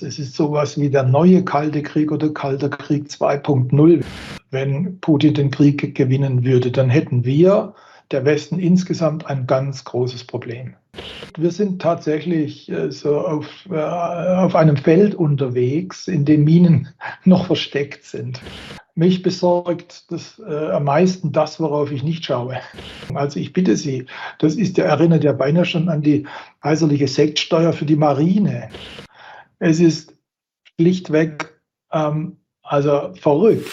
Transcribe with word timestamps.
Es 0.00 0.18
ist 0.18 0.34
sowas 0.34 0.76
wie 0.76 0.90
der 0.90 1.04
neue 1.04 1.44
Kalte 1.44 1.80
Krieg 1.80 2.10
oder 2.10 2.28
Kalter 2.30 2.68
Krieg 2.68 3.06
2.0. 3.06 4.02
Wenn 4.50 4.98
Putin 4.98 5.34
den 5.34 5.52
Krieg 5.52 5.94
gewinnen 5.94 6.44
würde, 6.44 6.72
dann 6.72 6.90
hätten 6.90 7.24
wir, 7.24 7.74
der 8.10 8.24
Westen 8.24 8.58
insgesamt, 8.58 9.26
ein 9.26 9.46
ganz 9.46 9.84
großes 9.84 10.24
Problem. 10.24 10.74
Wir 11.38 11.52
sind 11.52 11.80
tatsächlich 11.80 12.68
äh, 12.70 12.90
so 12.90 13.18
auf, 13.18 13.46
äh, 13.70 13.76
auf 13.76 14.56
einem 14.56 14.76
Feld 14.76 15.14
unterwegs, 15.14 16.08
in 16.08 16.24
dem 16.24 16.42
Minen 16.42 16.88
noch 17.24 17.46
versteckt 17.46 18.04
sind. 18.04 18.40
Mich 18.96 19.22
besorgt 19.22 20.10
das, 20.10 20.40
äh, 20.44 20.70
am 20.70 20.84
meisten 20.84 21.30
das, 21.30 21.60
worauf 21.60 21.92
ich 21.92 22.02
nicht 22.02 22.24
schaue. 22.24 22.58
Also 23.14 23.38
ich 23.38 23.52
bitte 23.52 23.76
Sie, 23.76 24.06
das 24.40 24.56
ist 24.56 24.76
ja, 24.76 24.84
erinnert 24.86 25.22
ja 25.22 25.32
beinahe 25.32 25.64
schon 25.64 25.88
an 25.88 26.02
die 26.02 26.26
kaiserliche 26.62 27.08
Sektsteuer 27.08 27.72
für 27.72 27.86
die 27.86 27.96
Marine. 27.96 28.70
Es 29.66 29.80
ist 29.80 30.12
schlichtweg 30.78 31.58
ähm, 31.90 32.36
also 32.62 33.14
verrückt. 33.14 33.66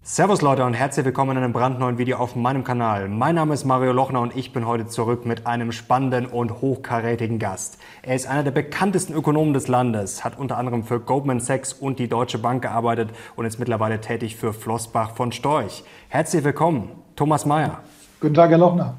Servus 0.00 0.40
Leute 0.40 0.64
und 0.64 0.72
herzlich 0.72 1.04
willkommen 1.04 1.36
in 1.36 1.42
einem 1.42 1.52
brandneuen 1.52 1.98
Video 1.98 2.16
auf 2.16 2.36
meinem 2.36 2.64
Kanal. 2.64 3.10
Mein 3.10 3.34
Name 3.34 3.52
ist 3.52 3.66
Mario 3.66 3.92
Lochner 3.92 4.22
und 4.22 4.34
ich 4.34 4.54
bin 4.54 4.66
heute 4.66 4.86
zurück 4.86 5.26
mit 5.26 5.46
einem 5.46 5.72
spannenden 5.72 6.24
und 6.24 6.62
hochkarätigen 6.62 7.38
Gast. 7.38 7.76
Er 8.00 8.16
ist 8.16 8.26
einer 8.26 8.42
der 8.42 8.52
bekanntesten 8.52 9.12
Ökonomen 9.12 9.52
des 9.52 9.68
Landes, 9.68 10.24
hat 10.24 10.38
unter 10.38 10.56
anderem 10.56 10.84
für 10.84 11.00
Goldman 11.00 11.40
Sachs 11.40 11.74
und 11.74 11.98
die 11.98 12.08
Deutsche 12.08 12.38
Bank 12.38 12.62
gearbeitet 12.62 13.10
und 13.36 13.44
ist 13.44 13.58
mittlerweile 13.58 14.00
tätig 14.00 14.36
für 14.36 14.54
Flossbach 14.54 15.16
von 15.16 15.32
Storch. 15.32 15.84
Herzlich 16.08 16.44
willkommen, 16.44 16.92
Thomas 17.14 17.44
Mayer. 17.44 17.82
Guten 18.20 18.32
Tag, 18.32 18.48
Herr 18.48 18.56
Lochner. 18.56 18.96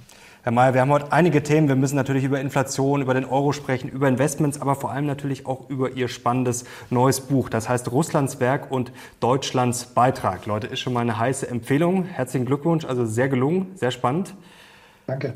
Herr 0.48 0.54
Mayer, 0.54 0.74
wir 0.74 0.80
haben 0.80 0.92
heute 0.92 1.12
einige 1.12 1.44
Themen. 1.44 1.68
Wir 1.68 1.76
müssen 1.76 1.98
natürlich 1.98 2.24
über 2.24 2.40
Inflation, 2.40 3.02
über 3.02 3.14
den 3.14 3.26
Euro 3.26 3.52
sprechen, 3.52 3.90
über 3.90 4.08
Investments, 4.08 4.62
aber 4.62 4.76
vor 4.76 4.94
allem 4.94 5.06
natürlich 5.06 5.46
auch 5.46 5.70
über 5.70 5.92
Ihr 5.92 6.08
spannendes 6.08 6.64
neues 6.90 7.20
Buch. 7.20 7.50
Das 7.50 7.68
heißt 7.68 7.92
Russlands 7.92 8.40
Werk 8.40 8.72
und 8.72 8.94
Deutschlands 9.20 9.88
Beitrag. 9.88 10.46
Leute, 10.46 10.68
ist 10.68 10.80
schon 10.80 10.94
mal 10.94 11.02
eine 11.02 11.20
heiße 11.20 11.50
Empfehlung. 11.50 12.06
Herzlichen 12.06 12.46
Glückwunsch, 12.46 12.86
also 12.86 13.06
sehr 13.06 13.28
gelungen, 13.28 13.74
sehr 13.76 13.92
spannend. 13.92 14.36
Danke. 15.06 15.34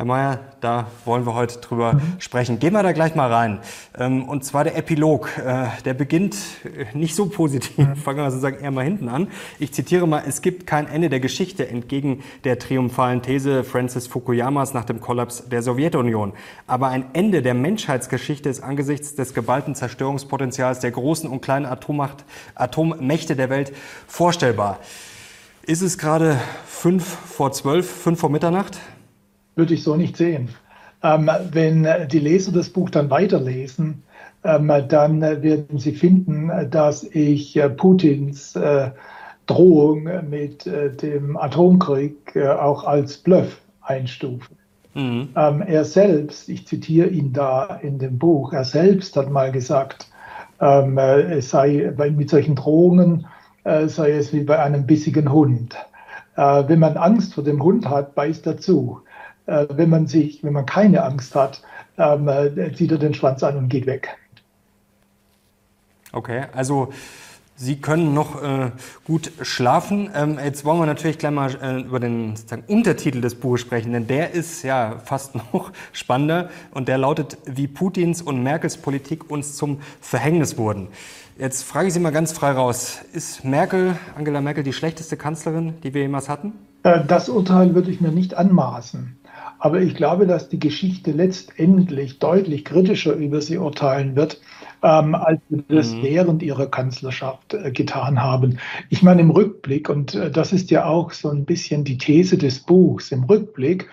Herr 0.00 0.06
Mayer, 0.06 0.38
da 0.62 0.86
wollen 1.04 1.26
wir 1.26 1.34
heute 1.34 1.58
drüber 1.58 1.92
mhm. 1.92 2.00
sprechen. 2.20 2.58
Gehen 2.58 2.72
wir 2.72 2.82
da 2.82 2.92
gleich 2.92 3.14
mal 3.14 3.30
rein. 3.30 3.58
Ähm, 3.98 4.26
und 4.26 4.46
zwar 4.46 4.64
der 4.64 4.74
Epilog. 4.74 5.28
Äh, 5.36 5.66
der 5.84 5.92
beginnt 5.92 6.36
äh, 6.64 6.96
nicht 6.96 7.14
so 7.14 7.26
positiv. 7.26 7.76
Mhm. 7.76 7.96
Fangen 7.96 8.20
wir 8.20 8.30
sozusagen 8.30 8.64
eher 8.64 8.70
mal 8.70 8.82
hinten 8.82 9.10
an. 9.10 9.28
Ich 9.58 9.74
zitiere 9.74 10.08
mal, 10.08 10.22
es 10.26 10.40
gibt 10.40 10.66
kein 10.66 10.86
Ende 10.86 11.10
der 11.10 11.20
Geschichte 11.20 11.68
entgegen 11.68 12.22
der 12.44 12.58
triumphalen 12.58 13.20
These 13.20 13.62
Francis 13.62 14.06
Fukuyamas 14.06 14.72
nach 14.72 14.86
dem 14.86 15.02
Kollaps 15.02 15.46
der 15.50 15.62
Sowjetunion. 15.62 16.32
Aber 16.66 16.88
ein 16.88 17.04
Ende 17.12 17.42
der 17.42 17.52
Menschheitsgeschichte 17.52 18.48
ist 18.48 18.62
angesichts 18.62 19.16
des 19.16 19.34
geballten 19.34 19.74
Zerstörungspotenzials 19.74 20.80
der 20.80 20.92
großen 20.92 21.28
und 21.28 21.42
kleinen 21.42 21.66
Atommacht, 21.66 22.24
Atommächte 22.54 23.36
der 23.36 23.50
Welt 23.50 23.76
vorstellbar. 24.06 24.78
Ist 25.60 25.82
es 25.82 25.98
gerade 25.98 26.40
fünf 26.64 27.04
vor 27.04 27.52
zwölf, 27.52 27.86
fünf 27.86 28.18
vor 28.18 28.30
Mitternacht? 28.30 28.78
Würde 29.56 29.74
ich 29.74 29.82
so 29.82 29.96
nicht 29.96 30.16
sehen. 30.16 30.48
Ähm, 31.02 31.30
wenn 31.52 31.86
die 32.08 32.18
Leser 32.18 32.52
das 32.52 32.68
Buch 32.68 32.90
dann 32.90 33.10
weiterlesen, 33.10 34.02
ähm, 34.44 34.72
dann 34.88 35.20
werden 35.20 35.78
sie 35.78 35.92
finden, 35.92 36.50
dass 36.70 37.04
ich 37.04 37.56
äh, 37.56 37.68
Putins 37.68 38.56
äh, 38.56 38.90
Drohung 39.46 40.08
mit 40.28 40.66
äh, 40.66 40.90
dem 40.90 41.36
Atomkrieg 41.36 42.34
äh, 42.34 42.48
auch 42.48 42.84
als 42.84 43.18
Bluff 43.18 43.60
einstufe. 43.82 44.48
Mhm. 44.94 45.28
Ähm, 45.36 45.62
er 45.62 45.84
selbst, 45.84 46.48
ich 46.48 46.66
zitiere 46.66 47.08
ihn 47.08 47.32
da 47.32 47.80
in 47.82 47.98
dem 47.98 48.18
Buch, 48.18 48.52
er 48.52 48.64
selbst 48.64 49.16
hat 49.16 49.30
mal 49.30 49.52
gesagt, 49.52 50.08
ähm, 50.60 50.98
äh, 50.98 51.38
es 51.38 51.50
sei 51.50 51.92
mit 52.16 52.30
solchen 52.30 52.54
Drohungen 52.54 53.26
sei 53.62 54.12
es 54.12 54.32
wie 54.32 54.42
bei 54.42 54.58
einem 54.58 54.86
bissigen 54.86 55.30
Hund. 55.30 55.76
wenn 56.34 56.78
man 56.78 56.96
Angst 56.96 57.34
vor 57.34 57.44
dem 57.44 57.62
Hund 57.62 57.86
hat, 57.90 58.14
beißt 58.14 58.46
er 58.46 58.56
zu. 58.56 59.02
Äh, 59.50 59.66
wenn 59.74 59.90
man 59.90 60.06
sich, 60.06 60.44
wenn 60.44 60.52
man 60.52 60.64
keine 60.64 61.02
Angst 61.02 61.34
hat, 61.34 61.60
ähm, 61.98 62.28
äh, 62.28 62.72
zieht 62.72 62.92
er 62.92 62.98
den 62.98 63.14
Schwanz 63.14 63.42
an 63.42 63.56
und 63.56 63.68
geht 63.68 63.86
weg. 63.86 64.16
Okay, 66.12 66.44
also 66.54 66.90
Sie 67.56 67.76
können 67.76 68.14
noch 68.14 68.42
äh, 68.42 68.70
gut 69.04 69.32
schlafen. 69.42 70.08
Ähm, 70.14 70.38
jetzt 70.42 70.64
wollen 70.64 70.78
wir 70.78 70.86
natürlich 70.86 71.18
gleich 71.18 71.32
mal 71.32 71.50
äh, 71.60 71.80
über 71.80 72.00
den 72.00 72.34
Untertitel 72.68 73.20
des 73.20 73.34
Buches 73.34 73.60
sprechen, 73.60 73.92
denn 73.92 74.06
der 74.06 74.30
ist 74.30 74.62
ja 74.62 74.96
fast 75.04 75.34
noch 75.52 75.72
spannender 75.92 76.48
und 76.70 76.88
der 76.88 76.96
lautet, 76.96 77.36
wie 77.44 77.66
Putins 77.66 78.22
und 78.22 78.42
Merkels 78.42 78.78
Politik 78.78 79.30
uns 79.30 79.56
zum 79.56 79.80
Verhängnis 80.00 80.56
wurden. 80.56 80.88
Jetzt 81.38 81.64
frage 81.64 81.88
ich 81.88 81.94
Sie 81.94 82.00
mal 82.00 82.12
ganz 82.12 82.32
frei 82.32 82.52
raus. 82.52 83.00
Ist 83.12 83.44
Merkel, 83.44 83.96
Angela 84.16 84.40
Merkel, 84.40 84.62
die 84.62 84.72
schlechteste 84.72 85.16
Kanzlerin, 85.16 85.74
die 85.82 85.92
wir 85.92 86.02
jemals 86.02 86.28
hatten? 86.28 86.52
Äh, 86.84 87.04
das 87.04 87.28
Urteil 87.28 87.74
würde 87.74 87.90
ich 87.90 88.00
mir 88.00 88.12
nicht 88.12 88.34
anmaßen. 88.34 89.19
Aber 89.60 89.80
ich 89.80 89.94
glaube, 89.94 90.26
dass 90.26 90.48
die 90.48 90.58
Geschichte 90.58 91.12
letztendlich 91.12 92.18
deutlich 92.18 92.64
kritischer 92.64 93.12
über 93.12 93.42
sie 93.42 93.58
urteilen 93.58 94.16
wird, 94.16 94.40
ähm, 94.82 95.14
als 95.14 95.40
sie 95.50 95.62
das 95.68 95.92
mhm. 95.92 96.02
während 96.02 96.42
ihrer 96.42 96.66
Kanzlerschaft 96.66 97.52
äh, 97.52 97.70
getan 97.70 98.22
haben. 98.22 98.58
Ich 98.88 99.02
meine, 99.02 99.20
im 99.20 99.30
Rückblick, 99.30 99.90
und 99.90 100.14
äh, 100.14 100.30
das 100.30 100.52
ist 100.52 100.70
ja 100.70 100.86
auch 100.86 101.12
so 101.12 101.28
ein 101.28 101.44
bisschen 101.44 101.84
die 101.84 101.98
These 101.98 102.38
des 102.38 102.60
Buchs, 102.60 103.12
im 103.12 103.24
Rückblick 103.24 103.88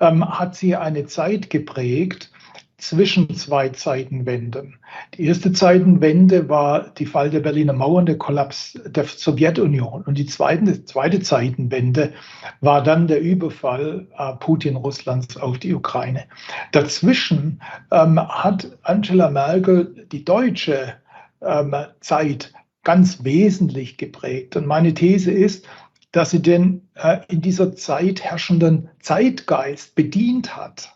ähm, 0.00 0.26
hat 0.26 0.56
sie 0.56 0.74
eine 0.74 1.04
Zeit 1.04 1.50
geprägt, 1.50 2.30
zwischen 2.80 3.34
zwei 3.34 3.68
Zeitenwenden. 3.70 4.78
Die 5.14 5.26
erste 5.26 5.52
Zeitenwende 5.52 6.48
war 6.48 6.90
die 6.90 7.06
Fall 7.06 7.30
der 7.30 7.40
Berliner 7.40 7.72
Mauer 7.72 7.98
und 7.98 8.06
der 8.06 8.18
Kollaps 8.18 8.78
der 8.86 9.04
Sowjetunion. 9.04 10.02
Und 10.02 10.18
die 10.18 10.26
zweite, 10.26 10.84
zweite 10.84 11.20
Zeitenwende 11.20 12.12
war 12.60 12.82
dann 12.82 13.06
der 13.06 13.20
Überfall 13.20 14.06
äh, 14.16 14.34
Putin-Russlands 14.36 15.36
auf 15.36 15.58
die 15.58 15.74
Ukraine. 15.74 16.24
Dazwischen 16.72 17.60
ähm, 17.90 18.18
hat 18.18 18.78
Angela 18.82 19.30
Merkel 19.30 20.06
die 20.10 20.24
deutsche 20.24 20.94
ähm, 21.42 21.74
Zeit 22.00 22.52
ganz 22.82 23.24
wesentlich 23.24 23.98
geprägt. 23.98 24.56
Und 24.56 24.66
meine 24.66 24.94
These 24.94 25.30
ist, 25.30 25.66
dass 26.12 26.30
sie 26.30 26.42
den 26.42 26.88
äh, 26.94 27.18
in 27.28 27.40
dieser 27.40 27.74
Zeit 27.76 28.22
herrschenden 28.22 28.88
Zeitgeist 29.00 29.94
bedient 29.94 30.56
hat 30.56 30.94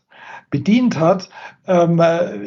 bedient 0.54 1.00
hat, 1.00 1.30
ähm, 1.66 2.00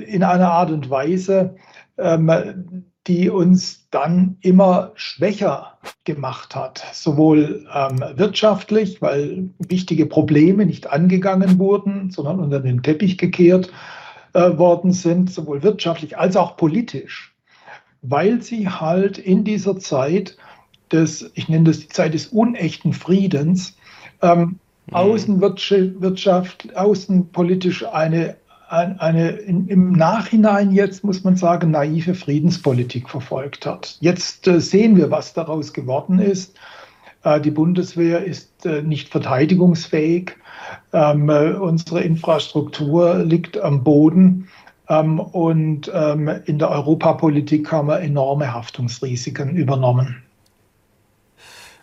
in 0.08 0.24
einer 0.24 0.50
Art 0.50 0.72
und 0.72 0.90
Weise, 0.90 1.58
ähm, 1.98 2.86
die 3.06 3.30
uns 3.30 3.90
dann 3.92 4.38
immer 4.40 4.94
schwächer 4.96 5.78
gemacht 6.06 6.56
hat, 6.56 6.86
sowohl 6.94 7.68
ähm, 7.76 8.02
wirtschaftlich, 8.16 9.02
weil 9.02 9.50
wichtige 9.60 10.06
Probleme 10.06 10.66
nicht 10.66 10.90
angegangen 10.90 11.60
wurden, 11.60 12.10
sondern 12.10 12.40
unter 12.40 12.62
den 12.62 12.82
Teppich 12.82 13.18
gekehrt 13.18 13.74
äh, 14.32 14.58
worden 14.58 14.94
sind, 14.94 15.30
sowohl 15.30 15.62
wirtschaftlich 15.62 16.18
als 16.18 16.38
auch 16.38 16.56
politisch, 16.56 17.36
weil 18.02 18.42
sie 18.42 18.70
halt 18.70 19.18
in 19.18 19.44
dieser 19.44 19.80
Zeit 19.80 20.38
des, 20.94 21.30
ich 21.34 21.50
nenne 21.50 21.66
das 21.66 21.80
die 21.80 21.90
Zeit 21.90 22.14
des 22.14 22.28
unechten 22.28 22.94
Friedens, 22.94 23.76
ähm. 24.22 24.62
Außenwirtschaft, 24.92 26.76
außenpolitisch 26.76 27.86
eine, 27.86 28.38
eine 28.70 29.30
in, 29.30 29.68
im 29.68 29.92
Nachhinein 29.92 30.72
jetzt, 30.72 31.04
muss 31.04 31.24
man 31.24 31.36
sagen, 31.36 31.72
naive 31.72 32.16
Friedenspolitik 32.16 33.10
verfolgt 33.10 33.66
hat. 33.66 33.98
Jetzt 34.00 34.48
äh, 34.48 34.60
sehen 34.62 34.96
wir, 34.98 35.12
was 35.12 35.34
daraus 35.34 35.74
geworden 35.74 36.20
ist. 36.20 36.58
Äh, 37.24 37.42
die 37.42 37.52
Bundeswehr 37.52 38.24
ist 38.24 38.66
äh, 38.66 38.82
nicht 38.82 39.10
verteidigungsfähig. 39.10 40.38
Ähm, 40.94 41.30
äh, 41.30 41.52
unsere 41.54 42.02
Infrastruktur 42.02 43.24
liegt 43.24 43.60
am 43.60 43.84
Boden. 43.84 44.48
Ähm, 44.90 45.20
und 45.20 45.92
ähm, 45.94 46.30
in 46.46 46.60
der 46.60 46.70
Europapolitik 46.70 47.72
haben 47.72 47.90
wir 47.90 48.00
enorme 48.00 48.54
Haftungsrisiken 48.54 49.56
übernommen. 49.56 50.24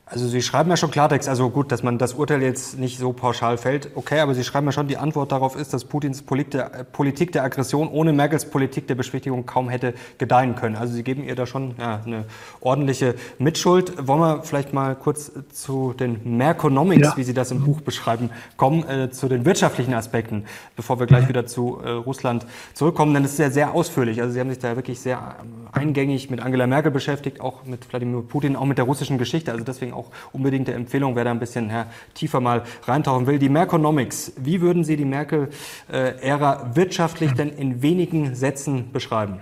Also 0.07 0.29
Sie 0.29 0.43
schreiben 0.43 0.69
ja 0.69 0.77
schon 0.77 0.91
Klartext, 0.91 1.31
also 1.31 1.49
gut, 1.49 1.73
dass 1.73 1.83
man 1.83 1.97
das 1.97 2.13
Urteil 2.13 2.43
jetzt 2.43 2.79
nicht 2.79 2.99
so 2.99 3.15
pauschal 3.15 3.57
fällt, 3.57 3.89
okay, 3.95 4.21
aber 4.21 4.35
Sie 4.35 4.45
schreiben 4.45 4.67
ja 4.67 4.73
schon, 4.73 4.87
die 4.87 4.99
Antwort 4.99 5.33
darauf 5.33 5.57
ist, 5.57 5.73
dass 5.73 5.87
Putins 5.87 6.23
Politik 6.23 7.33
der 7.33 7.43
Aggression 7.43 7.89
ohne 7.89 8.13
Merkels 8.13 8.45
Politik 8.45 8.87
der 8.87 8.97
Beschwichtigung 8.97 9.47
kaum 9.47 9.71
hätte 9.71 9.95
gedeihen 10.19 10.57
können. 10.57 10.77
Also 10.77 10.93
Sie 10.93 11.03
geben 11.03 11.25
ihr 11.25 11.35
da 11.35 11.47
schon 11.47 11.75
ja, 11.79 12.03
eine 12.05 12.27
ordentliche 12.61 13.15
Mitschuld. 13.39 14.07
Wollen 14.07 14.21
wir 14.21 14.43
vielleicht 14.43 14.75
mal 14.75 14.95
kurz 14.95 15.33
zu 15.55 15.95
den 15.95 16.37
Merconomics, 16.37 17.09
ja. 17.09 17.17
wie 17.17 17.25
Sie 17.25 17.35
das 17.35 17.51
im 17.51 17.65
Buch 17.65 17.81
beschreiben, 17.81 18.29
kommen, 18.59 18.87
äh, 18.87 19.11
zu 19.11 19.29
den 19.29 19.47
wirtschaftlichen 19.47 19.95
Aspekten, 19.95 20.45
bevor 20.77 21.01
wir 21.01 21.07
gleich 21.07 21.29
wieder 21.29 21.47
zu 21.47 21.81
äh, 21.83 21.89
Russland 21.89 22.45
zurückkommen, 22.75 23.15
denn 23.15 23.25
es 23.25 23.33
ist 23.33 23.39
ja 23.39 23.49
sehr 23.49 23.73
ausführlich. 23.73 24.21
Also 24.21 24.35
Sie 24.35 24.41
haben 24.41 24.51
sich 24.51 24.59
da 24.59 24.77
wirklich 24.77 25.01
sehr 25.01 25.37
eingängig 25.73 26.29
mit 26.29 26.41
Angela 26.41 26.67
Merkel 26.67 26.93
beschäftigt, 26.93 27.41
auch 27.41 27.65
mit 27.65 27.91
Wladimir 27.91 28.21
Putin, 28.21 28.55
auch 28.55 28.67
mit 28.67 28.77
der 28.77 28.85
russischen 28.85 29.17
Geschichte, 29.17 29.51
also 29.51 29.65
deswegen 29.65 29.94
auch 29.95 30.11
unbedingte 30.33 30.73
Empfehlung, 30.75 31.17
wer 31.17 31.25
da 31.25 31.31
ein 31.31 31.39
bisschen 31.39 31.71
ja, 31.71 31.87
tiefer 32.15 32.41
mal 32.41 32.63
reintauchen 32.85 33.27
will. 33.27 33.39
Die 33.39 33.49
Merconomics, 33.49 34.33
wie 34.37 34.61
würden 34.61 34.85
Sie 34.85 34.97
die 34.97 35.05
Merkel-Ära 35.05 36.75
wirtschaftlich 36.75 37.33
denn 37.33 37.51
in 37.51 37.83
wenigen 37.83 38.35
Sätzen 38.35 38.93
beschreiben? 38.93 39.41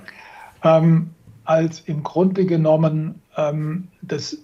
Ähm, 0.63 1.11
als 1.45 1.81
im 1.81 2.03
Grunde 2.03 2.47
genommen 2.47 3.21
ähm, 3.37 3.89
das 4.01 4.39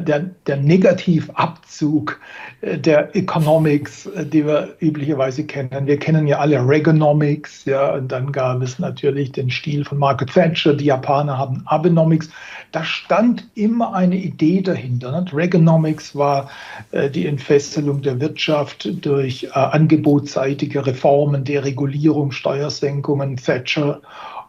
der, 0.00 0.20
der 0.46 0.56
Negativabzug 0.56 2.20
äh, 2.60 2.78
der 2.78 3.14
Economics, 3.14 4.06
äh, 4.06 4.26
die 4.26 4.46
wir 4.46 4.74
üblicherweise 4.80 5.44
kennen. 5.44 5.86
Wir 5.86 5.98
kennen 5.98 6.26
ja 6.26 6.38
alle 6.38 6.66
Reaganomics, 6.66 7.64
ja, 7.64 7.94
und 7.94 8.10
dann 8.10 8.32
gab 8.32 8.62
es 8.62 8.78
natürlich 8.78 9.32
den 9.32 9.50
Stil 9.50 9.84
von 9.84 9.98
Margaret 9.98 10.32
Thatcher, 10.32 10.74
die 10.74 10.86
Japaner 10.86 11.38
haben 11.38 11.62
Abenomics. 11.66 12.28
Da 12.72 12.84
stand 12.84 13.48
immer 13.54 13.94
eine 13.94 14.16
Idee 14.16 14.62
dahinter. 14.62 15.12
Ne? 15.12 15.24
Reaganomics 15.32 16.14
war 16.16 16.50
äh, 16.92 17.10
die 17.10 17.26
Entfesselung 17.26 18.02
der 18.02 18.20
Wirtschaft 18.20 18.88
durch 19.04 19.44
äh, 19.44 19.48
angebotsseitige 19.50 20.86
Reformen, 20.86 21.44
Deregulierung, 21.44 22.32
Steuersenkungen, 22.32 23.36
Thatcher 23.36 24.00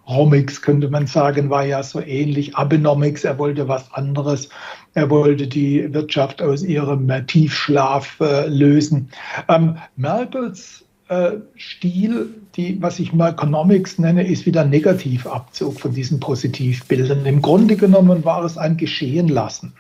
Romics 0.07 0.62
könnte 0.62 0.90
man 0.90 1.07
sagen, 1.07 1.50
war 1.50 1.66
ja 1.66 1.81
so 1.81 2.01
ähnlich. 2.01 2.56
Abenomics, 2.57 3.24
er 3.24 3.40
wollte 3.40 3.68
was 3.68 3.94
anderes. 3.94 4.50
Er 4.94 5.10
wollte 5.10 5.48
die 5.48 5.94
Wirtschaft 5.94 6.42
aus 6.42 6.63
ihrem 6.63 7.12
Tiefschlaf 7.28 8.19
äh, 8.19 8.48
lösen. 8.48 9.10
Ähm, 9.50 9.78
Merkels 9.95 10.84
äh, 11.10 11.38
Stil, 11.56 12.30
die, 12.56 12.81
was 12.81 13.00
ich 13.00 13.13
mal 13.13 13.31
Economics 13.31 14.00
nenne, 14.00 14.25
ist 14.25 14.45
wieder 14.45 14.66
Negativabzug 14.66 15.80
von 15.80 15.94
diesen 15.94 16.19
Positivbildern. 16.19 17.25
Im 17.25 17.42
Grunde 17.42 17.75
genommen 17.75 18.24
war 18.24 18.44
es 18.44 18.57
ein 18.57 18.78
Geschehen 18.78 19.28
lassen, 19.28 19.74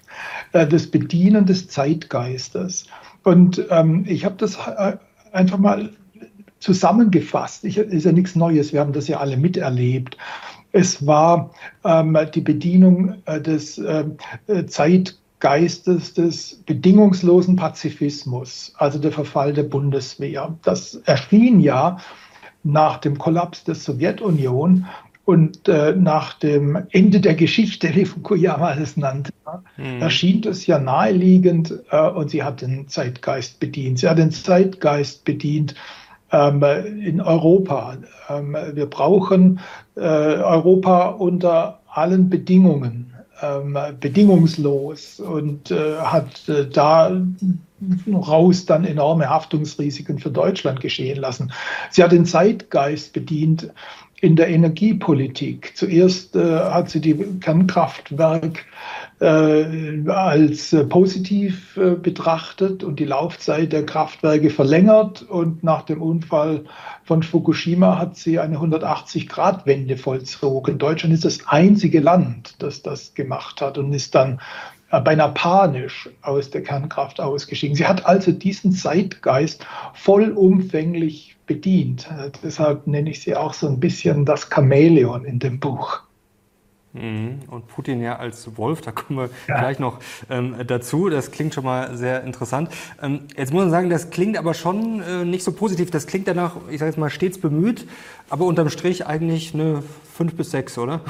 äh, 0.51 0.67
das 0.67 0.87
Bedienen 0.87 1.45
des 1.45 1.67
Zeitgeistes. 1.67 2.87
Und 3.23 3.65
ähm, 3.69 4.05
ich 4.07 4.25
habe 4.25 4.35
das 4.37 4.57
äh, 4.67 4.97
einfach 5.31 5.59
mal 5.59 5.91
zusammengefasst. 6.59 7.65
Ich, 7.65 7.77
ist 7.77 8.05
ja 8.05 8.11
nichts 8.11 8.35
Neues, 8.35 8.73
wir 8.73 8.79
haben 8.79 8.93
das 8.93 9.07
ja 9.07 9.19
alle 9.19 9.37
miterlebt. 9.37 10.17
Es 10.73 11.05
war 11.05 11.51
ähm, 11.85 12.17
die 12.33 12.41
Bedienung 12.41 13.15
äh, 13.25 13.39
des 13.39 13.77
äh, 13.77 14.05
Zeitgeistes 14.67 16.15
des 16.15 16.63
bedingungslosen 16.65 17.55
Pazifismus, 17.55 18.73
also 18.77 18.97
der 18.97 19.11
Verfall 19.11 19.53
der 19.53 19.63
Bundeswehr. 19.63 20.57
Das 20.63 20.95
erschien 21.05 21.59
ja 21.59 21.97
nach 22.63 22.97
dem 22.97 23.19
Kollaps 23.19 23.63
der 23.63 23.75
Sowjetunion 23.75 24.87
und 25.25 25.67
äh, 25.69 25.95
nach 25.95 26.33
dem 26.33 26.87
Ende 26.89 27.21
der 27.21 27.35
Geschichte, 27.35 27.93
wie 27.95 28.05
Fukuyama 28.05 28.73
es 28.73 28.97
nannte, 28.97 29.31
mhm. 29.77 30.01
erschien 30.01 30.41
das 30.41 30.65
ja 30.65 30.79
naheliegend 30.79 31.73
äh, 31.91 32.09
und 32.09 32.31
sie 32.31 32.43
hat 32.43 32.61
den 32.61 32.87
Zeitgeist 32.87 33.59
bedient. 33.59 33.99
Sie 33.99 34.09
hat 34.09 34.17
den 34.17 34.31
Zeitgeist 34.31 35.23
bedient 35.23 35.75
ähm, 35.75 35.79
in 36.33 37.21
Europa. 37.21 37.97
Ähm, 38.27 38.57
wir 38.73 38.87
brauchen 38.87 39.59
äh, 39.95 39.99
Europa 39.99 41.09
unter 41.09 41.79
allen 41.87 42.29
Bedingungen, 42.29 43.13
ähm, 43.41 43.77
bedingungslos 43.99 45.19
und 45.19 45.69
äh, 45.69 45.97
hat 45.97 46.49
äh, 46.49 46.67
da 46.67 47.11
raus 48.11 48.65
dann 48.65 48.85
enorme 48.85 49.29
Haftungsrisiken 49.29 50.17
für 50.17 50.31
Deutschland 50.31 50.81
geschehen 50.81 51.19
lassen. 51.19 51.51
Sie 51.91 52.03
hat 52.03 52.11
den 52.11 52.25
Zeitgeist 52.25 53.13
bedient 53.13 53.69
in 54.21 54.35
der 54.37 54.47
Energiepolitik. 54.47 55.73
Zuerst 55.75 56.35
äh, 56.35 56.59
hat 56.59 56.89
sie 56.89 57.01
die 57.01 57.15
Kernkraftwerk 57.41 58.65
als 59.19 60.73
äh, 60.73 60.83
positiv 60.85 61.77
äh, 61.77 61.91
betrachtet 61.91 62.83
und 62.83 62.99
die 62.99 63.05
Laufzeit 63.05 63.71
der 63.71 63.85
Kraftwerke 63.85 64.49
verlängert. 64.49 65.21
Und 65.23 65.63
nach 65.63 65.83
dem 65.83 66.01
Unfall 66.01 66.65
von 67.03 67.23
Fukushima 67.23 67.97
hat 67.97 68.17
sie 68.17 68.39
eine 68.39 68.57
180-Grad-Wende 68.57 69.97
vollzogen. 69.97 70.77
Deutschland 70.77 71.13
ist 71.13 71.25
das 71.25 71.47
einzige 71.47 71.99
Land, 71.99 72.55
das 72.59 72.81
das 72.81 73.13
gemacht 73.13 73.61
hat 73.61 73.77
und 73.77 73.93
ist 73.93 74.15
dann 74.15 74.39
beinahe 75.01 75.31
panisch 75.33 76.07
aus 76.21 76.51
der 76.51 76.61
Kernkraft 76.61 77.19
ausgestiegen. 77.19 77.75
Sie 77.75 77.87
hat 77.87 78.05
also 78.05 78.31
diesen 78.31 78.73
Zeitgeist 78.73 79.65
vollumfänglich 79.95 81.35
bedient. 81.47 82.07
Deshalb 82.43 82.85
nenne 82.85 83.09
ich 83.09 83.21
sie 83.21 83.35
auch 83.35 83.53
so 83.53 83.67
ein 83.67 83.79
bisschen 83.79 84.25
das 84.25 84.49
Chamäleon 84.53 85.25
in 85.25 85.39
dem 85.39 85.59
Buch. 85.59 86.03
Mhm. 86.93 87.39
Und 87.49 87.67
Putin 87.67 88.01
ja 88.01 88.17
als 88.17 88.55
Wolf, 88.55 88.81
da 88.81 88.91
kommen 88.91 89.19
wir 89.19 89.29
ja. 89.47 89.59
gleich 89.59 89.79
noch 89.79 89.99
ähm, 90.29 90.55
dazu. 90.67 91.09
Das 91.09 91.31
klingt 91.31 91.53
schon 91.55 91.63
mal 91.63 91.97
sehr 91.97 92.23
interessant. 92.23 92.69
Ähm, 93.01 93.21
jetzt 93.35 93.51
muss 93.51 93.63
man 93.63 93.71
sagen, 93.71 93.89
das 93.89 94.11
klingt 94.11 94.37
aber 94.37 94.53
schon 94.53 95.01
äh, 95.01 95.25
nicht 95.25 95.43
so 95.43 95.51
positiv. 95.51 95.89
Das 95.89 96.05
klingt 96.05 96.27
danach, 96.27 96.55
ich 96.69 96.79
sage 96.79 96.91
jetzt 96.91 96.99
mal, 96.99 97.09
stets 97.09 97.39
bemüht, 97.39 97.87
aber 98.29 98.45
unterm 98.45 98.69
Strich 98.69 99.07
eigentlich 99.07 99.55
eine 99.55 99.81
5 100.13 100.35
bis 100.35 100.51
6, 100.51 100.77
oder? 100.77 101.01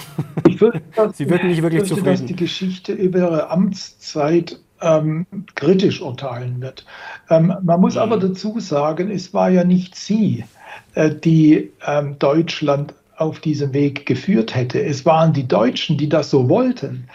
Ich 0.47 0.61
würde, 0.61 0.81
Sie 1.13 1.29
wirken 1.29 1.47
nicht 1.47 1.61
wirklich 1.61 1.83
zufrieden. 1.83 2.05
dass 2.05 2.25
die 2.25 2.35
Geschichte 2.35 2.93
über 2.93 3.19
ihre 3.19 3.49
Amtszeit 3.49 4.59
ähm, 4.81 5.25
kritisch 5.55 6.01
urteilen 6.01 6.61
wird. 6.61 6.85
Ähm, 7.29 7.53
man 7.61 7.81
muss 7.81 7.95
mhm. 7.95 8.01
aber 8.01 8.17
dazu 8.17 8.59
sagen, 8.61 9.11
es 9.11 9.33
war 9.33 9.49
ja 9.49 9.65
nicht 9.65 9.95
sie, 9.95 10.45
äh, 10.95 11.13
die 11.13 11.71
ähm, 11.85 12.17
Deutschland 12.19 12.93
auf 13.23 13.39
diesem 13.39 13.73
Weg 13.73 14.05
geführt 14.05 14.55
hätte. 14.55 14.83
Es 14.83 15.05
waren 15.05 15.33
die 15.33 15.47
Deutschen, 15.47 15.97
die 15.97 16.09
das 16.09 16.29
so 16.29 16.49
wollten. 16.49 17.07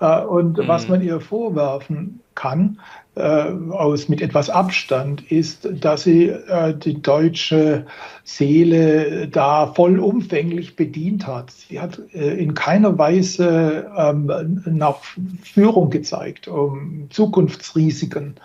Äh, 0.00 0.22
und 0.22 0.58
mhm. 0.58 0.68
was 0.68 0.88
man 0.88 1.02
ihr 1.02 1.20
vorwerfen 1.20 2.20
kann, 2.34 2.80
äh, 3.16 3.20
aus 3.20 4.08
mit 4.08 4.22
etwas 4.22 4.48
Abstand, 4.48 5.30
ist, 5.30 5.68
dass 5.80 6.04
sie 6.04 6.28
äh, 6.28 6.74
die 6.74 7.02
deutsche 7.02 7.86
Seele 8.24 9.28
da 9.28 9.66
vollumfänglich 9.66 10.76
bedient 10.76 11.26
hat. 11.26 11.50
Sie 11.50 11.80
hat 11.80 11.98
in 12.12 12.54
keiner 12.54 12.96
Weise 12.96 13.90
ähm, 13.96 14.62
nach 14.64 14.98
Führung 15.42 15.90
gezeigt, 15.90 16.48
um 16.48 17.08
Zukunftsrisiken 17.10 18.36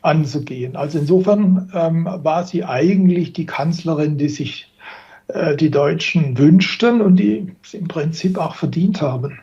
anzugehen. 0.00 0.76
Also 0.76 0.98
insofern 0.98 1.70
ähm, 1.74 2.06
war 2.06 2.44
sie 2.44 2.64
eigentlich 2.64 3.32
die 3.32 3.46
Kanzlerin, 3.46 4.16
die 4.16 4.28
sich 4.28 4.68
die 5.58 5.70
Deutschen 5.70 6.36
wünschten 6.36 7.00
und 7.00 7.16
die 7.16 7.54
es 7.62 7.74
im 7.74 7.88
Prinzip 7.88 8.38
auch 8.38 8.54
verdient 8.54 9.00
haben. 9.00 9.40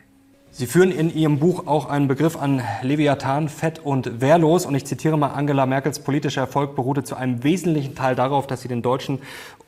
Sie 0.54 0.66
führen 0.66 0.92
in 0.92 1.14
Ihrem 1.14 1.38
Buch 1.38 1.66
auch 1.66 1.86
einen 1.86 2.08
Begriff 2.08 2.36
an 2.36 2.60
Leviathan, 2.82 3.48
fett 3.48 3.78
und 3.82 4.20
wehrlos. 4.20 4.66
Und 4.66 4.74
ich 4.74 4.84
zitiere 4.84 5.16
mal, 5.16 5.28
Angela 5.28 5.64
Merkels 5.64 6.00
politischer 6.00 6.42
Erfolg 6.42 6.76
beruhte 6.76 7.04
zu 7.04 7.16
einem 7.16 7.42
wesentlichen 7.42 7.94
Teil 7.94 8.14
darauf, 8.14 8.46
dass 8.46 8.60
sie 8.60 8.68
den 8.68 8.82
Deutschen 8.82 9.20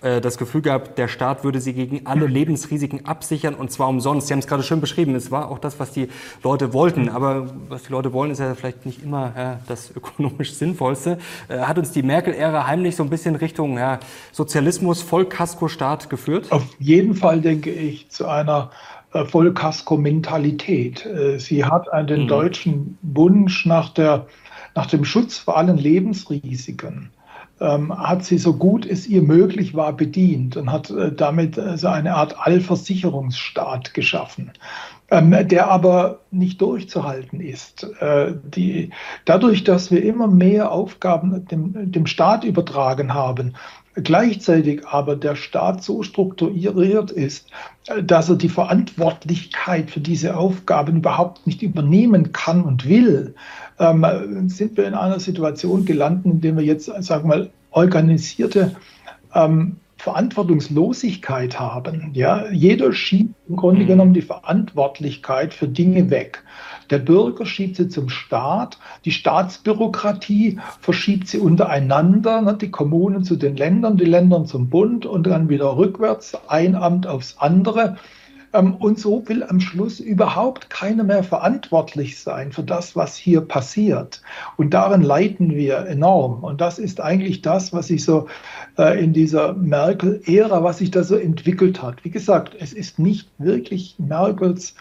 äh, 0.02 0.20
das 0.20 0.36
Gefühl 0.36 0.60
gab, 0.60 0.94
der 0.96 1.08
Staat 1.08 1.42
würde 1.42 1.62
sie 1.62 1.72
gegen 1.72 2.04
alle 2.04 2.26
Lebensrisiken 2.26 3.06
absichern 3.06 3.54
und 3.54 3.72
zwar 3.72 3.88
umsonst. 3.88 4.26
Sie 4.26 4.34
haben 4.34 4.40
es 4.40 4.46
gerade 4.46 4.62
schön 4.62 4.82
beschrieben. 4.82 5.14
Es 5.14 5.30
war 5.30 5.50
auch 5.50 5.58
das, 5.58 5.80
was 5.80 5.92
die 5.92 6.08
Leute 6.42 6.74
wollten. 6.74 7.08
Aber 7.08 7.54
was 7.70 7.84
die 7.84 7.90
Leute 7.90 8.12
wollen, 8.12 8.30
ist 8.30 8.40
ja 8.40 8.54
vielleicht 8.54 8.84
nicht 8.84 9.02
immer 9.02 9.32
ja, 9.34 9.60
das 9.66 9.90
ökonomisch 9.96 10.52
Sinnvollste. 10.52 11.16
Äh, 11.48 11.60
hat 11.60 11.78
uns 11.78 11.92
die 11.92 12.02
Merkel-Ära 12.02 12.66
heimlich 12.66 12.94
so 12.94 13.02
ein 13.02 13.08
bisschen 13.08 13.36
Richtung 13.36 13.78
ja, 13.78 14.00
Sozialismus, 14.32 15.00
Vollkasko-Staat 15.00 16.10
geführt? 16.10 16.52
Auf 16.52 16.66
jeden 16.78 17.14
Fall 17.14 17.40
denke 17.40 17.70
ich 17.70 18.10
zu 18.10 18.28
einer 18.28 18.70
Vollkasko-Mentalität. 19.14 21.06
Äh, 21.06 21.38
sie 21.38 21.64
hat 21.64 21.86
den 22.08 22.24
mhm. 22.24 22.28
deutschen 22.28 22.98
Wunsch 23.02 23.66
nach, 23.66 23.90
der, 23.90 24.26
nach 24.74 24.86
dem 24.86 25.04
Schutz 25.04 25.38
vor 25.38 25.56
allen 25.56 25.78
Lebensrisiken 25.78 27.10
ähm, 27.60 27.96
hat 27.96 28.24
sie 28.24 28.38
so 28.38 28.54
gut 28.54 28.84
es 28.86 29.06
ihr 29.06 29.22
möglich 29.22 29.74
war 29.74 29.92
bedient 29.92 30.56
und 30.56 30.72
hat 30.72 30.90
äh, 30.90 31.12
damit 31.12 31.56
äh, 31.56 31.76
so 31.76 31.88
eine 31.88 32.14
Art 32.14 32.36
Allversicherungsstaat 32.38 33.94
geschaffen, 33.94 34.52
ähm, 35.10 35.36
der 35.48 35.70
aber 35.70 36.20
nicht 36.30 36.60
durchzuhalten 36.60 37.40
ist. 37.40 37.84
Äh, 38.00 38.34
die, 38.42 38.90
dadurch, 39.24 39.64
dass 39.64 39.90
wir 39.90 40.02
immer 40.02 40.26
mehr 40.26 40.72
Aufgaben 40.72 41.46
dem, 41.46 41.92
dem 41.92 42.06
Staat 42.06 42.44
übertragen 42.44 43.14
haben, 43.14 43.54
gleichzeitig 43.94 44.86
aber 44.88 45.14
der 45.14 45.36
Staat 45.36 45.84
so 45.84 46.02
strukturiert 46.02 47.12
ist, 47.12 47.50
dass 48.02 48.30
er 48.30 48.36
die 48.36 48.48
Verantwortlichkeit 48.48 49.90
für 49.90 50.00
diese 50.00 50.36
Aufgaben 50.36 50.98
überhaupt 50.98 51.46
nicht 51.46 51.62
übernehmen 51.62 52.32
kann 52.32 52.62
und 52.62 52.88
will, 52.88 53.34
ähm, 53.78 54.48
sind 54.48 54.76
wir 54.76 54.86
in 54.86 54.94
einer 54.94 55.20
Situation 55.20 55.84
gelandet, 55.84 56.24
in 56.24 56.40
der 56.40 56.56
wir 56.56 56.64
jetzt, 56.64 56.86
sagen 56.86 57.28
wir 57.28 57.36
mal, 57.36 57.50
organisierte 57.72 58.74
ähm, 59.34 59.76
Verantwortungslosigkeit 59.98 61.58
haben. 61.58 62.10
Ja, 62.12 62.50
jeder 62.50 62.92
schiebt 62.92 63.34
im 63.48 63.56
Grunde 63.56 63.84
mhm. 63.84 63.86
genommen 63.86 64.14
die 64.14 64.22
Verantwortlichkeit 64.22 65.54
für 65.54 65.68
Dinge 65.68 66.10
weg. 66.10 66.42
Der 66.90 66.98
Bürger 66.98 67.46
schiebt 67.46 67.76
sie 67.76 67.88
zum 67.88 68.08
Staat, 68.08 68.78
die 69.04 69.12
Staatsbürokratie 69.12 70.58
verschiebt 70.80 71.28
sie 71.28 71.38
untereinander, 71.38 72.42
ne, 72.42 72.54
die 72.54 72.70
Kommunen 72.70 73.24
zu 73.24 73.36
den 73.36 73.56
Ländern, 73.56 73.96
die 73.96 74.04
Länder 74.04 74.44
zum 74.44 74.68
Bund 74.68 75.06
und 75.06 75.26
dann 75.26 75.48
wieder 75.48 75.76
rückwärts, 75.76 76.36
ein 76.48 76.74
Amt 76.74 77.06
aufs 77.06 77.36
andere. 77.38 77.96
Ähm, 78.54 78.76
und 78.76 78.98
so 78.98 79.28
will 79.28 79.42
am 79.42 79.60
Schluss 79.60 80.00
überhaupt 80.00 80.70
keiner 80.70 81.04
mehr 81.04 81.24
verantwortlich 81.24 82.20
sein 82.20 82.52
für 82.52 82.62
das, 82.62 82.94
was 82.96 83.16
hier 83.16 83.40
passiert. 83.42 84.22
Und 84.56 84.72
darin 84.72 85.02
leiden 85.02 85.54
wir 85.54 85.86
enorm. 85.86 86.44
Und 86.44 86.60
das 86.60 86.78
ist 86.78 87.00
eigentlich 87.00 87.42
das, 87.42 87.72
was 87.72 87.88
sich 87.88 88.04
so 88.04 88.28
äh, 88.78 89.02
in 89.02 89.12
dieser 89.12 89.54
Merkel-Ära, 89.54 90.62
was 90.62 90.78
sich 90.78 90.90
da 90.90 91.02
so 91.02 91.16
entwickelt 91.16 91.82
hat. 91.82 92.04
Wie 92.04 92.10
gesagt, 92.10 92.56
es 92.58 92.72
ist 92.72 92.98
nicht 92.98 93.28
wirklich 93.38 93.96
Merkels 93.98 94.74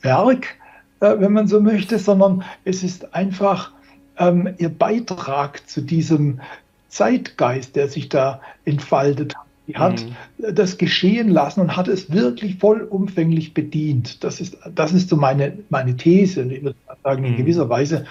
Werk, 0.00 0.56
wenn 1.00 1.32
man 1.32 1.46
so 1.46 1.60
möchte, 1.60 1.98
sondern 1.98 2.44
es 2.64 2.82
ist 2.82 3.14
einfach 3.14 3.72
ähm, 4.18 4.54
ihr 4.58 4.68
Beitrag 4.68 5.68
zu 5.68 5.80
diesem 5.80 6.40
Zeitgeist, 6.88 7.76
der 7.76 7.88
sich 7.88 8.08
da 8.08 8.40
entfaltet 8.64 9.36
hat. 9.36 9.44
Die 9.68 9.76
hat 9.76 10.02
mhm. 10.02 10.54
das 10.54 10.78
geschehen 10.78 11.28
lassen 11.28 11.60
und 11.60 11.76
hat 11.76 11.88
es 11.88 12.10
wirklich 12.10 12.56
vollumfänglich 12.56 13.52
bedient. 13.52 14.24
Das 14.24 14.40
ist, 14.40 14.56
das 14.74 14.92
ist 14.92 15.10
so 15.10 15.16
meine, 15.16 15.58
meine 15.68 15.94
These. 15.94 16.42
Ich 16.42 16.62
würde 16.62 16.76
sagen, 17.04 17.24
in 17.24 17.32
mhm. 17.32 17.36
gewisser 17.36 17.68
Weise, 17.68 18.06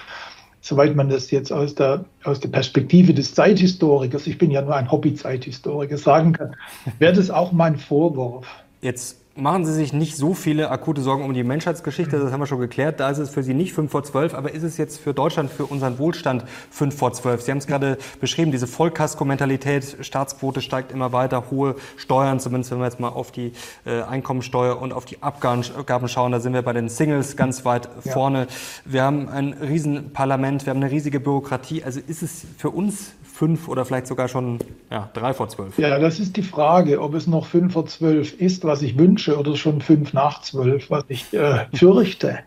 soweit 0.60 0.94
man 0.94 1.08
das 1.08 1.32
jetzt 1.32 1.52
aus 1.52 1.74
der, 1.74 2.04
aus 2.22 2.38
der 2.38 2.48
Perspektive 2.48 3.12
des 3.12 3.34
Zeithistorikers, 3.34 4.28
ich 4.28 4.38
bin 4.38 4.52
ja 4.52 4.62
nur 4.62 4.76
ein 4.76 4.90
Hobby-Zeithistoriker, 4.90 5.98
sagen 5.98 6.32
kann, 6.34 6.54
wäre 7.00 7.12
das 7.12 7.28
auch 7.28 7.50
mein 7.50 7.76
Vorwurf. 7.76 8.46
Jetzt 8.80 9.20
machen 9.38 9.64
Sie 9.64 9.72
sich 9.72 9.92
nicht 9.92 10.16
so 10.16 10.34
viele 10.34 10.70
akute 10.70 11.00
Sorgen 11.00 11.24
um 11.24 11.32
die 11.32 11.44
Menschheitsgeschichte, 11.44 12.18
das 12.18 12.32
haben 12.32 12.40
wir 12.40 12.46
schon 12.46 12.60
geklärt. 12.60 13.00
Da 13.00 13.10
ist 13.10 13.18
es 13.18 13.30
für 13.30 13.42
Sie 13.42 13.54
nicht 13.54 13.72
5 13.72 13.90
vor 13.90 14.02
12, 14.02 14.34
aber 14.34 14.52
ist 14.52 14.62
es 14.62 14.76
jetzt 14.76 14.98
für 14.98 15.14
Deutschland, 15.14 15.50
für 15.50 15.66
unseren 15.66 15.98
Wohlstand 15.98 16.44
5 16.70 16.96
vor 16.96 17.12
12? 17.12 17.42
Sie 17.42 17.50
haben 17.50 17.58
es 17.58 17.66
gerade 17.66 17.98
beschrieben, 18.20 18.50
diese 18.50 18.66
Vollkasko-Mentalität, 18.66 19.98
Staatsquote 20.00 20.60
steigt 20.60 20.92
immer 20.92 21.12
weiter, 21.12 21.50
hohe 21.50 21.76
Steuern, 21.96 22.40
zumindest 22.40 22.72
wenn 22.72 22.78
wir 22.78 22.86
jetzt 22.86 23.00
mal 23.00 23.08
auf 23.08 23.32
die 23.32 23.52
äh, 23.84 24.02
Einkommensteuer 24.02 24.80
und 24.80 24.92
auf 24.92 25.04
die 25.04 25.22
Abgaben 25.22 26.08
schauen, 26.08 26.32
da 26.32 26.40
sind 26.40 26.52
wir 26.52 26.62
bei 26.62 26.72
den 26.72 26.88
Singles 26.88 27.36
ganz 27.36 27.64
weit 27.64 27.88
ja. 28.04 28.12
vorne. 28.12 28.46
Wir 28.84 29.02
haben 29.02 29.28
ein 29.28 29.52
Riesenparlament, 29.52 30.66
wir 30.66 30.70
haben 30.70 30.82
eine 30.82 30.90
riesige 30.90 31.20
Bürokratie. 31.20 31.84
Also 31.84 32.00
ist 32.06 32.22
es 32.22 32.44
für 32.56 32.70
uns 32.70 33.12
fünf 33.38 33.68
oder 33.68 33.84
vielleicht 33.84 34.08
sogar 34.08 34.26
schon 34.26 34.58
ja, 34.90 35.10
drei 35.14 35.32
vor 35.32 35.48
zwölf? 35.48 35.78
Ja, 35.78 35.98
das 36.00 36.18
ist 36.18 36.36
die 36.36 36.42
Frage, 36.42 37.00
ob 37.00 37.14
es 37.14 37.28
noch 37.28 37.46
fünf 37.46 37.74
vor 37.74 37.86
zwölf 37.86 38.38
ist, 38.40 38.64
was 38.64 38.82
ich 38.82 38.98
wünsche, 38.98 39.27
oder 39.36 39.56
schon 39.56 39.80
fünf 39.80 40.12
nach 40.12 40.42
zwölf, 40.42 40.90
was 40.90 41.04
ich 41.08 41.32
äh, 41.34 41.66
fürchte. 41.74 42.38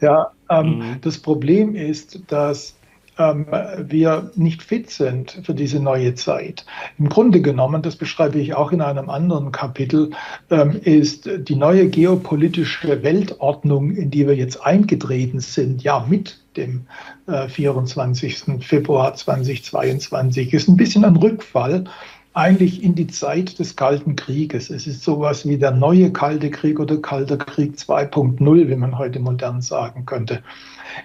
Ja, 0.00 0.32
ähm, 0.48 0.78
mhm. 0.78 1.00
Das 1.00 1.18
Problem 1.18 1.74
ist, 1.74 2.20
dass 2.28 2.76
ähm, 3.18 3.46
wir 3.78 4.30
nicht 4.34 4.62
fit 4.62 4.90
sind 4.90 5.40
für 5.44 5.54
diese 5.54 5.80
neue 5.80 6.14
Zeit. 6.14 6.64
Im 6.98 7.08
Grunde 7.08 7.42
genommen, 7.42 7.82
das 7.82 7.96
beschreibe 7.96 8.38
ich 8.38 8.54
auch 8.54 8.72
in 8.72 8.80
einem 8.80 9.10
anderen 9.10 9.52
Kapitel, 9.52 10.10
ähm, 10.50 10.80
ist 10.82 11.28
die 11.36 11.56
neue 11.56 11.88
geopolitische 11.88 13.02
Weltordnung, 13.02 13.92
in 13.92 14.10
die 14.10 14.26
wir 14.26 14.36
jetzt 14.36 14.64
eingetreten 14.64 15.40
sind, 15.40 15.82
ja 15.82 16.04
mit 16.08 16.38
dem 16.56 16.86
24. 17.26 18.48
Äh, 18.48 18.60
Februar 18.60 19.14
2022, 19.14 20.52
ist 20.52 20.68
ein 20.68 20.76
bisschen 20.76 21.04
ein 21.04 21.16
Rückfall 21.16 21.84
eigentlich 22.32 22.82
in 22.82 22.94
die 22.94 23.08
Zeit 23.08 23.58
des 23.58 23.74
Kalten 23.76 24.14
Krieges. 24.16 24.70
Es 24.70 24.86
ist 24.86 25.02
sowas 25.02 25.46
wie 25.48 25.58
der 25.58 25.72
neue 25.72 26.12
Kalte 26.12 26.50
Krieg 26.50 26.78
oder 26.78 26.96
Kalter 26.98 27.36
Krieg 27.36 27.74
2.0, 27.74 28.68
wie 28.68 28.76
man 28.76 28.98
heute 28.98 29.18
modern 29.18 29.62
sagen 29.62 30.06
könnte. 30.06 30.42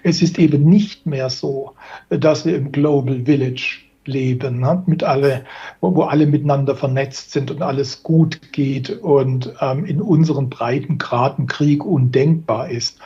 Es 0.03 0.21
ist 0.21 0.37
eben 0.37 0.65
nicht 0.65 1.05
mehr 1.05 1.29
so, 1.29 1.73
dass 2.09 2.45
wir 2.45 2.55
im 2.55 2.71
Global 2.71 3.25
Village 3.25 3.85
leben, 4.05 4.59
ne? 4.59 4.83
mit 4.85 5.03
alle, 5.03 5.45
wo, 5.81 5.95
wo, 5.95 6.03
alle 6.03 6.27
miteinander 6.27 6.75
vernetzt 6.75 7.31
sind 7.31 7.51
und 7.51 7.61
alles 7.61 8.03
gut 8.03 8.51
geht 8.51 8.89
und 8.89 9.53
ähm, 9.61 9.85
in 9.85 10.01
unseren 10.01 10.49
Breitengraden 10.49 11.47
Krieg 11.47 11.83
undenkbar 11.83 12.69
ist. 12.69 12.99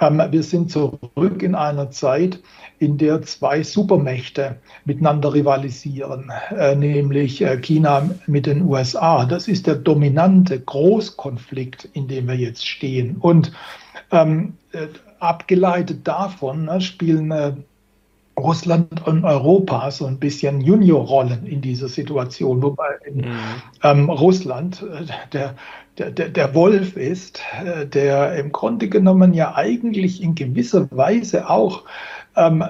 Ähm, 0.00 0.22
wir 0.30 0.42
sind 0.42 0.70
zurück 0.70 1.42
in 1.42 1.54
einer 1.54 1.90
Zeit, 1.90 2.40
in 2.78 2.98
der 2.98 3.22
zwei 3.22 3.62
Supermächte 3.62 4.56
miteinander 4.84 5.32
rivalisieren, 5.32 6.30
äh, 6.56 6.74
nämlich 6.74 7.40
äh, 7.42 7.58
China 7.58 8.10
mit 8.26 8.46
den 8.46 8.62
USA. 8.62 9.24
Das 9.24 9.48
ist 9.48 9.66
der 9.66 9.76
dominante 9.76 10.60
Großkonflikt, 10.60 11.88
in 11.92 12.08
dem 12.08 12.28
wir 12.28 12.36
jetzt 12.36 12.66
stehen. 12.66 13.16
Und 13.16 13.52
ähm, 14.10 14.54
äh, 14.72 14.88
abgeleitet 15.20 16.06
davon 16.06 16.66
ne, 16.66 16.80
spielen 16.80 17.30
äh, 17.30 17.52
Russland 18.38 19.06
und 19.06 19.24
Europa 19.24 19.90
so 19.90 20.06
ein 20.06 20.18
bisschen 20.18 20.60
Juniorrollen 20.60 21.46
in 21.46 21.60
dieser 21.60 21.88
Situation, 21.88 22.62
wobei 22.62 22.88
in 23.06 23.18
mhm. 23.18 23.36
ähm, 23.82 24.10
Russland 24.10 24.82
äh, 24.82 25.06
der, 25.32 25.54
der, 25.98 26.28
der 26.28 26.54
Wolf 26.54 26.96
ist, 26.96 27.40
äh, 27.64 27.86
der 27.86 28.34
im 28.34 28.50
Grunde 28.50 28.88
genommen 28.88 29.34
ja 29.34 29.54
eigentlich 29.54 30.20
in 30.20 30.34
gewisser 30.34 30.88
Weise 30.90 31.48
auch 31.48 31.84
ähm, 32.36 32.64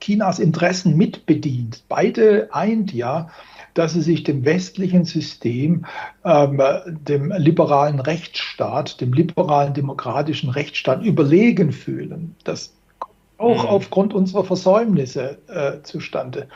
Chinas 0.00 0.38
Interessen 0.38 0.96
mitbedient. 0.96 1.84
Beide 1.88 2.48
eint 2.52 2.92
ja, 2.92 3.28
dass 3.74 3.92
sie 3.92 4.02
sich 4.02 4.24
dem 4.24 4.44
westlichen 4.44 5.04
System, 5.04 5.84
ähm, 6.24 6.60
dem 6.88 7.32
liberalen 7.36 8.00
Rechtsstaat, 8.00 9.00
dem 9.00 9.12
liberalen 9.12 9.74
demokratischen 9.74 10.50
Rechtsstaat 10.50 11.02
überlegen 11.02 11.72
fühlen. 11.72 12.34
Das 12.44 12.74
kommt 12.98 13.14
auch 13.38 13.64
mhm. 13.64 13.68
aufgrund 13.68 14.14
unserer 14.14 14.44
Versäumnisse 14.44 15.38
äh, 15.48 15.82
zustande. 15.82 16.48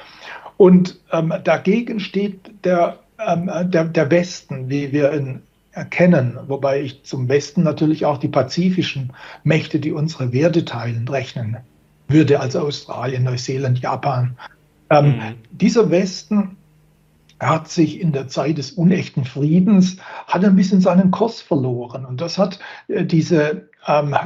Und 0.56 1.00
ähm, 1.12 1.32
dagegen 1.44 2.00
steht 2.00 2.64
der, 2.64 2.98
ähm, 3.24 3.50
der, 3.70 3.84
der 3.84 4.10
Westen, 4.10 4.68
wie 4.68 4.92
wir 4.92 5.12
ihn 5.12 5.42
erkennen, 5.72 6.38
wobei 6.46 6.82
ich 6.82 7.02
zum 7.04 7.28
Westen 7.28 7.64
natürlich 7.64 8.06
auch 8.06 8.18
die 8.18 8.28
pazifischen 8.28 9.12
Mächte, 9.42 9.80
die 9.80 9.92
unsere 9.92 10.32
Werte 10.32 10.64
teilen, 10.64 11.08
rechnen 11.08 11.58
würde, 12.08 12.40
also 12.40 12.60
Australien, 12.60 13.24
Neuseeland, 13.24 13.80
Japan. 13.80 14.36
Ähm, 14.90 15.16
mhm. 15.16 15.34
Dieser 15.50 15.90
Westen 15.90 16.56
hat 17.40 17.68
sich 17.68 18.00
in 18.00 18.12
der 18.12 18.28
Zeit 18.28 18.58
des 18.58 18.72
unechten 18.72 19.24
Friedens, 19.24 19.96
hat 20.26 20.44
ein 20.44 20.56
bisschen 20.56 20.80
seinen 20.80 21.10
Kurs 21.10 21.40
verloren. 21.40 22.04
Und 22.04 22.20
das 22.20 22.38
hat 22.38 22.58
äh, 22.88 23.04
diese 23.04 23.68
ähm, 23.86 24.16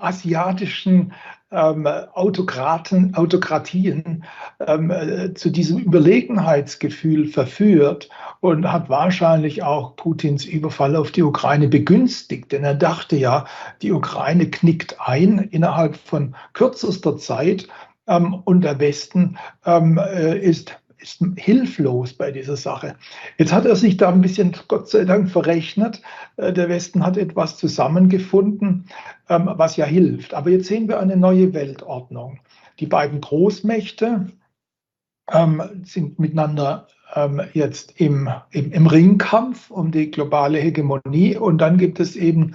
asiatischen 0.00 1.12
ähm, 1.50 1.86
Autokraten, 1.86 3.14
Autokratien 3.14 4.24
ähm, 4.60 4.90
äh, 4.90 5.32
zu 5.34 5.50
diesem 5.50 5.78
Überlegenheitsgefühl 5.78 7.26
verführt 7.26 8.10
und 8.40 8.70
hat 8.70 8.90
wahrscheinlich 8.90 9.62
auch 9.62 9.96
Putins 9.96 10.44
Überfall 10.44 10.94
auf 10.94 11.10
die 11.10 11.22
Ukraine 11.22 11.68
begünstigt. 11.68 12.52
Denn 12.52 12.64
er 12.64 12.74
dachte 12.74 13.16
ja, 13.16 13.46
die 13.80 13.92
Ukraine 13.92 14.50
knickt 14.50 14.96
ein 15.00 15.38
innerhalb 15.38 15.96
von 15.96 16.34
kürzester 16.52 17.16
Zeit 17.16 17.66
ähm, 18.06 18.34
und 18.44 18.62
der 18.62 18.78
Westen 18.78 19.38
ähm, 19.64 19.98
äh, 19.98 20.38
ist 20.38 20.78
ist 20.98 21.22
hilflos 21.36 22.12
bei 22.12 22.30
dieser 22.30 22.56
Sache. 22.56 22.96
Jetzt 23.36 23.52
hat 23.52 23.66
er 23.66 23.76
sich 23.76 23.96
da 23.96 24.10
ein 24.10 24.20
bisschen, 24.20 24.54
Gott 24.68 24.88
sei 24.88 25.04
Dank, 25.04 25.30
verrechnet. 25.30 26.02
Äh, 26.36 26.52
der 26.52 26.68
Westen 26.68 27.04
hat 27.04 27.16
etwas 27.16 27.56
zusammengefunden, 27.56 28.86
ähm, 29.28 29.50
was 29.54 29.76
ja 29.76 29.86
hilft. 29.86 30.34
Aber 30.34 30.50
jetzt 30.50 30.66
sehen 30.66 30.88
wir 30.88 31.00
eine 31.00 31.16
neue 31.16 31.52
Weltordnung. 31.54 32.40
Die 32.80 32.86
beiden 32.86 33.20
Großmächte 33.20 34.26
ähm, 35.32 35.62
sind 35.84 36.18
miteinander 36.18 36.88
ähm, 37.14 37.40
jetzt 37.54 38.00
im, 38.00 38.28
im, 38.50 38.72
im 38.72 38.86
Ringkampf 38.86 39.70
um 39.70 39.90
die 39.90 40.10
globale 40.10 40.58
Hegemonie. 40.58 41.36
Und 41.36 41.58
dann 41.58 41.78
gibt 41.78 42.00
es 42.00 42.16
eben 42.16 42.54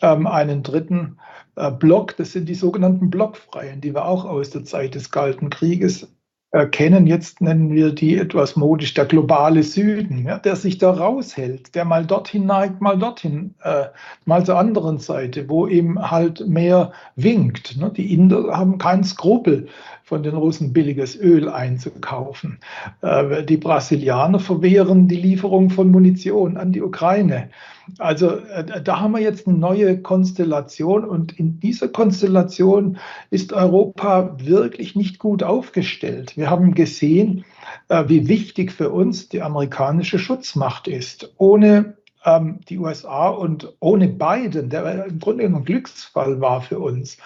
einen 0.00 0.62
dritten 0.62 1.18
äh, 1.56 1.72
Block, 1.72 2.16
das 2.16 2.32
sind 2.32 2.48
die 2.48 2.54
sogenannten 2.54 3.10
Blockfreien, 3.10 3.80
die 3.80 3.92
wir 3.92 4.04
auch 4.04 4.24
aus 4.24 4.50
der 4.50 4.64
Zeit 4.64 4.94
des 4.94 5.10
Kalten 5.10 5.50
Krieges 5.50 6.08
erkennen, 6.50 7.06
jetzt 7.06 7.42
nennen 7.42 7.70
wir 7.70 7.92
die 7.92 8.16
etwas 8.16 8.56
modisch, 8.56 8.94
der 8.94 9.04
globale 9.04 9.62
Süden, 9.62 10.24
ja, 10.24 10.38
der 10.38 10.56
sich 10.56 10.78
da 10.78 10.90
raushält, 10.90 11.74
der 11.74 11.84
mal 11.84 12.06
dorthin 12.06 12.46
neigt, 12.46 12.80
mal 12.80 12.98
dorthin, 12.98 13.54
äh, 13.62 13.86
mal 14.24 14.44
zur 14.46 14.58
anderen 14.58 14.98
Seite, 14.98 15.48
wo 15.48 15.66
ihm 15.66 16.10
halt 16.10 16.46
mehr 16.48 16.92
winkt. 17.16 17.76
Ne? 17.76 17.92
Die 17.94 18.14
Inder 18.14 18.56
haben 18.56 18.78
keinen 18.78 19.04
Skrupel, 19.04 19.68
von 20.08 20.22
den 20.22 20.34
Russen 20.34 20.72
billiges 20.72 21.16
Öl 21.16 21.50
einzukaufen. 21.50 22.60
Äh, 23.02 23.44
die 23.44 23.58
Brasilianer 23.58 24.40
verwehren 24.40 25.06
die 25.06 25.16
Lieferung 25.16 25.68
von 25.68 25.90
Munition 25.90 26.56
an 26.56 26.72
die 26.72 26.80
Ukraine. 26.80 27.50
Also 27.98 28.38
äh, 28.38 28.82
da 28.82 29.00
haben 29.00 29.12
wir 29.12 29.20
jetzt 29.20 29.46
eine 29.46 29.58
neue 29.58 30.00
Konstellation 30.00 31.04
und 31.04 31.38
in 31.38 31.60
dieser 31.60 31.88
Konstellation 31.88 32.96
ist 33.30 33.52
Europa 33.52 34.36
wirklich 34.38 34.96
nicht 34.96 35.18
gut 35.18 35.42
aufgestellt. 35.42 36.38
Wir 36.38 36.48
haben 36.48 36.74
gesehen, 36.74 37.44
äh, 37.88 38.04
wie 38.06 38.28
wichtig 38.28 38.72
für 38.72 38.88
uns 38.88 39.28
die 39.28 39.42
amerikanische 39.42 40.18
Schutzmacht 40.18 40.88
ist. 40.88 41.34
Ohne 41.36 41.98
ähm, 42.24 42.60
die 42.68 42.78
USA 42.78 43.28
und 43.28 43.74
ohne 43.80 44.08
Biden, 44.08 44.70
der 44.70 45.04
im 45.04 45.18
Grunde 45.18 45.44
ein 45.44 45.64
Glücksfall 45.64 46.40
war 46.40 46.62
für 46.62 46.78
uns, 46.78 47.18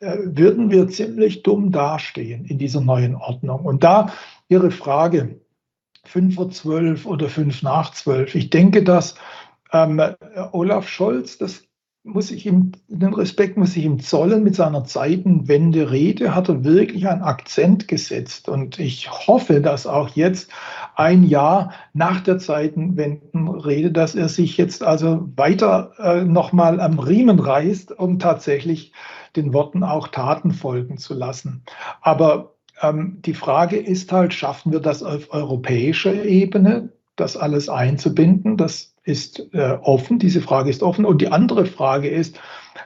würden 0.00 0.70
wir 0.70 0.88
ziemlich 0.88 1.42
dumm 1.42 1.72
dastehen 1.72 2.44
in 2.44 2.58
dieser 2.58 2.80
neuen 2.80 3.14
Ordnung. 3.14 3.64
Und 3.64 3.84
da 3.84 4.12
Ihre 4.48 4.70
Frage, 4.70 5.40
5 6.04 6.34
vor 6.34 6.50
12 6.50 7.06
oder 7.06 7.28
5 7.28 7.62
nach 7.62 7.92
12. 7.92 8.34
Ich 8.34 8.50
denke, 8.50 8.82
dass 8.82 9.14
ähm, 9.72 10.00
Olaf 10.52 10.88
Scholz 10.88 11.38
das 11.38 11.64
muss 12.06 12.30
ich 12.30 12.44
ihm, 12.44 12.72
den 12.88 13.14
Respekt 13.14 13.56
muss 13.56 13.74
ich 13.76 13.84
ihm 13.84 13.98
zollen. 13.98 14.44
Mit 14.44 14.54
seiner 14.54 14.84
Zeitenwende-Rede 14.84 16.34
hat 16.34 16.50
er 16.50 16.62
wirklich 16.62 17.08
einen 17.08 17.22
Akzent 17.22 17.88
gesetzt. 17.88 18.48
Und 18.50 18.78
ich 18.78 19.10
hoffe, 19.10 19.62
dass 19.62 19.86
auch 19.86 20.10
jetzt 20.10 20.50
ein 20.96 21.24
Jahr 21.24 21.72
nach 21.94 22.20
der 22.20 22.38
Zeitenwende-Rede, 22.38 23.90
dass 23.90 24.14
er 24.14 24.28
sich 24.28 24.58
jetzt 24.58 24.82
also 24.82 25.30
weiter 25.34 25.92
äh, 25.98 26.24
nochmal 26.24 26.78
am 26.78 26.98
Riemen 26.98 27.38
reißt, 27.38 27.98
um 27.98 28.18
tatsächlich 28.18 28.92
den 29.36 29.52
Worten 29.52 29.82
auch 29.82 30.08
Taten 30.08 30.52
folgen 30.52 30.98
zu 30.98 31.14
lassen. 31.14 31.62
Aber 32.00 32.54
ähm, 32.82 33.18
die 33.24 33.34
Frage 33.34 33.76
ist 33.76 34.12
halt, 34.12 34.34
schaffen 34.34 34.72
wir 34.72 34.80
das 34.80 35.02
auf 35.02 35.32
europäischer 35.32 36.24
Ebene, 36.24 36.90
das 37.16 37.36
alles 37.36 37.68
einzubinden? 37.68 38.56
Das 38.56 38.94
ist 39.04 39.46
äh, 39.52 39.78
offen, 39.82 40.18
diese 40.18 40.40
Frage 40.40 40.70
ist 40.70 40.82
offen. 40.82 41.04
Und 41.04 41.20
die 41.20 41.28
andere 41.28 41.66
Frage 41.66 42.08
ist, 42.08 42.40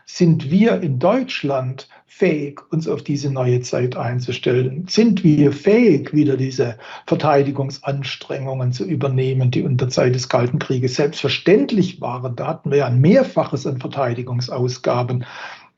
sind 0.05 0.51
wir 0.51 0.81
in 0.83 0.99
Deutschland 0.99 1.89
fähig, 2.07 2.61
uns 2.73 2.89
auf 2.89 3.03
diese 3.03 3.31
neue 3.33 3.61
Zeit 3.61 3.97
einzustellen? 3.97 4.87
Sind 4.89 5.23
wir 5.23 5.53
fähig, 5.53 6.13
wieder 6.13 6.37
diese 6.37 6.77
Verteidigungsanstrengungen 7.07 8.73
zu 8.73 8.85
übernehmen, 8.85 9.51
die 9.51 9.63
unter 9.63 9.89
Zeit 9.89 10.15
des 10.15 10.29
Kalten 10.29 10.59
Krieges 10.59 10.97
selbstverständlich 10.97 12.01
waren? 12.01 12.35
Da 12.35 12.49
hatten 12.49 12.71
wir 12.71 12.79
ja 12.79 12.87
ein 12.87 13.01
Mehrfaches 13.01 13.67
an 13.67 13.79
Verteidigungsausgaben 13.79 15.25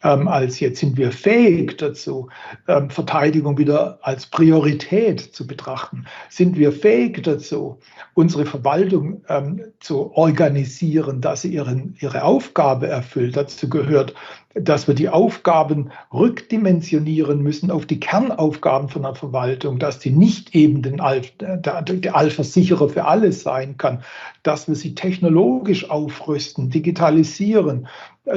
ähm, 0.02 0.28
als 0.28 0.60
jetzt 0.60 0.80
sind 0.80 0.96
wir 0.96 1.12
fähig 1.12 1.76
dazu, 1.78 2.28
ähm, 2.68 2.90
Verteidigung 2.90 3.58
wieder 3.58 3.98
als 4.02 4.26
Priorität 4.26 5.20
zu 5.20 5.46
betrachten. 5.46 6.06
Sind 6.28 6.56
wir 6.56 6.72
fähig 6.72 7.22
dazu, 7.22 7.78
unsere 8.14 8.46
Verwaltung 8.46 9.22
ähm, 9.28 9.62
zu 9.80 10.12
organisieren, 10.14 11.20
dass 11.20 11.42
sie 11.42 11.52
ihren, 11.52 11.96
ihre 12.00 12.24
Aufgabe 12.24 12.86
erfüllt. 12.86 13.36
Dazu 13.36 13.68
gehört 13.68 14.14
dass 14.54 14.88
wir 14.88 14.94
die 14.94 15.08
Aufgaben 15.08 15.90
rückdimensionieren 16.12 17.40
müssen 17.40 17.70
auf 17.70 17.86
die 17.86 18.00
Kernaufgaben 18.00 18.88
von 18.88 19.02
der 19.02 19.14
Verwaltung, 19.14 19.78
dass 19.78 20.00
sie 20.00 20.10
nicht 20.10 20.56
eben 20.56 20.82
den 20.82 21.00
Alf, 21.00 21.32
der, 21.38 21.82
der 21.82 22.16
Allversicherer 22.16 22.88
für 22.88 23.04
alles 23.04 23.44
sein 23.44 23.76
kann, 23.76 24.02
dass 24.42 24.66
wir 24.66 24.74
sie 24.74 24.96
technologisch 24.96 25.88
aufrüsten, 25.88 26.68
digitalisieren, 26.68 27.86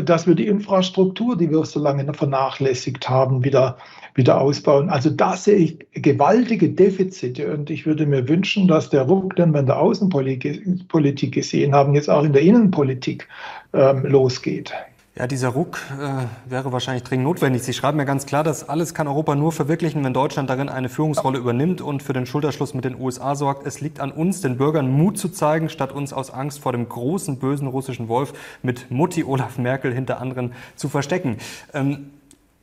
dass 0.01 0.27
wir 0.27 0.35
die 0.35 0.47
Infrastruktur, 0.47 1.37
die 1.37 1.49
wir 1.49 1.63
so 1.65 1.79
lange 1.79 2.13
vernachlässigt 2.13 3.09
haben, 3.09 3.43
wieder, 3.43 3.77
wieder 4.15 4.39
ausbauen. 4.39 4.89
Also 4.89 5.09
da 5.09 5.35
sehe 5.35 5.55
ich 5.55 5.79
gewaltige 5.93 6.69
Defizite 6.69 7.53
und 7.53 7.69
ich 7.69 7.85
würde 7.85 8.05
mir 8.05 8.27
wünschen, 8.27 8.67
dass 8.67 8.89
der 8.89 9.03
Ruck, 9.03 9.35
den 9.35 9.53
wir 9.53 9.59
in 9.59 9.65
der 9.67 9.79
Außenpolitik 9.79 11.33
gesehen 11.33 11.73
haben, 11.75 11.95
jetzt 11.95 12.09
auch 12.09 12.23
in 12.23 12.33
der 12.33 12.41
Innenpolitik 12.41 13.27
ähm, 13.73 14.05
losgeht. 14.05 14.73
Ja, 15.15 15.27
dieser 15.27 15.49
Ruck 15.49 15.77
äh, 16.01 16.25
wäre 16.49 16.71
wahrscheinlich 16.71 17.03
dringend 17.03 17.25
notwendig. 17.25 17.61
Sie 17.61 17.73
schreiben 17.73 17.99
ja 17.99 18.03
ganz 18.03 18.25
klar, 18.25 18.43
dass 18.43 18.67
alles 18.67 18.95
kann 18.95 19.07
Europa 19.07 19.35
nur 19.35 19.51
verwirklichen, 19.51 20.03
wenn 20.03 20.13
Deutschland 20.13 20.49
darin 20.49 20.69
eine 20.69 20.89
Führungsrolle 20.89 21.37
übernimmt 21.37 21.81
und 21.81 22.01
für 22.01 22.13
den 22.13 22.25
Schulterschluss 22.25 22.73
mit 22.73 22.83
den 22.83 22.99
USA 22.99 23.35
sorgt. 23.35 23.67
Es 23.67 23.79
liegt 23.79 23.99
an 23.99 24.11
uns, 24.11 24.41
den 24.41 24.57
Bürgern 24.57 24.89
Mut 24.89 25.19
zu 25.19 25.29
zeigen, 25.29 25.69
statt 25.69 25.91
uns 25.91 26.13
aus 26.13 26.31
Angst 26.31 26.61
vor 26.61 26.71
dem 26.71 26.89
großen, 26.89 27.37
bösen 27.37 27.67
russischen 27.67 28.07
Wolf 28.07 28.33
mit 28.63 28.89
Mutti 28.89 29.23
Olaf 29.23 29.59
Merkel 29.59 29.93
hinter 29.93 30.19
anderen 30.19 30.53
zu 30.75 30.89
verstecken. 30.89 31.37
Ähm, 31.75 32.09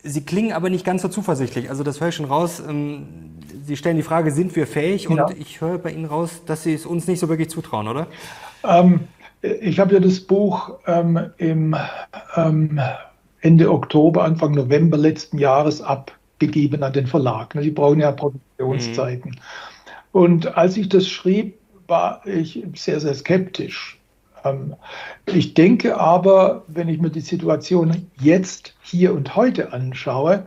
Sie 0.02 0.23
klingen 0.23 0.52
aber 0.52 0.71
nicht 0.71 0.85
ganz 0.85 1.02
so 1.02 1.09
zuversichtlich. 1.09 1.69
Also 1.71 1.85
das 1.85 2.00
höre 2.00 2.09
ich 2.09 2.16
schon 2.16 2.26
raus. 2.26 2.61
Ähm, 2.66 3.07
Sie 3.64 3.76
stellen 3.76 3.97
die 3.97 4.02
Frage, 4.02 4.33
sind 4.33 4.57
wir 4.57 4.66
fähig? 4.66 5.09
Und 5.09 5.19
ja. 5.19 5.30
ich 5.38 5.61
höre 5.61 5.78
bei 5.78 5.92
Ihnen 5.92 6.07
raus, 6.07 6.42
dass 6.47 6.64
Sie 6.64 6.75
es 6.75 6.85
uns 6.85 7.07
nicht 7.07 7.21
so 7.21 7.28
wirklich 7.28 7.49
zutrauen, 7.49 7.87
oder? 7.87 8.09
Ähm, 8.64 9.07
ich 9.42 9.80
habe 9.80 9.94
ja 9.94 10.00
das 10.00 10.20
Buch 10.20 10.78
ähm, 10.87 11.30
im 11.38 11.76
ähm, 12.37 12.80
Ende 13.40 13.70
Oktober, 13.73 14.25
Anfang 14.25 14.52
November 14.52 14.99
letzten 14.99 15.38
Jahres 15.38 15.80
abgegeben 15.80 16.82
an 16.82 16.92
den 16.92 17.06
Verlag. 17.06 17.54
Die 17.61 17.70
brauchen 17.70 18.00
ja 18.00 18.12
Produktionszeiten. 18.12 19.30
Mhm. 19.30 19.38
Und 20.12 20.56
als 20.56 20.76
ich 20.76 20.88
das 20.88 21.09
schrieb, 21.09 21.59
war 21.87 22.26
ich 22.26 22.64
sehr, 22.75 23.00
sehr 23.00 23.14
skeptisch. 23.14 23.99
Ähm, 24.44 24.75
ich 25.26 25.54
denke 25.54 25.99
aber, 25.99 26.64
wenn 26.66 26.88
ich 26.88 27.00
mir 27.00 27.11
die 27.11 27.20
Situation 27.20 28.09
jetzt, 28.20 28.74
hier 28.83 29.14
und 29.14 29.37
heute 29.37 29.72
anschaue, 29.72 30.44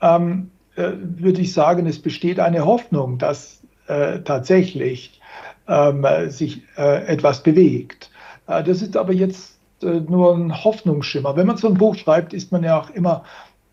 ähm, 0.00 0.50
äh, 0.76 0.92
würde 0.94 1.42
ich 1.42 1.52
sagen, 1.52 1.86
es 1.86 2.00
besteht 2.00 2.40
eine 2.40 2.64
Hoffnung, 2.64 3.18
dass 3.18 3.62
äh, 3.86 4.20
tatsächlich 4.20 5.20
ähm, 5.68 6.06
sich 6.28 6.62
äh, 6.76 7.06
etwas 7.06 7.42
bewegt. 7.42 8.09
Äh, 8.46 8.62
das 8.64 8.82
ist 8.82 8.96
aber 8.96 9.12
jetzt 9.12 9.58
äh, 9.82 10.00
nur 10.00 10.34
ein 10.34 10.64
Hoffnungsschimmer. 10.64 11.36
Wenn 11.36 11.46
man 11.46 11.56
so 11.56 11.68
ein 11.68 11.74
Buch 11.74 11.96
schreibt, 11.96 12.32
ist 12.32 12.52
man 12.52 12.62
ja 12.62 12.80
auch 12.80 12.90
immer, 12.90 13.24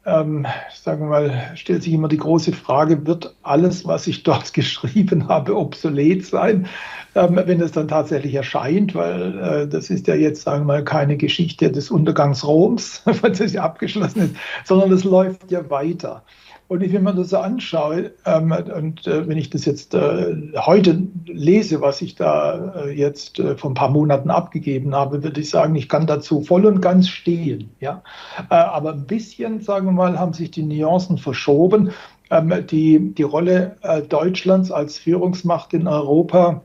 ähm, 0.06 0.46
sagen 0.74 1.02
wir 1.02 1.10
mal, 1.10 1.52
stellt 1.56 1.84
sich 1.84 1.92
immer 1.92 2.08
die 2.08 2.18
große 2.18 2.54
Frage, 2.54 3.06
wird 3.06 3.36
alles, 3.44 3.86
was 3.86 4.08
ich 4.08 4.24
dort 4.24 4.54
geschrieben 4.54 5.28
habe, 5.28 5.58
obsolet 5.58 6.26
sein, 6.26 6.68
ähm, 7.16 7.42
wenn 7.44 7.60
es 7.60 7.74
dann 7.74 7.90
tatsächlich 7.90 8.34
erscheint, 8.34 8.96
weil 8.96 9.40
äh, 9.40 9.68
das 9.68 9.90
ist 9.90 10.08
ja 10.08 10.16
jetzt, 10.16 10.44
sagen 10.44 10.62
wir 10.62 10.76
mal, 10.76 10.84
keine 10.84 11.18
Geschichte 11.18 11.72
des 11.72 11.92
Untergangs 11.92 12.46
Roms, 12.46 13.02
weil 13.22 13.32
das 13.32 13.52
ja 13.52 13.64
abgeschlossen 13.64 14.22
ist, 14.22 14.36
sondern 14.64 14.92
es 14.94 15.04
läuft 15.04 15.52
ja 15.52 15.70
weiter. 15.70 16.24
Und 16.68 16.82
wenn 16.82 17.04
man 17.04 17.16
das 17.16 17.30
so 17.30 17.38
anschaue, 17.38 18.12
ähm, 18.26 18.52
und 18.52 19.08
äh, 19.08 19.28
wenn 19.28 19.38
ich 19.38 19.50
das 19.50 19.64
jetzt 19.64 19.94
äh, 19.94 20.36
heute 20.58 21.08
lese, 21.26 21.80
was 21.80 22.02
ich 22.02 22.16
da 22.16 22.74
äh, 22.76 22.92
jetzt 22.92 23.40
äh, 23.40 23.56
vor 23.56 23.72
ein 23.72 23.74
paar 23.74 23.90
Monaten 23.90 24.30
abgegeben 24.30 24.94
habe, 24.94 25.24
würde 25.24 25.40
ich 25.40 25.50
sagen, 25.50 25.76
ich 25.76 25.88
kann 25.88 26.08
dazu 26.08 26.42
voll 26.42 26.66
und 26.66 26.82
ganz 26.82 27.08
stehen. 27.08 27.70
Ja? 27.80 28.04
Äh, 28.50 28.56
aber 28.56 28.92
ein 28.92 29.06
bisschen, 29.06 29.62
sagen 29.62 29.86
wir 29.86 29.94
mal, 29.94 30.20
haben 30.20 30.34
sich 30.34 30.52
die 30.52 30.64
Nuancen 30.64 31.18
verschoben. 31.18 31.92
Ähm, 32.30 32.54
die, 32.70 33.14
die 33.14 33.24
Rolle 33.24 33.78
äh, 33.84 34.02
Deutschlands 34.02 34.70
als 34.70 34.98
Führungsmacht 34.98 35.74
in 35.74 35.88
Europa 35.88 36.64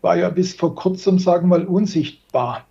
war 0.00 0.16
ja 0.16 0.30
bis 0.30 0.54
vor 0.54 0.74
kurzem, 0.74 1.18
sagen 1.18 1.50
wir 1.50 1.58
mal, 1.58 1.66
unsichtbar. 1.66 2.64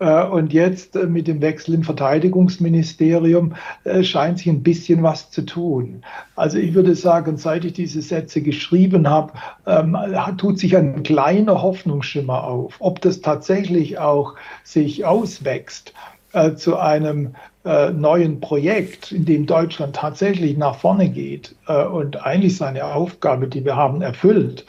Äh, 0.00 0.24
und 0.24 0.52
jetzt 0.52 0.96
äh, 0.96 1.06
mit 1.06 1.26
dem 1.26 1.40
Wechsel 1.40 1.74
im 1.74 1.82
Verteidigungsministerium 1.82 3.54
äh, 3.84 4.02
scheint 4.02 4.38
sich 4.38 4.48
ein 4.48 4.62
bisschen 4.62 5.02
was 5.02 5.30
zu 5.30 5.42
tun. 5.42 6.02
Also 6.36 6.58
ich 6.58 6.74
würde 6.74 6.94
sagen, 6.94 7.36
seit 7.36 7.64
ich 7.64 7.72
diese 7.72 8.00
Sätze 8.02 8.40
geschrieben 8.42 9.08
habe, 9.08 9.32
ähm, 9.66 9.96
tut 10.36 10.58
sich 10.58 10.76
ein 10.76 11.02
kleiner 11.02 11.62
Hoffnungsschimmer 11.62 12.44
auf. 12.44 12.76
Ob 12.78 13.00
das 13.00 13.20
tatsächlich 13.20 13.98
auch 13.98 14.34
sich 14.64 15.04
auswächst 15.04 15.94
zu 16.56 16.76
einem 16.76 17.34
neuen 17.64 18.40
Projekt, 18.40 19.12
in 19.12 19.24
dem 19.24 19.46
Deutschland 19.46 19.96
tatsächlich 19.96 20.58
nach 20.58 20.76
vorne 20.76 21.08
geht 21.08 21.56
und 21.66 22.22
eigentlich 22.22 22.56
seine 22.56 22.84
Aufgabe, 22.84 23.48
die 23.48 23.64
wir 23.64 23.76
haben, 23.76 24.02
erfüllt, 24.02 24.66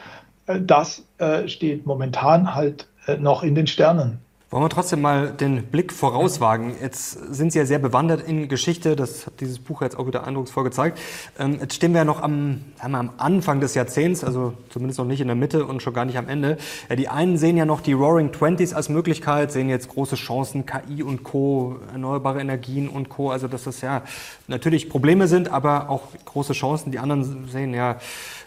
das 0.62 1.04
steht 1.48 1.86
momentan 1.86 2.56
halt 2.56 2.88
noch 3.20 3.44
in 3.44 3.56
den 3.56 3.68
Sternen. 3.68 4.20
Wollen 4.52 4.64
wir 4.64 4.70
trotzdem 4.70 5.02
mal 5.02 5.30
den 5.30 5.68
Blick 5.68 5.94
vorauswagen? 5.94 6.74
Jetzt 6.82 7.12
sind 7.36 7.52
Sie 7.52 7.60
ja 7.60 7.68
sehr 7.68 7.78
bewandert 7.78 8.28
in 8.28 8.48
Geschichte, 8.48 8.96
das 8.96 9.28
hat 9.28 9.42
dieses 9.42 9.60
Buch 9.60 9.84
jetzt 9.84 9.96
auch 9.96 10.08
wieder 10.08 10.26
eindrucksvoll 10.26 10.64
gezeigt. 10.64 10.98
Ähm, 11.38 11.60
jetzt 11.62 11.76
stehen 11.76 11.92
wir 11.94 12.00
ja 12.00 12.06
noch 12.06 12.24
am, 12.24 12.62
sagen 12.82 12.94
wir, 12.94 12.98
am 12.98 13.12
Anfang 13.18 13.60
des 13.60 13.76
Jahrzehnts, 13.76 14.24
also 14.24 14.56
zumindest 14.70 14.98
noch 14.98 15.06
nicht 15.06 15.22
in 15.22 15.28
der 15.28 15.36
Mitte 15.36 15.68
und 15.68 15.84
schon 15.84 15.94
gar 15.94 16.06
nicht 16.06 16.18
am 16.18 16.28
Ende. 16.28 16.58
Ja, 16.90 16.96
die 16.96 17.10
einen 17.10 17.38
sehen 17.38 17.58
ja 17.58 17.66
noch 17.66 17.80
die 17.80 17.94
Roaring 17.94 18.32
Twenties 18.32 18.74
als 18.74 18.90
Möglichkeit, 18.90 19.52
sehen 19.52 19.70
jetzt 19.70 19.88
große 19.90 20.16
Chancen, 20.16 20.66
KI 20.66 21.04
und 21.04 21.24
Co., 21.24 21.76
erneuerbare 21.92 22.42
Energien 22.42 22.90
und 22.90 23.08
Co., 23.08 23.30
also 23.30 23.48
dass 23.48 23.66
das 23.66 23.82
ja 23.82 24.02
natürlich 24.48 24.90
Probleme 24.90 25.28
sind, 25.28 25.52
aber 25.52 25.90
auch 25.90 26.08
große 26.26 26.54
Chancen. 26.54 26.92
Die 26.92 26.98
anderen 26.98 27.48
sehen 27.50 27.76
ja 27.76 27.98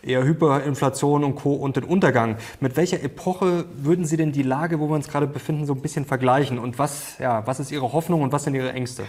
eher 0.03 0.25
Hyperinflation 0.25 1.25
und 1.25 1.37
Co. 1.37 1.55
und 1.55 1.77
den 1.77 1.85
Untergang. 1.85 2.37
Mit 2.61 2.77
welcher 2.77 3.03
Epoche 3.03 3.65
würden 3.75 4.05
Sie 4.05 4.17
denn 4.17 4.33
die 4.33 4.43
Lage, 4.43 4.81
wo 4.81 4.89
wir 4.89 4.95
uns 4.95 5.09
gerade 5.09 5.27
befinden, 5.27 5.67
so 5.67 5.75
ein 5.75 5.81
bisschen 5.81 6.05
vergleichen? 6.05 6.59
Und 6.59 6.79
was, 6.79 7.19
ja, 7.19 7.47
was 7.47 7.61
ist 7.61 7.71
Ihre 7.71 7.93
Hoffnung 7.93 8.23
und 8.23 8.33
was 8.33 8.45
sind 8.45 8.55
Ihre 8.55 8.73
Ängste? 8.73 9.05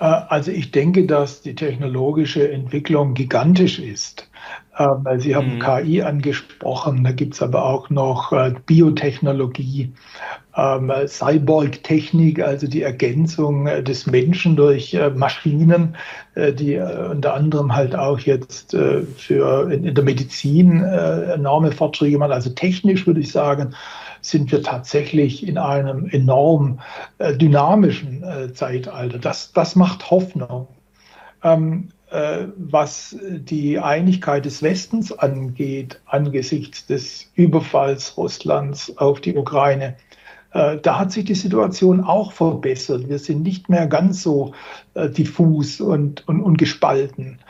Äh, 0.00 0.04
also 0.04 0.50
ich 0.50 0.70
denke, 0.70 1.06
dass 1.06 1.42
die 1.42 1.54
technologische 1.54 2.50
Entwicklung 2.50 3.14
gigantisch 3.14 3.78
ist. 3.78 4.28
Ähm, 4.78 5.06
Sie 5.18 5.36
haben 5.36 5.56
mhm. 5.56 5.60
KI 5.60 6.02
angesprochen, 6.02 7.04
da 7.04 7.12
gibt 7.12 7.34
es 7.34 7.42
aber 7.42 7.64
auch 7.64 7.90
noch 7.90 8.32
äh, 8.32 8.52
Biotechnologie, 8.66 9.92
ähm, 10.56 10.92
Cyborg-Technik, 11.06 12.40
also 12.40 12.66
die 12.66 12.82
Ergänzung 12.82 13.66
äh, 13.66 13.82
des 13.82 14.06
Menschen 14.06 14.56
durch 14.56 14.98
Maschinen, 15.14 15.96
die 16.36 16.76
unter 16.76 17.34
anderem 17.34 17.74
halt 17.74 17.94
auch 17.94 18.18
jetzt 18.18 18.72
für 18.72 19.70
in, 19.70 19.94
der 19.94 20.04
Medizin 20.04 20.82
enorme 20.82 21.70
Fortschritte 21.70 22.18
machen. 22.18 22.32
Also 22.32 22.50
technisch 22.50 23.06
würde 23.06 23.20
ich 23.20 23.30
sagen, 23.30 23.74
sind 24.24 24.50
wir 24.50 24.62
tatsächlich 24.62 25.46
in 25.46 25.58
einem 25.58 26.06
enorm 26.08 26.80
äh, 27.18 27.36
dynamischen 27.36 28.22
äh, 28.22 28.52
Zeitalter. 28.54 29.18
Das, 29.18 29.52
das 29.52 29.76
macht 29.76 30.10
Hoffnung. 30.10 30.66
Ähm, 31.42 31.90
äh, 32.10 32.46
was 32.56 33.16
die 33.20 33.78
Einigkeit 33.78 34.46
des 34.46 34.62
Westens 34.62 35.12
angeht, 35.12 36.00
angesichts 36.06 36.86
des 36.86 37.30
Überfalls 37.34 38.16
Russlands 38.16 38.96
auf 38.96 39.20
die 39.20 39.36
Ukraine, 39.36 39.96
da 40.82 41.00
hat 41.00 41.10
sich 41.10 41.24
die 41.24 41.34
Situation 41.34 42.00
auch 42.00 42.30
verbessert. 42.30 43.08
Wir 43.08 43.18
sind 43.18 43.42
nicht 43.42 43.68
mehr 43.68 43.88
ganz 43.88 44.22
so 44.22 44.54
diffus 44.94 45.80
und, 45.80 46.28
und, 46.28 46.40
und 46.42 46.58
gespalten. 46.58 47.40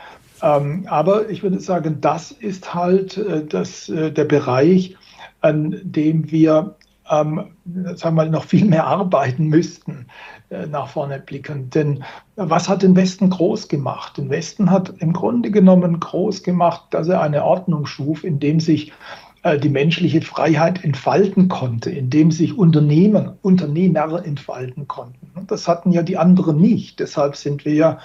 Ähm, 0.41 0.87
aber 0.89 1.29
ich 1.29 1.43
würde 1.43 1.59
sagen, 1.59 1.99
das 2.01 2.31
ist 2.31 2.73
halt 2.73 3.23
das, 3.49 3.85
der 3.85 4.23
Bereich, 4.23 4.95
an 5.45 5.79
dem 5.83 6.31
wir 6.31 6.75
ähm, 7.09 7.51
sagen 7.95 8.15
wir, 8.15 8.25
noch 8.25 8.45
viel 8.45 8.65
mehr 8.65 8.87
arbeiten 8.87 9.47
müssten, 9.47 10.07
äh, 10.49 10.65
nach 10.65 10.89
vorne 10.89 11.19
blicken. 11.19 11.69
Denn 11.69 12.03
was 12.35 12.67
hat 12.67 12.81
den 12.81 12.95
Westen 12.95 13.29
groß 13.29 13.67
gemacht? 13.67 14.17
Den 14.17 14.29
Westen 14.29 14.71
hat 14.71 14.93
im 14.99 15.13
Grunde 15.13 15.51
genommen 15.51 15.99
groß 15.99 16.41
gemacht, 16.41 16.85
dass 16.91 17.07
er 17.07 17.21
eine 17.21 17.43
Ordnung 17.43 17.85
schuf, 17.85 18.23
in 18.23 18.39
dem 18.39 18.59
sich 18.59 18.91
äh, 19.43 19.59
die 19.59 19.69
menschliche 19.69 20.21
Freiheit 20.21 20.83
entfalten 20.83 21.47
konnte, 21.47 21.91
in 21.91 22.09
dem 22.09 22.31
sich 22.31 22.57
Unternehmen, 22.57 23.33
Unternehmer 23.43 24.25
entfalten 24.25 24.87
konnten. 24.87 25.29
Und 25.35 25.51
das 25.51 25.67
hatten 25.67 25.91
ja 25.91 26.01
die 26.01 26.17
anderen 26.17 26.57
nicht. 26.57 26.99
Deshalb 26.99 27.35
sind 27.35 27.65
wir 27.65 27.99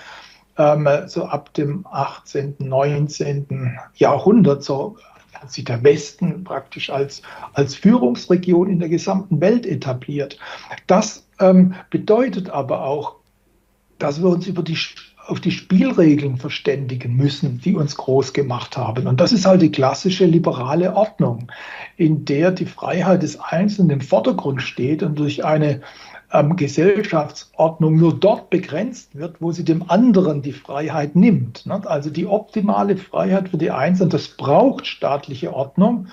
ähm, 0.58 0.86
so 1.06 1.24
ab 1.24 1.54
dem 1.54 1.86
18., 1.90 2.56
19. 2.58 3.78
Jahrhundert 3.94 4.62
so 4.62 4.98
sich 5.48 5.64
der 5.64 5.82
Westen 5.82 6.44
praktisch 6.44 6.90
als, 6.90 7.22
als 7.52 7.74
Führungsregion 7.74 8.68
in 8.70 8.78
der 8.78 8.88
gesamten 8.88 9.40
Welt 9.40 9.66
etabliert. 9.66 10.38
Das 10.86 11.26
ähm, 11.38 11.74
bedeutet 11.90 12.50
aber 12.50 12.84
auch, 12.84 13.16
dass 13.98 14.22
wir 14.22 14.28
uns 14.28 14.46
über 14.46 14.62
die, 14.62 14.78
auf 15.26 15.40
die 15.40 15.50
Spielregeln 15.50 16.36
verständigen 16.36 17.14
müssen, 17.16 17.60
die 17.60 17.74
uns 17.74 17.96
groß 17.96 18.32
gemacht 18.32 18.76
haben. 18.76 19.06
Und 19.06 19.20
das 19.20 19.32
ist 19.32 19.46
halt 19.46 19.62
die 19.62 19.70
klassische 19.70 20.26
liberale 20.26 20.94
Ordnung, 20.94 21.48
in 21.96 22.24
der 22.24 22.50
die 22.50 22.66
Freiheit 22.66 23.22
des 23.22 23.38
Einzelnen 23.38 23.90
im 23.90 24.00
Vordergrund 24.00 24.62
steht 24.62 25.02
und 25.02 25.18
durch 25.18 25.44
eine 25.44 25.82
ähm, 26.32 26.56
Gesellschaftsordnung 26.56 27.96
nur 27.96 28.18
dort 28.18 28.50
begrenzt 28.50 29.16
wird, 29.16 29.40
wo 29.40 29.52
sie 29.52 29.64
dem 29.64 29.88
anderen 29.90 30.42
die 30.42 30.52
Freiheit 30.52 31.16
nimmt. 31.16 31.66
Ne? 31.66 31.82
Also 31.84 32.10
die 32.10 32.26
optimale 32.26 32.96
Freiheit 32.96 33.48
für 33.48 33.58
die 33.58 33.70
Einzelnen, 33.70 34.10
das 34.10 34.28
braucht 34.28 34.86
staatliche 34.86 35.52
Ordnung. 35.52 36.08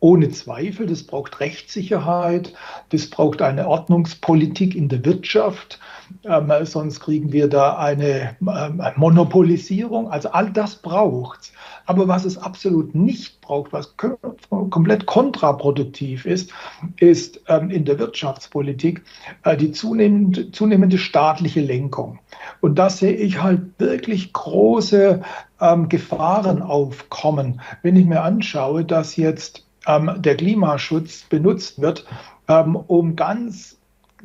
Ohne 0.00 0.28
Zweifel, 0.28 0.86
das 0.86 1.04
braucht 1.04 1.40
Rechtssicherheit, 1.40 2.52
das 2.90 3.08
braucht 3.08 3.40
eine 3.40 3.66
Ordnungspolitik 3.66 4.74
in 4.74 4.90
der 4.90 5.02
Wirtschaft, 5.02 5.80
ähm, 6.24 6.52
sonst 6.64 7.00
kriegen 7.00 7.32
wir 7.32 7.48
da 7.48 7.76
eine 7.78 8.36
ähm, 8.40 8.82
Monopolisierung. 8.96 10.10
Also 10.10 10.30
all 10.30 10.50
das 10.50 10.76
braucht 10.76 11.40
es. 11.40 11.52
Aber 11.86 12.08
was 12.08 12.24
es 12.24 12.38
absolut 12.38 12.94
nicht 12.94 13.40
braucht, 13.40 13.72
was 13.72 13.96
komplett 13.96 15.06
kontraproduktiv 15.06 16.24
ist, 16.24 16.50
ist 16.98 17.40
ähm, 17.48 17.70
in 17.70 17.84
der 17.84 17.98
Wirtschaftspolitik 17.98 19.02
äh, 19.42 19.56
die 19.56 19.72
zunehmende, 19.72 20.50
zunehmende 20.50 20.98
staatliche 20.98 21.60
Lenkung. 21.60 22.20
Und 22.60 22.78
da 22.78 22.88
sehe 22.88 23.14
ich 23.14 23.42
halt 23.42 23.62
wirklich 23.78 24.32
große 24.32 25.22
ähm, 25.60 25.88
Gefahren 25.88 26.62
aufkommen, 26.62 27.60
wenn 27.82 27.96
ich 27.96 28.06
mir 28.06 28.22
anschaue, 28.22 28.84
dass 28.84 29.16
jetzt 29.16 29.66
ähm, 29.86 30.10
der 30.18 30.36
Klimaschutz 30.36 31.24
benutzt 31.24 31.80
wird, 31.80 32.06
ähm, 32.48 32.76
um 32.76 33.16
ganz 33.16 33.78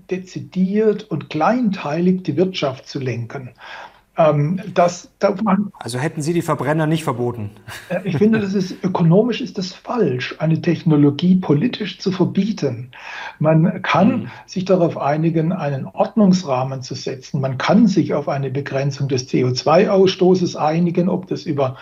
dezidiert 0.10 1.04
und 1.04 1.30
kleinteilig 1.30 2.24
die 2.24 2.38
Wirtschaft 2.38 2.88
zu 2.88 3.00
lenken. 3.00 3.52
Ähm, 4.18 4.60
das, 4.74 5.10
da 5.20 5.36
also 5.80 5.98
hätten 5.98 6.22
Sie 6.22 6.34
die 6.34 6.42
Verbrenner 6.42 6.88
nicht 6.88 7.04
verboten? 7.04 7.52
Ich 8.04 8.18
finde, 8.18 8.40
das 8.40 8.54
ist 8.54 8.84
ökonomisch 8.84 9.40
ist 9.40 9.58
das 9.58 9.74
falsch, 9.74 10.36
eine 10.40 10.62
Technologie 10.62 11.36
politisch 11.36 12.00
zu 12.00 12.12
verbieten. 12.12 12.92
Man 13.40 13.82
kann 13.82 14.10
mhm. 14.10 14.28
sich 14.46 14.66
darauf 14.66 14.98
einigen, 14.98 15.54
einen 15.54 15.86
Ordnungsrahmen 15.86 16.82
zu 16.82 16.96
setzen. 16.96 17.40
Man 17.40 17.58
kann 17.58 17.88
sich 17.88 18.14
auf 18.14 18.28
eine 18.28 18.50
Begrenzung 18.50 19.08
des 19.08 19.30
CO2-Ausstoßes 19.30 20.58
einigen, 20.58 21.08
ob 21.08 21.28
das 21.28 21.46
über 21.46 21.78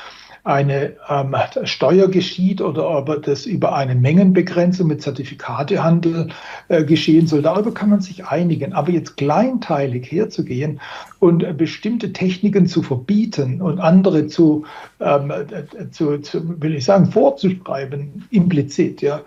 eine 0.47 0.93
ähm, 1.09 1.35
Steuer 1.65 2.07
geschieht 2.07 2.61
oder 2.61 2.89
ob 2.89 3.23
das 3.23 3.45
über 3.45 3.75
eine 3.75 3.95
Mengenbegrenzung 3.95 4.87
mit 4.87 5.01
Zertifikatehandel 5.01 6.29
äh, 6.69 6.85
geschehen 6.85 7.27
soll. 7.27 7.41
Darüber 7.41 7.73
kann 7.73 7.89
man 7.89 7.99
sich 7.99 8.25
einigen. 8.25 8.71
Aber 8.71 8.91
jetzt 8.91 9.17
kleinteilig 9.17 10.09
herzugehen 10.09 10.79
und 11.19 11.43
äh, 11.43 11.53
bestimmte 11.53 12.13
Techniken 12.13 12.65
zu 12.67 12.81
verbieten 12.81 13.61
und 13.61 13.79
andere 13.79 14.27
zu, 14.27 14.65
ähm, 15.01 15.31
äh, 15.31 15.91
zu, 15.91 16.19
zu, 16.19 16.61
will 16.61 16.75
ich 16.75 16.85
sagen, 16.85 17.11
vorzuschreiben, 17.11 18.25
implizit, 18.31 19.01
ja, 19.01 19.21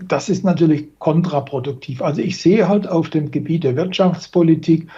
das 0.00 0.30
ist 0.30 0.42
natürlich 0.42 0.98
kontraproduktiv. 0.98 2.00
Also 2.00 2.22
ich 2.22 2.40
sehe 2.40 2.66
halt 2.66 2.88
auf 2.88 3.10
dem 3.10 3.30
Gebiet 3.30 3.64
der 3.64 3.76
Wirtschaftspolitik 3.76 4.88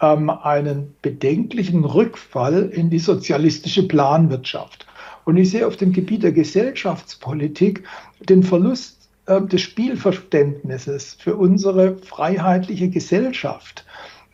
ähm, 0.00 0.28
einen 0.28 0.92
bedenklichen 1.02 1.84
Rückfall 1.84 2.68
in 2.74 2.90
die 2.90 2.98
sozialistische 2.98 3.86
Planwirtschaft. 3.86 4.86
Und 5.24 5.36
ich 5.36 5.50
sehe 5.50 5.66
auf 5.66 5.76
dem 5.76 5.92
Gebiet 5.92 6.22
der 6.22 6.32
Gesellschaftspolitik 6.32 7.84
den 8.28 8.42
Verlust 8.42 9.08
äh, 9.26 9.40
des 9.40 9.60
Spielverständnisses 9.60 11.14
für 11.14 11.36
unsere 11.36 11.96
freiheitliche 11.98 12.88
Gesellschaft. 12.88 13.84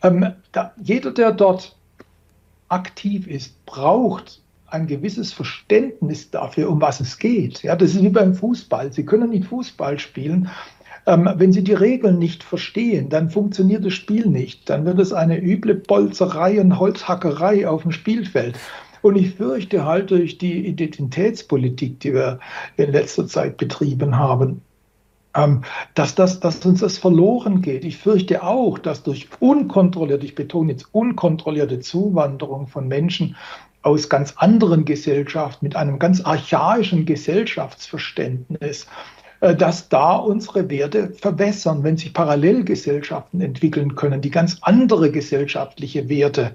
Ähm, 0.03 0.33
da, 0.53 0.73
jeder, 0.83 1.11
der 1.11 1.33
dort 1.33 1.77
aktiv 2.69 3.27
ist, 3.27 3.65
braucht 3.67 4.43
ein 4.69 4.87
gewisses 4.87 5.33
Verständnis 5.33 6.31
dafür, 6.31 6.69
um 6.69 6.81
was 6.81 7.01
es 7.01 7.19
geht. 7.19 7.63
Ja, 7.63 7.77
das 7.77 7.95
ist 7.95 8.03
wie 8.03 8.09
beim 8.09 8.35
Fußball. 8.35 8.93
Sie 8.93 9.05
können 9.05 9.31
nicht 9.31 9.47
Fußball 9.47 9.99
spielen, 9.99 10.51
ähm, 11.07 11.31
wenn 11.37 11.53
Sie 11.53 11.63
die 11.63 11.73
Regeln 11.73 12.19
nicht 12.19 12.43
verstehen, 12.43 13.09
dann 13.09 13.31
funktioniert 13.31 13.85
das 13.85 13.95
Spiel 13.95 14.27
nicht. 14.27 14.69
Dann 14.69 14.85
wird 14.85 14.99
es 14.99 15.13
eine 15.13 15.41
üble 15.41 15.77
Bolzerei 15.77 16.61
und 16.61 16.81
Holzhackerei 16.81 17.69
auf 17.69 17.83
dem 17.83 17.93
Spielfeld. 17.93 18.59
Und 19.03 19.17
ich 19.17 19.35
fürchte 19.35 19.85
halt 19.85 20.11
durch 20.11 20.39
die 20.39 20.67
Identitätspolitik, 20.67 22.01
die 22.01 22.15
wir 22.15 22.41
in 22.77 22.93
letzter 22.93 23.27
Zeit 23.27 23.57
betrieben 23.57 24.19
haben, 24.19 24.63
ähm, 25.35 25.63
dass, 25.95 26.15
das, 26.15 26.41
dass 26.41 26.65
uns 26.65 26.81
das 26.81 26.99
verloren 26.99 27.63
geht. 27.63 27.85
Ich 27.85 27.99
fürchte 27.99 28.43
auch, 28.43 28.79
dass 28.79 29.03
durch 29.03 29.29
unkontrollierte, 29.41 30.25
ich 30.25 30.35
betone 30.35 30.73
jetzt 30.73 30.87
unkontrollierte 30.93 31.81
Zuwanderung 31.81 32.67
von 32.67 32.89
Menschen 32.89 33.37
aus 33.83 34.09
ganz 34.09 34.35
anderen 34.37 34.85
Gesellschaften 34.85 35.65
mit 35.65 35.77
einem 35.77 36.01
ganz 36.01 36.21
archaischen 36.21 37.07
Gesellschaftsverständnis 37.07 38.89
dass 39.41 39.89
da 39.89 40.17
unsere 40.17 40.71
Werte 40.71 41.11
verwässern, 41.11 41.83
wenn 41.85 41.97
sich 41.97 42.15
Parallelgesellschaften 42.15 43.41
entwickeln 43.41 43.95
können, 43.95 44.21
die 44.21 44.31
ganz 44.31 44.59
andere 44.63 45.11
gesellschaftliche 45.11 46.09
Werte 46.09 46.53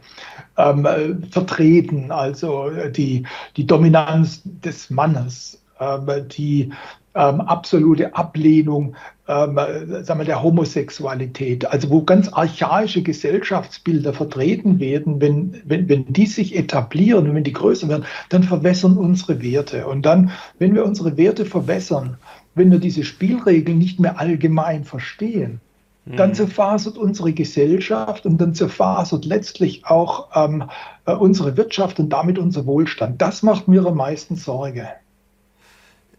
ähm, 0.57 0.85
äh, 0.85 1.15
vertreten, 1.29 2.11
also 2.11 2.69
äh, 2.69 2.91
die, 2.91 3.25
die 3.57 3.67
Dominanz 3.67 4.41
des 4.43 4.89
Mannes, 4.89 5.61
äh, 5.79 6.21
die 6.23 6.71
ähm, 7.13 7.41
absolute 7.41 8.15
Ablehnung 8.15 8.95
ähm, 9.27 9.55
sagen 10.03 10.19
wir, 10.19 10.25
der 10.25 10.43
Homosexualität, 10.43 11.65
also 11.65 11.89
wo 11.89 12.03
ganz 12.03 12.29
archaische 12.29 13.01
Gesellschaftsbilder 13.01 14.13
vertreten 14.13 14.79
werden, 14.79 15.21
wenn, 15.21 15.61
wenn, 15.65 15.87
wenn 15.89 16.11
die 16.11 16.25
sich 16.25 16.55
etablieren 16.55 17.29
und 17.29 17.35
wenn 17.35 17.43
die 17.43 17.53
größer 17.53 17.87
werden, 17.89 18.05
dann 18.29 18.43
verwässern 18.43 18.97
unsere 18.97 19.41
Werte. 19.41 19.87
Und 19.87 20.05
dann, 20.05 20.31
wenn 20.59 20.73
wir 20.73 20.85
unsere 20.85 21.17
Werte 21.17 21.45
verwässern, 21.45 22.17
wenn 22.55 22.71
wir 22.71 22.79
diese 22.79 23.03
Spielregeln 23.03 23.77
nicht 23.77 23.99
mehr 23.99 24.19
allgemein 24.19 24.83
verstehen, 24.83 25.61
mhm. 26.05 26.17
dann 26.17 26.33
zerfasert 26.33 26.97
unsere 26.97 27.33
Gesellschaft 27.33 28.25
und 28.25 28.39
dann 28.39 28.53
zerfasert 28.53 29.25
letztlich 29.25 29.85
auch 29.85 30.29
ähm, 30.35 30.63
äh, 31.05 31.13
unsere 31.13 31.57
Wirtschaft 31.57 31.99
und 31.99 32.09
damit 32.09 32.37
unser 32.37 32.65
Wohlstand. 32.65 33.21
Das 33.21 33.43
macht 33.43 33.67
mir 33.67 33.85
am 33.85 33.97
meisten 33.97 34.35
Sorge. 34.35 34.87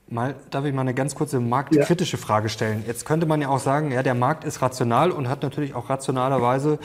Mal, 0.09 0.35
darf 0.51 0.67
ich 0.67 0.75
mal 0.75 0.83
eine 0.83 0.93
ganz 0.93 1.15
kurze 1.15 1.41
marktkritische 1.41 2.19
ja. 2.19 2.23
Frage 2.23 2.51
stellen? 2.51 2.85
Jetzt 2.87 3.07
könnte 3.07 3.25
man 3.25 3.41
ja 3.41 3.49
auch 3.49 3.61
sagen, 3.61 3.93
ja, 3.93 4.03
der 4.03 4.15
Markt 4.15 4.45
ist 4.45 4.61
rational 4.61 5.11
und 5.11 5.29
hat 5.29 5.43
natürlich 5.43 5.75
auch 5.75 5.89
rationalerweise 5.89 6.79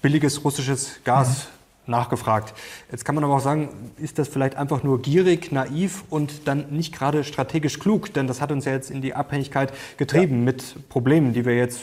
billiges 0.00 0.44
russisches 0.44 1.00
Gas 1.02 1.48
nachgefragt. 1.88 2.54
Jetzt 2.90 3.04
kann 3.04 3.14
man 3.14 3.24
aber 3.24 3.36
auch 3.36 3.40
sagen, 3.40 3.68
ist 3.96 4.18
das 4.18 4.28
vielleicht 4.28 4.56
einfach 4.56 4.82
nur 4.82 5.02
gierig, 5.02 5.52
naiv 5.52 6.04
und 6.10 6.46
dann 6.46 6.66
nicht 6.70 6.94
gerade 6.94 7.24
strategisch 7.24 7.78
klug? 7.78 8.12
Denn 8.14 8.26
das 8.26 8.40
hat 8.40 8.52
uns 8.52 8.64
ja 8.64 8.72
jetzt 8.72 8.90
in 8.90 9.02
die 9.02 9.14
Abhängigkeit 9.14 9.72
getrieben 9.96 10.38
ja. 10.38 10.44
mit 10.44 10.88
Problemen, 10.88 11.32
die 11.32 11.44
wir 11.44 11.56
jetzt 11.56 11.80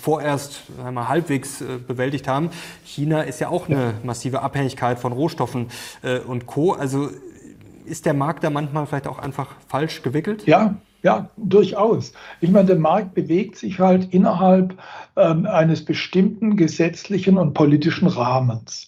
vorerst 0.00 0.62
einmal 0.84 1.08
halbwegs 1.08 1.60
äh, 1.60 1.78
bewältigt 1.86 2.28
haben. 2.28 2.50
China 2.84 3.22
ist 3.22 3.40
ja 3.40 3.48
auch 3.48 3.68
eine 3.68 3.94
massive 4.02 4.42
Abhängigkeit 4.42 4.98
von 4.98 5.12
Rohstoffen 5.12 5.66
äh, 6.02 6.18
und 6.18 6.46
Co. 6.46 6.72
Also 6.72 7.10
ist 7.84 8.06
der 8.06 8.14
Markt 8.14 8.44
da 8.44 8.50
manchmal 8.50 8.86
vielleicht 8.86 9.06
auch 9.06 9.18
einfach 9.18 9.54
falsch 9.68 10.02
gewickelt? 10.02 10.46
Ja, 10.46 10.76
ja, 11.02 11.30
durchaus. 11.36 12.12
Ich 12.40 12.50
meine, 12.50 12.66
der 12.66 12.78
Markt 12.78 13.14
bewegt 13.14 13.56
sich 13.56 13.78
halt 13.78 14.12
innerhalb 14.12 14.76
ähm, 15.14 15.46
eines 15.46 15.84
bestimmten 15.84 16.56
gesetzlichen 16.56 17.38
und 17.38 17.54
politischen 17.54 18.08
Rahmens. 18.08 18.85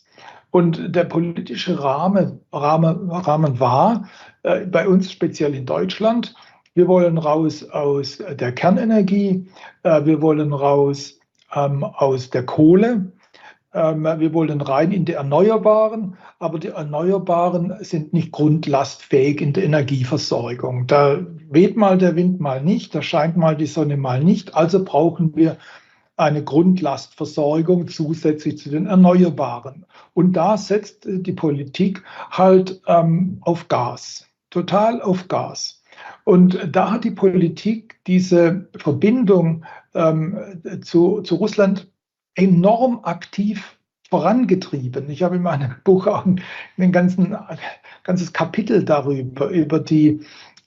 Und 0.51 0.95
der 0.95 1.05
politische 1.05 1.83
Rahmen, 1.83 2.41
Rahmen, 2.53 3.11
Rahmen 3.11 3.61
war 3.61 4.09
äh, 4.43 4.67
bei 4.67 4.89
uns 4.89 5.13
speziell 5.13 5.55
in 5.55 5.67
Deutschland, 5.67 6.35
wir 6.75 6.87
wollen 6.87 7.19
raus 7.19 7.69
aus 7.71 8.19
der 8.19 8.53
Kernenergie, 8.53 9.49
äh, 9.83 10.05
wir 10.05 10.23
wollen 10.23 10.53
raus 10.53 11.19
ähm, 11.55 11.83
aus 11.83 12.31
der 12.31 12.47
Kohle. 12.47 13.13
Ähm, 13.75 14.05
wir 14.05 14.33
wollen 14.33 14.61
rein 14.61 14.93
in 14.93 15.05
die 15.05 15.13
Erneuerbaren, 15.13 16.17
aber 16.39 16.59
die 16.59 16.69
Erneuerbaren 16.69 17.75
sind 17.81 18.13
nicht 18.13 18.33
grundlastfähig 18.33 19.41
in 19.41 19.53
der 19.53 19.65
Energieversorgung. 19.65 20.87
Da 20.87 21.19
weht 21.51 21.77
mal 21.77 21.99
der 21.99 22.17
Wind 22.17 22.41
mal 22.41 22.63
nicht, 22.63 22.95
da 22.95 23.03
scheint 23.03 23.37
mal 23.37 23.57
die 23.57 23.67
Sonne 23.67 23.97
mal 23.97 24.23
nicht. 24.25 24.55
Also 24.55 24.85
brauchen 24.85 25.37
wir 25.37 25.59
eine 26.19 26.43
Grundlastversorgung 26.43 27.89
zusätzlich 27.89 28.59
zu 28.59 28.71
den 28.71 28.87
Erneuerbaren. 28.87 29.87
Und 30.15 30.33
da 30.33 30.57
setzt 30.57 31.07
die 31.07 31.33
Politik 31.33 32.03
halt 32.31 32.83
ähm, 32.87 33.39
auf 33.43 33.69
Gas, 33.69 34.27
total 34.51 35.01
auf 35.01 35.29
Gas. 35.29 35.83
Und 36.25 36.59
da 36.71 36.91
hat 36.91 37.05
die 37.05 37.13
Politik 37.13 38.01
diese 38.07 38.69
Verbindung 38.77 39.65
ähm, 39.95 40.61
zu, 40.83 41.23
zu 41.23 41.37
Russland 41.37 41.91
enorm 42.35 43.01
aktiv 43.05 43.79
vorangetrieben. 44.11 45.09
Ich 45.11 45.23
habe 45.23 45.37
in 45.37 45.43
meinem 45.43 45.75
Buch 45.85 46.07
auch 46.07 46.25
ein 46.27 46.93
ganzes 46.93 48.33
Kapitel 48.33 48.85
darüber, 48.85 49.49
über 49.49 49.81
die 49.81 50.21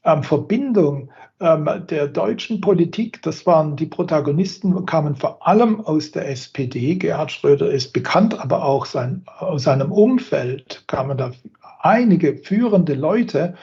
ähm, 0.04 0.24
Verbindung 0.24 1.12
der 1.42 2.08
deutschen 2.08 2.62
Politik. 2.62 3.22
Das 3.24 3.46
waren 3.48 3.76
die 3.76 3.88
Protagonisten, 3.88 4.86
kamen 4.86 5.16
vor 5.16 5.46
allem 5.46 5.82
aus 5.82 6.12
der 6.12 6.30
SPD. 6.30 6.96
Gerhard 6.96 7.32
Schröder 7.32 7.72
ist 7.72 7.94
bekannt, 7.94 8.40
aber 8.40 8.64
auch 8.64 8.86
sein, 8.86 9.24
aus 9.40 9.64
seinem 9.64 9.92
Umfeld 9.92 10.84
kamen 10.88 11.18
da 11.18 11.32
einige 11.80 12.38
führende 12.38 12.94
Leute, 12.94 13.56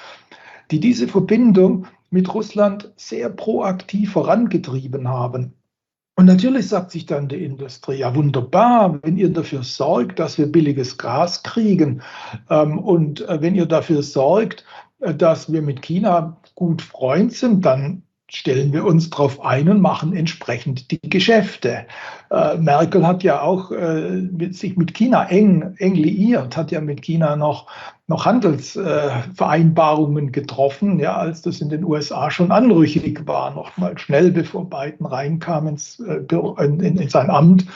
die 0.70 0.80
diese 0.80 1.06
Verbindung 1.06 1.86
mit 2.10 2.32
Russland 2.34 2.92
sehr 2.96 3.30
proaktiv 3.30 4.12
vorangetrieben 4.12 5.08
haben. 5.08 5.54
Und 6.16 6.24
natürlich 6.24 6.66
sagt 6.66 6.90
sich 6.90 7.06
dann 7.06 7.28
die 7.28 7.44
Industrie, 7.44 7.98
ja 7.98 8.12
wunderbar, 8.12 8.98
wenn 9.04 9.16
ihr 9.16 9.32
dafür 9.32 9.62
sorgt, 9.62 10.18
dass 10.18 10.36
wir 10.36 10.50
billiges 10.50 10.98
Gas 10.98 11.44
kriegen 11.44 12.02
ähm, 12.50 12.80
und 12.80 13.20
äh, 13.28 13.40
wenn 13.40 13.54
ihr 13.54 13.66
dafür 13.66 14.02
sorgt, 14.02 14.64
äh, 14.98 15.14
dass 15.14 15.52
wir 15.52 15.62
mit 15.62 15.80
China 15.80 16.36
gut 16.58 16.82
Freund 16.82 17.32
sind, 17.32 17.64
dann 17.64 18.02
stellen 18.28 18.72
wir 18.72 18.84
uns 18.84 19.10
darauf 19.10 19.40
ein 19.40 19.68
und 19.68 19.80
machen 19.80 20.12
entsprechend 20.12 20.90
die 20.90 20.98
Geschäfte. 21.08 21.86
Äh, 22.32 22.56
Merkel 22.56 23.06
hat 23.06 23.22
ja 23.22 23.42
auch 23.42 23.70
äh, 23.70 24.10
mit, 24.10 24.56
sich 24.56 24.76
mit 24.76 24.92
China 24.92 25.28
eng, 25.28 25.76
eng 25.78 25.94
liiert, 25.94 26.56
hat 26.56 26.72
ja 26.72 26.80
mit 26.80 27.02
China 27.02 27.36
noch, 27.36 27.68
noch 28.08 28.26
Handelsvereinbarungen 28.26 30.28
äh, 30.28 30.32
getroffen, 30.32 30.98
ja, 30.98 31.16
als 31.16 31.42
das 31.42 31.60
in 31.60 31.68
den 31.68 31.84
USA 31.84 32.28
schon 32.28 32.50
anrüchig 32.50 33.24
war, 33.24 33.54
noch 33.54 33.76
mal 33.76 33.96
schnell 33.96 34.32
bevor 34.32 34.68
Biden 34.68 35.06
reinkam 35.06 35.68
ins, 35.68 36.00
äh, 36.00 36.24
in, 36.58 36.80
in, 36.80 37.08
sein 37.08 37.30
Amt, 37.30 37.66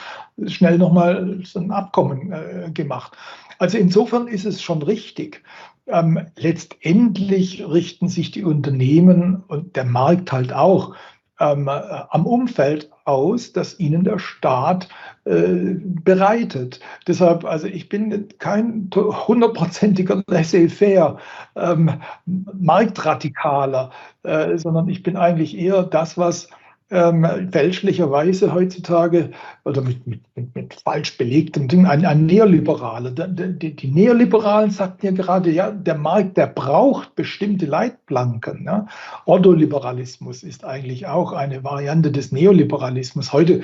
schnell 0.47 0.77
nochmal 0.77 1.39
so 1.45 1.61
ein 1.61 1.71
Abkommen 1.71 2.33
äh, 2.33 2.69
gemacht. 2.71 3.13
Also 3.59 3.77
insofern 3.77 4.27
ist 4.27 4.45
es 4.45 4.61
schon 4.61 4.81
richtig. 4.81 5.41
Ähm, 5.87 6.27
letztendlich 6.37 7.67
richten 7.67 8.07
sich 8.07 8.31
die 8.31 8.43
Unternehmen 8.43 9.43
und 9.47 9.75
der 9.75 9.83
Markt 9.83 10.31
halt 10.31 10.53
auch 10.53 10.95
ähm, 11.39 11.67
äh, 11.67 11.71
am 12.09 12.25
Umfeld 12.25 12.89
aus, 13.05 13.51
das 13.51 13.79
ihnen 13.79 14.03
der 14.03 14.19
Staat 14.19 14.87
äh, 15.25 15.75
bereitet. 16.03 16.79
Deshalb, 17.07 17.43
also 17.43 17.67
ich 17.67 17.89
bin 17.89 18.29
kein 18.39 18.89
hundertprozentiger 18.93 20.23
laissez-faire 20.27 21.17
ähm, 21.55 22.01
Marktradikaler, 22.25 23.91
äh, 24.23 24.57
sondern 24.57 24.87
ich 24.87 25.03
bin 25.03 25.17
eigentlich 25.17 25.57
eher 25.57 25.83
das, 25.83 26.17
was 26.17 26.47
ähm, 26.89 27.49
fälschlicherweise 27.51 28.53
heutzutage 28.53 29.31
oder 29.65 29.81
mit, 29.81 30.05
mit, 30.05 30.21
mit, 30.35 30.73
falsch 30.73 31.17
belegtem 31.17 31.67
Ding, 31.67 31.85
ein, 31.85 32.05
ein 32.05 32.25
Neoliberaler. 32.25 33.11
Die, 33.11 33.57
die, 33.57 33.75
die, 33.75 33.87
Neoliberalen 33.87 34.71
sagten 34.71 35.05
ja 35.07 35.11
gerade, 35.11 35.51
ja, 35.51 35.71
der 35.71 35.97
Markt, 35.97 36.37
der 36.37 36.47
braucht 36.47 37.15
bestimmte 37.15 37.65
Leitplanken. 37.65 38.65
Ja. 38.65 38.87
Ordoliberalismus 39.25 40.43
ist 40.43 40.65
eigentlich 40.65 41.07
auch 41.07 41.33
eine 41.33 41.63
Variante 41.63 42.11
des 42.11 42.31
Neoliberalismus. 42.31 43.33
Heute, 43.33 43.61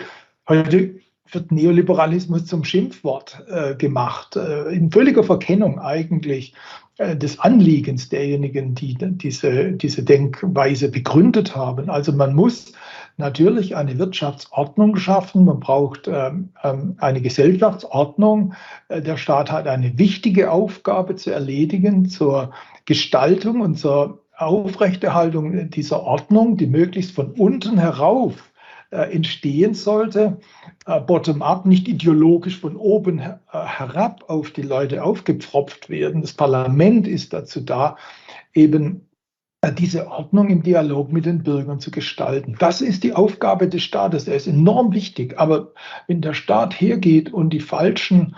heute 0.48 0.96
wird 1.32 1.52
Neoliberalismus 1.52 2.46
zum 2.46 2.64
Schimpfwort 2.64 3.44
äh, 3.50 3.76
gemacht, 3.76 4.36
äh, 4.36 4.70
in 4.74 4.92
völliger 4.92 5.24
Verkennung 5.24 5.80
eigentlich 5.80 6.54
äh, 6.98 7.16
des 7.16 7.40
Anliegens 7.40 8.10
derjenigen, 8.10 8.76
die 8.76 8.96
diese, 8.96 9.72
diese 9.74 10.04
Denkweise 10.04 10.90
begründet 10.90 11.56
haben. 11.56 11.90
Also 11.90 12.12
man 12.12 12.34
muss 12.34 12.74
natürlich 13.20 13.76
eine 13.76 14.00
Wirtschaftsordnung 14.00 14.96
schaffen, 14.96 15.46
man 15.46 15.60
braucht 15.60 16.08
ähm, 16.08 16.50
ähm, 16.64 16.96
eine 16.98 17.22
Gesellschaftsordnung. 17.22 18.54
Äh, 18.88 19.02
der 19.02 19.18
Staat 19.18 19.52
hat 19.52 19.68
eine 19.68 19.98
wichtige 20.00 20.52
Aufgabe 20.52 21.16
zu 21.16 21.30
erledigen 21.32 22.10
zur 22.10 22.52
Gestaltung 22.86 23.62
und 23.62 23.76
zur 23.76 24.24
Aufrechterhaltung 24.36 25.70
dieser 25.70 26.02
Ordnung, 26.02 26.56
die 26.56 26.68
möglichst 26.68 27.12
von 27.12 27.32
unten 27.34 27.78
herauf 27.78 28.50
äh, 28.92 29.14
entstehen 29.14 29.74
sollte, 29.74 30.40
äh, 30.86 31.00
bottom-up, 31.02 31.66
nicht 31.66 31.88
ideologisch 31.88 32.60
von 32.60 32.76
oben 32.78 33.20
äh, 33.20 33.34
herab 33.52 34.24
auf 34.28 34.52
die 34.52 34.64
Leute 34.64 35.04
aufgepfropft 35.04 35.90
werden. 35.90 36.22
Das 36.22 36.34
Parlament 36.34 37.08
ist 37.08 37.34
dazu 37.34 37.60
da, 37.60 37.98
eben 38.54 39.09
diese 39.68 40.08
Ordnung 40.08 40.50
im 40.50 40.64
Dialog 40.64 41.12
mit 41.12 41.26
den 41.26 41.44
Bürgern 41.44 41.80
zu 41.80 41.92
gestalten. 41.92 42.56
Das 42.60 42.82
ist 42.82 43.04
die 43.04 43.14
Aufgabe 43.14 43.68
des 43.68 43.84
Staates. 43.84 44.28
Er 44.28 44.36
ist 44.36 44.48
enorm 44.48 44.94
wichtig. 44.94 45.38
Aber 45.38 45.74
wenn 46.08 46.22
der 46.22 46.34
Staat 46.34 46.80
hergeht 46.80 47.34
und 47.34 47.50
die 47.52 47.60
falschen 47.60 48.36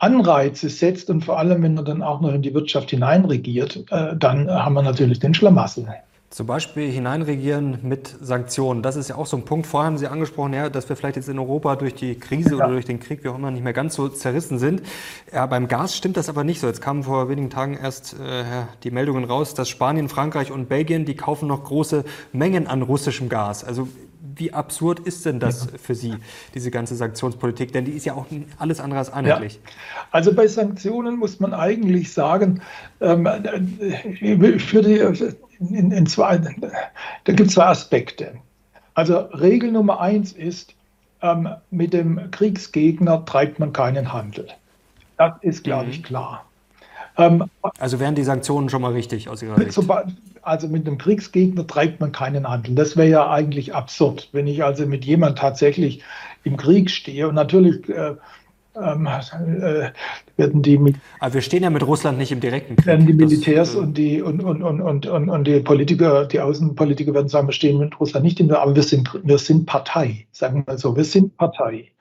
Anreize 0.00 0.68
setzt 0.68 1.10
und 1.10 1.24
vor 1.24 1.38
allem, 1.38 1.62
wenn 1.62 1.76
er 1.76 1.84
dann 1.84 2.02
auch 2.02 2.20
noch 2.20 2.32
in 2.32 2.42
die 2.42 2.54
Wirtschaft 2.54 2.90
hineinregiert, 2.90 3.84
äh, 3.90 4.16
dann 4.16 4.50
haben 4.50 4.74
wir 4.74 4.82
natürlich 4.82 5.20
den 5.20 5.34
Schlamassel. 5.34 5.86
Zum 6.34 6.48
Beispiel 6.48 6.90
hineinregieren 6.90 7.78
mit 7.82 8.16
Sanktionen. 8.20 8.82
Das 8.82 8.96
ist 8.96 9.06
ja 9.06 9.14
auch 9.14 9.26
so 9.26 9.36
ein 9.36 9.44
Punkt. 9.44 9.68
Vorher 9.68 9.86
haben 9.86 9.98
Sie 9.98 10.08
angesprochen, 10.08 10.52
ja, 10.52 10.68
dass 10.68 10.88
wir 10.88 10.96
vielleicht 10.96 11.14
jetzt 11.14 11.28
in 11.28 11.38
Europa 11.38 11.76
durch 11.76 11.94
die 11.94 12.16
Krise 12.16 12.56
ja. 12.56 12.64
oder 12.64 12.70
durch 12.70 12.86
den 12.86 12.98
Krieg, 12.98 13.22
wie 13.22 13.28
auch 13.28 13.36
immer, 13.36 13.52
nicht 13.52 13.62
mehr 13.62 13.72
ganz 13.72 13.94
so 13.94 14.08
zerrissen 14.08 14.58
sind. 14.58 14.82
Ja, 15.32 15.46
beim 15.46 15.68
Gas 15.68 15.96
stimmt 15.96 16.16
das 16.16 16.28
aber 16.28 16.42
nicht 16.42 16.58
so. 16.58 16.66
Jetzt 16.66 16.82
kamen 16.82 17.04
vor 17.04 17.28
wenigen 17.28 17.50
Tagen 17.50 17.78
erst 17.80 18.14
äh, 18.14 18.42
die 18.82 18.90
Meldungen 18.90 19.22
raus, 19.22 19.54
dass 19.54 19.68
Spanien, 19.68 20.08
Frankreich 20.08 20.50
und 20.50 20.68
Belgien, 20.68 21.04
die 21.04 21.14
kaufen 21.14 21.46
noch 21.46 21.62
große 21.62 22.02
Mengen 22.32 22.66
an 22.66 22.82
russischem 22.82 23.28
Gas. 23.28 23.62
Also 23.62 23.86
wie 24.36 24.52
absurd 24.52 25.00
ist 25.00 25.26
denn 25.26 25.38
das 25.38 25.68
ja. 25.70 25.78
für 25.78 25.94
Sie, 25.94 26.14
diese 26.54 26.70
ganze 26.70 26.96
Sanktionspolitik? 26.96 27.72
Denn 27.72 27.84
die 27.84 27.92
ist 27.92 28.06
ja 28.06 28.14
auch 28.14 28.26
alles 28.58 28.80
andere 28.80 28.98
als 28.98 29.12
einheitlich. 29.12 29.60
Ja. 29.62 29.70
Also 30.10 30.34
bei 30.34 30.46
Sanktionen 30.46 31.16
muss 31.16 31.40
man 31.40 31.52
eigentlich 31.52 32.12
sagen, 32.12 32.62
ähm, 33.00 33.28
für 34.58 34.82
die, 34.82 34.98
in, 35.60 35.90
in 35.90 36.06
zwei, 36.06 36.38
da 36.38 37.32
gibt 37.32 37.48
es 37.48 37.54
zwei 37.54 37.66
Aspekte. 37.66 38.32
Also 38.94 39.18
Regel 39.18 39.72
Nummer 39.72 40.00
eins 40.00 40.32
ist, 40.32 40.74
ähm, 41.20 41.48
mit 41.70 41.92
dem 41.92 42.30
Kriegsgegner 42.30 43.24
treibt 43.24 43.58
man 43.58 43.72
keinen 43.72 44.12
Handel. 44.12 44.48
Das 45.18 45.34
ist, 45.42 45.64
glaube 45.64 45.86
mhm. 45.86 45.90
ich, 45.90 46.02
klar. 46.02 46.44
Ähm, 47.16 47.44
also 47.78 48.00
wären 48.00 48.14
die 48.14 48.24
Sanktionen 48.24 48.68
schon 48.68 48.82
mal 48.82 48.92
richtig 48.92 49.28
aus 49.28 49.42
Ihrer 49.42 49.56
Sicht? 49.58 49.78
Also 50.42 50.68
mit 50.68 50.86
einem 50.86 50.98
Kriegsgegner 50.98 51.66
treibt 51.66 52.00
man 52.00 52.12
keinen 52.12 52.48
Handel. 52.48 52.74
Das 52.74 52.96
wäre 52.96 53.08
ja 53.08 53.30
eigentlich 53.30 53.74
absurd, 53.74 54.28
wenn 54.32 54.46
ich 54.46 54.62
also 54.62 54.84
mit 54.86 55.04
jemand 55.04 55.38
tatsächlich 55.38 56.02
im 56.42 56.56
Krieg 56.56 56.90
stehe. 56.90 57.28
Und 57.28 57.34
natürlich 57.34 57.88
äh, 57.88 58.14
ähm, 58.76 59.06
äh, 59.06 59.90
werden 60.36 60.62
die 60.62 60.94
Aber 61.20 61.34
wir 61.34 61.42
stehen 61.42 61.62
ja 61.62 61.70
mit 61.70 61.86
Russland 61.86 62.18
nicht 62.18 62.32
im 62.32 62.40
direkten 62.40 62.76
Krieg. 62.76 62.86
Werden 62.86 63.06
die 63.06 63.12
Militärs 63.12 63.72
das, 63.72 63.76
äh, 63.76 63.78
und 63.78 63.96
die 63.96 64.20
und, 64.20 64.42
und, 64.42 64.62
und, 64.62 64.80
und, 64.80 65.06
und, 65.06 65.28
und 65.30 65.46
die 65.46 65.60
Politiker, 65.60 66.26
die 66.26 66.40
Außenpolitiker 66.40 67.14
werden 67.14 67.28
sagen, 67.28 67.46
wir 67.46 67.52
stehen 67.52 67.78
mit 67.78 67.98
Russland 68.00 68.24
nicht 68.24 68.40
im 68.40 68.50
aber 68.50 68.74
wir 68.74 68.82
sind, 68.82 69.08
wir 69.22 69.38
sind 69.38 69.66
Partei, 69.66 70.26
sagen 70.32 70.64
wir 70.66 70.72
mal 70.72 70.78
so, 70.78 70.96
wir 70.96 71.04
sind 71.04 71.36
Partei. 71.36 71.92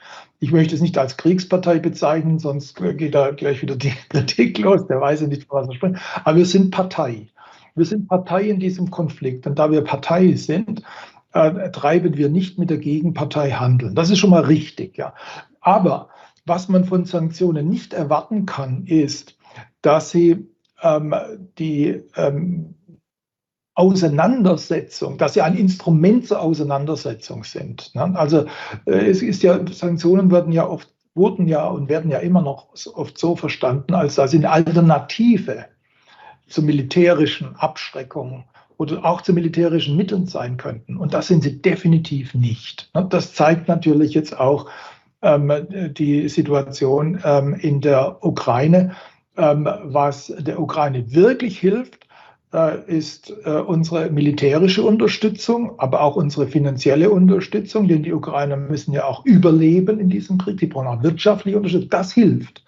Ich 0.43 0.51
möchte 0.51 0.75
es 0.75 0.81
nicht 0.81 0.97
als 0.97 1.15
Kriegspartei 1.15 1.79
bezeichnen, 1.79 2.37
sonst 2.37 2.75
geht 2.75 3.15
da 3.15 3.31
gleich 3.31 3.61
wieder 3.61 3.77
die 3.77 3.93
Kritik 4.09 4.57
los, 4.57 4.85
der 4.87 4.99
weiß 4.99 5.21
ja 5.21 5.27
nicht, 5.27 5.49
was 5.49 5.69
er 5.69 5.73
spricht. 5.73 5.95
Aber 6.25 6.35
wir 6.35 6.45
sind 6.45 6.69
Partei. 6.69 7.29
Wir 7.75 7.85
sind 7.85 8.09
Partei 8.09 8.49
in 8.49 8.59
diesem 8.59 8.91
Konflikt. 8.91 9.47
Und 9.47 9.57
da 9.57 9.71
wir 9.71 9.85
Partei 9.85 10.33
sind, 10.33 10.83
äh, 11.31 11.71
treiben 11.71 12.17
wir 12.17 12.27
nicht 12.27 12.59
mit 12.59 12.69
der 12.69 12.77
Gegenpartei 12.77 13.51
handeln. 13.51 13.95
Das 13.95 14.09
ist 14.09 14.19
schon 14.19 14.31
mal 14.31 14.43
richtig, 14.43 14.97
ja. 14.97 15.13
Aber 15.61 16.09
was 16.45 16.67
man 16.67 16.83
von 16.83 17.05
Sanktionen 17.05 17.69
nicht 17.69 17.93
erwarten 17.93 18.45
kann, 18.45 18.83
ist, 18.85 19.37
dass 19.81 20.09
sie 20.09 20.49
ähm, 20.81 21.15
die 21.57 22.03
ähm, 22.17 22.75
Auseinandersetzung, 23.75 25.17
dass 25.17 25.33
sie 25.33 25.41
ein 25.41 25.57
Instrument 25.57 26.27
zur 26.27 26.41
Auseinandersetzung 26.41 27.43
sind. 27.43 27.93
Ne? 27.95 28.11
Also 28.15 28.45
äh, 28.85 29.09
es 29.09 29.21
ist 29.21 29.41
ja, 29.41 29.59
Sanktionen 29.71 30.31
werden 30.31 30.51
ja 30.51 30.67
oft, 30.67 30.89
wurden 31.15 31.47
ja 31.47 31.65
und 31.67 31.89
werden 31.89 32.11
ja 32.11 32.19
immer 32.19 32.41
noch 32.41 32.67
oft 32.93 33.17
so 33.17 33.35
verstanden, 33.35 33.93
als 33.93 34.15
dass 34.15 34.31
sie 34.31 34.37
eine 34.37 34.51
Alternative 34.51 35.65
zur 36.47 36.63
militärischen 36.63 37.55
Abschreckung 37.55 38.43
oder 38.77 39.03
auch 39.05 39.21
zu 39.21 39.33
militärischen 39.33 39.95
Mitteln 39.95 40.27
sein 40.27 40.57
könnten. 40.57 40.97
Und 40.97 41.13
das 41.13 41.27
sind 41.27 41.43
sie 41.43 41.61
definitiv 41.61 42.33
nicht. 42.33 42.91
Das 43.09 43.33
zeigt 43.33 43.67
natürlich 43.67 44.13
jetzt 44.13 44.39
auch 44.39 44.69
ähm, 45.21 45.51
die 45.93 46.27
Situation 46.29 47.19
ähm, 47.23 47.55
in 47.55 47.81
der 47.81 48.23
Ukraine. 48.23 48.95
Ähm, 49.35 49.67
was 49.81 50.31
der 50.37 50.59
Ukraine 50.59 51.11
wirklich 51.11 51.57
hilft, 51.57 52.02
ist 52.57 53.33
äh, 53.45 53.49
unsere 53.49 54.11
militärische 54.11 54.83
Unterstützung, 54.83 55.79
aber 55.79 56.01
auch 56.01 56.15
unsere 56.15 56.47
finanzielle 56.47 57.09
Unterstützung, 57.09 57.87
denn 57.87 58.03
die 58.03 58.13
Ukrainer 58.13 58.57
müssen 58.57 58.93
ja 58.93 59.05
auch 59.05 59.25
überleben 59.25 59.99
in 59.99 60.09
diesem 60.09 60.37
Krieg. 60.37 60.57
Die 60.57 60.67
brauchen 60.67 60.87
auch 60.87 61.01
wirtschaftliche 61.01 61.57
Unterstützung. 61.57 61.89
Das 61.89 62.13
hilft. 62.13 62.63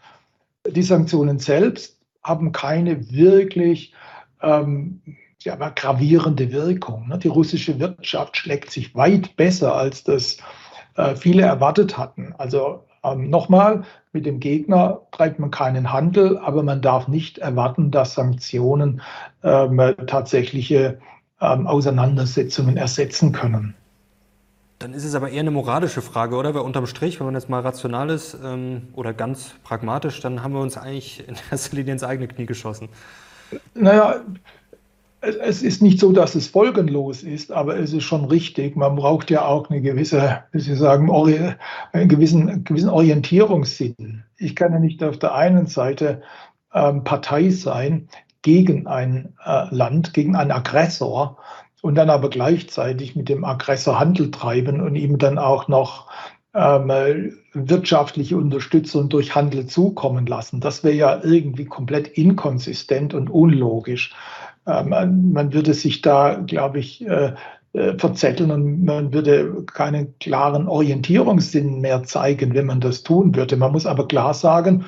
Die 0.67 0.81
Sanktionen 0.81 1.37
selbst 1.37 1.99
haben 2.23 2.51
keine 2.51 3.11
wirklich 3.11 3.93
ähm, 4.41 5.01
ja, 5.43 5.55
gravierende 5.69 6.51
Wirkung. 6.51 7.07
Ne? 7.07 7.19
Die 7.19 7.27
russische 7.27 7.79
Wirtschaft 7.79 8.37
schlägt 8.37 8.71
sich 8.71 8.95
weit 8.95 9.35
besser, 9.35 9.75
als 9.75 10.03
das 10.03 10.37
äh, 10.95 11.15
viele 11.15 11.43
erwartet 11.43 11.97
hatten. 11.97 12.33
Also 12.37 12.85
ähm, 13.05 13.29
nochmal, 13.29 13.83
mit 14.13 14.25
dem 14.25 14.39
Gegner 14.39 15.01
treibt 15.11 15.39
man 15.39 15.51
keinen 15.51 15.91
Handel, 15.91 16.37
aber 16.37 16.63
man 16.63 16.81
darf 16.81 17.07
nicht 17.07 17.37
erwarten, 17.37 17.91
dass 17.91 18.15
Sanktionen 18.15 19.01
ähm, 19.43 19.79
tatsächliche 20.07 20.99
ähm, 21.41 21.67
Auseinandersetzungen 21.67 22.77
ersetzen 22.77 23.31
können. 23.31 23.75
Dann 24.79 24.93
ist 24.93 25.05
es 25.05 25.15
aber 25.15 25.29
eher 25.29 25.39
eine 25.39 25.51
moralische 25.51 26.01
Frage, 26.01 26.35
oder? 26.35 26.53
Weil 26.53 26.61
unterm 26.61 26.85
Strich, 26.85 27.19
wenn 27.19 27.25
man 27.25 27.35
jetzt 27.35 27.49
mal 27.49 27.61
rational 27.61 28.09
ist 28.09 28.37
ähm, 28.43 28.89
oder 28.93 29.13
ganz 29.13 29.51
pragmatisch, 29.63 30.19
dann 30.19 30.43
haben 30.43 30.53
wir 30.53 30.61
uns 30.61 30.77
eigentlich 30.77 31.27
in 31.27 31.35
erster 31.51 31.75
Linie 31.75 31.93
ins 31.93 32.03
eigene 32.03 32.27
Knie 32.27 32.45
geschossen. 32.45 32.89
Naja, 33.73 34.21
es 35.25 35.61
ist 35.61 35.81
nicht 35.81 35.99
so, 35.99 36.11
dass 36.11 36.35
es 36.35 36.47
folgenlos 36.47 37.23
ist, 37.23 37.51
aber 37.51 37.77
es 37.77 37.93
ist 37.93 38.03
schon 38.03 38.25
richtig. 38.25 38.75
Man 38.75 38.95
braucht 38.95 39.31
ja 39.31 39.45
auch 39.45 39.69
eine 39.69 39.81
gewisse, 39.81 40.43
wie 40.51 40.59
Sie 40.59 40.75
sagen, 40.75 41.09
einen 41.93 42.09
gewissen, 42.09 42.63
gewissen 42.63 42.89
Orientierungssinn. 42.89 44.23
Ich 44.37 44.55
kann 44.55 44.73
ja 44.73 44.79
nicht 44.79 45.03
auf 45.03 45.17
der 45.17 45.35
einen 45.35 45.67
Seite 45.67 46.21
ähm, 46.73 47.03
Partei 47.03 47.49
sein 47.49 48.07
gegen 48.41 48.87
ein 48.87 49.33
äh, 49.43 49.65
Land, 49.71 50.13
gegen 50.13 50.35
einen 50.35 50.51
Aggressor 50.51 51.37
und 51.81 51.95
dann 51.95 52.09
aber 52.09 52.29
gleichzeitig 52.29 53.15
mit 53.15 53.29
dem 53.29 53.43
Aggressor 53.43 53.99
Handel 53.99 54.31
treiben 54.31 54.81
und 54.81 54.95
ihm 54.95 55.17
dann 55.17 55.37
auch 55.37 55.67
noch 55.67 56.09
ähm, 56.55 57.37
wirtschaftliche 57.53 58.37
Unterstützung 58.37 59.09
durch 59.09 59.35
Handel 59.35 59.67
zukommen 59.67 60.25
lassen. 60.25 60.61
Das 60.61 60.83
wäre 60.83 60.95
ja 60.95 61.21
irgendwie 61.23 61.65
komplett 61.65 62.07
inkonsistent 62.07 63.13
und 63.13 63.29
unlogisch. 63.29 64.13
Äh, 64.65 64.83
man, 64.83 65.31
man 65.31 65.53
würde 65.53 65.73
sich 65.73 66.01
da, 66.01 66.35
glaube 66.35 66.79
ich, 66.79 67.05
äh, 67.07 67.33
äh, 67.73 67.97
verzetteln 67.97 68.51
und 68.51 68.85
man 68.85 69.13
würde 69.13 69.63
keinen 69.65 70.17
klaren 70.19 70.67
Orientierungssinn 70.67 71.81
mehr 71.81 72.03
zeigen, 72.03 72.53
wenn 72.53 72.65
man 72.65 72.81
das 72.81 73.03
tun 73.03 73.35
würde. 73.35 73.57
Man 73.57 73.71
muss 73.71 73.85
aber 73.85 74.07
klar 74.07 74.33
sagen, 74.33 74.85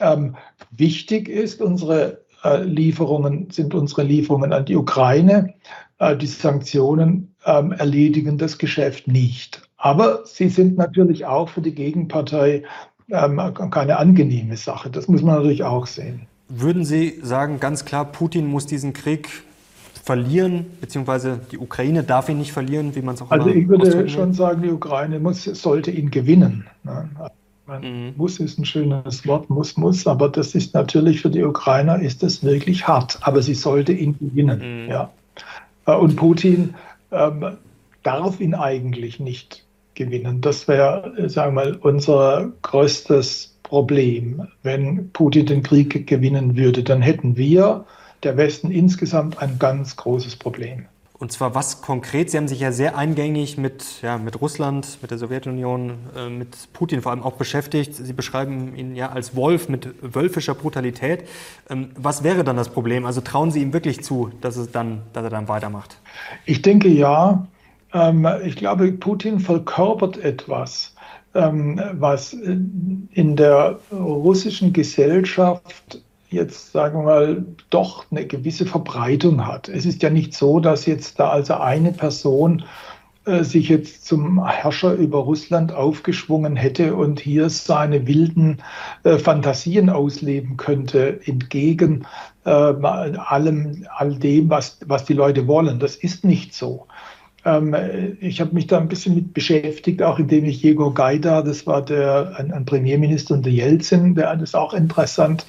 ähm, 0.00 0.36
wichtig 0.70 1.28
ist 1.28 1.60
unsere 1.60 2.24
Lieferungen, 2.62 3.50
sind 3.50 3.74
unsere 3.74 4.04
Lieferungen 4.04 4.52
an 4.52 4.66
die 4.66 4.76
Ukraine. 4.76 5.54
Die 6.20 6.26
Sanktionen 6.26 7.34
ähm, 7.44 7.72
erledigen 7.72 8.38
das 8.38 8.58
Geschäft 8.58 9.08
nicht. 9.08 9.62
Aber 9.78 10.24
sie 10.26 10.48
sind 10.48 10.76
natürlich 10.76 11.24
auch 11.24 11.48
für 11.48 11.62
die 11.62 11.74
Gegenpartei 11.74 12.62
ähm, 13.10 13.40
keine 13.72 13.96
angenehme 13.96 14.56
Sache. 14.56 14.90
Das 14.90 15.08
muss 15.08 15.22
man 15.22 15.36
natürlich 15.36 15.64
auch 15.64 15.86
sehen. 15.86 16.28
Würden 16.48 16.84
Sie 16.84 17.18
sagen, 17.22 17.60
ganz 17.60 17.84
klar, 17.84 18.04
Putin 18.04 18.46
muss 18.46 18.66
diesen 18.66 18.92
Krieg 18.92 19.28
verlieren, 20.04 20.66
beziehungsweise 20.80 21.40
die 21.50 21.58
Ukraine 21.58 22.04
darf 22.04 22.28
ihn 22.28 22.38
nicht 22.38 22.52
verlieren, 22.52 22.94
wie 22.94 23.02
man 23.02 23.16
es 23.16 23.22
auch 23.22 23.30
Also 23.30 23.48
ich 23.48 23.68
würde 23.68 24.08
schon 24.08 24.32
sagen, 24.32 24.62
die 24.62 24.70
Ukraine 24.70 25.18
muss, 25.18 25.42
sollte 25.42 25.90
ihn 25.90 26.10
gewinnen. 26.12 26.66
Ne? 26.84 27.08
Man 27.66 27.82
mhm. 27.82 28.12
muss 28.16 28.38
ist 28.38 28.58
ein 28.58 28.64
schönes 28.64 29.26
Wort, 29.26 29.50
muss, 29.50 29.76
muss, 29.76 30.06
aber 30.06 30.28
das 30.28 30.54
ist 30.54 30.74
natürlich 30.74 31.22
für 31.22 31.30
die 31.30 31.42
Ukrainer 31.42 32.00
ist 32.00 32.22
das 32.22 32.44
wirklich 32.44 32.86
hart. 32.86 33.18
Aber 33.22 33.42
sie 33.42 33.54
sollte 33.54 33.92
ihn 33.92 34.16
gewinnen. 34.20 34.84
Mhm. 34.84 34.90
Ja. 34.90 35.10
Äh, 35.86 35.96
und 35.96 36.14
Putin 36.14 36.74
ähm, 37.10 37.56
darf 38.04 38.40
ihn 38.40 38.54
eigentlich 38.54 39.18
nicht 39.18 39.64
gewinnen. 39.94 40.40
Das 40.40 40.68
wäre, 40.68 41.12
äh, 41.16 41.28
sagen 41.28 41.56
wir 41.56 41.64
mal, 41.64 41.76
unser 41.80 42.52
größtes 42.62 43.55
Problem. 43.66 44.46
Wenn 44.62 45.10
Putin 45.10 45.46
den 45.46 45.62
Krieg 45.64 46.06
gewinnen 46.06 46.56
würde, 46.56 46.84
dann 46.84 47.02
hätten 47.02 47.36
wir, 47.36 47.84
der 48.22 48.36
Westen 48.36 48.70
insgesamt, 48.70 49.42
ein 49.42 49.58
ganz 49.58 49.96
großes 49.96 50.36
Problem. 50.36 50.86
Und 51.18 51.32
zwar 51.32 51.56
was 51.56 51.80
konkret? 51.82 52.30
Sie 52.30 52.36
haben 52.36 52.46
sich 52.46 52.60
ja 52.60 52.70
sehr 52.70 52.96
eingängig 52.96 53.58
mit, 53.58 54.02
ja, 54.02 54.18
mit 54.18 54.40
Russland, 54.40 54.98
mit 55.02 55.10
der 55.10 55.18
Sowjetunion, 55.18 55.94
äh, 56.16 56.28
mit 56.28 56.72
Putin 56.74 57.02
vor 57.02 57.10
allem 57.10 57.24
auch 57.24 57.32
beschäftigt. 57.32 57.94
Sie 57.94 58.12
beschreiben 58.12 58.76
ihn 58.76 58.94
ja 58.94 59.08
als 59.08 59.34
Wolf 59.34 59.68
mit 59.68 59.88
wölfischer 60.00 60.54
Brutalität. 60.54 61.24
Ähm, 61.68 61.88
was 61.96 62.22
wäre 62.22 62.44
dann 62.44 62.56
das 62.56 62.68
Problem? 62.68 63.04
Also 63.04 63.20
trauen 63.20 63.50
Sie 63.50 63.62
ihm 63.62 63.72
wirklich 63.72 64.04
zu, 64.04 64.30
dass, 64.42 64.56
es 64.56 64.70
dann, 64.70 65.02
dass 65.12 65.24
er 65.24 65.30
dann 65.30 65.48
weitermacht? 65.48 65.96
Ich 66.44 66.62
denke 66.62 66.88
ja. 66.88 67.48
Ähm, 67.92 68.28
ich 68.44 68.54
glaube, 68.54 68.92
Putin 68.92 69.40
verkörpert 69.40 70.18
etwas 70.18 70.95
was 71.36 72.32
in 72.32 73.36
der 73.36 73.78
russischen 73.92 74.72
Gesellschaft 74.72 76.00
jetzt, 76.30 76.72
sagen 76.72 77.00
wir 77.00 77.04
mal, 77.04 77.44
doch 77.70 78.06
eine 78.10 78.26
gewisse 78.26 78.66
Verbreitung 78.66 79.46
hat. 79.46 79.68
Es 79.68 79.86
ist 79.86 80.02
ja 80.02 80.10
nicht 80.10 80.34
so, 80.34 80.60
dass 80.60 80.86
jetzt 80.86 81.20
da 81.20 81.30
also 81.30 81.54
eine 81.54 81.92
Person 81.92 82.64
äh, 83.26 83.42
sich 83.42 83.68
jetzt 83.68 84.06
zum 84.06 84.46
Herrscher 84.46 84.94
über 84.94 85.18
Russland 85.18 85.72
aufgeschwungen 85.72 86.56
hätte 86.56 86.94
und 86.94 87.20
hier 87.20 87.50
seine 87.50 88.06
wilden 88.06 88.62
äh, 89.02 89.18
Fantasien 89.18 89.90
ausleben 89.90 90.56
könnte, 90.56 91.20
entgegen 91.26 92.06
äh, 92.44 92.50
allem, 92.50 93.86
all 93.96 94.14
dem, 94.14 94.48
was, 94.50 94.78
was 94.86 95.04
die 95.04 95.14
Leute 95.14 95.46
wollen. 95.46 95.80
Das 95.80 95.96
ist 95.96 96.24
nicht 96.24 96.54
so. 96.54 96.86
Ähm, 97.46 97.76
ich 98.20 98.40
habe 98.40 98.54
mich 98.54 98.66
da 98.66 98.78
ein 98.78 98.88
bisschen 98.88 99.14
mit 99.14 99.32
beschäftigt, 99.32 100.02
auch 100.02 100.18
indem 100.18 100.44
ich 100.44 100.62
Jego 100.62 100.90
Gaida, 100.90 101.42
das 101.42 101.66
war 101.66 101.80
der, 101.80 102.34
ein, 102.36 102.52
ein 102.52 102.64
Premierminister 102.64 103.34
unter 103.34 103.50
Jelzin, 103.50 104.16
der 104.16 104.38
ist 104.40 104.56
auch 104.56 104.74
interessant 104.74 105.46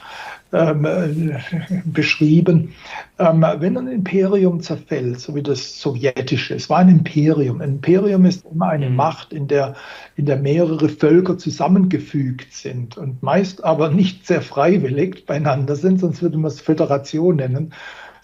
ähm, 0.54 0.86
äh, 0.86 1.82
beschrieben. 1.86 2.76
Ähm, 3.18 3.44
wenn 3.58 3.78
ein 3.78 3.88
Imperium 3.88 4.62
zerfällt, 4.62 5.20
so 5.20 5.34
wie 5.34 5.42
das 5.42 5.82
sowjetische, 5.82 6.54
es 6.54 6.70
war 6.70 6.78
ein 6.78 6.90
Imperium. 6.90 7.62
Ein 7.62 7.72
Imperium 7.72 8.26
ist 8.26 8.46
immer 8.46 8.70
eine 8.70 8.92
mhm. 8.92 8.96
Macht, 8.96 9.34
in 9.34 9.48
der, 9.48 9.74
in 10.16 10.28
der 10.28 10.38
mehrere 10.38 10.90
Völker 10.90 11.40
zusammengefügt 11.40 12.54
sind 12.54 12.96
und 12.96 13.24
meist 13.24 13.64
aber 13.64 13.90
nicht 13.90 14.28
sehr 14.28 14.44
freiwillig 14.44 15.26
beieinander 15.26 15.76
sind, 15.76 16.00
sonst 16.00 16.22
würde 16.22 16.38
man 16.38 16.52
es 16.52 16.62
Föderation 16.62 17.38
nennen 17.38 17.74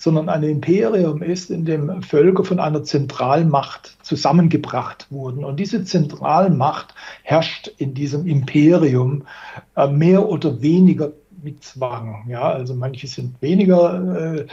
sondern 0.03 0.27
ein 0.27 0.43
Imperium 0.43 1.21
ist, 1.21 1.49
in 1.49 1.63
dem 1.63 2.01
Völker 2.01 2.43
von 2.43 2.59
einer 2.59 2.83
Zentralmacht 2.83 3.95
zusammengebracht 4.01 5.07
wurden. 5.11 5.45
Und 5.45 5.61
diese 5.61 5.85
Zentralmacht 5.85 6.93
herrscht 7.23 7.69
in 7.77 7.93
diesem 7.93 8.27
Imperium 8.27 9.23
äh, 9.77 9.87
mehr 9.87 10.27
oder 10.27 10.61
weniger 10.61 11.13
mit 11.41 11.63
Zwang. 11.63 12.25
Ja, 12.27 12.51
also 12.51 12.75
manche 12.75 13.07
sind 13.07 13.41
weniger 13.41 14.45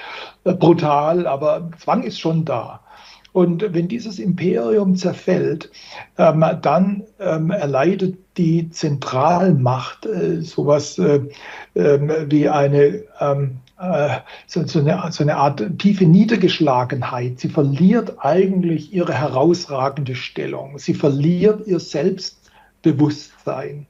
äh, 0.45 0.53
brutal, 0.55 1.27
aber 1.27 1.69
Zwang 1.81 2.05
ist 2.05 2.21
schon 2.21 2.45
da. 2.45 2.83
Und 3.33 3.75
wenn 3.75 3.89
dieses 3.89 4.21
Imperium 4.21 4.95
zerfällt, 4.95 5.71
ähm, 6.17 6.45
dann 6.63 7.03
ähm, 7.19 7.51
erleidet 7.51 8.19
die 8.37 8.71
Zentralmacht 8.71 10.07
äh, 10.07 10.43
sowas 10.43 10.99
äh, 10.99 11.21
äh, 11.75 12.31
wie 12.31 12.49
eine 12.49 13.03
ähm, 13.21 13.59
äh, 13.67 13.70
so, 14.47 14.67
so, 14.67 14.81
eine, 14.81 15.11
so 15.11 15.23
eine 15.23 15.37
Art 15.37 15.63
tiefe 15.79 16.05
Niedergeschlagenheit. 16.05 17.41
Sie 17.41 17.49
verliert 17.49 18.17
eigentlich 18.19 18.93
ihre 18.93 19.15
herausragende 19.15 20.15
Stellung. 20.15 20.79
Sie 20.79 20.95
verliert 20.95 21.67
ihr 21.67 21.81
Selbstbewusstsein. 21.81 23.87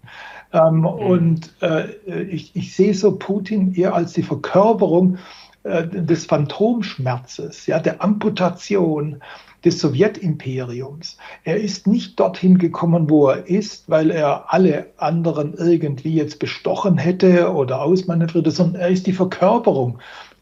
Ähm, 0.52 0.78
mhm. 0.78 0.84
Und 0.84 1.62
äh, 1.62 2.22
ich, 2.22 2.54
ich 2.54 2.74
sehe 2.74 2.94
so 2.94 3.16
Putin 3.16 3.74
eher 3.74 3.94
als 3.94 4.12
die 4.12 4.22
Verkörperung 4.22 5.18
äh, 5.62 5.86
des 5.86 6.26
Phantomschmerzes, 6.26 7.66
ja, 7.66 7.78
der 7.78 8.02
Amputation, 8.02 9.22
des 9.64 9.80
Sowjetimperiums. 9.80 11.16
Er 11.44 11.60
ist 11.60 11.86
nicht 11.86 12.18
dorthin 12.18 12.58
gekommen, 12.58 13.10
wo 13.10 13.28
er 13.28 13.46
ist, 13.46 13.88
weil 13.88 14.10
er 14.10 14.52
alle 14.52 14.86
anderen 14.96 15.54
irgendwie 15.54 16.14
jetzt 16.14 16.38
bestochen 16.38 16.98
hätte 16.98 17.52
oder 17.52 17.82
ausmanövriert, 17.82 18.50
sondern 18.52 18.82
er 18.82 18.88
ist 18.88 19.06
die 19.06 19.12
Verkörperung 19.12 19.98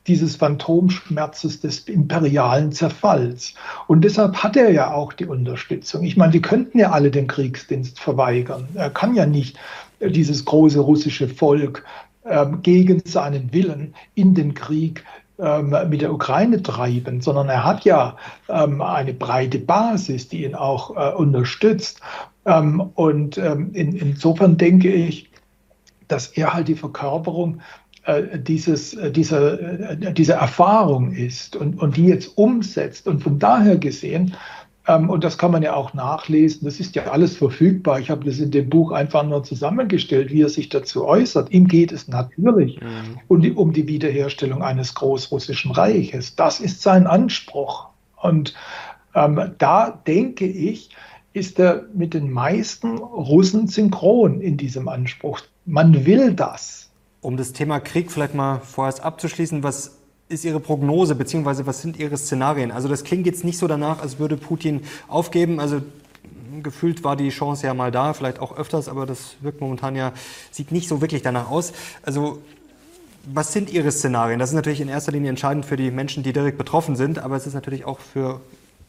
dieses 0.06 0.36
Phantomschmerzes 0.36 1.60
des 1.60 1.80
imperialen 1.80 2.72
Zerfalls. 2.72 3.54
Und 3.86 4.02
deshalb 4.02 4.42
hat 4.42 4.56
er 4.56 4.70
ja 4.70 4.92
auch 4.92 5.12
die 5.12 5.26
Unterstützung. 5.26 6.02
Ich 6.02 6.16
meine, 6.16 6.32
die 6.32 6.40
könnten 6.40 6.78
ja 6.78 6.90
alle 6.90 7.10
den 7.10 7.26
Kriegsdienst 7.26 8.00
verweigern. 8.00 8.66
Er 8.74 8.90
kann 8.90 9.14
ja 9.14 9.26
nicht 9.26 9.58
dieses 10.00 10.44
große 10.44 10.80
russische 10.80 11.28
Volk 11.28 11.84
ähm, 12.24 12.62
gegen 12.62 13.02
seinen 13.04 13.52
Willen 13.52 13.94
in 14.14 14.34
den 14.34 14.54
Krieg 14.54 15.04
mit 15.38 16.00
der 16.00 16.12
Ukraine 16.12 16.62
treiben, 16.62 17.20
sondern 17.20 17.48
er 17.48 17.64
hat 17.64 17.84
ja 17.84 18.16
ähm, 18.48 18.82
eine 18.82 19.14
breite 19.14 19.60
Basis, 19.60 20.28
die 20.28 20.44
ihn 20.44 20.56
auch 20.56 20.96
äh, 20.96 21.14
unterstützt. 21.14 22.00
Ähm, 22.44 22.80
und 22.80 23.38
ähm, 23.38 23.70
in, 23.72 23.92
insofern 23.94 24.56
denke 24.56 24.92
ich, 24.92 25.30
dass 26.08 26.26
er 26.28 26.54
halt 26.54 26.66
die 26.66 26.74
Verkörperung 26.74 27.60
äh, 28.04 28.38
dieses, 28.38 28.94
äh, 28.94 29.12
dieser, 29.12 29.90
äh, 29.90 30.12
dieser 30.12 30.36
Erfahrung 30.36 31.12
ist 31.12 31.54
und, 31.54 31.78
und 31.80 31.96
die 31.96 32.06
jetzt 32.06 32.38
umsetzt. 32.38 33.06
Und 33.06 33.22
von 33.22 33.38
daher 33.38 33.76
gesehen, 33.76 34.34
ähm, 34.34 34.36
und 34.88 35.22
das 35.22 35.36
kann 35.36 35.50
man 35.50 35.62
ja 35.62 35.74
auch 35.74 35.92
nachlesen, 35.92 36.64
das 36.64 36.80
ist 36.80 36.94
ja 36.94 37.04
alles 37.08 37.36
verfügbar. 37.36 38.00
Ich 38.00 38.08
habe 38.08 38.24
das 38.24 38.38
in 38.38 38.50
dem 38.50 38.70
Buch 38.70 38.90
einfach 38.90 39.22
nur 39.22 39.44
zusammengestellt, 39.44 40.32
wie 40.32 40.42
er 40.42 40.48
sich 40.48 40.70
dazu 40.70 41.06
äußert. 41.06 41.50
Ihm 41.50 41.68
geht 41.68 41.92
es 41.92 42.08
natürlich 42.08 42.80
mhm. 42.80 43.18
um, 43.28 43.40
die, 43.42 43.52
um 43.52 43.72
die 43.72 43.86
Wiederherstellung 43.86 44.62
eines 44.62 44.94
großrussischen 44.94 45.72
Reiches. 45.72 46.36
Das 46.36 46.60
ist 46.60 46.80
sein 46.80 47.06
Anspruch. 47.06 47.88
Und 48.16 48.54
ähm, 49.14 49.52
da 49.58 49.90
denke 49.90 50.46
ich, 50.46 50.90
ist 51.34 51.58
er 51.58 51.84
mit 51.92 52.14
den 52.14 52.30
meisten 52.32 52.96
Russen 52.96 53.66
synchron 53.66 54.40
in 54.40 54.56
diesem 54.56 54.88
Anspruch. 54.88 55.40
Man 55.66 56.06
will 56.06 56.32
das. 56.32 56.90
Um 57.20 57.36
das 57.36 57.52
Thema 57.52 57.78
Krieg 57.80 58.10
vielleicht 58.10 58.34
mal 58.34 58.60
vorerst 58.60 59.02
abzuschließen, 59.02 59.62
was 59.62 59.97
ist 60.28 60.44
Ihre 60.44 60.60
Prognose, 60.60 61.14
beziehungsweise 61.14 61.66
was 61.66 61.80
sind 61.80 61.98
Ihre 61.98 62.16
Szenarien? 62.16 62.70
Also 62.70 62.88
das 62.88 63.04
klingt 63.04 63.26
jetzt 63.26 63.44
nicht 63.44 63.58
so 63.58 63.66
danach, 63.66 64.00
als 64.00 64.18
würde 64.18 64.36
Putin 64.36 64.82
aufgeben. 65.08 65.60
Also 65.60 65.80
gefühlt 66.62 67.04
war 67.04 67.16
die 67.16 67.30
Chance 67.30 67.66
ja 67.66 67.74
mal 67.74 67.90
da, 67.90 68.12
vielleicht 68.12 68.38
auch 68.40 68.56
öfters, 68.56 68.88
aber 68.88 69.06
das 69.06 69.36
wirkt 69.40 69.60
momentan 69.60 69.96
ja, 69.96 70.12
sieht 70.50 70.72
nicht 70.72 70.88
so 70.88 71.00
wirklich 71.00 71.22
danach 71.22 71.50
aus. 71.50 71.72
Also 72.02 72.42
was 73.24 73.52
sind 73.52 73.70
Ihre 73.70 73.90
Szenarien? 73.90 74.38
Das 74.38 74.50
ist 74.50 74.54
natürlich 74.54 74.80
in 74.80 74.88
erster 74.88 75.12
Linie 75.12 75.30
entscheidend 75.30 75.66
für 75.66 75.76
die 75.76 75.90
Menschen, 75.90 76.22
die 76.22 76.32
direkt 76.32 76.58
betroffen 76.58 76.96
sind, 76.96 77.18
aber 77.18 77.36
es 77.36 77.46
ist 77.46 77.54
natürlich 77.54 77.84
auch 77.84 77.98
für 77.98 78.40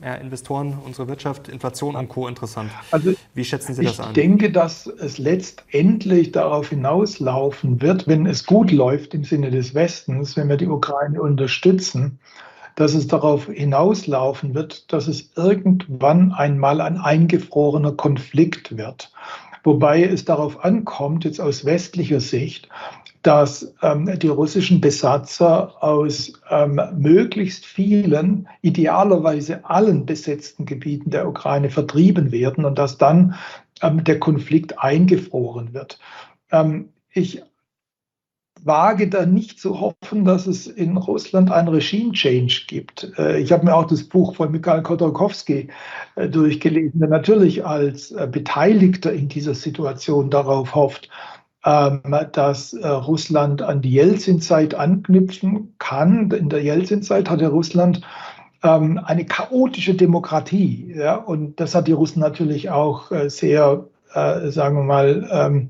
ja, 0.02 0.16
Investoren, 0.16 0.78
unsere 0.86 1.08
Wirtschaft, 1.08 1.50
Inflation 1.50 1.96
und 1.96 2.08
Co. 2.08 2.28
interessant. 2.28 2.72
Also 2.92 3.14
Wie 3.34 3.44
schätzen 3.44 3.74
Sie 3.74 3.84
das 3.84 4.00
an? 4.00 4.08
Ich 4.10 4.14
denke, 4.14 4.52
dass 4.52 4.88
es 4.88 5.18
letztendlich 5.18 6.32
darauf 6.32 6.70
hinauslaufen 6.70 7.82
wird, 7.82 8.08
wenn 8.08 8.26
es 8.26 8.46
gut 8.46 8.72
läuft 8.72 9.14
im 9.14 9.24
Sinne 9.24 9.52
des 9.52 9.74
Westens, 9.74 10.38
wenn 10.38 10.48
wir 10.48 10.58
die 10.58 10.68
Ukraine 10.68 11.22
unterstützen, 11.22 12.20
dass 12.76 12.94
es 12.94 13.08
darauf 13.08 13.48
hinauslaufen 13.48 14.54
wird, 14.54 14.92
dass 14.94 15.08
es 15.08 15.32
irgendwann 15.36 16.32
einmal 16.32 16.80
ein 16.80 16.98
eingefrorener 16.98 17.92
Konflikt 17.92 18.78
wird. 18.78 19.12
Wobei 19.66 20.04
es 20.04 20.24
darauf 20.24 20.64
ankommt, 20.64 21.26
jetzt 21.26 21.42
aus 21.42 21.66
westlicher 21.66 22.22
Sicht, 22.22 22.70
dass 23.30 23.76
ähm, 23.84 24.18
die 24.18 24.28
russischen 24.28 24.82
Besatzer 24.82 25.84
aus 25.84 26.34
ähm, 26.50 26.82
möglichst 26.98 27.64
vielen, 27.64 28.48
idealerweise 28.64 29.64
allen 29.70 30.08
besetzten 30.08 30.66
Gebieten 30.66 31.12
der 31.12 31.28
Ukraine 31.28 31.70
vertrieben 31.70 32.32
werden 32.32 32.66
und 32.66 32.80
dass 32.80 32.98
dann 32.98 33.36
ähm, 33.84 34.04
der 34.04 34.20
Konflikt 34.20 34.80
eingefroren 34.80 35.76
wird. 35.76 36.00
Ähm, 36.52 36.90
ich 37.12 37.44
wage 38.64 39.08
da 39.08 39.28
nicht 39.28 39.60
zu 39.60 39.80
hoffen, 39.80 40.26
dass 40.26 40.48
es 40.48 40.66
in 40.66 40.98
Russland 40.98 41.52
ein 41.52 41.68
Regime-Change 41.68 42.64
gibt. 42.66 43.14
Äh, 43.20 43.40
ich 43.42 43.52
habe 43.52 43.64
mir 43.64 43.76
auch 43.76 43.86
das 43.86 44.06
Buch 44.06 44.38
von 44.38 44.52
Mikhail 44.52 44.82
Khodorkovsky 44.82 45.68
äh, 46.16 46.30
durchgelesen, 46.30 47.00
der 47.00 47.10
natürlich 47.10 47.64
als 47.64 48.10
äh, 48.10 48.28
Beteiligter 48.30 49.14
in 49.14 49.28
dieser 49.28 49.54
Situation 49.54 50.32
darauf 50.32 50.74
hofft, 50.74 51.10
dass 51.64 52.74
äh, 52.74 52.88
Russland 52.88 53.62
an 53.62 53.82
die 53.82 53.92
Jelzin-Zeit 53.92 54.76
anknüpfen 54.76 55.76
kann. 55.78 56.32
In 56.32 56.50
der 56.50 56.64
Jelzin-Zeit 56.64 57.30
hatte 57.30 57.48
Russland 57.48 58.02
ähm, 58.64 59.00
eine 59.04 59.26
chaotische 59.26 59.94
Demokratie. 59.94 60.96
Und 61.26 61.60
das 61.60 61.76
hat 61.76 61.88
die 61.88 61.94
Russen 61.94 62.20
natürlich 62.20 62.70
auch 62.70 63.12
äh, 63.12 63.30
sehr, 63.30 63.86
äh, 64.14 64.50
sagen 64.50 64.78
wir 64.78 64.84
mal, 64.84 65.28
ähm, 65.32 65.70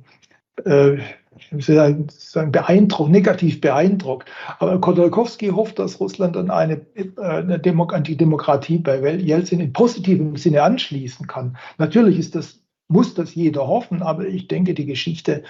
beeindruckt, 2.51 3.09
negativ 3.09 3.61
beeindruckt. 3.61 4.29
Aber 4.59 4.79
Khodorkovsky 4.81 5.47
hofft, 5.47 5.79
dass 5.79 5.99
Russland 5.99 6.35
an 6.35 6.51
eine, 6.51 6.85
eine 7.15 7.59
Demo 7.59 7.85
an 7.85 8.03
die 8.03 8.17
Demokratie 8.17 8.77
bei 8.77 8.99
Jelzin 9.15 9.61
in 9.61 9.71
positivem 9.71 10.35
Sinne 10.35 10.63
anschließen 10.63 11.27
kann. 11.27 11.57
Natürlich 11.77 12.19
ist 12.19 12.35
das 12.35 12.59
muss 12.89 13.13
das 13.13 13.35
jeder 13.35 13.67
hoffen, 13.67 14.01
aber 14.01 14.27
ich 14.27 14.47
denke, 14.47 14.73
die 14.73 14.87
Geschichte 14.87 15.43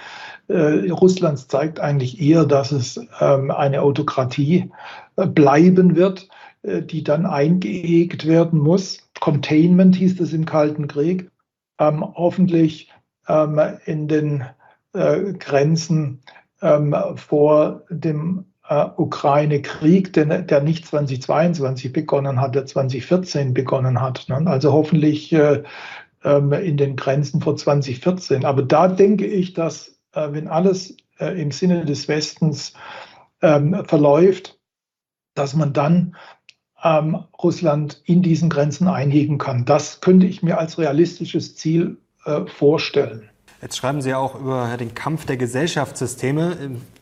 äh, 0.48 0.90
Russlands 0.90 1.48
zeigt 1.48 1.80
eigentlich 1.80 2.20
eher, 2.20 2.44
dass 2.44 2.70
es 2.70 3.00
ähm, 3.20 3.50
eine 3.50 3.82
Autokratie 3.82 4.70
äh, 5.16 5.26
bleiben 5.26 5.96
wird, 5.96 6.28
äh, 6.62 6.82
die 6.82 7.02
dann 7.02 7.24
eingehegt 7.24 8.26
werden 8.26 8.60
muss. 8.60 9.10
Containment 9.18 9.96
hieß 9.96 10.20
es 10.20 10.34
im 10.34 10.44
Kalten 10.44 10.86
Krieg. 10.86 11.30
Ähm, 11.78 12.04
hoffentlich 12.14 12.92
ähm, 13.26 13.58
in 13.86 14.06
den 14.06 14.44
äh, 14.92 15.32
Grenzen 15.32 16.20
ähm, 16.60 16.94
vor 17.16 17.82
dem 17.88 18.44
äh, 18.68 18.86
Ukraine-Krieg, 18.96 20.12
der, 20.12 20.60
nicht 20.60 20.86
2022 20.86 21.92
begonnen 21.92 22.40
hat, 22.40 22.54
der 22.54 22.66
2014 22.66 23.54
begonnen 23.54 24.00
hat. 24.00 24.26
Ne? 24.28 24.42
Also 24.46 24.72
hoffentlich 24.72 25.34
in 26.22 26.76
den 26.76 26.96
Grenzen 26.96 27.40
vor 27.40 27.56
2014. 27.56 28.44
Aber 28.44 28.62
da 28.62 28.88
denke 28.88 29.26
ich, 29.26 29.54
dass 29.54 30.00
äh, 30.12 30.28
wenn 30.32 30.48
alles 30.48 30.96
äh, 31.18 31.40
im 31.40 31.50
Sinne 31.50 31.84
des 31.84 32.08
Westens 32.08 32.74
ähm, 33.42 33.84
verläuft, 33.86 34.58
dass 35.34 35.54
man 35.54 35.72
dann 35.72 36.16
ähm, 36.82 37.24
Russland 37.42 38.02
in 38.04 38.22
diesen 38.22 38.50
Grenzen 38.50 38.88
einhegen 38.88 39.38
kann. 39.38 39.64
Das 39.64 40.00
könnte 40.00 40.26
ich 40.26 40.42
mir 40.42 40.58
als 40.58 40.78
realistisches 40.78 41.56
Ziel 41.56 41.98
äh, 42.24 42.46
vorstellen. 42.46 43.28
Jetzt 43.62 43.76
schreiben 43.76 44.00
Sie 44.00 44.14
auch 44.14 44.40
über 44.40 44.76
den 44.78 44.94
Kampf 44.94 45.26
der 45.26 45.36
Gesellschaftssysteme 45.36 46.56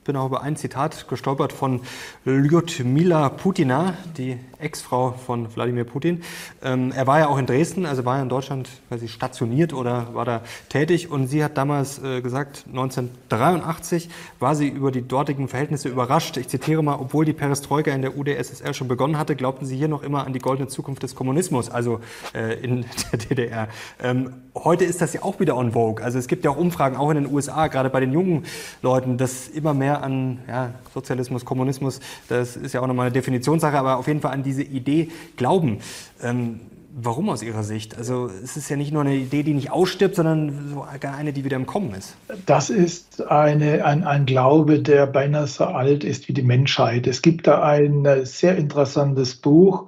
bin 0.09 0.17
auch 0.17 0.27
über 0.27 0.41
ein 0.41 0.57
Zitat 0.57 1.07
gestolpert 1.07 1.53
von 1.53 1.83
Lyudmila 2.25 3.29
Putina, 3.29 3.93
die 4.17 4.39
Ex-Frau 4.59 5.13
von 5.13 5.55
Wladimir 5.55 5.85
Putin. 5.85 6.23
Ähm, 6.63 6.93
er 6.97 7.07
war 7.07 7.19
ja 7.19 7.29
auch 7.29 7.39
in 7.39 7.45
Dresden, 7.45 7.85
also 7.85 8.07
war 8.07 8.17
ja 8.17 8.23
in 8.23 8.31
Deutschland 8.31 8.71
quasi 8.89 9.07
stationiert 9.07 9.73
oder 9.73 10.15
war 10.15 10.25
da 10.25 10.41
tätig. 10.71 11.11
Und 11.11 11.27
sie 11.29 11.45
hat 11.45 11.57
damals 11.57 12.03
äh, 12.03 12.23
gesagt, 12.23 12.65
1983 12.69 14.09
war 14.41 14.55
sie 14.55 14.69
über 14.69 14.91
die 14.91 15.07
dortigen 15.07 15.47
Verhältnisse 15.47 15.91
überrascht. 15.91 16.39
Ich 16.39 16.49
zitiere 16.49 16.83
mal, 16.83 16.97
obwohl 16.99 17.27
die 17.27 17.35
Perestroika 17.35 17.91
in 17.93 18.01
der 18.01 18.17
UdSSR 18.17 18.73
schon 18.73 18.89
begonnen 18.89 19.19
hatte, 19.19 19.37
glaubten 19.37 19.67
sie 19.67 19.77
hier 19.77 19.89
noch 19.89 20.03
immer 20.03 20.27
an 20.27 20.33
die 20.33 20.41
goldene 20.41 20.69
Zukunft 20.69 21.03
des 21.03 21.15
Kommunismus, 21.15 21.71
also 21.71 22.01
äh, 22.35 22.59
in 22.61 22.87
der 23.13 23.19
DDR. 23.19 23.69
Ähm, 24.03 24.33
heute 24.55 24.85
ist 24.85 25.03
das 25.03 25.13
ja 25.13 25.23
auch 25.23 25.39
wieder 25.39 25.57
on 25.57 25.73
vogue. 25.73 26.03
Also 26.03 26.19
es 26.19 26.27
gibt 26.27 26.45
ja 26.45 26.51
auch 26.51 26.57
Umfragen, 26.57 26.97
auch 26.97 27.11
in 27.11 27.17
den 27.17 27.33
USA, 27.33 27.69
gerade 27.69 27.91
bei 27.91 28.01
den 28.01 28.13
jungen 28.13 28.45
Leuten, 28.83 29.19
dass 29.19 29.49
immer 29.49 29.75
mehr 29.75 29.98
an 30.03 30.39
ja, 30.49 30.75
Sozialismus, 30.95 31.45
Kommunismus, 31.45 32.01
das 32.29 32.57
ist 32.57 32.75
ja 32.75 32.81
auch 32.81 32.87
nochmal 32.87 33.07
eine 33.07 33.13
Definitionssache, 33.13 33.79
aber 33.79 33.99
auf 33.99 34.07
jeden 34.07 34.21
Fall 34.21 34.33
an 34.33 34.43
diese 34.43 34.63
Idee 34.63 35.11
glauben. 35.37 35.79
Ähm, 36.23 36.61
warum 37.01 37.29
aus 37.29 37.43
Ihrer 37.43 37.63
Sicht? 37.63 37.97
Also 37.97 38.31
es 38.43 38.57
ist 38.57 38.69
ja 38.69 38.77
nicht 38.77 38.93
nur 38.93 39.03
eine 39.03 39.15
Idee, 39.15 39.43
die 39.43 39.55
nicht 39.55 39.71
ausstirbt, 39.71 40.17
sondern 40.17 40.71
sogar 40.71 41.17
eine, 41.17 41.33
die 41.33 41.45
wieder 41.45 41.57
im 41.57 41.67
Kommen 41.67 41.95
ist. 41.95 42.17
Das 42.47 42.71
ist 42.71 43.27
eine, 43.27 43.85
ein, 43.85 44.05
ein 44.05 44.27
Glaube, 44.27 44.81
der 44.81 45.07
beinahe 45.07 45.47
so 45.47 45.65
alt 45.65 46.05
ist 46.05 46.29
wie 46.29 46.33
die 46.33 46.43
Menschheit. 46.43 47.07
Es 47.07 47.23
gibt 47.23 47.47
da 47.47 47.63
ein 47.63 48.05
äh, 48.05 48.27
sehr 48.27 48.57
interessantes 48.57 49.35
Buch 49.35 49.87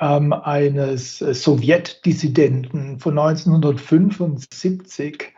ähm, 0.00 0.32
eines 0.32 1.22
äh, 1.22 1.34
Sowjetdissidenten 1.34 2.98
von 2.98 3.18
1975, 3.18 5.32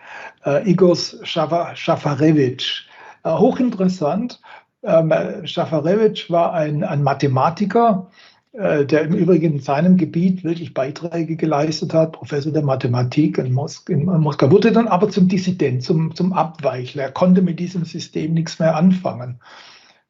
äh, 0.44 0.68
Igor 0.68 0.96
Schafarewitsch. 0.96 2.87
Äh, 3.24 3.30
hochinteressant. 3.30 4.40
Ähm, 4.82 5.12
Schafarewitsch 5.44 6.30
war 6.30 6.52
ein, 6.52 6.84
ein 6.84 7.02
Mathematiker, 7.02 8.08
äh, 8.52 8.84
der 8.84 9.02
im 9.02 9.14
Übrigen 9.14 9.54
in 9.54 9.60
seinem 9.60 9.96
Gebiet 9.96 10.44
wirklich 10.44 10.72
Beiträge 10.72 11.36
geleistet 11.36 11.92
hat, 11.94 12.12
Professor 12.12 12.52
der 12.52 12.62
Mathematik 12.62 13.38
in, 13.38 13.52
Mosk 13.52 13.90
in 13.90 14.04
Moskau, 14.04 14.50
wurde 14.50 14.72
dann 14.72 14.88
aber 14.88 15.08
zum 15.10 15.28
Dissident, 15.28 15.82
zum, 15.82 16.14
zum 16.14 16.32
Abweichler. 16.32 17.04
Er 17.04 17.12
konnte 17.12 17.42
mit 17.42 17.58
diesem 17.58 17.84
System 17.84 18.34
nichts 18.34 18.58
mehr 18.58 18.76
anfangen. 18.76 19.40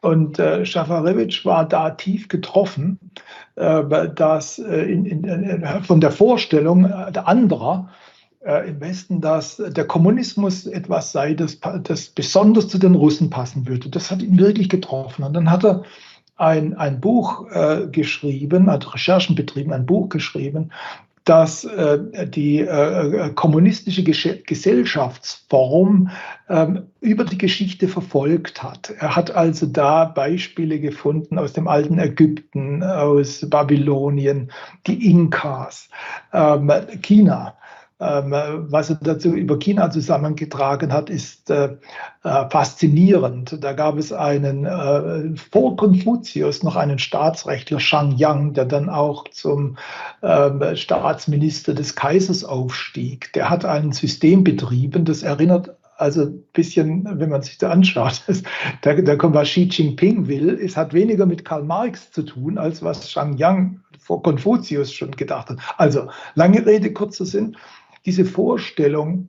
Und 0.00 0.38
äh, 0.38 0.64
Schafarewitsch 0.64 1.44
war 1.44 1.66
da 1.66 1.90
tief 1.90 2.28
getroffen, 2.28 3.00
äh, 3.56 3.82
dass, 4.14 4.58
äh, 4.58 4.82
in, 4.82 5.04
in, 5.06 5.64
von 5.82 6.00
der 6.00 6.12
Vorstellung 6.12 6.82
der 6.82 7.26
anderer, 7.26 7.88
äh, 8.48 8.70
im 8.70 8.80
Westen, 8.80 9.20
dass 9.20 9.58
der 9.58 9.84
Kommunismus 9.84 10.66
etwas 10.66 11.12
sei, 11.12 11.34
das, 11.34 11.58
das 11.82 12.06
besonders 12.06 12.68
zu 12.68 12.78
den 12.78 12.94
Russen 12.94 13.28
passen 13.28 13.68
würde. 13.68 13.90
Das 13.90 14.10
hat 14.10 14.22
ihn 14.22 14.38
wirklich 14.38 14.70
getroffen. 14.70 15.22
Und 15.22 15.34
dann 15.34 15.50
hat 15.50 15.64
er 15.64 15.82
ein, 16.36 16.74
ein 16.74 17.00
Buch 17.00 17.46
äh, 17.50 17.86
geschrieben, 17.92 18.70
hat 18.70 18.94
Recherchen 18.94 19.36
betrieben, 19.36 19.72
ein 19.72 19.86
Buch 19.86 20.08
geschrieben, 20.08 20.72
dass 21.24 21.64
äh, 21.64 21.98
die 22.26 22.60
äh, 22.60 23.30
kommunistische 23.34 24.02
Gesellschaftsform 24.02 26.08
ähm, 26.48 26.86
über 27.02 27.24
die 27.24 27.36
Geschichte 27.36 27.86
verfolgt 27.86 28.62
hat. 28.62 28.94
Er 28.98 29.14
hat 29.14 29.32
also 29.32 29.66
da 29.66 30.06
Beispiele 30.06 30.80
gefunden 30.80 31.38
aus 31.38 31.52
dem 31.52 31.68
alten 31.68 31.98
Ägypten, 31.98 32.82
aus 32.82 33.44
Babylonien, 33.50 34.50
die 34.86 35.10
Inkas, 35.10 35.90
ähm, 36.32 36.72
China. 37.02 37.58
Ähm, 38.00 38.32
was 38.70 38.90
er 38.90 38.98
dazu 39.02 39.34
über 39.34 39.58
China 39.58 39.90
zusammengetragen 39.90 40.92
hat, 40.92 41.10
ist 41.10 41.50
äh, 41.50 41.76
äh, 42.22 42.48
faszinierend. 42.48 43.58
Da 43.60 43.72
gab 43.72 43.98
es 43.98 44.12
einen 44.12 44.66
äh, 44.66 45.36
vor 45.36 45.76
Konfuzius 45.76 46.62
noch 46.62 46.76
einen 46.76 47.00
Staatsrechtler 47.00 47.80
Shang 47.80 48.12
Yang, 48.16 48.52
der 48.54 48.66
dann 48.66 48.88
auch 48.88 49.26
zum 49.28 49.78
ähm, 50.22 50.76
Staatsminister 50.76 51.74
des 51.74 51.96
Kaisers 51.96 52.44
aufstieg. 52.44 53.32
Der 53.32 53.50
hat 53.50 53.64
ein 53.64 53.90
System 53.90 54.44
betrieben, 54.44 55.04
das 55.04 55.24
erinnert 55.24 55.74
also 55.96 56.22
ein 56.22 56.44
bisschen, 56.52 57.04
wenn 57.18 57.28
man 57.28 57.42
sich 57.42 57.58
da 57.58 57.70
anschaut, 57.70 58.22
da, 58.82 58.94
da 58.94 59.16
kommt, 59.16 59.34
was 59.34 59.48
Xi 59.48 59.64
Jinping 59.64 60.28
will, 60.28 60.50
es 60.50 60.76
hat 60.76 60.92
weniger 60.92 61.26
mit 61.26 61.44
Karl 61.44 61.64
Marx 61.64 62.12
zu 62.12 62.22
tun, 62.22 62.56
als 62.56 62.82
was 62.82 63.10
Shang 63.10 63.36
Yang 63.36 63.80
vor 63.98 64.22
Konfuzius 64.22 64.92
schon 64.92 65.10
gedacht 65.10 65.50
hat. 65.50 65.58
Also 65.76 66.08
lange 66.34 66.64
Rede, 66.64 66.92
kurzer 66.92 67.26
Sinn 67.26 67.56
diese 68.04 68.24
Vorstellung, 68.24 69.28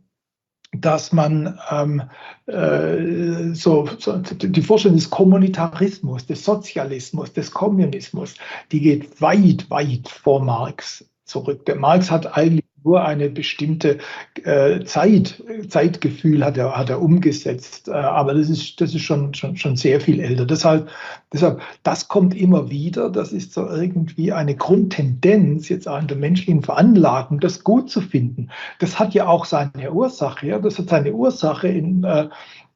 dass 0.71 1.11
man 1.11 1.59
ähm, 1.71 2.03
äh, 2.45 3.53
so, 3.55 3.89
so, 3.97 4.17
die 4.17 4.61
Vorstellung 4.61 4.97
des 4.97 5.09
Kommunitarismus, 5.09 6.27
des 6.27 6.45
Sozialismus, 6.45 7.33
des 7.33 7.51
Kommunismus, 7.51 8.35
die 8.71 8.81
geht 8.81 9.19
weit, 9.19 9.69
weit 9.69 10.07
vor 10.07 10.43
Marx 10.43 11.05
zurück. 11.25 11.65
Der 11.65 11.75
Marx 11.75 12.11
hat 12.11 12.37
eigentlich 12.37 12.68
nur 12.83 13.03
eine 13.03 13.29
bestimmte 13.29 13.97
äh, 14.43 14.83
Zeit, 14.85 15.43
Zeitgefühl 15.67 16.43
hat 16.43 16.57
er, 16.57 16.77
hat 16.77 16.89
er 16.89 17.01
umgesetzt. 17.01 17.87
Äh, 17.87 17.91
aber 17.91 18.33
das 18.33 18.49
ist, 18.49 18.79
das 18.81 18.93
ist 18.93 19.01
schon, 19.01 19.33
schon, 19.33 19.57
schon 19.57 19.75
sehr 19.75 20.01
viel 20.01 20.19
älter. 20.19 20.45
Deshalb, 20.45 20.89
deshalb, 21.33 21.61
das 21.83 22.07
kommt 22.07 22.35
immer 22.35 22.69
wieder. 22.69 23.09
Das 23.09 23.31
ist 23.31 23.53
so 23.53 23.67
irgendwie 23.67 24.31
eine 24.31 24.55
Grundtendenz 24.55 25.69
jetzt 25.69 25.87
auch 25.87 25.99
in 25.99 26.07
der 26.07 26.17
menschlichen 26.17 26.63
Veranlagung, 26.63 27.39
das 27.39 27.63
gut 27.63 27.89
zu 27.89 28.01
finden. 28.01 28.49
Das 28.79 28.99
hat 28.99 29.13
ja 29.13 29.27
auch 29.27 29.45
seine 29.45 29.91
Ursache. 29.91 30.47
Ja? 30.47 30.59
Das 30.59 30.77
hat 30.77 30.89
seine 30.89 31.13
Ursache 31.13 31.67
in, 31.67 32.03
äh, 32.03 32.29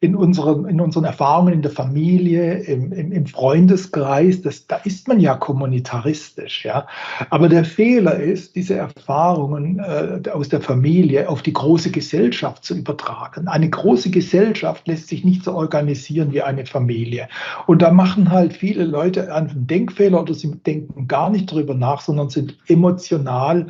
in, 0.04 0.18
unserem, 0.18 0.66
in 0.66 0.82
unseren 0.82 1.06
Erfahrungen 1.06 1.54
in 1.54 1.62
der 1.62 1.72
Familie, 1.72 2.56
im, 2.56 2.92
im, 2.92 3.14
im 3.14 3.26
Freundeskreis, 3.26 4.42
das, 4.42 4.68
da 4.68 4.76
ist 4.84 5.08
man 5.08 5.22
ja 5.22 5.34
kommunitaristisch. 5.34 6.66
Ja? 6.66 6.88
Aber 7.30 7.48
der 7.48 7.64
Fehler 7.64 8.20
ist, 8.20 8.54
diese 8.58 8.76
Erfahrungen 8.76 9.80
äh, 9.80 10.30
aus 10.30 10.50
der 10.50 10.60
Familie 10.60 11.30
auf 11.30 11.42
die 11.42 11.54
große 11.54 11.90
Gesellschaft 11.90 12.66
zu 12.66 12.76
übertragen. 12.76 13.48
Eine 13.48 13.70
große 13.70 14.10
Gesellschaft 14.10 14.86
lässt 14.90 15.08
sich 15.08 15.24
nicht 15.24 15.46
so 15.46 15.54
organisieren 15.54 16.34
wie 16.34 16.42
eine 16.42 16.66
Familie. 16.66 17.30
Und 17.66 17.82
da 17.82 17.90
machen 17.90 18.30
halt 18.30 18.52
viele 18.52 18.84
Leute 18.84 19.34
einen 19.34 19.68
Denkfehler 19.68 20.22
oder 20.22 20.34
sie 20.34 20.52
denken 20.52 21.08
gar 21.08 21.30
nicht 21.30 21.50
darüber 21.50 21.76
nach, 21.76 22.02
sondern 22.02 22.30
sind 22.30 22.58
emotional 22.68 23.68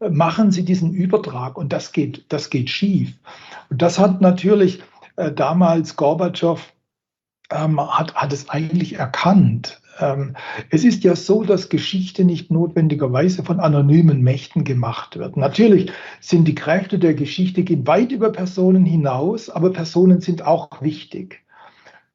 äh, 0.00 0.08
machen 0.08 0.52
sie 0.52 0.64
diesen 0.64 0.94
Übertrag 0.94 1.58
und 1.58 1.74
das 1.74 1.92
geht, 1.92 2.24
das 2.30 2.48
geht 2.48 2.70
schief. 2.70 3.12
Und 3.68 3.82
das 3.82 3.98
hat 3.98 4.22
natürlich 4.22 4.80
äh, 5.16 5.32
damals 5.32 5.96
Gorbatschow 5.96 6.72
ähm, 7.50 7.80
hat, 7.80 8.14
hat 8.14 8.32
es 8.32 8.48
eigentlich 8.48 8.98
erkannt. 8.98 9.80
Ähm, 9.98 10.36
es 10.70 10.84
ist 10.84 11.04
ja 11.04 11.16
so, 11.16 11.42
dass 11.42 11.68
Geschichte 11.68 12.24
nicht 12.24 12.50
notwendigerweise 12.50 13.42
von 13.42 13.60
anonymen 13.60 14.22
Mächten 14.22 14.64
gemacht 14.64 15.18
wird. 15.18 15.36
Natürlich 15.36 15.90
sind 16.20 16.46
die 16.46 16.54
Kräfte 16.54 16.98
der 16.98 17.14
Geschichte 17.14 17.62
gehen 17.62 17.86
weit 17.86 18.12
über 18.12 18.30
Personen 18.30 18.84
hinaus, 18.84 19.48
aber 19.48 19.72
Personen 19.72 20.20
sind 20.20 20.42
auch 20.44 20.82
wichtig. 20.82 21.44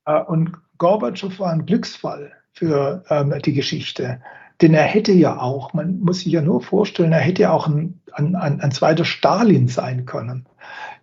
Äh, 0.05 0.21
und 0.21 0.53
Gorbatschow 0.77 1.39
war 1.39 1.51
ein 1.51 1.65
Glücksfall 1.65 2.33
für 2.53 3.03
ähm, 3.09 3.33
die 3.43 3.53
Geschichte. 3.53 4.21
Denn 4.61 4.75
er 4.75 4.83
hätte 4.83 5.11
ja 5.11 5.39
auch, 5.39 5.73
man 5.73 6.01
muss 6.01 6.19
sich 6.19 6.33
ja 6.33 6.41
nur 6.41 6.61
vorstellen, 6.61 7.13
er 7.13 7.19
hätte 7.19 7.43
ja 7.43 7.51
auch 7.51 7.67
ein, 7.67 7.99
ein, 8.11 8.35
ein, 8.35 8.61
ein 8.61 8.71
zweiter 8.71 9.05
Stalin 9.05 9.67
sein 9.67 10.05
können 10.05 10.45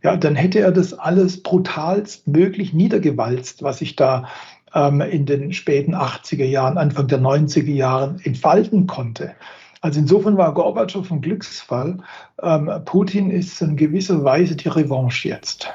ja, 0.03 0.17
dann 0.17 0.37
hätte 0.37 0.61
er 0.61 0.73
das 0.73 0.95
alles 0.95 1.43
brutalst 1.43 2.29
möglich 2.29 2.73
niedergewalzt, 2.73 3.63
was 3.63 3.79
sich 3.79 3.97
da 3.97 4.29
ähm, 4.75 5.01
in 5.01 5.27
den 5.27 5.53
späten 5.53 5.95
80er 5.95 6.45
Jahren, 6.45 6.79
Anfang 6.79 7.09
der 7.09 7.21
90er 7.21 7.73
Jahren 7.73 8.21
entfalten 8.23 8.87
konnte. 8.87 9.35
Also 9.81 10.01
insofern 10.01 10.37
war 10.37 10.55
Gorbatschow 10.55 11.09
ein 11.11 11.21
Glücksfall. 11.21 11.99
Ähm, 12.43 12.71
Putin 12.85 13.31
ist 13.31 13.61
in 13.63 13.77
gewisser 13.77 14.25
Weise 14.25 14.57
die 14.57 14.69
Revanche 14.69 15.29
jetzt. 15.29 15.69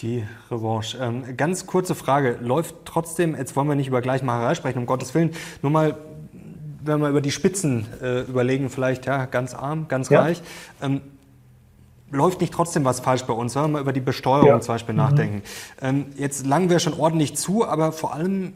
Die 0.00 0.24
Revanche. 0.50 0.98
Ähm, 0.98 1.36
ganz 1.36 1.66
kurze 1.66 1.94
Frage. 1.94 2.38
Läuft 2.40 2.76
trotzdem, 2.84 3.34
jetzt 3.34 3.56
wollen 3.56 3.68
wir 3.68 3.74
nicht 3.74 3.88
über 3.88 4.00
Gleichmacherei 4.00 4.54
sprechen, 4.54 4.78
um 4.78 4.86
Gottes 4.86 5.14
Willen, 5.14 5.30
nur 5.62 5.72
mal, 5.72 5.96
wenn 6.84 7.00
wir 7.00 7.08
über 7.08 7.20
die 7.20 7.30
Spitzen 7.30 7.86
äh, 8.00 8.20
überlegen, 8.20 8.70
vielleicht 8.70 9.06
ja, 9.06 9.24
ganz 9.24 9.54
arm, 9.54 9.88
ganz 9.88 10.10
ja. 10.10 10.20
reich. 10.20 10.42
Ähm, 10.80 11.00
läuft 12.10 12.40
nicht 12.40 12.52
trotzdem 12.52 12.84
was 12.84 13.00
falsch 13.00 13.24
bei 13.24 13.32
uns, 13.32 13.54
wenn 13.54 13.62
wir 13.62 13.68
mal 13.68 13.80
über 13.82 13.92
die 13.92 14.00
Besteuerung 14.00 14.48
ja. 14.48 14.60
zum 14.60 14.74
Beispiel 14.74 14.94
mhm. 14.94 15.00
nachdenken. 15.00 15.42
Ähm, 15.80 16.06
jetzt 16.16 16.46
langen 16.46 16.70
wir 16.70 16.78
schon 16.78 16.94
ordentlich 16.94 17.36
zu, 17.36 17.66
aber 17.66 17.92
vor 17.92 18.14
allem, 18.14 18.54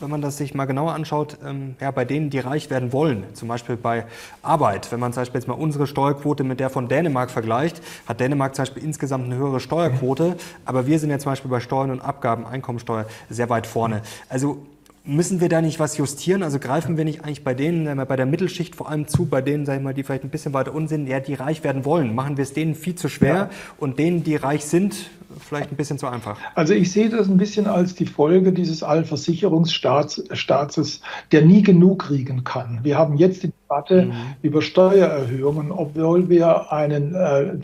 wenn 0.00 0.10
man 0.10 0.20
das 0.20 0.36
sich 0.36 0.54
mal 0.54 0.66
genauer 0.66 0.92
anschaut, 0.92 1.38
ähm, 1.44 1.76
ja, 1.80 1.90
bei 1.90 2.04
denen, 2.04 2.30
die 2.30 2.38
reich 2.38 2.70
werden 2.70 2.92
wollen, 2.92 3.24
zum 3.34 3.48
Beispiel 3.48 3.76
bei 3.76 4.06
Arbeit, 4.42 4.92
wenn 4.92 5.00
man 5.00 5.12
zum 5.12 5.22
Beispiel 5.22 5.40
jetzt 5.40 5.48
mal 5.48 5.54
unsere 5.54 5.86
Steuerquote 5.86 6.44
mit 6.44 6.60
der 6.60 6.70
von 6.70 6.88
Dänemark 6.88 7.30
vergleicht, 7.30 7.80
hat 8.06 8.20
Dänemark 8.20 8.54
zum 8.54 8.64
Beispiel 8.64 8.84
insgesamt 8.84 9.24
eine 9.24 9.36
höhere 9.36 9.60
Steuerquote, 9.60 10.36
aber 10.64 10.86
wir 10.86 10.98
sind 10.98 11.10
ja 11.10 11.18
zum 11.18 11.32
Beispiel 11.32 11.50
bei 11.50 11.60
Steuern 11.60 11.90
und 11.90 12.00
Abgaben, 12.00 12.46
Einkommensteuer 12.46 13.06
sehr 13.28 13.48
weit 13.48 13.66
vorne. 13.66 14.02
Also 14.28 14.58
Müssen 15.06 15.42
wir 15.42 15.50
da 15.50 15.60
nicht 15.60 15.80
was 15.80 15.98
justieren? 15.98 16.42
Also 16.42 16.58
greifen 16.58 16.96
wir 16.96 17.04
nicht 17.04 17.24
eigentlich 17.24 17.44
bei 17.44 17.52
denen, 17.52 17.94
bei 18.06 18.16
der 18.16 18.24
Mittelschicht 18.24 18.74
vor 18.74 18.88
allem 18.88 19.06
zu, 19.06 19.26
bei 19.26 19.42
denen, 19.42 19.66
sag 19.66 19.76
ich 19.76 19.82
mal, 19.82 19.92
die 19.92 20.02
vielleicht 20.02 20.24
ein 20.24 20.30
bisschen 20.30 20.54
weiter 20.54 20.74
unten 20.74 20.88
sind, 20.88 21.06
ja, 21.06 21.20
die 21.20 21.34
reich 21.34 21.62
werden 21.62 21.84
wollen? 21.84 22.14
Machen 22.14 22.38
wir 22.38 22.42
es 22.42 22.54
denen 22.54 22.74
viel 22.74 22.94
zu 22.94 23.10
schwer 23.10 23.34
ja. 23.34 23.50
und 23.76 23.98
denen, 23.98 24.24
die 24.24 24.36
reich 24.36 24.64
sind, 24.64 25.10
vielleicht 25.46 25.70
ein 25.70 25.76
bisschen 25.76 25.98
zu 25.98 26.06
einfach? 26.06 26.38
Also 26.54 26.72
ich 26.72 26.90
sehe 26.90 27.10
das 27.10 27.28
ein 27.28 27.36
bisschen 27.36 27.66
als 27.66 27.94
die 27.94 28.06
Folge 28.06 28.54
dieses 28.54 28.82
Allversicherungsstaates, 28.82 31.02
der 31.32 31.42
nie 31.42 31.62
genug 31.62 32.06
kriegen 32.06 32.42
kann. 32.42 32.80
Wir 32.82 32.96
haben 32.96 33.18
jetzt 33.18 33.42
die 33.42 33.52
Debatte 33.52 34.06
mhm. 34.06 34.12
über 34.40 34.62
Steuererhöhungen, 34.62 35.70
obwohl 35.70 36.30
wir 36.30 36.72
einen 36.72 37.14
äh, 37.14 37.58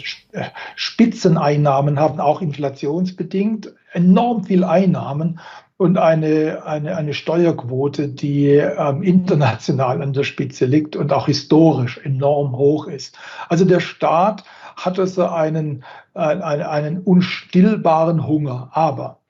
Spitzeneinnahmen 0.76 1.98
haben, 1.98 2.20
auch 2.20 2.42
inflationsbedingt, 2.42 3.72
enorm 3.92 4.44
viel 4.44 4.62
Einnahmen 4.62 5.40
und 5.80 5.96
eine, 5.96 6.66
eine, 6.66 6.94
eine 6.94 7.14
Steuerquote, 7.14 8.08
die 8.08 8.48
ähm, 8.48 9.02
international 9.02 10.02
an 10.02 10.12
der 10.12 10.24
Spitze 10.24 10.66
liegt 10.66 10.94
und 10.94 11.10
auch 11.10 11.24
historisch 11.24 11.96
enorm 12.04 12.54
hoch 12.54 12.86
ist. 12.86 13.18
Also 13.48 13.64
der 13.64 13.80
Staat 13.80 14.44
hat 14.76 14.98
also 14.98 15.24
einen, 15.24 15.82
einen, 16.12 16.42
einen 16.42 16.98
unstillbaren 16.98 18.26
Hunger. 18.26 18.68
Aber 18.74 19.20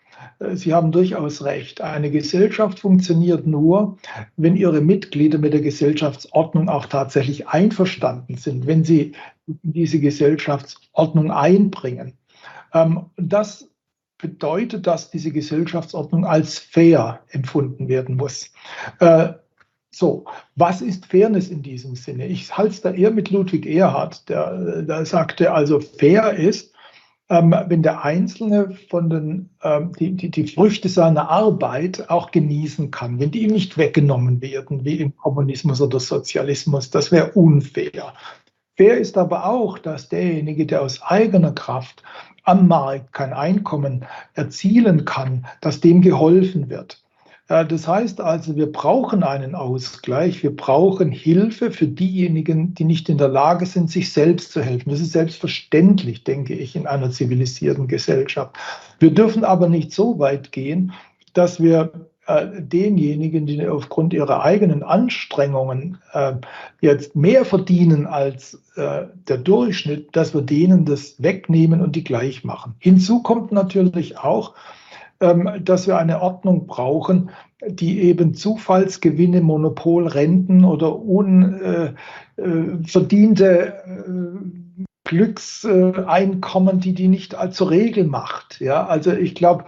äh, 0.41 0.57
Sie 0.57 0.75
haben 0.75 0.91
durchaus 0.91 1.45
recht. 1.45 1.83
Eine 1.83 2.11
Gesellschaft 2.11 2.81
funktioniert 2.81 3.47
nur, 3.47 3.99
wenn 4.37 4.57
ihre 4.57 4.81
Mitglieder 4.81 5.39
mit 5.39 5.53
der 5.53 5.61
Gesellschaftsordnung 5.61 6.69
auch 6.69 6.87
tatsächlich 6.87 7.47
einverstanden 7.47 8.39
sind, 8.39 8.67
wenn 8.67 8.83
sie 8.83 9.13
diese 9.47 10.01
Gesellschaftsordnung 10.01 11.31
einbringen. 11.31 12.15
Ähm, 12.75 13.07
das 13.17 13.70
bedeutet, 14.21 14.87
dass 14.87 15.11
diese 15.11 15.31
Gesellschaftsordnung 15.31 16.25
als 16.25 16.59
fair 16.59 17.21
empfunden 17.31 17.89
werden 17.89 18.17
muss. 18.17 18.53
Äh, 18.99 19.35
so, 19.91 20.25
was 20.55 20.83
ist 20.83 21.07
Fairness 21.07 21.49
in 21.49 21.63
diesem 21.63 21.97
Sinne? 21.97 22.27
Ich 22.27 22.57
halte 22.57 22.71
es 22.71 22.81
da 22.81 22.93
eher 22.93 23.11
mit 23.11 23.31
Ludwig 23.31 23.67
Erhard, 23.67 24.29
der, 24.29 24.83
der 24.83 25.05
sagte, 25.05 25.53
also 25.53 25.81
fair 25.81 26.35
ist, 26.35 26.73
ähm, 27.29 27.55
wenn 27.69 27.83
der 27.83 28.05
Einzelne 28.05 28.77
von 28.89 29.09
den, 29.09 29.51
ähm, 29.63 29.93
die, 29.99 30.17
die, 30.17 30.31
die 30.31 30.49
Früchte 30.49 30.89
seiner 30.89 31.29
Arbeit 31.31 32.11
auch 32.11 32.31
genießen 32.33 32.91
kann, 32.91 33.21
wenn 33.21 33.31
die 33.31 33.45
ihm 33.45 33.53
nicht 33.53 33.79
weggenommen 33.79 34.43
werden, 34.43 34.85
wie 34.85 34.97
im 34.97 35.17
Kommunismus 35.17 35.81
oder 35.81 36.01
Sozialismus, 36.01 36.91
das 36.91 37.13
wäre 37.13 37.33
unfair. 37.33 38.15
Fair 38.77 38.99
ist 38.99 39.19
aber 39.19 39.47
auch, 39.47 39.79
dass 39.79 40.09
derjenige, 40.09 40.67
der 40.67 40.83
aus 40.83 41.03
eigener 41.03 41.53
Kraft 41.53 42.03
am 42.51 42.67
Markt 42.67 43.13
kein 43.13 43.33
Einkommen 43.33 44.05
erzielen 44.35 45.05
kann, 45.05 45.47
dass 45.61 45.81
dem 45.81 46.03
geholfen 46.03 46.69
wird. 46.69 47.01
Äh, 47.47 47.65
das 47.65 47.87
heißt 47.87 48.21
also, 48.21 48.57
wir 48.57 48.73
brauchen 48.73 49.23
einen 49.23 49.55
Ausgleich, 49.55 50.43
wir 50.43 50.55
brauchen 50.55 51.13
Hilfe 51.13 51.71
für 51.71 51.87
diejenigen, 51.87 52.75
die 52.75 52.85
nicht 52.85 53.09
in 53.09 53.19
der 53.19 53.29
Lage 53.29 53.67
sind, 53.67 53.89
sich 53.89 54.13
selbst 54.13 54.51
zu 54.51 54.63
helfen. 54.63 54.91
Das 54.91 55.01
ist 55.01 55.13
selbstverständlich, 55.13 56.25
denke 56.25 56.55
ich, 56.55 56.75
in 56.75 56.89
einer 56.89 57.13
zivilisierten 57.13 57.87
Gesellschaft. 57.87 58.57
Wir 58.99 59.13
dürfen 59.13 59.45
aber 59.45 59.69
nicht 59.69 59.93
so 59.93 60.19
weit 60.19 60.51
gehen, 60.51 60.93
dass 61.35 61.63
wir 61.63 62.10
denjenigen, 62.61 63.47
die 63.47 63.67
aufgrund 63.67 64.13
ihrer 64.13 64.43
eigenen 64.43 64.83
Anstrengungen 64.83 65.99
äh, 66.13 66.35
jetzt 66.81 67.17
mehr 67.17 67.45
verdienen 67.45 68.07
als 68.07 68.63
äh, 68.77 69.07
der 69.29 69.39
Durchschnitt, 69.39 70.15
dass 70.17 70.35
wir 70.35 70.43
denen 70.43 70.85
das 70.85 71.23
wegnehmen 71.23 71.81
und 71.81 71.97
die 71.97 72.05
gleich 72.05 72.45
machen. 72.45 72.75
Hinzu 72.79 73.23
kommt 73.23 73.53
natürlich 73.53 74.19
auch, 74.19 74.55
ähm, 75.21 75.49
dass 75.63 75.87
wir 75.87 75.99
eine 75.99 76.23
Ordnung 76.23 76.67
brauchen, 76.67 77.31
die 77.67 78.01
eben 78.01 78.35
Zufallsgewinne, 78.35 79.41
Monopolrenten 79.41 80.65
oder 80.65 80.99
unverdiente 80.99 83.75
äh, 83.85 84.85
Glückseinkommen, 85.05 86.81
die 86.81 86.95
die 86.95 87.09
nicht 87.09 87.37
zur 87.51 87.71
Regel 87.71 88.05
macht. 88.05 88.61
Ja, 88.61 88.87
also 88.87 89.13
ich 89.13 89.35
glaube, 89.35 89.65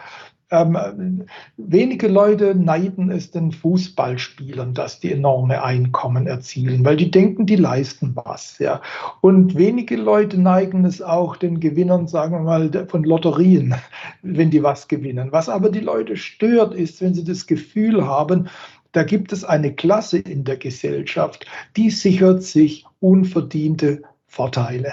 ähm, 0.53 1.25
wenige 1.57 2.09
Leute 2.09 2.55
neiden 2.55 3.11
es 3.11 3.31
den 3.31 3.53
Fußballspielern, 3.53 4.75
dass 4.75 5.01
die 5.01 5.11
enorme 5.11 5.65
Einkommen 5.65 6.27
erzielen, 6.27 6.85
weil 6.85 6.97
die 6.97 7.11
denken, 7.11 7.47
die 7.47 7.57
leisten 7.57 8.15
was. 8.15 8.59
Ja. 8.59 8.83
Und 9.23 9.57
wenige 9.57 9.97
Leute 9.97 10.39
neigen 10.39 10.85
es 10.85 11.01
auch 11.01 11.37
den 11.37 11.59
Gewinnern, 11.59 12.07
sagen 12.07 12.35
wir 12.35 12.41
mal, 12.41 12.87
von 12.89 13.03
Lotterien, 13.03 13.75
wenn 14.23 14.51
die 14.51 14.63
was 14.63 14.89
gewinnen. 14.89 15.33
Was 15.33 15.49
aber 15.49 15.71
die 15.71 15.81
Leute 15.81 16.19
stört, 16.19 16.75
ist, 16.75 17.01
wenn 17.01 17.15
sie 17.15 17.25
das 17.25 17.47
Gefühl 17.47 18.07
haben, 18.07 18.49
da 18.93 19.05
gibt 19.05 19.33
es 19.33 19.45
eine 19.45 19.73
Klasse 19.75 20.19
in 20.19 20.45
der 20.45 20.59
Gesellschaft, 20.59 21.47
die 21.79 21.89
sichert 21.89 22.43
sich 22.43 22.85
unverdiente 23.01 24.03
Vorteile. 24.27 24.93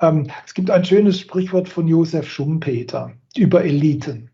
Ähm, 0.00 0.28
es 0.46 0.54
gibt 0.54 0.70
ein 0.70 0.86
schönes 0.86 1.20
Sprichwort 1.20 1.68
von 1.68 1.86
Josef 1.86 2.30
Schumpeter 2.30 3.12
über 3.36 3.62
Eliten 3.62 4.30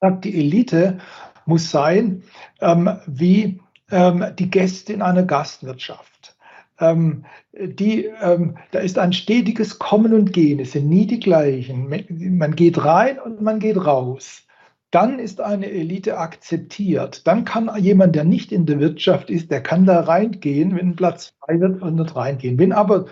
sagt, 0.00 0.24
die 0.24 0.34
Elite 0.34 0.98
muss 1.46 1.70
sein 1.70 2.22
ähm, 2.60 2.90
wie 3.06 3.60
ähm, 3.90 4.24
die 4.38 4.50
Gäste 4.50 4.92
in 4.92 5.02
einer 5.02 5.22
Gastwirtschaft. 5.22 6.36
Ähm, 6.80 7.24
die, 7.52 8.06
ähm, 8.22 8.56
da 8.70 8.80
ist 8.80 8.98
ein 8.98 9.12
stetiges 9.12 9.78
Kommen 9.78 10.14
und 10.14 10.32
Gehen, 10.32 10.58
es 10.60 10.72
sind 10.72 10.88
nie 10.88 11.06
die 11.06 11.20
gleichen. 11.20 11.88
Man 12.38 12.56
geht 12.56 12.84
rein 12.84 13.18
und 13.18 13.42
man 13.42 13.60
geht 13.60 13.76
raus. 13.76 14.46
Dann 14.90 15.18
ist 15.18 15.40
eine 15.40 15.70
Elite 15.70 16.18
akzeptiert. 16.18 17.26
Dann 17.26 17.44
kann 17.44 17.70
jemand, 17.78 18.14
der 18.14 18.24
nicht 18.24 18.52
in 18.52 18.66
der 18.66 18.78
Wirtschaft 18.78 19.30
ist, 19.30 19.50
der 19.50 19.62
kann 19.62 19.86
da 19.86 20.00
reingehen, 20.00 20.76
wenn 20.76 20.96
Platz 20.96 21.34
frei 21.40 21.60
wird 21.60 21.80
und 21.80 21.94
nicht 21.94 22.14
reingehen. 22.14 22.58
Wenn 22.58 22.72
aber 22.72 23.06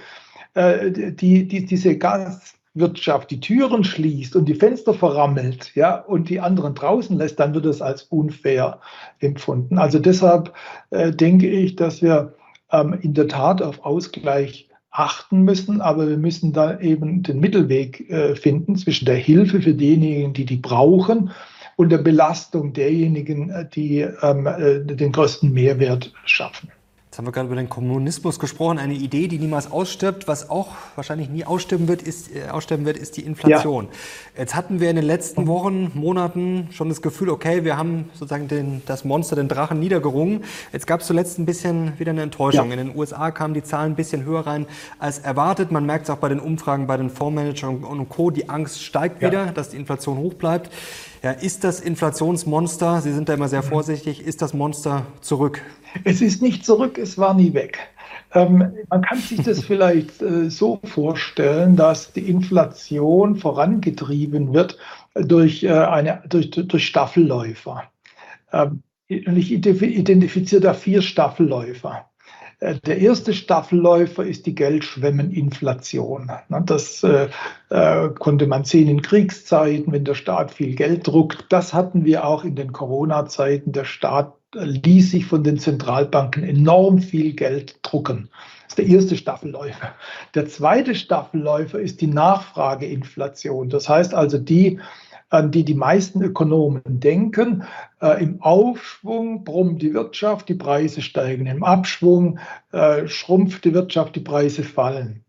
äh, 0.55 0.91
die, 0.91 1.49
die, 1.49 1.65
diese 1.65 1.97
Gast, 1.97 2.60
Wirtschaft 2.75 3.31
die 3.31 3.41
Türen 3.41 3.83
schließt 3.83 4.37
und 4.37 4.47
die 4.47 4.55
Fenster 4.55 4.95
verrammelt, 4.95 5.75
ja, 5.75 5.97
und 5.97 6.29
die 6.29 6.41
anderen 6.41 6.75
draußen 6.75 7.17
lässt, 7.19 7.41
dann 7.41 7.55
wird 7.55 7.67
es 7.67 7.83
als 7.83 8.05
unfair 8.05 8.81
empfunden. 9.19 9.79
Also 9.79 9.99
deshalb 9.99 10.55
äh, 10.91 11.11
denke 11.11 11.49
ich, 11.49 11.77
dass 11.77 12.01
wir 12.01 12.35
ähm, 12.71 12.97
in 13.01 13.15
der 13.15 13.29
Tat 13.29 13.61
auf 13.61 13.85
Ausgleich 13.85 14.69
achten 14.93 15.43
müssen, 15.43 15.81
aber 15.81 16.09
wir 16.09 16.17
müssen 16.17 16.53
da 16.53 16.79
eben 16.81 17.23
den 17.23 17.41
Mittelweg 17.41 18.09
äh, 18.11 18.35
finden 18.35 18.77
zwischen 18.77 19.05
der 19.05 19.17
Hilfe 19.17 19.61
für 19.61 19.75
diejenigen, 19.75 20.33
die 20.33 20.45
die 20.45 20.57
brauchen, 20.57 21.31
und 21.77 21.89
der 21.89 21.99
Belastung 21.99 22.75
derjenigen, 22.75 23.49
äh, 23.49 23.67
die 23.67 24.01
ähm, 24.01 24.47
äh, 24.47 24.81
den 24.81 25.13
größten 25.13 25.51
Mehrwert 25.51 26.13
schaffen. 26.27 26.71
Jetzt 27.11 27.19
haben 27.19 27.27
wir 27.27 27.33
gerade 27.33 27.49
über 27.49 27.57
den 27.57 27.69
Kommunismus 27.69 28.39
gesprochen, 28.39 28.79
eine 28.79 28.95
Idee, 28.95 29.27
die 29.27 29.41
niemals 29.41 29.73
ausstirbt. 29.73 30.29
Was 30.29 30.49
auch 30.49 30.69
wahrscheinlich 30.95 31.29
nie 31.29 31.45
aussterben 31.45 31.89
wird, 31.89 32.03
ist, 32.03 32.33
äh, 32.33 32.51
aussterben 32.51 32.87
wird, 32.87 32.97
ist 32.97 33.17
die 33.17 33.23
Inflation. 33.23 33.87
Ja. 33.87 34.43
Jetzt 34.43 34.55
hatten 34.55 34.79
wir 34.79 34.91
in 34.91 34.95
den 34.95 35.05
letzten 35.05 35.49
Wochen, 35.49 35.91
Monaten 35.95 36.69
schon 36.71 36.89
das 36.89 37.03
Gefühl, 37.03 37.31
okay, 37.31 37.65
wir 37.65 37.77
haben 37.77 38.09
sozusagen 38.13 38.47
den, 38.47 38.83
das 38.87 39.05
Monster, 39.05 39.35
den 39.35 39.49
Drachen 39.49 39.81
niedergerungen. 39.81 40.45
Jetzt 40.73 40.87
gab 40.87 41.01
es 41.01 41.09
zuletzt 41.09 41.41
ein 41.41 41.47
bisschen 41.47 41.99
wieder 41.99 42.13
eine 42.13 42.23
Enttäuschung. 42.23 42.69
Ja. 42.69 42.77
In 42.77 42.87
den 42.87 42.97
USA 42.97 43.33
kamen 43.33 43.55
die 43.55 43.65
Zahlen 43.65 43.95
ein 43.95 43.97
bisschen 43.97 44.25
höher 44.25 44.47
rein 44.47 44.67
als 45.01 45.19
erwartet. 45.19 45.73
Man 45.73 45.87
merkt 45.87 46.05
es 46.05 46.11
auch 46.11 46.19
bei 46.19 46.29
den 46.29 46.39
Umfragen 46.39 46.87
bei 46.87 46.97
den 46.97 47.11
Fondsmanagern 47.11 47.83
und 47.83 48.09
Co. 48.09 48.31
Die 48.31 48.49
Angst 48.49 48.85
steigt 48.85 49.21
wieder, 49.21 49.47
ja. 49.47 49.53
dass 49.53 49.71
die 49.71 49.79
Inflation 49.79 50.17
hoch 50.17 50.35
bleibt. 50.35 50.71
Ja, 51.23 51.33
ist 51.33 51.65
das 51.65 51.81
Inflationsmonster, 51.81 53.03
Sie 53.03 53.13
sind 53.13 53.29
da 53.29 53.35
immer 53.35 53.49
sehr 53.49 53.63
vorsichtig, 53.63 54.25
ist 54.25 54.41
das 54.41 54.55
Monster 54.55 55.05
zurück? 55.21 55.61
Es 56.05 56.23
ist 56.23 56.41
nicht 56.41 56.65
zurück, 56.65 56.97
es 56.97 57.19
war 57.19 57.35
nie 57.35 57.53
weg. 57.53 57.79
Ähm, 58.33 58.73
man 58.89 59.03
kann 59.03 59.19
sich 59.19 59.43
das 59.43 59.61
vielleicht 59.65 60.23
äh, 60.23 60.49
so 60.49 60.81
vorstellen, 60.85 61.77
dass 61.77 62.15
die 62.15 62.29
Inflation 62.29 63.37
vorangetrieben 63.37 64.55
wird 64.55 64.79
durch, 65.15 65.63
äh, 65.63 65.71
eine, 65.71 66.23
durch, 66.27 66.51
durch 66.51 66.87
Staffelläufer. 66.87 67.85
Ähm, 68.53 68.83
ich 69.09 69.53
identifiziere 69.53 70.61
da 70.61 70.73
vier 70.73 71.03
Staffelläufer. 71.03 72.10
Äh, 72.61 72.77
der 72.87 72.99
erste 72.99 73.35
Staffelläufer 73.35 74.25
ist 74.25 74.47
die 74.47 74.55
Geldschwemmeninflation. 74.55 76.31
Das 76.67 77.03
äh, 77.03 77.29
äh, 77.71 78.09
konnte 78.11 78.47
man 78.47 78.65
sehen 78.65 78.89
in 78.89 79.03
Kriegszeiten, 79.03 79.93
wenn 79.93 80.05
der 80.05 80.15
Staat 80.15 80.53
viel 80.53 80.77
Geld 80.77 81.07
druckt. 81.07 81.47
Das 81.49 81.75
hatten 81.75 82.05
wir 82.05 82.25
auch 82.25 82.45
in 82.45 82.55
den 82.55 82.73
Corona-Zeiten. 82.73 83.73
Der 83.73 83.85
Staat 83.85 84.35
ließ 84.55 85.13
sich 85.13 85.27
von 85.27 85.45
den 85.45 85.59
Zentralbanken 85.59 86.43
enorm 86.43 86.99
viel 86.99 87.35
Geld 87.35 87.79
drucken. 87.83 88.29
Das 88.65 88.73
ist 88.73 88.79
der 88.79 88.87
erste 88.87 89.17
Staffelläufer. 89.17 89.95
Der 90.35 90.47
zweite 90.47 90.95
Staffelläufer 90.95 91.81
ist 91.81 92.01
die 92.01 92.07
Nachfrageinflation. 92.07 93.69
Das 93.69 93.89
heißt 93.89 94.15
also 94.15 94.39
die 94.39 94.81
an 95.31 95.51
die 95.51 95.65
die 95.65 95.75
meisten 95.75 96.23
Ökonomen 96.23 96.83
denken. 96.87 97.65
Äh, 98.03 98.23
Im 98.23 98.43
Aufschwung 98.43 99.45
brummt 99.45 99.81
die 99.81 99.95
Wirtschaft, 99.95 100.49
die 100.49 100.55
Preise 100.55 101.01
steigen. 101.01 101.47
Im 101.47 101.65
Abschwung 101.65 102.39
äh, 102.73 103.07
schrumpft 103.07 103.65
die 103.65 103.73
Wirtschaft, 103.73 104.17
die 104.17 104.21
Preise 104.21 104.65
fallen. 104.65 105.25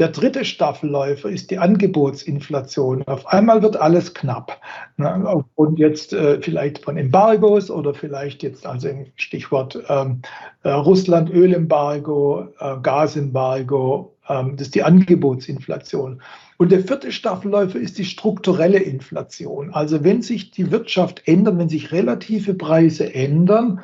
Der 0.00 0.08
dritte 0.08 0.44
Staffelläufer 0.44 1.28
ist 1.28 1.52
die 1.52 1.58
Angebotsinflation. 1.58 3.04
Auf 3.04 3.28
einmal 3.28 3.62
wird 3.62 3.76
alles 3.76 4.12
knapp. 4.12 4.60
Aufgrund 4.98 5.78
jetzt 5.78 6.12
äh, 6.12 6.42
vielleicht 6.42 6.80
von 6.80 6.96
Embargos 6.96 7.70
oder 7.70 7.94
vielleicht 7.94 8.42
jetzt, 8.42 8.66
also 8.66 8.88
Stichwort 9.14 9.78
ähm, 9.88 10.22
äh, 10.64 10.70
Russland, 10.70 11.30
Ölembargo, 11.30 12.48
Gasembargo, 12.82 14.14
ähm, 14.28 14.56
das 14.56 14.68
ist 14.68 14.74
die 14.74 14.82
Angebotsinflation. 14.82 16.20
Und 16.56 16.70
der 16.70 16.84
vierte 16.84 17.10
Staffelläufer 17.10 17.78
ist 17.78 17.98
die 17.98 18.04
strukturelle 18.04 18.78
Inflation. 18.78 19.72
Also 19.72 20.04
wenn 20.04 20.22
sich 20.22 20.50
die 20.50 20.70
Wirtschaft 20.70 21.22
ändert, 21.26 21.58
wenn 21.58 21.68
sich 21.68 21.92
relative 21.92 22.54
Preise 22.54 23.12
ändern, 23.12 23.80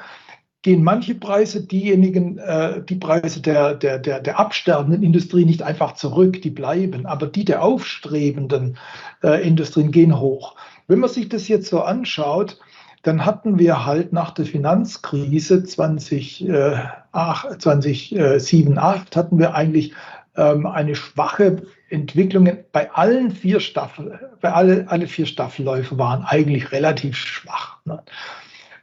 gehen 0.63 0.85
manche 0.85 1.15
Preise, 1.15 1.67
diejenigen, 1.67 2.39
äh, 2.39 2.83
die 2.85 2.97
Preise 2.97 3.41
der, 3.41 3.75
der, 3.75 3.99
der, 3.99 4.21
der 4.21 4.39
absterbenden 4.39 5.03
Industrie 5.03 5.45
nicht 5.45 5.63
einfach 5.63 5.95
zurück, 5.95 6.43
die 6.43 6.51
bleiben, 6.51 7.07
aber 7.07 7.27
die 7.27 7.45
der 7.45 7.63
aufstrebenden 7.63 8.77
äh, 9.23 9.47
Industrien 9.47 9.91
gehen 9.91 10.21
hoch. 10.21 10.57
Wenn 10.87 10.99
man 10.99 11.09
sich 11.09 11.29
das 11.29 11.49
jetzt 11.49 11.69
so 11.69 11.81
anschaut, 11.81 12.59
dann 13.03 13.25
hatten 13.25 13.59
wir 13.59 13.87
halt 13.87 14.13
nach 14.13 14.33
der 14.33 14.45
Finanzkrise 14.45 15.65
2008, 15.65 16.43
äh, 16.43 17.59
2007, 17.59 18.39
2008 18.39 19.17
hatten 19.17 19.39
wir 19.39 19.55
eigentlich 19.55 19.95
ähm, 20.37 20.67
eine 20.67 20.95
schwache 20.95 21.63
Entwicklung 21.91 22.49
bei 22.73 22.91
allen 22.93 23.31
vier 23.31 23.61
Staffeln, 23.61 24.19
bei 24.41 24.53
alle, 24.53 24.87
alle 24.89 25.07
vier 25.07 25.27
Staffelläufe 25.27 25.99
waren 25.99 26.25
eigentlich 26.25 26.73
relativ 26.73 27.17
schwach. 27.17 27.79
Ne? 27.85 28.03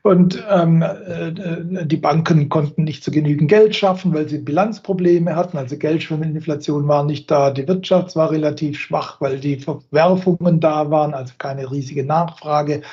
Und 0.03 0.41
ähm, 0.49 0.81
äh, 0.81 1.85
die 1.85 1.97
Banken 1.97 2.47
konnten 2.47 2.85
nicht 2.85 3.03
zu 3.03 3.11
genügend 3.11 3.49
Geld 3.49 3.75
schaffen, 3.75 4.13
weil 4.13 4.29
sie 4.29 4.37
Bilanzprobleme 4.37 5.35
hatten. 5.35 5.57
Also 5.57 5.77
Geldschwimmeninflation 5.77 6.87
war 6.87 7.03
nicht 7.03 7.29
da. 7.29 7.51
Die 7.51 7.67
Wirtschaft 7.67 8.15
war 8.15 8.31
relativ 8.31 8.79
schwach, 8.79 9.19
weil 9.19 9.37
die 9.39 9.57
Verwerfungen 9.57 10.61
da 10.61 10.89
waren, 10.91 11.13
also 11.13 11.33
keine 11.37 11.69
riesige 11.69 12.05
Nachfrage. 12.05 12.83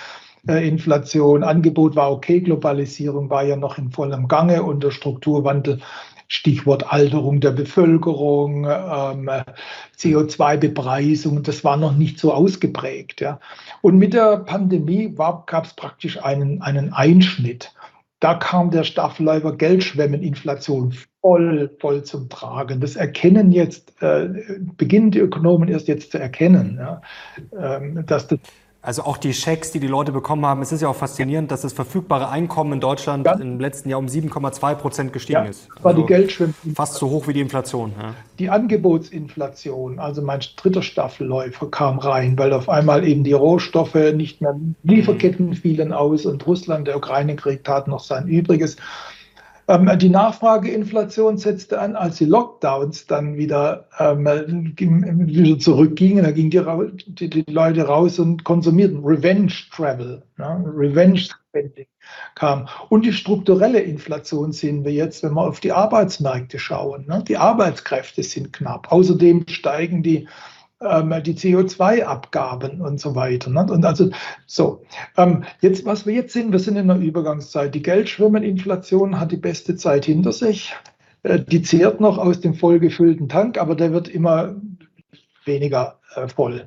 Äh, 0.49 0.67
Inflation, 0.67 1.45
Angebot 1.45 1.95
war 1.95 2.11
okay, 2.11 2.41
Globalisierung 2.41 3.31
war 3.31 3.45
ja 3.45 3.57
noch 3.57 3.79
in 3.79 3.93
vollem 3.93 4.27
Gange 4.27 4.62
und 4.62 4.83
der 4.83 4.91
Strukturwandel 4.91 5.79
Stichwort 6.29 6.93
Alterung 6.93 7.41
der 7.41 7.53
Bevölkerung, 7.53 8.64
ähm, 8.64 9.31
CO2-Bepreisung, 9.97 11.43
das 11.43 11.64
war 11.64 11.77
noch 11.77 11.97
nicht 11.97 12.18
so 12.18 12.33
ausgeprägt. 12.33 13.20
Ja. 13.20 13.41
Und 13.83 13.99
mit 13.99 14.14
der 14.14 14.39
Pandemie 14.39 15.14
gab 15.14 15.64
es 15.64 15.75
praktisch 15.75 16.22
einen, 16.22 16.62
einen 16.62 16.93
Einschnitt. 16.93 17.72
Da 18.20 18.35
kam 18.35 18.70
der 18.70 18.85
Staffelläufer 18.85 19.55
Geldschwemmeninflation 19.55 20.95
voll, 21.20 21.70
voll 21.79 22.05
zum 22.05 22.29
Tragen. 22.31 22.81
Das 22.81 22.97
erkennen 22.97 23.53
jetzt, 23.53 24.01
äh, 24.03 24.29
beginnen 24.77 25.11
die 25.11 25.18
Ökonomen 25.18 25.68
erst 25.68 25.89
jetzt 25.89 26.12
zu 26.12 26.18
erkennen, 26.18 26.79
ja, 26.79 27.03
ähm, 27.59 28.05
dass 28.07 28.29
das 28.29 28.39
Also 28.85 29.05
auch 29.05 29.16
die 29.16 29.32
Schecks, 29.32 29.70
die 29.70 29.80
die 29.80 29.87
Leute 29.87 30.12
bekommen 30.12 30.45
haben. 30.45 30.61
Es 30.61 30.70
ist 30.70 30.82
ja 30.82 30.89
auch 30.89 30.97
faszinierend, 30.97 31.51
dass 31.51 31.62
das 31.62 31.72
verfügbare 31.72 32.28
Einkommen 32.28 32.74
in 32.74 32.80
Deutschland 32.80 33.24
ja. 33.24 33.32
im 33.32 33.59
letzten 33.59 33.89
Jahr 33.89 33.99
um 33.99 34.07
7,2 34.07 34.74
Prozent 34.74 35.12
gestiegen 35.14 35.45
ja, 35.45 35.49
ist. 35.49 35.70
Also 35.70 35.85
war 35.85 35.95
die 35.95 36.03
also 36.03 36.07
Geldschwimmen. 36.07 36.55
Fast 36.74 36.95
so 36.95 37.09
hoch 37.09 37.26
wie 37.26 37.32
die 37.32 37.41
Inflation. 37.41 37.93
Ja. 37.99 38.14
Die 38.39 38.51
Angebotsinflation, 38.51 39.99
also 39.99 40.20
mein 40.20 40.41
dritter 40.57 40.82
Staffelläufer 40.82 41.70
kam 41.70 41.99
rein, 41.99 42.37
weil 42.37 42.53
auf 42.53 42.68
einmal 42.68 43.09
eben 43.09 43.24
die 43.24 43.32
Rohstoffe 43.32 43.95
nicht 43.95 44.43
mehr, 44.43 44.55
Lieferketten 44.82 45.55
fielen 45.55 45.95
aus 45.95 46.26
und 46.26 46.47
Russland, 46.47 46.87
der 46.87 46.99
Ukraine-Krieg 46.99 47.64
tat 47.64 47.89
noch 47.89 48.01
sein 48.01 48.28
Übriges. 48.28 48.76
Ähm, 49.67 49.91
die 49.99 50.11
Nachfrageinflation 50.11 51.39
setzte 51.39 51.81
an, 51.81 51.97
als 51.97 52.17
die 52.17 52.27
Lockdowns 52.27 53.07
dann 53.07 53.37
wieder, 53.37 53.89
ähm, 53.99 54.25
wieder 54.77 55.59
zurückgingen. 55.59 56.25
Da 56.25 56.33
gingen 56.33 56.51
die, 56.51 57.29
die, 57.29 57.45
die, 57.45 57.53
Leute 57.53 57.83
raus 57.85 58.19
und 58.19 58.45
konsumierten. 58.45 59.05
Revenge 59.05 59.53
Travel, 59.73 60.23
ne? 60.37 60.65
Revenge 60.77 61.19
Spending 61.19 61.87
kam. 62.35 62.69
Und 62.91 63.05
die 63.07 63.12
strukturelle 63.12 63.81
Inflation 63.81 64.53
sehen 64.53 64.85
wir 64.85 64.93
jetzt, 64.93 65.23
wenn 65.23 65.35
wir 65.35 65.43
auf 65.47 65.61
die 65.61 65.73
Arbeitsmärkte 65.73 66.59
schauen. 66.59 67.07
Ne? 67.07 67.25
Die 67.27 67.37
Arbeitskräfte 67.37 68.23
sind 68.23 68.53
knapp. 68.53 68.93
Außerdem 68.93 69.47
steigen 69.49 70.03
die 70.03 70.29
ähm, 70.85 71.14
die 71.22 71.35
CO2-Abgaben 71.35 72.80
und 72.80 73.01
so 73.01 73.14
weiter. 73.14 73.51
Ne? 73.51 73.66
Und 73.70 73.85
also 73.85 74.11
so, 74.47 74.82
ähm, 75.16 75.45
jetzt, 75.61 75.85
was 75.85 76.07
wir 76.07 76.14
jetzt 76.14 76.32
sehen, 76.32 76.53
wir 76.53 76.59
sind 76.59 76.76
in 76.76 76.91
einer 76.91 77.01
Übergangszeit. 77.01 77.74
Die 77.74 77.82
Geldschwimmeninflation 77.82 79.18
hat 79.18 79.32
die 79.32 79.37
beste 79.37 79.76
Zeit 79.76 80.05
hinter 80.05 80.32
sich. 80.32 80.74
Äh, 81.22 81.41
die 81.41 81.62
zehrt 81.62 82.01
noch 82.01 82.18
aus 82.18 82.41
dem 82.41 82.55
vollgefüllten 82.55 83.28
Tank, 83.28 83.59
aber 83.59 83.74
der 83.74 83.93
wird 83.93 84.09
immer 84.09 84.55
weniger 85.45 85.99
äh, 86.14 86.28
voll. 86.28 86.66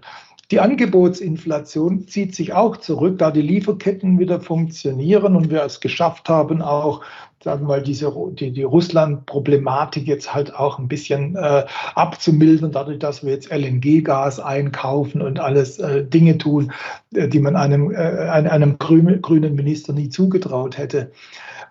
Die 0.50 0.62
Angebotsinflation 0.62 2.08
zieht 2.08 2.34
sich 2.34 2.54
auch 2.54 2.78
zurück, 2.78 3.18
da 3.18 3.32
die 3.32 3.42
Lieferketten 3.42 4.18
wieder 4.18 4.40
funktionieren 4.40 5.36
und 5.36 5.52
wir 5.52 5.64
es 5.64 5.82
geschafft 5.82 6.30
haben, 6.30 6.62
auch 6.62 7.02
sagen 7.44 7.64
wir 7.64 7.68
mal, 7.68 7.84
diese, 7.84 8.12
die, 8.34 8.52
die 8.52 8.64
Russland-Problematik 8.64 10.08
jetzt 10.08 10.34
halt 10.34 10.56
auch 10.56 10.80
ein 10.80 10.88
bisschen 10.88 11.36
äh, 11.36 11.66
abzumildern, 11.96 12.72
dadurch, 12.72 13.00
dass 13.00 13.24
wir 13.24 13.34
jetzt 13.34 13.52
LNG-Gas 13.52 14.40
einkaufen 14.40 15.22
und 15.22 15.40
alles 15.40 15.80
äh, 15.80 16.04
Dinge 16.04 16.38
tun, 16.38 16.72
äh, 17.14 17.28
die 17.28 17.40
man 17.40 17.56
einem, 17.56 17.92
äh, 17.92 17.96
einem 17.96 18.78
grünen 18.80 19.56
Minister 19.56 19.94
nie 19.94 20.10
zugetraut 20.10 20.78
hätte. 20.78 21.12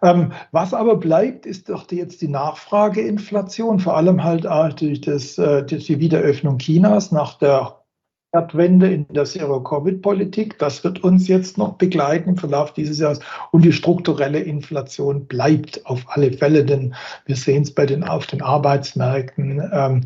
Ähm, 0.03 0.33
was 0.53 0.75
aber 0.75 0.97
bleibt, 0.97 1.47
ist 1.47 1.69
doch 1.69 1.85
die, 1.85 1.97
jetzt 1.97 2.21
die 2.21 2.29
Nachfrageinflation, 2.29 3.81
vor 3.81 3.97
allem 3.97 4.23
halt 4.23 4.45
durch, 4.81 5.01
das, 5.01 5.39
äh, 5.39 5.65
durch 5.65 5.87
die 5.87 5.99
Wiederöffnung 5.99 6.59
Chinas 6.59 7.13
nach 7.13 7.39
der 7.39 7.77
Kehrtwende 8.37 8.93
in 8.93 9.07
der 9.09 9.25
Zero-Covid-Politik. 9.25 10.59
Das 10.59 10.85
wird 10.85 11.03
uns 11.03 11.27
jetzt 11.27 11.57
noch 11.57 11.75
begleiten 11.75 12.31
im 12.31 12.37
Verlauf 12.37 12.75
dieses 12.75 12.99
Jahres. 12.99 13.21
Und 13.51 13.65
die 13.65 13.73
strukturelle 13.73 14.41
Inflation 14.41 15.25
bleibt 15.25 15.87
auf 15.87 16.05
alle 16.09 16.33
Fälle, 16.33 16.65
denn 16.65 16.95
wir 17.25 17.37
sehen 17.37 17.63
es 17.63 17.75
bei 17.75 17.87
den, 17.87 18.05
auf 18.05 18.27
den 18.27 18.43
Arbeitsmärkten. 18.43 19.63
Ähm, 19.73 20.01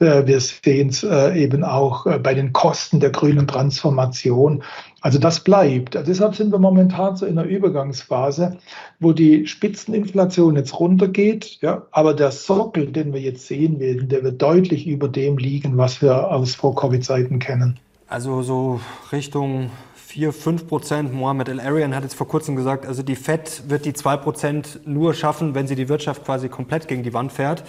äh, 0.00 0.26
wir 0.26 0.40
sehen 0.40 0.88
es 0.88 1.04
äh, 1.04 1.38
eben 1.38 1.62
auch 1.62 2.06
äh, 2.06 2.18
bei 2.18 2.32
den 2.32 2.54
Kosten 2.54 3.00
der 3.00 3.10
grünen 3.10 3.46
Transformation. 3.46 4.62
Also 5.04 5.18
das 5.18 5.40
bleibt. 5.40 5.98
Deshalb 6.06 6.34
sind 6.34 6.50
wir 6.50 6.58
momentan 6.58 7.14
so 7.14 7.26
in 7.26 7.38
einer 7.38 7.46
Übergangsphase, 7.46 8.56
wo 9.00 9.12
die 9.12 9.46
Spitzeninflation 9.46 10.56
jetzt 10.56 10.80
runtergeht, 10.80 11.58
ja, 11.60 11.82
aber 11.90 12.14
der 12.14 12.30
Sockel, 12.30 12.86
den 12.90 13.12
wir 13.12 13.20
jetzt 13.20 13.46
sehen 13.46 13.78
werden, 13.80 14.08
der 14.08 14.24
wird 14.24 14.40
deutlich 14.40 14.86
über 14.86 15.08
dem 15.08 15.36
liegen, 15.36 15.76
was 15.76 16.00
wir 16.00 16.30
aus 16.30 16.54
Vor-Covid-Zeiten 16.54 17.38
kennen. 17.38 17.78
Also 18.08 18.40
so 18.40 18.80
Richtung 19.12 19.70
4, 19.94 20.32
5 20.32 20.68
Prozent. 20.68 21.12
Mohamed 21.12 21.50
El-Arian 21.50 21.94
hat 21.94 22.04
jetzt 22.04 22.14
vor 22.14 22.26
kurzem 22.26 22.56
gesagt, 22.56 22.86
also 22.86 23.02
die 23.02 23.16
FED 23.16 23.64
wird 23.68 23.84
die 23.84 23.92
2 23.92 24.16
Prozent 24.16 24.80
nur 24.86 25.12
schaffen, 25.12 25.54
wenn 25.54 25.66
sie 25.66 25.74
die 25.74 25.90
Wirtschaft 25.90 26.24
quasi 26.24 26.48
komplett 26.48 26.88
gegen 26.88 27.02
die 27.02 27.12
Wand 27.12 27.30
fährt. 27.30 27.62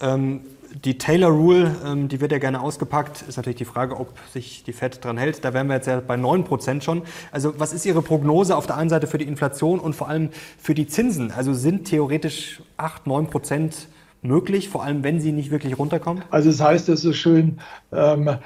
Ähm, 0.00 0.40
die 0.84 0.98
Taylor 0.98 1.30
Rule, 1.30 1.76
ähm, 1.84 2.08
die 2.08 2.20
wird 2.20 2.32
ja 2.32 2.38
gerne 2.38 2.60
ausgepackt. 2.60 3.22
Ist 3.22 3.36
natürlich 3.36 3.58
die 3.58 3.64
Frage, 3.64 3.98
ob 3.98 4.12
sich 4.32 4.64
die 4.64 4.72
FED 4.72 5.04
dran 5.04 5.18
hält. 5.18 5.44
Da 5.44 5.54
wären 5.54 5.66
wir 5.66 5.74
jetzt 5.74 5.86
ja 5.86 6.00
bei 6.00 6.16
9 6.16 6.44
Prozent 6.44 6.84
schon. 6.84 7.02
Also 7.30 7.58
was 7.58 7.72
ist 7.72 7.84
Ihre 7.84 8.02
Prognose 8.02 8.56
auf 8.56 8.66
der 8.66 8.76
einen 8.76 8.90
Seite 8.90 9.06
für 9.06 9.18
die 9.18 9.26
Inflation 9.26 9.78
und 9.78 9.94
vor 9.94 10.08
allem 10.08 10.30
für 10.58 10.74
die 10.74 10.86
Zinsen? 10.86 11.30
Also 11.30 11.54
sind 11.54 11.86
theoretisch 11.86 12.62
8, 12.76 13.06
9 13.06 13.28
Prozent 13.28 13.88
möglich, 14.22 14.68
vor 14.68 14.84
allem 14.84 15.02
wenn 15.02 15.20
sie 15.20 15.32
nicht 15.32 15.50
wirklich 15.50 15.78
runterkommen? 15.78 16.22
Also 16.30 16.50
es 16.50 16.58
das 16.58 16.66
heißt 16.66 16.88
es 16.88 17.02
so 17.02 17.12
schön, 17.12 17.58
ähm, 17.92 18.38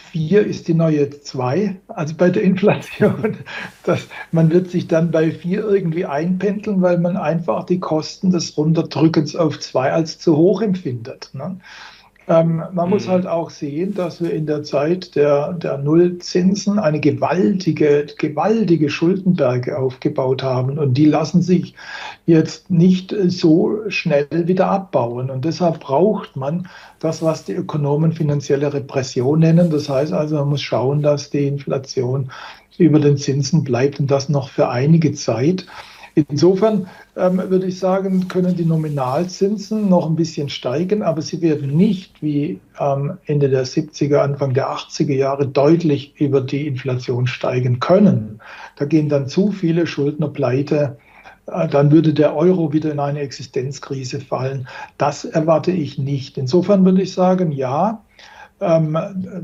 4 0.00 0.46
ist 0.46 0.68
die 0.68 0.74
neue 0.74 1.10
2, 1.10 1.76
also 1.88 2.14
bei 2.16 2.30
der 2.30 2.42
Inflation. 2.42 3.38
Das, 3.84 4.08
man 4.32 4.50
wird 4.50 4.70
sich 4.70 4.88
dann 4.88 5.10
bei 5.10 5.30
4 5.30 5.62
irgendwie 5.62 6.06
einpendeln, 6.06 6.80
weil 6.80 6.98
man 6.98 7.18
einfach 7.18 7.64
die 7.66 7.80
Kosten 7.80 8.30
des 8.30 8.56
Runterdrückens 8.56 9.36
auf 9.36 9.60
2 9.60 9.92
als 9.92 10.18
zu 10.18 10.36
hoch 10.36 10.62
empfindet. 10.62 11.30
Ne? 11.34 11.58
Ähm, 12.26 12.62
man 12.72 12.88
muss 12.88 13.06
halt 13.06 13.26
auch 13.26 13.50
sehen, 13.50 13.94
dass 13.94 14.22
wir 14.22 14.32
in 14.32 14.46
der 14.46 14.62
Zeit 14.62 15.14
der, 15.14 15.52
der 15.52 15.76
Nullzinsen 15.76 16.78
eine 16.78 16.98
gewaltige, 16.98 18.06
gewaltige 18.16 18.88
Schuldenberge 18.88 19.78
aufgebaut 19.78 20.42
haben 20.42 20.78
und 20.78 20.94
die 20.94 21.04
lassen 21.04 21.42
sich 21.42 21.74
jetzt 22.24 22.70
nicht 22.70 23.14
so 23.26 23.82
schnell 23.88 24.26
wieder 24.30 24.68
abbauen. 24.68 25.28
Und 25.28 25.44
deshalb 25.44 25.80
braucht 25.80 26.34
man 26.34 26.68
das, 26.98 27.20
was 27.20 27.44
die 27.44 27.52
Ökonomen 27.52 28.12
finanzielle 28.12 28.72
Repression 28.72 29.40
nennen. 29.40 29.70
Das 29.70 29.90
heißt 29.90 30.14
also, 30.14 30.36
man 30.36 30.48
muss 30.48 30.62
schauen, 30.62 31.02
dass 31.02 31.28
die 31.28 31.46
Inflation 31.46 32.30
über 32.78 33.00
den 33.00 33.18
Zinsen 33.18 33.64
bleibt 33.64 34.00
und 34.00 34.10
das 34.10 34.30
noch 34.30 34.48
für 34.48 34.70
einige 34.70 35.12
Zeit. 35.12 35.66
Insofern 36.14 36.86
ähm, 37.16 37.38
würde 37.50 37.66
ich 37.66 37.78
sagen, 37.78 38.28
können 38.28 38.54
die 38.54 38.64
Nominalzinsen 38.64 39.88
noch 39.88 40.06
ein 40.06 40.14
bisschen 40.14 40.48
steigen, 40.48 41.02
aber 41.02 41.22
sie 41.22 41.42
werden 41.42 41.76
nicht 41.76 42.22
wie 42.22 42.60
ähm, 42.78 43.18
Ende 43.26 43.48
der 43.48 43.66
70er, 43.66 44.18
Anfang 44.18 44.54
der 44.54 44.68
80er 44.68 45.14
Jahre 45.14 45.48
deutlich 45.48 46.14
über 46.20 46.40
die 46.40 46.68
Inflation 46.68 47.26
steigen 47.26 47.80
können. 47.80 48.40
Da 48.76 48.84
gehen 48.84 49.08
dann 49.08 49.26
zu 49.26 49.50
viele 49.50 49.88
Schuldner 49.88 50.28
pleite. 50.28 50.98
Äh, 51.46 51.66
dann 51.66 51.90
würde 51.90 52.14
der 52.14 52.36
Euro 52.36 52.72
wieder 52.72 52.92
in 52.92 53.00
eine 53.00 53.20
Existenzkrise 53.20 54.20
fallen. 54.20 54.68
Das 54.98 55.24
erwarte 55.24 55.72
ich 55.72 55.98
nicht. 55.98 56.38
Insofern 56.38 56.84
würde 56.84 57.02
ich 57.02 57.12
sagen, 57.12 57.50
ja, 57.50 58.03
ähm, 58.64 58.98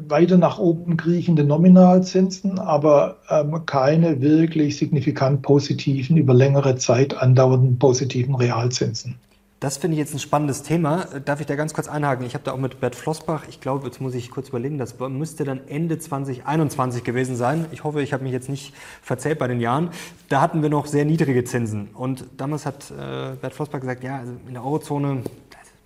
weiter 0.09 0.39
nach 0.39 0.59
oben 0.59 0.97
kriechende 0.97 1.45
Nominalzinsen, 1.45 2.59
aber 2.59 3.17
ähm, 3.29 3.67
keine 3.67 4.21
wirklich 4.21 4.77
signifikant 4.77 5.43
positiven, 5.43 6.17
über 6.17 6.35
längere 6.35 6.77
Zeit 6.77 7.17
andauernden 7.17 7.79
positiven 7.79 8.35
Realzinsen. 8.35 9.17
Das 9.61 9.77
finde 9.77 9.95
ich 9.95 9.99
jetzt 9.99 10.15
ein 10.15 10.19
spannendes 10.19 10.63
Thema. 10.63 11.05
Darf 11.27 11.41
ich 11.43 11.47
da 11.47 11.55
ganz 11.55 11.75
kurz 11.75 11.87
einhaken? 11.87 12.25
Ich 12.25 12.33
habe 12.33 12.45
da 12.45 12.53
auch 12.53 12.57
mit 12.59 12.81
Bert 12.81 12.95
Flossbach, 12.95 13.45
ich 13.47 13.61
glaube, 13.61 13.87
jetzt 13.87 14.01
muss 14.01 14.15
ich 14.15 14.31
kurz 14.31 14.49
überlegen, 14.49 14.79
das 14.79 14.99
müsste 14.99 15.45
dann 15.45 15.61
Ende 15.69 15.99
2021 15.99 17.05
gewesen 17.05 17.37
sein. 17.37 17.67
Ich 17.71 17.85
hoffe, 17.85 18.01
ich 18.01 18.15
habe 18.15 18.23
mich 18.23 18.33
jetzt 18.33 18.49
nicht 18.49 18.73
verzählt 19.03 19.39
bei 19.39 19.49
den 19.49 19.61
Jahren. 19.61 19.91
Da 20.31 20.41
hatten 20.41 20.63
wir 20.63 20.71
noch 20.71 20.87
sehr 20.87 21.05
niedrige 21.05 21.45
Zinsen. 21.45 21.91
Und 21.93 22.25
damals 22.39 22.65
hat 22.65 22.91
äh, 22.91 23.37
Bert 23.37 23.53
Flossbach 23.53 23.81
gesagt, 23.81 24.03
ja, 24.03 24.17
also 24.17 24.33
in 24.49 24.55
der 24.55 24.65
Eurozone 24.65 25.25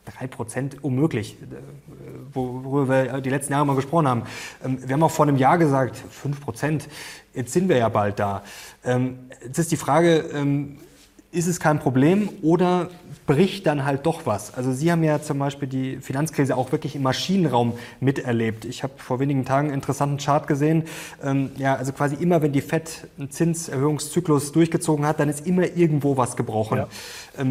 drei 0.05 0.27
Prozent 0.27 0.83
unmöglich, 0.83 1.37
worüber 2.33 2.89
wir 2.89 3.21
die 3.21 3.31
letzten 3.31 3.53
Jahre 3.53 3.67
mal 3.67 3.77
gesprochen 3.77 4.09
haben. 4.09 4.23
Ähm, 4.65 4.79
wir 4.87 4.93
haben 4.93 5.03
auch 5.03 5.11
vor 5.11 5.27
einem 5.27 5.37
Jahr 5.37 5.59
gesagt, 5.59 5.97
fünf 5.97 6.41
Prozent, 6.41 6.89
jetzt 7.35 7.53
sind 7.53 7.69
wir 7.69 7.77
ja 7.77 7.89
bald 7.89 8.19
da. 8.19 8.43
Ähm, 8.85 9.19
jetzt 9.43 9.59
ist 9.59 9.73
die 9.73 9.77
Frage, 9.77 10.25
ähm, 10.35 10.79
ist 11.33 11.49
es 11.49 11.59
kein 11.59 11.81
Problem 11.81 12.29
oder 12.43 12.91
bricht 13.27 13.67
dann 13.67 13.85
halt 13.85 14.07
doch 14.07 14.25
was? 14.25 14.55
Also 14.55 14.73
Sie 14.73 14.93
haben 14.93 15.03
ja 15.03 15.21
zum 15.21 15.39
Beispiel 15.41 15.67
die 15.67 15.97
Finanzkrise 15.97 16.57
auch 16.57 16.71
wirklich 16.71 16.95
im 16.95 17.03
Maschinenraum 17.03 17.73
miterlebt. 17.99 18.65
Ich 18.65 18.85
habe 18.85 18.93
vor 18.99 19.19
wenigen 19.19 19.45
Tagen 19.45 19.69
einen 19.69 19.75
interessanten 19.75 20.19
Chart 20.19 20.47
gesehen. 20.47 20.85
ja, 21.57 21.75
also 21.75 21.93
quasi 21.93 22.15
immer, 22.17 22.41
wenn 22.41 22.53
die 22.53 22.61
FED 22.61 23.09
einen 23.19 23.33
Zinserhöhungszyklus 23.33 24.53
durchgezogen 24.53 25.07
hat, 25.07 25.19
dann 25.19 25.29
ist 25.29 25.45
immer 25.45 25.65
irgendwo 25.65 26.17
was 26.17 26.37
gebrochen. 26.37 26.79
Ja 26.79 27.45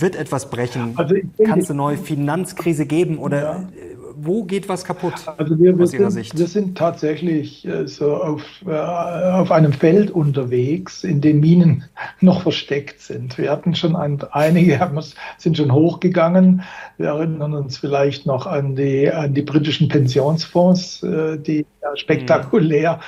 wird 0.00 0.16
etwas 0.16 0.50
brechen? 0.50 0.94
Also 0.96 1.14
Kann 1.44 1.60
es 1.60 1.70
eine 1.70 1.76
neue 1.76 1.96
Finanzkrise 1.96 2.86
geben 2.86 3.18
oder 3.18 3.42
ja. 3.42 3.68
wo 4.16 4.44
geht 4.44 4.68
was 4.68 4.84
kaputt 4.84 5.14
also 5.36 5.58
wir, 5.58 5.76
wir 5.76 5.84
aus 5.84 5.92
Ihrer 5.92 6.10
sind, 6.10 6.22
Sicht? 6.22 6.38
Wir 6.38 6.46
sind 6.46 6.78
tatsächlich 6.78 7.66
äh, 7.66 7.86
so 7.86 8.14
auf, 8.14 8.42
äh, 8.66 8.70
auf 8.70 9.50
einem 9.50 9.72
Feld 9.72 10.10
unterwegs, 10.10 11.04
in 11.04 11.20
dem 11.20 11.40
Minen 11.40 11.84
noch 12.20 12.42
versteckt 12.42 13.00
sind. 13.00 13.38
Wir 13.38 13.50
hatten 13.50 13.74
schon 13.74 13.96
ein, 13.96 14.22
einige 14.30 14.80
haben, 14.80 14.98
sind 15.38 15.56
schon 15.56 15.72
hochgegangen. 15.72 16.62
Wir 16.96 17.08
erinnern 17.08 17.54
uns 17.54 17.78
vielleicht 17.78 18.26
noch 18.26 18.46
an 18.46 18.76
die, 18.76 19.10
an 19.10 19.34
die 19.34 19.42
britischen 19.42 19.88
Pensionsfonds, 19.88 21.02
äh, 21.02 21.38
die 21.38 21.66
spektakulär 21.96 23.00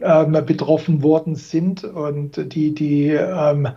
ähm, 0.00 0.32
betroffen 0.46 1.02
worden 1.02 1.34
sind 1.34 1.82
und 1.82 2.52
die 2.52 2.72
die 2.72 3.08
ähm, 3.08 3.68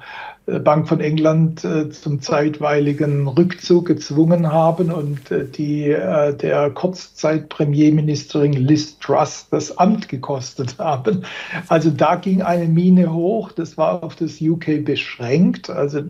Bank 0.45 0.87
von 0.87 0.99
England 0.99 1.63
äh, 1.63 1.89
zum 1.89 2.19
zeitweiligen 2.19 3.27
Rückzug 3.27 3.85
gezwungen 3.85 4.51
haben 4.51 4.91
und 4.91 5.29
äh, 5.29 5.45
die 5.45 5.89
äh, 5.89 6.35
der 6.35 6.71
Kurzzeit-Premierministerin 6.71 8.53
Liz 8.53 8.97
Truss 8.99 9.47
das 9.51 9.77
Amt 9.77 10.09
gekostet 10.09 10.75
haben. 10.79 11.23
Also 11.67 11.91
da 11.91 12.15
ging 12.15 12.41
eine 12.41 12.65
Mine 12.65 13.13
hoch, 13.13 13.51
das 13.51 13.77
war 13.77 14.03
auf 14.03 14.15
das 14.15 14.41
UK 14.41 14.83
beschränkt. 14.83 15.69
Also 15.69 16.01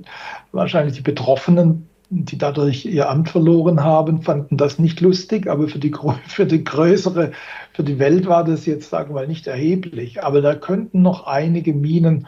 wahrscheinlich 0.52 0.96
die 0.96 1.02
Betroffenen 1.02 1.88
die 2.14 2.38
dadurch 2.38 2.86
ihr 2.86 3.10
Amt 3.10 3.30
verloren 3.30 3.86
haben, 3.86 4.22
fanden 4.22 4.58
das 4.58 4.78
nicht 4.80 5.00
lustig, 5.00 5.48
aber 5.48 5.70
für 5.70 5.80
die, 5.80 5.94
für 6.28 6.46
die 6.46 6.62
größere, 6.62 7.32
für 7.72 7.84
die 7.84 8.00
Welt 8.00 8.28
war 8.28 8.44
das 8.44 8.66
jetzt, 8.66 8.90
sagen 8.90 9.12
wir 9.12 9.22
mal, 9.22 9.28
nicht 9.28 9.48
erheblich. 9.48 10.22
Aber 10.22 10.42
da 10.42 10.56
könnten 10.56 11.02
noch 11.02 11.26
einige 11.26 11.74
Minen 11.74 12.28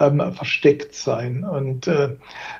ähm, 0.00 0.32
versteckt 0.32 0.94
sein. 0.94 1.44
Und 1.44 1.86
äh, 1.86 2.16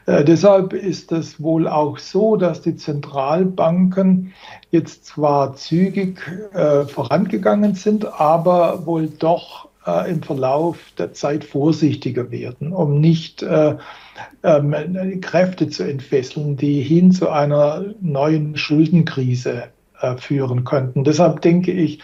äh, 0.07 0.25
deshalb 0.25 0.73
ist 0.73 1.11
es 1.11 1.43
wohl 1.43 1.67
auch 1.67 1.99
so, 1.99 2.37
dass 2.37 2.63
die 2.63 2.77
Zentralbanken 2.77 4.33
jetzt 4.71 5.07
zwar 5.07 5.57
zügig 5.57 6.21
äh, 6.53 6.85
vorangegangen 6.85 7.75
sind, 7.75 8.07
aber 8.21 8.87
wohl 8.87 9.09
doch 9.09 9.69
äh, 9.87 10.11
im 10.11 10.23
Verlauf 10.23 10.79
der 10.99 11.13
Zeit 11.15 11.45
vorsichtiger 11.45 12.31
werden, 12.31 12.73
um 12.73 13.01
nicht 13.01 13.43
äh, 13.43 13.77
ähm, 14.43 15.21
Kräfte 15.21 15.69
zu 15.69 15.85
entfesseln, 15.85 16.57
die 16.57 16.83
hin 16.83 17.13
zu 17.13 17.31
einer 17.31 17.85
neuen 18.01 18.57
Schuldenkrise 18.57 19.65
äh, 20.01 20.17
führen 20.17 20.65
könnten. 20.65 21.05
Deshalb 21.05 21.41
denke 21.41 21.73
ich, 21.73 22.01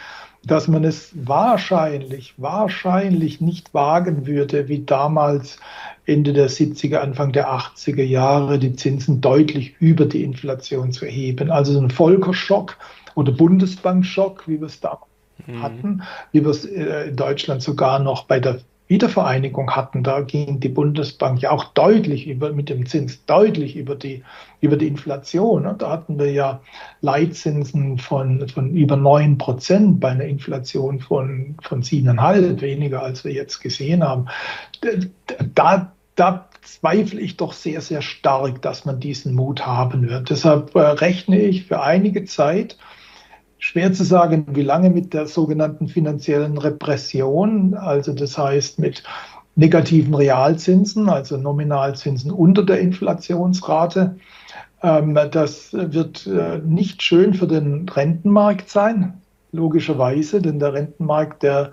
dass 0.47 0.69
man 0.69 0.85
es 0.85 1.11
wahrscheinlich, 1.15 2.35
wahrscheinlich 2.37 3.41
nicht 3.41 3.75
wagen 3.75 4.27
würde, 4.27 4.69
wie 4.69 4.85
damals 4.85 5.59
Ende 6.05 6.33
der 6.33 6.49
70er, 6.49 6.99
Anfang 6.99 7.33
der 7.33 7.51
80er 7.51 8.05
Jahre, 8.05 8.59
die 8.59 8.75
Zinsen 8.77 9.21
deutlich 9.21 9.75
über 9.81 10.07
die 10.07 10.23
Inflation 10.23 10.93
zu 10.93 11.05
erheben. 11.05 11.51
Also 11.51 11.73
so 11.73 11.81
ein 11.81 11.91
Volkerschock 11.91 12.77
oder 13.17 13.33
Bundesbankschock, 13.33 14.47
wie 14.47 14.61
wir 14.61 14.69
es 14.69 14.81
da 14.81 15.01
mhm. 15.47 15.63
hatten, 15.63 16.03
wie 16.31 16.45
wir 16.45 16.51
es 16.51 16.65
äh, 16.65 17.09
in 17.09 17.17
Deutschland 17.17 17.63
sogar 17.63 17.99
noch 17.99 18.25
bei 18.25 18.39
der 18.39 18.61
Wiedervereinigung 18.89 19.75
hatten, 19.75 20.05
da 20.05 20.21
ging 20.21 20.61
die 20.61 20.69
Bundesbank 20.69 21.41
ja 21.43 21.51
auch 21.51 21.65
deutlich 21.65 22.27
über, 22.27 22.53
mit 22.53 22.69
dem 22.69 22.87
Zins 22.87 23.25
deutlich 23.27 23.77
über 23.77 23.97
die, 23.97 24.23
über 24.61 24.77
die 24.77 24.87
Inflation. 24.87 25.69
Da 25.79 25.91
hatten 25.91 26.19
wir 26.19 26.31
ja 26.31 26.61
Leitzinsen 27.01 27.99
von, 27.99 28.49
von 28.49 28.71
über 28.71 28.97
neun 28.97 29.39
Prozent 29.39 29.99
bei 29.99 30.11
einer 30.11 30.25
Inflation 30.25 31.01
von, 31.01 31.57
von 31.63 31.83
siebeneinhalb, 31.83 32.61
weniger 32.61 33.03
als 33.03 33.25
wir 33.25 33.33
jetzt 33.33 33.61
gesehen 33.61 34.05
haben. 34.05 34.27
Da, 35.55 35.93
da 36.15 36.49
zweifle 36.63 37.21
ich 37.21 37.37
doch 37.37 37.53
sehr, 37.53 37.81
sehr 37.81 38.03
stark, 38.03 38.63
dass 38.63 38.85
man 38.85 39.01
diesen 39.01 39.35
Mut 39.35 39.67
haben 39.67 40.09
wird. 40.09 40.31
Deshalb 40.31 40.75
äh, 40.75 40.81
rechne 40.81 41.41
ich 41.41 41.65
für 41.65 41.83
einige 41.83 42.25
Zeit 42.25 42.77
Schwer 43.59 43.93
zu 43.93 44.05
sagen, 44.05 44.47
wie 44.51 44.63
lange 44.63 44.91
mit 44.91 45.15
der 45.15 45.27
sogenannten 45.27 45.89
finanziellen 45.89 46.59
Repression, 46.59 47.75
also 47.75 48.13
das 48.13 48.37
heißt 48.37 48.79
mit 48.79 49.03
negativen 49.55 50.15
Realzinsen, 50.15 51.09
also 51.09 51.39
Nominalzinsen 51.39 52.31
unter 52.31 52.63
der 52.63 52.81
Inflationsrate. 52.81 54.17
Ähm, 54.83 55.19
das 55.31 55.73
wird 55.73 56.27
äh, 56.27 56.59
nicht 56.59 57.03
schön 57.03 57.33
für 57.33 57.47
den 57.47 57.89
Rentenmarkt 57.89 58.69
sein, 58.69 59.23
logischerweise, 59.53 60.43
denn 60.43 60.59
der 60.59 60.75
Rentenmarkt, 60.75 61.43
äh, 61.45 61.69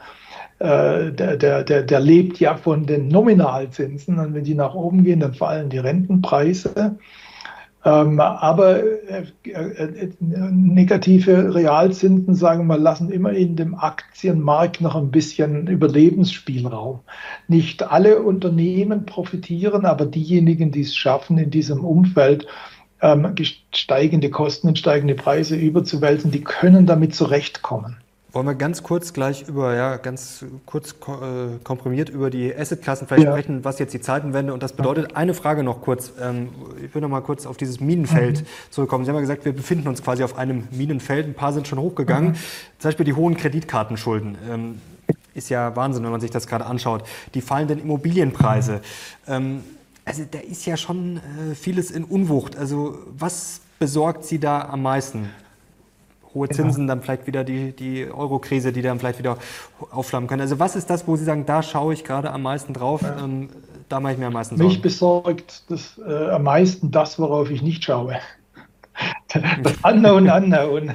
der, 0.59 1.11
der, 1.11 1.63
der, 1.63 1.83
der 1.83 1.99
lebt 1.99 2.39
ja 2.39 2.55
von 2.55 2.85
den 2.85 3.09
Nominalzinsen 3.09 4.17
und 4.17 4.33
wenn 4.33 4.45
die 4.45 4.55
nach 4.55 4.73
oben 4.73 5.03
gehen, 5.03 5.19
dann 5.19 5.33
fallen 5.33 5.69
die 5.69 5.79
Rentenpreise. 5.79 6.97
Ähm, 7.85 8.19
aber 8.19 8.81
äh, 8.81 9.25
äh, 9.43 10.09
negative 10.19 11.53
Realzinsen, 11.53 12.33
sagen 12.33 12.61
wir 12.61 12.77
mal, 12.77 12.81
lassen 12.81 13.11
immer 13.11 13.31
in 13.31 13.57
dem 13.57 13.75
Aktienmarkt 13.75 14.79
noch 14.79 14.95
ein 14.95 15.11
bisschen 15.11 15.67
Überlebensspielraum. 15.67 17.01
Nicht 17.49 17.83
alle 17.83 18.21
Unternehmen 18.21 19.05
profitieren, 19.05 19.85
aber 19.85 20.05
diejenigen, 20.05 20.71
die 20.71 20.81
es 20.81 20.95
schaffen, 20.95 21.37
in 21.37 21.51
diesem 21.51 21.83
Umfeld 21.83 22.47
ähm, 23.01 23.35
steigende 23.73 24.29
Kosten 24.29 24.69
und 24.69 24.79
steigende 24.79 25.15
Preise 25.15 25.57
überzuwälzen, 25.57 26.31
die 26.31 26.43
können 26.43 26.85
damit 26.85 27.13
zurechtkommen. 27.13 27.97
Wollen 28.33 28.47
wir 28.47 28.55
ganz 28.55 28.81
kurz 28.81 29.13
gleich 29.13 29.47
über, 29.47 29.75
ja, 29.75 29.97
ganz 29.97 30.43
kurz 30.65 30.93
äh, 30.93 31.59
komprimiert 31.63 32.09
über 32.09 32.31
die 32.31 32.53
Assetklassen 32.53 33.05
vielleicht 33.05 33.25
ja. 33.25 33.31
sprechen, 33.31 33.63
was 33.63 33.77
jetzt 33.77 33.93
die 33.93 34.01
Zeitenwende 34.01 34.55
und 34.55 34.63
das 34.63 34.73
bedeutet. 34.73 35.15
Eine 35.15 35.35
Frage 35.35 35.61
noch 35.61 35.81
kurz. 35.81 36.11
Ähm, 36.19 36.49
ich 36.83 36.95
will 36.95 37.03
noch 37.03 37.09
mal 37.09 37.21
kurz 37.21 37.45
auf 37.45 37.57
dieses 37.57 37.79
Minenfeld 37.79 38.41
mhm. 38.41 38.45
zurückkommen. 38.71 39.05
Sie 39.05 39.09
haben 39.11 39.17
ja 39.17 39.21
gesagt, 39.21 39.45
wir 39.45 39.53
befinden 39.53 39.87
uns 39.87 40.01
quasi 40.01 40.23
auf 40.23 40.35
einem 40.35 40.67
Minenfeld. 40.71 41.27
Ein 41.27 41.35
paar 41.35 41.53
sind 41.53 41.67
schon 41.67 41.77
hochgegangen. 41.77 42.31
Mhm. 42.31 42.35
Zum 42.79 42.87
Beispiel 42.87 43.05
die 43.05 43.13
hohen 43.13 43.37
Kreditkartenschulden. 43.37 44.35
Ähm, 44.49 44.81
ist 45.35 45.49
ja 45.49 45.75
Wahnsinn, 45.75 46.03
wenn 46.03 46.11
man 46.11 46.21
sich 46.21 46.31
das 46.31 46.47
gerade 46.47 46.65
anschaut. 46.65 47.03
Die 47.35 47.41
fallenden 47.41 47.79
Immobilienpreise. 47.79 48.81
Ähm, 49.27 49.63
also 50.05 50.23
da 50.29 50.39
ist 50.39 50.65
ja 50.65 50.75
schon 50.75 51.17
äh, 51.17 51.53
vieles 51.53 51.91
in 51.91 52.03
Unwucht. 52.03 52.55
Also 52.55 52.97
was 53.15 53.61
besorgt 53.77 54.25
Sie 54.25 54.39
da 54.39 54.61
am 54.69 54.81
meisten? 54.81 55.29
Hohe 56.33 56.47
genau. 56.47 56.63
Zinsen, 56.63 56.87
dann 56.87 57.01
vielleicht 57.01 57.27
wieder 57.27 57.43
die, 57.43 57.71
die 57.71 58.05
Euro-Krise, 58.05 58.71
die 58.71 58.81
dann 58.81 58.99
vielleicht 58.99 59.19
wieder 59.19 59.37
aufflammen 59.91 60.27
können. 60.27 60.41
Also 60.41 60.59
was 60.59 60.75
ist 60.75 60.89
das, 60.89 61.07
wo 61.07 61.15
Sie 61.15 61.23
sagen, 61.23 61.45
da 61.45 61.63
schaue 61.63 61.93
ich 61.93 62.03
gerade 62.03 62.31
am 62.31 62.41
meisten 62.41 62.73
drauf, 62.73 63.01
ja. 63.01 63.23
ähm, 63.23 63.49
da 63.89 63.99
mache 63.99 64.13
ich 64.13 64.19
mir 64.19 64.27
am 64.27 64.33
meisten 64.33 64.57
Sorgen? 64.57 64.71
Mich 64.71 64.81
besorgt 64.81 65.63
das, 65.69 65.99
äh, 66.05 66.29
am 66.29 66.43
meisten 66.43 66.91
das, 66.91 67.19
worauf 67.19 67.49
ich 67.49 67.61
nicht 67.61 67.83
schaue. 67.83 68.17
Das 69.63 69.73
Unknown 69.81 70.29
Unknown. 70.29 70.91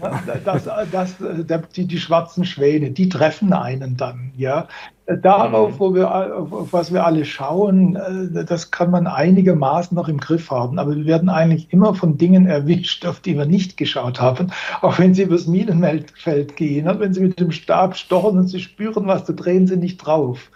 Das, 0.00 0.64
das, 0.64 1.16
das, 1.46 1.62
die, 1.74 1.86
die 1.86 1.98
schwarzen 1.98 2.44
Schwäne, 2.44 2.90
die 2.90 3.08
treffen 3.08 3.52
einen 3.52 3.96
dann. 3.96 4.32
Ja? 4.36 4.68
Darauf, 5.06 5.74
mhm. 5.74 5.78
wo 5.78 5.94
wir, 5.94 6.10
auf 6.10 6.72
was 6.72 6.92
wir 6.92 7.06
alle 7.06 7.24
schauen, 7.24 7.96
äh, 7.96 8.44
das 8.44 8.70
kann 8.70 8.90
man 8.90 9.06
einigermaßen 9.06 9.94
noch 9.94 10.08
im 10.08 10.18
Griff 10.18 10.50
haben. 10.50 10.78
Aber 10.78 10.94
wir 10.94 11.06
werden 11.06 11.30
eigentlich 11.30 11.72
immer 11.72 11.94
von 11.94 12.18
Dingen 12.18 12.46
erwischt, 12.46 13.06
auf 13.06 13.20
die 13.20 13.36
wir 13.36 13.46
nicht 13.46 13.78
geschaut 13.78 14.20
haben. 14.20 14.52
Auch 14.82 14.98
wenn 14.98 15.14
sie 15.14 15.22
übers 15.22 15.46
Minenfeld 15.46 16.56
gehen, 16.56 16.86
wenn 16.98 17.14
sie 17.14 17.20
mit 17.20 17.40
dem 17.40 17.52
Stab 17.52 17.96
stochen 17.96 18.38
und 18.38 18.48
sie 18.48 18.60
spüren 18.60 19.06
was, 19.06 19.24
da 19.24 19.32
drehen 19.32 19.66
sie 19.66 19.78
nicht 19.78 19.96
drauf. 19.98 20.50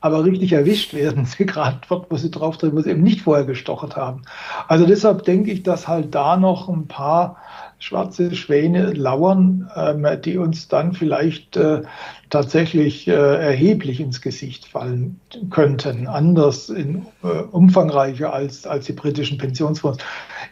Aber 0.00 0.24
richtig 0.24 0.52
erwischt 0.52 0.94
werden 0.94 1.26
sie 1.26 1.44
gerade 1.46 1.80
dort, 1.88 2.10
wo 2.10 2.16
sie 2.16 2.30
drauf 2.30 2.56
drehen, 2.56 2.74
wo 2.74 2.80
sie 2.80 2.90
eben 2.90 3.02
nicht 3.02 3.20
vorher 3.22 3.44
gestochert 3.44 3.96
haben. 3.96 4.22
Also 4.66 4.86
deshalb 4.86 5.24
denke 5.24 5.50
ich, 5.50 5.62
dass 5.62 5.88
halt 5.88 6.14
da 6.14 6.36
noch 6.38 6.68
ein 6.68 6.88
paar 6.88 7.36
schwarze 7.80 8.36
Schwäne 8.36 8.92
lauern, 8.92 9.68
ähm, 9.74 10.06
die 10.22 10.38
uns 10.38 10.68
dann 10.68 10.92
vielleicht 10.92 11.56
äh, 11.56 11.82
tatsächlich 12.28 13.08
äh, 13.08 13.12
erheblich 13.12 14.00
ins 14.00 14.20
Gesicht 14.20 14.66
fallen 14.66 15.18
könnten, 15.50 16.06
anders 16.06 16.68
in, 16.68 17.06
äh, 17.24 17.26
umfangreicher 17.26 18.32
als, 18.32 18.66
als 18.66 18.86
die 18.86 18.92
britischen 18.92 19.38
Pensionsfonds. 19.38 19.98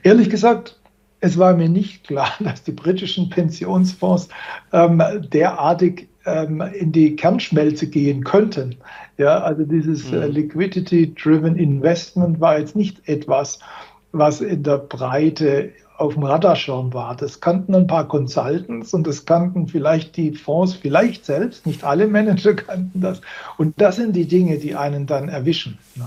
Ehrlich 0.02 0.30
gesagt, 0.30 0.80
es 1.20 1.38
war 1.38 1.54
mir 1.54 1.68
nicht 1.68 2.06
klar, 2.06 2.32
dass 2.40 2.62
die 2.62 2.72
britischen 2.72 3.28
Pensionsfonds 3.28 4.28
ähm, 4.72 5.02
derartig 5.30 6.08
ähm, 6.24 6.62
in 6.72 6.92
die 6.92 7.14
Kernschmelze 7.14 7.88
gehen 7.88 8.24
könnten. 8.24 8.76
Ja, 9.18 9.40
also 9.40 9.64
dieses 9.64 10.10
äh, 10.12 10.26
mhm. 10.26 10.32
Liquidity-Driven 10.32 11.56
Investment 11.56 12.40
war 12.40 12.58
jetzt 12.58 12.74
nicht 12.74 13.06
etwas, 13.06 13.58
was 14.12 14.40
in 14.40 14.62
der 14.62 14.78
Breite 14.78 15.72
auf 15.98 16.14
dem 16.14 16.22
Radarschirm 16.22 16.94
war. 16.94 17.16
Das 17.16 17.40
kannten 17.40 17.74
ein 17.74 17.88
paar 17.88 18.06
Consultants 18.06 18.94
und 18.94 19.06
das 19.06 19.26
kannten 19.26 19.66
vielleicht 19.66 20.16
die 20.16 20.32
Fonds, 20.32 20.74
vielleicht 20.74 21.24
selbst, 21.26 21.66
nicht 21.66 21.84
alle 21.84 22.06
Manager 22.06 22.54
kannten 22.54 23.00
das. 23.00 23.20
Und 23.56 23.80
das 23.80 23.96
sind 23.96 24.14
die 24.14 24.26
Dinge, 24.26 24.58
die 24.58 24.76
einen 24.76 25.06
dann 25.06 25.28
erwischen. 25.28 25.78
Ne? 25.96 26.06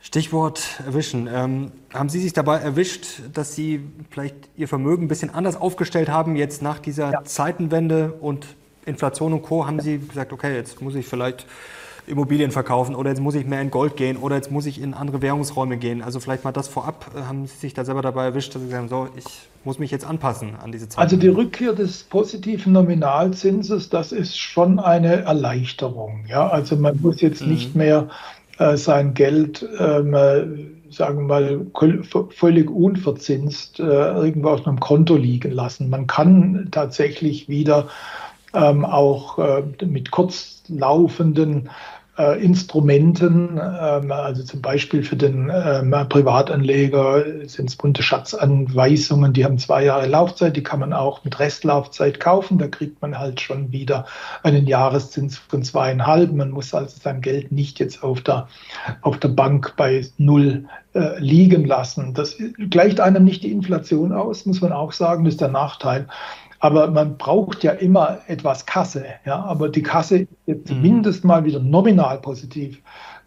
Stichwort 0.00 0.80
erwischen. 0.86 1.28
Ähm, 1.30 1.72
haben 1.92 2.08
Sie 2.08 2.20
sich 2.20 2.32
dabei 2.32 2.58
erwischt, 2.58 3.20
dass 3.34 3.54
Sie 3.54 3.80
vielleicht 4.10 4.36
Ihr 4.56 4.68
Vermögen 4.68 5.04
ein 5.04 5.08
bisschen 5.08 5.30
anders 5.30 5.60
aufgestellt 5.60 6.08
haben, 6.08 6.36
jetzt 6.36 6.62
nach 6.62 6.78
dieser 6.78 7.12
ja. 7.12 7.24
Zeitenwende 7.24 8.12
und 8.12 8.46
Inflation 8.86 9.34
und 9.34 9.42
Co. 9.42 9.66
Haben 9.66 9.80
Sie 9.80 9.98
gesagt, 9.98 10.32
okay, 10.32 10.54
jetzt 10.54 10.80
muss 10.80 10.94
ich 10.94 11.06
vielleicht 11.06 11.44
Immobilien 12.06 12.50
verkaufen 12.50 12.94
oder 12.94 13.10
jetzt 13.10 13.20
muss 13.20 13.34
ich 13.34 13.46
mehr 13.46 13.60
in 13.60 13.70
Gold 13.70 13.96
gehen 13.96 14.16
oder 14.16 14.36
jetzt 14.36 14.50
muss 14.50 14.66
ich 14.66 14.80
in 14.80 14.94
andere 14.94 15.22
Währungsräume 15.22 15.76
gehen. 15.76 16.02
Also 16.02 16.20
vielleicht 16.20 16.44
mal 16.44 16.52
das 16.52 16.68
vorab, 16.68 17.10
äh, 17.16 17.22
haben 17.22 17.46
Sie 17.46 17.56
sich 17.56 17.74
da 17.74 17.84
selber 17.84 18.02
dabei 18.02 18.24
erwischt, 18.24 18.54
dass 18.54 18.62
Sie 18.62 18.68
sagen, 18.68 18.88
so, 18.88 19.08
ich 19.16 19.24
muss 19.64 19.78
mich 19.78 19.90
jetzt 19.90 20.06
anpassen 20.06 20.54
an 20.62 20.72
diese 20.72 20.88
Zeit? 20.88 21.02
Also 21.02 21.16
die 21.16 21.28
Rückkehr 21.28 21.72
des 21.72 22.04
positiven 22.04 22.72
Nominalzinses, 22.72 23.88
das 23.88 24.12
ist 24.12 24.38
schon 24.38 24.78
eine 24.78 25.22
Erleichterung. 25.22 26.24
Ja, 26.28 26.48
also 26.48 26.76
man 26.76 27.00
muss 27.00 27.20
jetzt 27.20 27.42
mhm. 27.42 27.52
nicht 27.52 27.74
mehr 27.74 28.08
äh, 28.58 28.76
sein 28.76 29.14
Geld, 29.14 29.68
ähm, 29.78 30.14
äh, 30.14 30.46
sagen 30.90 31.26
wir 31.26 31.26
mal, 31.26 31.66
völlig 32.30 32.70
unverzinst 32.70 33.80
äh, 33.80 33.82
irgendwo 33.82 34.50
auf 34.50 34.66
einem 34.66 34.80
Konto 34.80 35.16
liegen 35.16 35.50
lassen. 35.50 35.90
Man 35.90 36.06
kann 36.06 36.68
tatsächlich 36.70 37.48
wieder 37.48 37.88
ähm, 38.54 38.84
auch 38.84 39.38
äh, 39.38 39.62
mit 39.84 40.10
kurzlaufenden 40.10 41.68
äh, 42.18 42.42
Instrumenten, 42.42 43.60
ähm, 43.60 44.10
also 44.10 44.42
zum 44.42 44.62
Beispiel 44.62 45.02
für 45.02 45.16
den 45.16 45.50
ähm, 45.54 45.94
Privatanleger 46.08 47.24
sind 47.46 47.68
es 47.68 47.76
bunte 47.76 48.02
Schatzanweisungen, 48.02 49.32
die 49.32 49.44
haben 49.44 49.58
zwei 49.58 49.84
Jahre 49.84 50.06
Laufzeit, 50.06 50.56
die 50.56 50.62
kann 50.62 50.80
man 50.80 50.92
auch 50.92 51.24
mit 51.24 51.38
Restlaufzeit 51.38 52.20
kaufen, 52.20 52.58
da 52.58 52.68
kriegt 52.68 53.00
man 53.02 53.18
halt 53.18 53.40
schon 53.40 53.72
wieder 53.72 54.06
einen 54.42 54.66
Jahreszins 54.66 55.38
von 55.38 55.62
zweieinhalb. 55.62 56.32
Man 56.32 56.50
muss 56.50 56.72
also 56.72 56.96
sein 57.00 57.20
Geld 57.20 57.52
nicht 57.52 57.78
jetzt 57.78 58.02
auf 58.02 58.22
der, 58.22 58.48
auf 59.02 59.18
der 59.18 59.28
Bank 59.28 59.74
bei 59.76 60.06
null 60.18 60.64
äh, 60.94 61.18
liegen 61.18 61.64
lassen. 61.64 62.14
Das 62.14 62.36
gleicht 62.70 63.00
einem 63.00 63.24
nicht 63.24 63.42
die 63.42 63.52
Inflation 63.52 64.12
aus, 64.12 64.46
muss 64.46 64.60
man 64.60 64.72
auch 64.72 64.92
sagen, 64.92 65.24
das 65.24 65.34
ist 65.34 65.40
der 65.40 65.48
Nachteil. 65.48 66.06
Aber 66.60 66.90
man 66.90 67.16
braucht 67.16 67.62
ja 67.62 67.72
immer 67.72 68.18
etwas 68.26 68.66
Kasse. 68.66 69.04
Ja? 69.24 69.44
Aber 69.44 69.68
die 69.68 69.82
Kasse 69.82 70.20
ist 70.20 70.28
jetzt 70.46 70.70
mhm. 70.70 70.82
mindestens 70.82 71.24
mal 71.24 71.44
wieder 71.44 71.60
nominal 71.60 72.18
positiv 72.18 72.82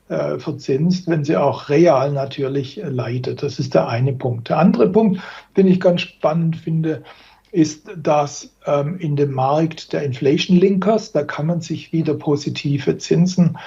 äh, 0.10 0.40
verzinst, 0.40 1.08
wenn 1.08 1.24
sie 1.24 1.38
auch 1.38 1.70
real 1.70 2.12
natürlich 2.12 2.82
äh, 2.82 2.90
leidet. 2.90 3.44
Das 3.44 3.60
ist 3.60 3.76
der 3.76 3.88
eine 3.88 4.14
Punkt. 4.14 4.50
Der 4.50 4.58
andere 4.58 4.90
Punkt, 4.90 5.22
den 5.56 5.68
ich 5.68 5.80
ganz 5.80 6.02
spannend 6.02 6.56
finde, 6.56 7.04
ist, 7.52 7.90
dass 7.98 8.56
ähm, 8.66 8.98
in 9.00 9.16
dem 9.16 9.32
Markt 9.34 9.94
der 9.94 10.04
Inflation 10.04 10.58
Linkers, 10.58 11.12
da 11.12 11.24
kann 11.24 11.48
man 11.48 11.62
sich 11.62 11.92
wieder 11.92 12.14
positive 12.14 12.98
Zinsen, 12.98 13.58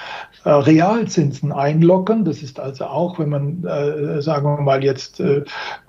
äh, 0.45 0.49
Realzinsen 0.49 1.51
einloggen. 1.51 2.25
Das 2.25 2.41
ist 2.41 2.59
also 2.59 2.85
auch, 2.85 3.19
wenn 3.19 3.29
man, 3.29 3.63
äh, 3.65 4.21
sagen 4.21 4.45
wir 4.45 4.61
mal 4.61 4.83
jetzt, 4.83 5.19
äh, 5.19 5.43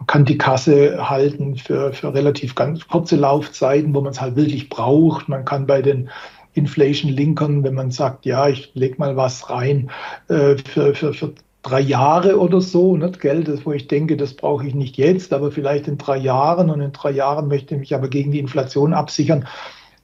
kann 0.07 0.25
die 0.25 0.39
Kasse 0.39 1.09
halten 1.09 1.57
für, 1.57 1.93
für 1.93 2.13
relativ 2.13 2.55
ganz 2.55 2.87
kurze 2.89 3.17
Laufzeiten, 3.17 3.95
wo 3.95 4.01
man 4.01 4.13
es 4.13 4.21
halt 4.21 4.37
wirklich 4.37 4.69
braucht. 4.69 5.29
Man 5.29 5.45
kann 5.45 5.67
bei 5.67 5.83
den 5.83 6.11
Inflation 6.55 7.11
Linkern, 7.11 7.65
wenn 7.65 7.75
man 7.75 7.91
sagt, 7.91 8.27
ja, 8.27 8.49
ich 8.49 8.71
leg 8.75 8.99
mal 8.99 9.17
was 9.17 9.51
rein 9.51 9.91
äh, 10.29 10.57
für, 10.57 10.95
für, 10.95 11.13
für 11.13 11.35
drei 11.65 11.81
Jahre 11.81 12.39
oder 12.39 12.61
so, 12.61 12.97
nicht 12.97 13.21
Geld, 13.21 13.49
das, 13.49 13.67
wo 13.67 13.73
ich 13.73 13.89
denke, 13.89 14.17
das 14.17 14.35
brauche 14.35 14.67
ich 14.67 14.75
nicht 14.75 14.97
jetzt, 14.97 15.33
aber 15.33 15.51
vielleicht 15.51 15.89
in 15.89 15.99
drei 15.99 16.19
Jahren 16.19 16.71
und 16.71 16.81
in 16.81 16.93
drei 16.93 17.11
Jahren 17.11 17.49
möchte 17.49 17.75
ich 17.75 17.81
mich 17.81 17.95
aber 17.95 18.09
gegen 18.09 18.31
die 18.31 18.39
Inflation 18.39 18.93
absichern. 18.93 19.47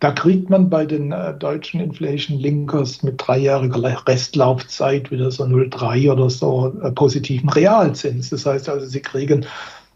Da 0.01 0.13
kriegt 0.13 0.49
man 0.49 0.71
bei 0.71 0.87
den 0.87 1.13
äh, 1.13 1.35
deutschen 1.35 1.79
Inflation 1.79 2.39
Linkers 2.39 3.03
mit 3.03 3.17
dreijähriger 3.19 4.07
Restlaufzeit 4.09 5.11
wieder 5.11 5.31
so 5.31 5.45
0,3 5.45 6.11
oder 6.11 6.31
so 6.31 6.73
äh, 6.83 6.91
positiven 6.91 7.51
Realzins. 7.51 8.31
Das 8.31 8.47
heißt 8.47 8.71
also, 8.71 8.87
Sie 8.87 9.03
kriegen 9.03 9.45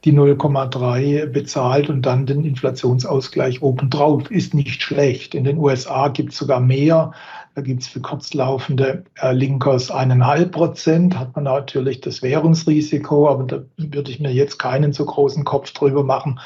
die 0.04 0.12
0,3 0.12 1.24
bezahlt 1.24 1.88
und 1.88 2.02
dann 2.02 2.26
den 2.26 2.44
Inflationsausgleich 2.44 3.62
obendrauf. 3.62 4.30
Ist 4.30 4.52
nicht 4.52 4.82
schlecht. 4.82 5.34
In 5.34 5.44
den 5.44 5.56
USA 5.56 6.08
gibt 6.08 6.32
es 6.32 6.38
sogar 6.38 6.60
mehr. 6.60 7.12
Da 7.54 7.62
gibt 7.62 7.82
es 7.82 7.88
für 7.88 8.00
kurzlaufende 8.00 9.04
äh, 9.22 9.32
Linkers 9.32 9.92
eineinhalb 9.92 10.50
Prozent, 10.50 11.16
hat 11.16 11.36
man 11.36 11.44
natürlich 11.44 12.00
das 12.00 12.20
Währungsrisiko, 12.20 13.28
aber 13.28 13.44
da 13.44 13.62
würde 13.76 14.10
ich 14.10 14.18
mir 14.18 14.32
jetzt 14.32 14.58
keinen 14.58 14.92
so 14.92 15.04
großen 15.04 15.44
Kopf 15.44 15.72
drüber 15.72 16.02
machen, 16.02 16.40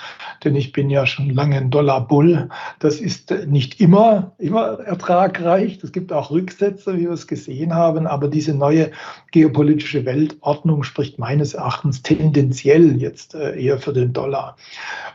denn 0.44 0.54
ich 0.54 0.72
bin 0.72 0.90
ja 0.90 1.06
schon 1.06 1.30
lange 1.30 1.56
ein 1.56 1.70
Dollar-Bull. 1.70 2.50
Das 2.78 3.00
ist 3.00 3.32
nicht 3.46 3.80
immer, 3.80 4.32
immer 4.36 4.80
ertragreich. 4.80 5.78
Es 5.82 5.92
gibt 5.92 6.12
auch 6.12 6.30
Rücksätze, 6.30 6.94
wie 6.98 7.04
wir 7.04 7.12
es 7.12 7.26
gesehen 7.26 7.74
haben, 7.74 8.06
aber 8.06 8.28
diese 8.28 8.52
neue 8.52 8.90
geopolitische 9.32 10.04
Weltordnung 10.04 10.82
spricht 10.82 11.18
meines 11.18 11.54
Erachtens 11.54 12.02
tendenziell 12.02 13.00
jetzt 13.00 13.34
äh, 13.34 13.58
eher 13.58 13.78
für 13.78 13.94
den 13.94 14.12
Dollar. 14.12 14.56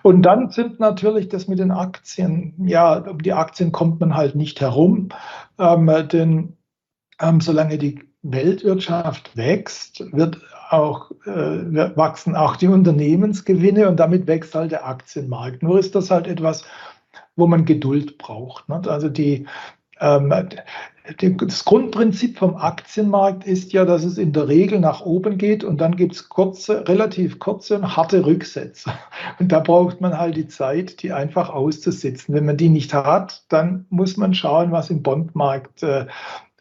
Und 0.02 0.24
dann 0.24 0.50
sind 0.50 0.80
natürlich 0.80 1.30
das 1.30 1.48
mit 1.48 1.60
den 1.60 1.70
Aktien, 1.70 2.56
ja, 2.66 2.96
um 2.96 3.22
die 3.22 3.34
Aktien 3.34 3.72
kommt 3.72 4.00
man 4.00 4.16
halt 4.16 4.34
nicht 4.34 4.60
herum. 4.60 5.10
Ähm, 5.60 5.90
denn 6.12 6.58
ähm, 7.20 7.42
solange 7.42 7.78
die 7.78 8.02
Weltwirtschaft 8.24 9.36
wächst, 9.36 10.04
wird 10.14 10.42
auch, 10.70 11.12
äh, 11.26 11.96
wachsen 11.96 12.36
auch 12.36 12.56
die 12.56 12.68
Unternehmensgewinne 12.68 13.88
und 13.88 13.98
damit 13.98 14.28
wächst 14.28 14.56
halt 14.56 14.72
der 14.72 14.88
Aktienmarkt. 14.88 15.62
Nur 15.62 15.80
ist 15.80 15.94
das 15.94 16.10
halt 16.10 16.28
etwas, 16.28 16.64
wo 17.36 17.48
man 17.48 17.66
Geduld 17.66 18.18
braucht. 18.18 18.70
Ne? 18.70 18.82
Also 18.88 19.10
die, 19.10 19.46
ähm, 20.00 20.34
das 21.18 21.66
Grundprinzip 21.66 22.38
vom 22.38 22.56
Aktienmarkt 22.56 23.46
ist 23.46 23.74
ja, 23.74 23.84
dass 23.84 24.06
es 24.06 24.18
in 24.18 24.32
der 24.32 24.48
Regel 24.48 24.80
nach 24.80 25.02
oben 25.02 25.38
geht 25.38 25.66
und 25.66 25.82
dann 25.82 25.98
gibt 25.98 26.14
es 26.14 26.30
kurze, 26.30 26.88
relativ 26.88 27.40
kurze 27.40 27.76
und 27.76 27.98
harte 27.98 28.26
Rücksätze. 28.26 28.92
Und 29.40 29.52
da 29.52 29.60
braucht 29.60 30.00
man 30.00 30.18
halt 30.18 30.38
die 30.38 30.48
Zeit, 30.48 31.02
die 31.02 31.12
einfach 31.12 31.50
auszusitzen. 31.50 32.34
Wenn 32.34 32.46
man 32.46 32.58
die 32.58 32.70
nicht 32.70 32.94
hat, 32.94 33.44
dann 33.50 33.86
muss 33.90 34.16
man 34.16 34.34
schauen, 34.34 34.72
was 34.72 34.90
im 34.90 35.04
Bondmarkt 35.04 35.84
äh, 35.84 36.06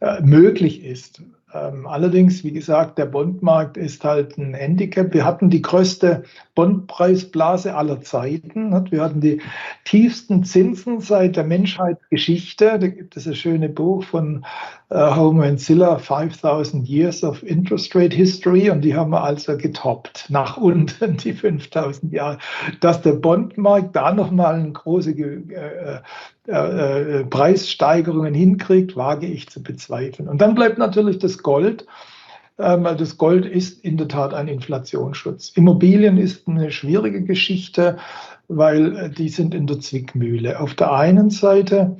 äh 0.00 0.20
möglich 0.22 0.84
ist. 0.84 1.22
Ähm, 1.54 1.86
allerdings, 1.86 2.44
wie 2.44 2.52
gesagt, 2.52 2.96
der 2.98 3.04
Bondmarkt 3.04 3.76
ist 3.76 4.04
halt 4.04 4.38
ein 4.38 4.54
Handicap. 4.54 5.12
Wir 5.12 5.24
hatten 5.24 5.50
die 5.50 5.60
größte 5.60 6.22
Bondpreisblase 6.54 7.74
aller 7.74 8.00
Zeiten. 8.00 8.72
Wir 8.90 9.02
hatten 9.02 9.20
die 9.20 9.42
tiefsten 9.84 10.44
Zinsen 10.44 11.00
seit 11.00 11.36
der 11.36 11.44
Menschheitsgeschichte. 11.44 12.78
Da 12.78 12.88
gibt 12.88 13.16
es 13.16 13.26
ein 13.26 13.34
schönes 13.34 13.74
Buch 13.74 14.02
von 14.04 14.46
uh, 14.90 15.14
Homer 15.14 15.44
and 15.44 15.60
Zilla, 15.60 15.98
5000 15.98 16.88
Years 16.88 17.22
of 17.22 17.42
Interest 17.42 17.94
Rate 17.94 18.16
History. 18.16 18.70
Und 18.70 18.80
die 18.80 18.94
haben 18.94 19.10
wir 19.10 19.22
also 19.22 19.56
getoppt 19.58 20.26
nach 20.30 20.56
unten, 20.56 21.16
die 21.18 21.34
5000 21.34 22.12
Jahre. 22.12 22.38
Dass 22.80 23.02
der 23.02 23.12
Bondmarkt 23.12 23.94
da 23.94 24.12
nochmal 24.12 24.54
eine 24.54 24.72
große 24.72 25.10
äh, 25.10 26.00
äh, 26.48 27.20
äh, 27.20 27.24
Preissteigerungen 27.24 28.34
hinkriegt, 28.34 28.96
wage 28.96 29.26
ich 29.26 29.48
zu 29.48 29.62
bezweifeln. 29.62 30.28
Und 30.28 30.40
dann 30.40 30.56
bleibt 30.56 30.76
natürlich 30.76 31.18
das 31.18 31.38
Gold. 31.38 31.86
Ähm, 32.58 32.82
das 32.82 33.16
Gold 33.16 33.46
ist 33.46 33.84
in 33.84 33.96
der 33.96 34.08
Tat 34.08 34.34
ein 34.34 34.48
Inflationsschutz. 34.48 35.50
Immobilien 35.50 36.18
ist 36.18 36.48
eine 36.48 36.72
schwierige 36.72 37.22
Geschichte, 37.22 37.98
weil 38.48 38.96
äh, 38.96 39.10
die 39.10 39.28
sind 39.28 39.54
in 39.54 39.66
der 39.66 39.78
Zwickmühle. 39.78 40.58
Auf 40.58 40.74
der 40.74 40.92
einen 40.92 41.30
Seite 41.30 41.96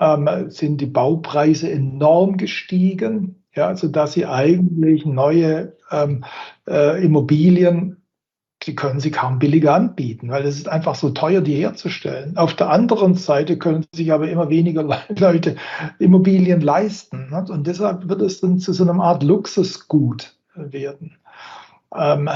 ähm, 0.00 0.28
sind 0.48 0.80
die 0.80 0.86
Baupreise 0.86 1.70
enorm 1.70 2.38
gestiegen, 2.38 3.42
ja, 3.54 3.66
also 3.66 3.88
dass 3.88 4.14
sie 4.14 4.24
eigentlich 4.24 5.04
neue 5.04 5.76
ähm, 5.90 6.24
äh, 6.66 7.04
Immobilien 7.04 8.01
die 8.66 8.74
können 8.74 9.00
sie 9.00 9.10
kaum 9.10 9.38
billiger 9.38 9.74
anbieten, 9.74 10.30
weil 10.30 10.44
es 10.44 10.56
ist 10.56 10.68
einfach 10.68 10.94
so 10.94 11.10
teuer, 11.10 11.40
die 11.40 11.56
herzustellen. 11.56 12.36
Auf 12.36 12.54
der 12.54 12.70
anderen 12.70 13.14
Seite 13.14 13.58
können 13.58 13.84
sich 13.94 14.12
aber 14.12 14.28
immer 14.28 14.48
weniger 14.50 14.82
Leute 15.18 15.56
Immobilien 15.98 16.60
leisten. 16.60 17.32
Und 17.32 17.66
deshalb 17.66 18.08
wird 18.08 18.22
es 18.22 18.40
dann 18.40 18.58
zu 18.58 18.72
so 18.72 18.88
einer 18.88 19.02
Art 19.02 19.22
Luxusgut 19.22 20.34
werden. 20.54 21.16
Ähm, 21.94 22.28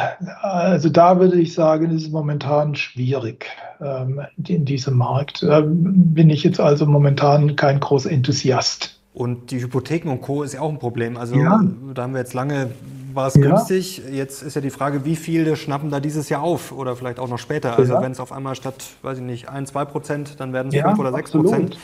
also 0.42 0.88
da 0.88 1.18
würde 1.18 1.40
ich 1.40 1.54
sagen, 1.54 1.90
ist 1.90 2.02
es 2.02 2.10
momentan 2.10 2.74
schwierig 2.74 3.46
ähm, 3.80 4.20
in 4.46 4.64
diesem 4.64 4.96
Markt. 4.96 5.42
Da 5.42 5.62
bin 5.64 6.30
ich 6.30 6.44
jetzt 6.44 6.60
also 6.60 6.86
momentan 6.86 7.56
kein 7.56 7.80
großer 7.80 8.10
Enthusiast. 8.10 8.95
Und 9.16 9.50
die 9.50 9.62
Hypotheken 9.62 10.10
und 10.10 10.20
Co. 10.20 10.42
ist 10.42 10.52
ja 10.52 10.60
auch 10.60 10.68
ein 10.68 10.78
Problem. 10.78 11.16
Also 11.16 11.36
ja. 11.36 11.64
da 11.94 12.02
haben 12.02 12.12
wir 12.12 12.20
jetzt 12.20 12.34
lange 12.34 12.68
war 13.14 13.28
es 13.28 13.34
ja. 13.34 13.40
günstig. 13.40 14.02
Jetzt 14.12 14.42
ist 14.42 14.56
ja 14.56 14.60
die 14.60 14.68
Frage, 14.68 15.06
wie 15.06 15.16
viele 15.16 15.56
schnappen 15.56 15.88
da 15.88 16.00
dieses 16.00 16.28
Jahr 16.28 16.42
auf 16.42 16.70
oder 16.70 16.96
vielleicht 16.96 17.18
auch 17.18 17.30
noch 17.30 17.38
später. 17.38 17.78
Also 17.78 17.94
ja. 17.94 18.02
wenn 18.02 18.12
es 18.12 18.20
auf 18.20 18.30
einmal 18.30 18.56
statt, 18.56 18.74
weiß 19.00 19.16
ich 19.16 19.24
nicht, 19.24 19.48
1, 19.48 19.70
2 19.70 19.84
Prozent, 19.86 20.38
dann 20.38 20.52
werden 20.52 20.68
es 20.68 20.74
ja, 20.74 20.88
5 20.88 20.98
oder 20.98 21.12
6 21.14 21.30
Prozent. 21.30 21.78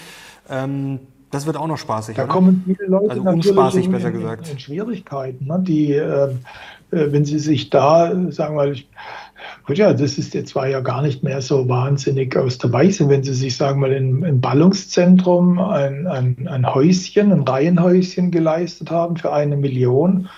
Ähm, 0.51 1.01
das 1.31 1.47
wird 1.47 1.57
auch 1.57 1.69
noch 1.69 1.79
spaßig. 1.79 2.17
Da 2.17 2.25
oder? 2.25 2.33
kommen 2.35 2.63
viele 2.67 2.87
Leute 2.87 3.11
also 3.13 3.23
unspaßig, 3.23 3.87
in, 3.87 3.93
besser 3.93 4.11
gesagt. 4.11 4.49
In, 4.49 4.53
in 4.53 4.59
Schwierigkeiten, 4.59 5.47
ne? 5.47 5.59
die, 5.67 5.95
äh, 5.95 6.35
wenn 6.91 7.25
sie 7.25 7.39
sich 7.39 7.71
da, 7.71 8.13
sagen 8.31 8.57
wir, 8.57 8.73
ich, 8.73 8.87
Gut, 9.67 9.79
ja, 9.79 9.93
das 9.93 10.19
ist 10.19 10.35
jetzt 10.35 10.55
war 10.55 10.69
ja 10.69 10.81
gar 10.81 11.03
nicht 11.03 11.23
mehr 11.23 11.41
so 11.43 11.69
wahnsinnig 11.69 12.37
aus 12.37 12.59
der 12.59 12.73
Weise, 12.73 13.09
wenn 13.09 13.23
Sie 13.23 13.35
sich 13.35 13.57
sagen 13.57 13.81
mal 13.81 13.93
im, 13.93 14.41
Ballungszentrum 14.41 15.59
ein, 15.59 16.07
ein, 16.07 16.49
ein 16.49 16.75
Häuschen, 16.75 17.33
ein 17.33 17.43
Reihenhäuschen 17.43 18.31
geleistet 18.31 18.91
haben 18.91 19.17
für 19.17 19.33
eine 19.33 19.57
Million 19.57 20.29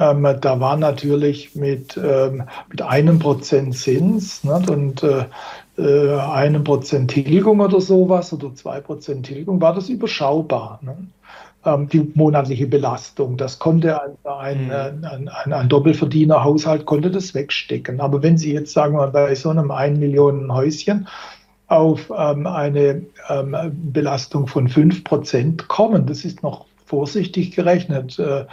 ähm, 0.00 0.26
da 0.40 0.60
war 0.60 0.78
natürlich 0.78 1.54
mit, 1.54 2.00
ähm, 2.02 2.44
mit 2.70 2.80
einem 2.80 3.18
Prozent 3.18 3.76
Zins 3.76 4.42
nicht? 4.42 4.70
und 4.70 5.02
äh, 5.02 5.26
äh, 5.76 6.18
einem 6.18 6.64
Prozent 6.64 7.10
Tilgung 7.10 7.60
oder 7.60 7.80
sowas 7.82 8.32
oder 8.32 8.54
zwei 8.54 8.80
Prozent 8.80 9.26
Tilgung 9.26 9.60
war 9.60 9.74
das 9.74 9.90
überschaubar. 9.90 10.80
Ne? 10.82 10.96
Ähm, 11.62 11.88
die 11.90 12.10
monatliche 12.14 12.66
Belastung. 12.66 13.36
Das 13.36 13.58
konnte 13.58 14.00
ein, 14.02 14.16
ein, 14.24 14.64
mhm. 14.64 15.04
ein, 15.04 15.28
ein, 15.28 15.52
ein 15.52 15.68
Doppelverdienerhaushalt 15.68 16.86
konnte 16.86 17.10
das 17.10 17.34
wegstecken. 17.34 18.00
Aber 18.00 18.22
wenn 18.22 18.38
Sie 18.38 18.54
jetzt 18.54 18.72
sagen 18.72 18.96
wir 18.96 19.06
bei 19.08 19.34
so 19.34 19.50
einem 19.50 19.70
1 19.70 19.98
Millionen 19.98 20.50
Häuschen 20.54 21.06
auf 21.66 22.10
ähm, 22.16 22.46
eine 22.46 23.02
ähm, 23.28 23.54
Belastung 23.92 24.46
von 24.46 24.68
5 24.68 25.04
Prozent 25.04 25.68
kommen, 25.68 26.06
das 26.06 26.24
ist 26.24 26.42
noch 26.42 26.64
vorsichtig 26.86 27.54
gerechnet, 27.54 28.18
äh, 28.18 28.46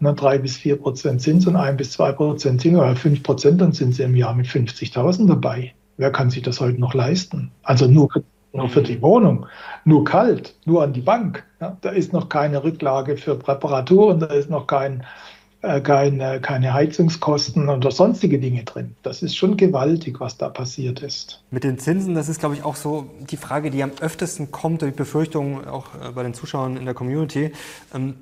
drei 0.00 0.38
bis 0.38 0.56
vier 0.56 0.76
Prozent 0.76 1.20
Zins 1.20 1.46
und 1.46 1.56
ein 1.56 1.76
bis 1.76 1.92
zwei 1.92 2.12
Prozent 2.12 2.62
Zins, 2.62 2.76
oder 2.76 2.96
fünf 2.96 3.22
Prozent, 3.22 3.60
dann 3.60 3.72
sind 3.72 3.94
sie 3.94 4.02
im 4.02 4.16
Jahr 4.16 4.34
mit 4.34 4.46
50.000 4.46 5.28
dabei. 5.28 5.74
Wer 5.96 6.10
kann 6.10 6.30
sich 6.30 6.42
das 6.42 6.60
heute 6.60 6.80
noch 6.80 6.94
leisten? 6.94 7.52
Also 7.62 7.86
nur, 7.86 8.08
nur 8.54 8.68
für 8.68 8.82
die 8.82 9.02
Wohnung, 9.02 9.46
nur 9.84 10.04
kalt, 10.04 10.54
nur 10.64 10.82
an 10.82 10.92
die 10.92 11.00
Bank. 11.00 11.44
Ja, 11.60 11.76
da 11.80 11.90
ist 11.90 12.12
noch 12.12 12.28
keine 12.28 12.62
Rücklage 12.62 13.16
für 13.16 13.34
Präparaturen, 13.34 14.20
da 14.20 14.26
ist 14.26 14.48
noch 14.48 14.66
kein, 14.66 15.04
äh, 15.62 15.80
keine, 15.80 16.40
keine 16.40 16.72
Heizungskosten 16.72 17.68
oder 17.68 17.90
sonstige 17.90 18.38
Dinge 18.38 18.64
drin. 18.64 18.94
Das 19.02 19.22
ist 19.22 19.36
schon 19.36 19.56
gewaltig, 19.56 20.20
was 20.20 20.38
da 20.38 20.48
passiert 20.48 21.02
ist. 21.02 21.42
Mit 21.50 21.64
den 21.64 21.78
Zinsen, 21.78 22.14
das 22.14 22.28
ist, 22.28 22.40
glaube 22.40 22.54
ich, 22.54 22.64
auch 22.64 22.76
so 22.76 23.06
die 23.28 23.36
Frage, 23.36 23.70
die 23.70 23.82
am 23.82 23.92
öftesten 24.00 24.50
kommt, 24.50 24.82
die 24.82 24.92
Befürchtung 24.92 25.66
auch 25.66 25.86
äh, 25.94 26.12
bei 26.14 26.22
den 26.22 26.34
Zuschauern 26.34 26.76
in 26.76 26.84
der 26.84 26.94
Community. 26.94 27.52
Ähm, 27.92 28.14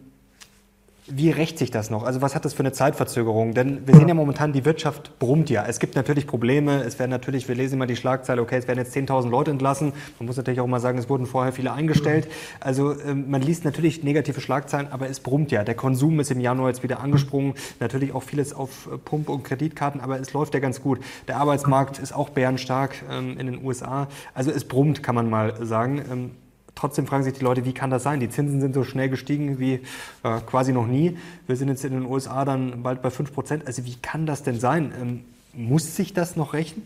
wie 1.07 1.31
rächt 1.31 1.59
sich 1.59 1.73
das 1.73 1.91
noch? 1.91 2.05
Also 2.05 2.23
was 2.23 2.37
hat 2.37 2.45
das 2.45 2.55
für 2.55 2.61
eine 2.61 2.71
Zeitverzögerung? 2.71 3.55
Denn 3.55 3.87
wir 3.89 3.97
sehen 3.97 4.07
ja 4.07 4.15
momentan, 4.15 4.53
die 4.53 4.65
Wirtschaft 4.65 5.19
brummt 5.19 5.51
ja. 5.51 5.65
Es 5.67 5.81
gibt 5.81 5.97
natürlich 5.97 6.29
Probleme. 6.29 6.85
Es 6.85 7.01
werden 7.01 7.11
natürlich, 7.11 7.49
wir 7.49 7.57
lesen 7.57 7.75
immer 7.75 7.87
die 7.87 7.97
Schlagzeile, 7.97 8.41
okay, 8.41 8.57
es 8.57 8.69
werden 8.69 8.79
jetzt 8.79 8.97
10.000 8.97 9.29
Leute 9.29 9.51
entlassen. 9.51 9.93
Man 10.21 10.27
muss 10.27 10.37
natürlich 10.37 10.61
auch 10.61 10.67
mal 10.69 10.79
sagen, 10.79 10.99
es 10.99 11.09
wurden 11.09 11.27
vorher 11.27 11.53
viele 11.53 11.73
eingestellt. 11.73 12.29
Also 12.61 12.99
ähm, 13.01 13.29
man 13.29 13.43
liest 13.43 13.65
natürlich 13.65 14.05
negative 14.05 14.41
Schlagzeilen, 14.41 14.93
aber 14.93 15.09
es 15.09 15.19
brummt 15.19 15.51
ja. 15.51 15.65
Der 15.65 15.75
Konsum 15.75 16.21
ist 16.21 16.31
im 16.31 16.41
Januar 16.41 16.69
jetzt 16.69 16.85
wieder 16.85 17.01
angesprungen. 17.01 17.55
Natürlich 17.81 18.13
auch 18.13 18.23
vieles 18.23 18.55
auf 18.55 18.87
äh, 18.87 18.97
Pump- 18.97 19.29
und 19.29 19.43
Kreditkarten, 19.43 20.01
aber 20.01 20.21
es 20.21 20.33
läuft 20.33 20.55
ja 20.55 20.61
ganz 20.61 20.83
gut. 20.83 21.01
Der 21.27 21.39
Arbeitsmarkt 21.39 21.99
ist 21.99 22.15
auch 22.15 22.31
bärenstark 22.31 22.95
ähm, 23.11 23.37
in 23.39 23.47
den 23.47 23.65
USA. 23.65 24.07
Also 24.35 24.53
es 24.53 24.65
brummt, 24.65 25.03
kann 25.03 25.17
man 25.17 25.29
mal 25.29 25.67
sagen. 25.67 26.33
Trotzdem 26.75 27.07
fragen 27.07 27.23
sich 27.23 27.35
die 27.35 27.45
Leute, 27.45 27.65
wie 27.65 27.75
kann 27.75 27.91
das 27.91 28.03
sein? 28.03 28.21
Die 28.21 28.31
Zinsen 28.31 28.61
sind 28.61 28.75
so 28.75 28.85
schnell 28.85 29.09
gestiegen 29.09 29.59
wie 29.59 29.75
äh, 30.23 30.41
quasi 30.47 30.73
noch 30.73 30.87
nie. 30.87 31.17
Wir 31.47 31.57
sind 31.57 31.69
jetzt 31.69 31.85
in 31.85 31.93
den 31.93 32.07
USA 32.07 32.45
dann 32.45 32.83
bald 32.83 33.03
bei 33.03 33.11
5 33.11 33.33
Prozent. 33.33 33.67
Also 33.67 33.85
wie 33.85 33.95
kann 34.01 34.27
das 34.27 34.43
denn 34.43 34.59
sein? 34.59 34.93
Ähm, 35.01 35.25
muss 35.55 35.97
sich 35.97 36.15
das 36.15 36.37
noch 36.37 36.55
rächen? 36.55 36.83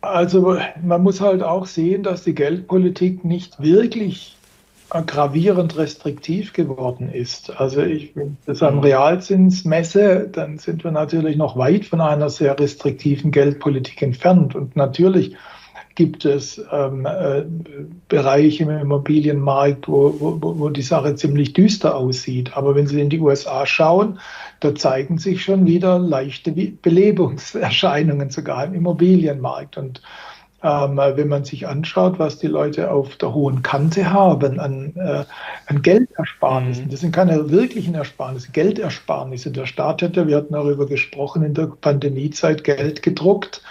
Also 0.00 0.58
man 0.80 1.02
muss 1.02 1.20
halt 1.20 1.42
auch 1.42 1.66
sehen, 1.66 2.04
dass 2.04 2.22
die 2.22 2.34
Geldpolitik 2.34 3.24
nicht 3.24 3.60
wirklich 3.60 4.36
gravierend 4.90 5.76
restriktiv 5.76 6.52
geworden 6.52 7.10
ist. 7.12 7.50
Also 7.60 7.82
ich, 7.82 8.16
wenn 8.16 8.36
ich 8.40 8.46
das 8.46 8.62
am 8.62 8.78
Realzins 8.78 9.64
messe, 9.64 10.28
dann 10.32 10.58
sind 10.58 10.82
wir 10.82 10.92
natürlich 10.92 11.36
noch 11.36 11.58
weit 11.58 11.84
von 11.84 12.00
einer 12.00 12.30
sehr 12.30 12.58
restriktiven 12.58 13.30
Geldpolitik 13.30 14.00
entfernt. 14.00 14.54
Und 14.54 14.76
natürlich 14.76 15.36
gibt 15.98 16.24
es 16.24 16.62
ähm, 16.70 17.04
äh, 17.06 17.42
Bereiche 18.06 18.62
im 18.62 18.70
Immobilienmarkt, 18.70 19.88
wo, 19.88 20.14
wo, 20.20 20.60
wo 20.60 20.68
die 20.68 20.82
Sache 20.82 21.16
ziemlich 21.16 21.54
düster 21.54 21.96
aussieht. 21.96 22.56
Aber 22.56 22.76
wenn 22.76 22.86
Sie 22.86 23.00
in 23.00 23.10
die 23.10 23.18
USA 23.18 23.66
schauen, 23.66 24.20
da 24.60 24.76
zeigen 24.76 25.18
sich 25.18 25.42
schon 25.42 25.66
wieder 25.66 25.98
leichte 25.98 26.52
Belebungserscheinungen 26.52 28.30
sogar 28.30 28.66
im 28.66 28.74
Immobilienmarkt. 28.74 29.76
Und 29.76 30.00
ähm, 30.62 30.98
wenn 30.98 31.26
man 31.26 31.44
sich 31.44 31.66
anschaut, 31.66 32.20
was 32.20 32.38
die 32.38 32.46
Leute 32.46 32.92
auf 32.92 33.16
der 33.16 33.34
hohen 33.34 33.62
Kante 33.62 34.12
haben 34.12 34.60
an, 34.60 34.92
äh, 34.94 35.24
an 35.66 35.82
Geldersparnissen, 35.82 36.84
mhm. 36.84 36.90
das 36.90 37.00
sind 37.00 37.10
keine 37.10 37.50
wirklichen 37.50 37.96
Ersparnisse, 37.96 38.52
Geldersparnisse. 38.52 39.50
Der 39.50 39.66
Staat 39.66 40.02
hätte, 40.02 40.28
wir 40.28 40.36
hatten 40.36 40.52
darüber 40.52 40.86
gesprochen, 40.86 41.42
in 41.42 41.54
der 41.54 41.66
Pandemiezeit 41.66 42.62
Geld 42.62 43.02
gedruckt 43.02 43.62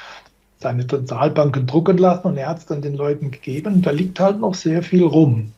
seine 0.59 0.87
Zentralbanken 0.87 1.67
drucken 1.67 1.97
lassen 1.97 2.27
und 2.27 2.37
er 2.37 2.49
hat 2.49 2.59
es 2.59 2.65
dann 2.65 2.81
den 2.81 2.95
Leuten 2.95 3.31
gegeben. 3.31 3.81
Da 3.81 3.91
liegt 3.91 4.19
halt 4.19 4.39
noch 4.39 4.55
sehr 4.55 4.81
viel 4.83 5.03
rum. 5.03 5.53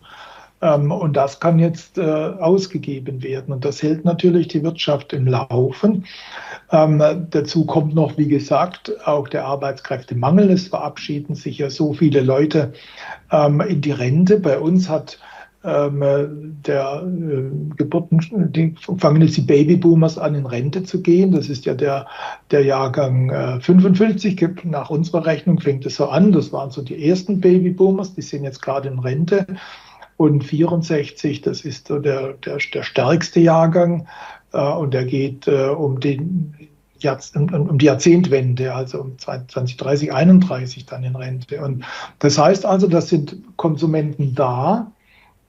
Ähm, 0.61 0.91
und 0.91 1.15
das 1.15 1.39
kann 1.39 1.59
jetzt 1.59 1.97
äh, 1.97 2.01
ausgegeben 2.01 3.23
werden. 3.23 3.53
Und 3.53 3.65
das 3.65 3.81
hält 3.81 4.05
natürlich 4.05 4.49
die 4.49 4.63
Wirtschaft 4.63 5.13
im 5.13 5.27
Laufen. 5.27 6.05
Ähm, 6.71 7.01
dazu 7.29 7.65
kommt 7.65 7.95
noch, 7.95 8.17
wie 8.17 8.27
gesagt, 8.27 8.91
auch 9.07 9.27
der 9.27 9.45
Arbeitskräftemangel. 9.45 10.51
Es 10.51 10.67
verabschieden 10.67 11.35
sich 11.35 11.59
ja 11.59 11.69
so 11.69 11.93
viele 11.93 12.21
Leute 12.21 12.73
ähm, 13.31 13.61
in 13.61 13.81
die 13.81 13.91
Rente. 13.91 14.39
Bei 14.39 14.59
uns 14.59 14.89
hat 14.89 15.17
der 15.61 17.03
äh, 17.03 17.75
Geburten, 17.75 18.51
die 18.53 18.75
fangen 18.97 19.21
jetzt 19.21 19.35
die 19.35 19.41
Babyboomers 19.41 20.17
an, 20.17 20.35
in 20.35 20.45
Rente 20.45 20.83
zu 20.83 21.01
gehen. 21.01 21.33
Das 21.33 21.49
ist 21.49 21.65
ja 21.65 21.73
der, 21.73 22.07
der 22.51 22.63
Jahrgang 22.63 23.29
äh, 23.29 23.59
55. 23.59 24.63
Nach 24.63 24.89
unserer 24.89 25.25
Rechnung 25.25 25.59
fängt 25.59 25.85
es 25.85 25.97
so 25.97 26.07
an. 26.07 26.31
Das 26.31 26.53
waren 26.53 26.71
so 26.71 26.81
die 26.81 27.09
ersten 27.09 27.41
Babyboomers, 27.41 28.13
die 28.15 28.21
sind 28.21 28.45
jetzt 28.45 28.61
gerade 28.61 28.87
in 28.87 28.99
Rente. 28.99 29.45
Und 30.15 30.43
64, 30.43 31.41
das 31.41 31.61
ist 31.61 31.87
so 31.87 31.99
der, 31.99 32.33
der, 32.33 32.57
der 32.73 32.83
stärkste 32.83 33.41
Jahrgang. 33.41 34.07
Äh, 34.53 34.61
und 34.61 34.93
der 34.93 35.05
geht 35.05 35.47
äh, 35.47 35.67
um 35.67 35.99
den 35.99 36.55
um 37.01 37.77
die 37.77 37.85
Jahrzehntwende, 37.85 38.75
also 38.75 38.99
um 38.99 39.17
2030, 39.17 40.11
31 40.11 40.85
dann 40.85 41.05
in 41.05 41.15
Rente. 41.15 41.61
Und 41.61 41.85
das 42.19 42.37
heißt 42.37 42.65
also, 42.65 42.87
das 42.87 43.07
sind 43.07 43.37
Konsumenten 43.55 44.35
da, 44.35 44.91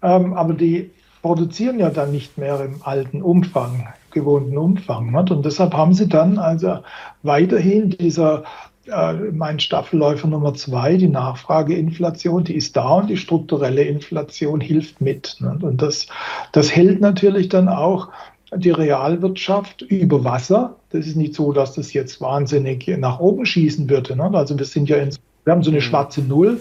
ähm, 0.02 0.34
aber 0.34 0.54
die 0.54 0.90
produzieren 1.22 1.78
ja 1.78 1.90
dann 1.90 2.12
nicht 2.12 2.38
mehr 2.38 2.60
im 2.64 2.80
alten 2.82 3.22
Umfang, 3.22 3.88
gewohnten 4.10 4.56
Umfang. 4.56 5.12
Nicht? 5.12 5.30
Und 5.30 5.44
deshalb 5.44 5.74
haben 5.74 5.94
sie 5.94 6.08
dann 6.08 6.38
also 6.38 6.78
weiterhin 7.22 7.90
dieser, 7.90 8.44
äh, 8.86 9.12
mein 9.32 9.60
Staffelläufer 9.60 10.28
Nummer 10.28 10.54
zwei, 10.54 10.96
die 10.96 11.08
Nachfrageinflation, 11.08 12.44
die 12.44 12.54
ist 12.54 12.76
da 12.76 12.88
und 12.94 13.10
die 13.10 13.18
strukturelle 13.18 13.82
Inflation 13.82 14.60
hilft 14.60 15.00
mit. 15.00 15.36
Nicht? 15.40 15.62
Und 15.62 15.82
das, 15.82 16.06
das 16.52 16.74
hält 16.74 17.00
natürlich 17.00 17.48
dann 17.48 17.68
auch 17.68 18.08
die 18.56 18.70
Realwirtschaft 18.70 19.82
über 19.82 20.24
Wasser. 20.24 20.76
Das 20.90 21.06
ist 21.06 21.16
nicht 21.16 21.34
so, 21.34 21.52
dass 21.52 21.74
das 21.74 21.92
jetzt 21.92 22.20
wahnsinnig 22.20 22.88
nach 22.98 23.20
oben 23.20 23.44
schießen 23.44 23.88
würde. 23.88 24.16
Nicht? 24.16 24.34
Also 24.34 24.58
wir 24.58 24.64
sind 24.64 24.88
ja 24.88 24.96
in, 24.96 25.10
wir 25.44 25.52
haben 25.52 25.62
so 25.62 25.70
eine 25.70 25.78
mhm. 25.78 25.84
schwarze 25.84 26.22
Null 26.22 26.60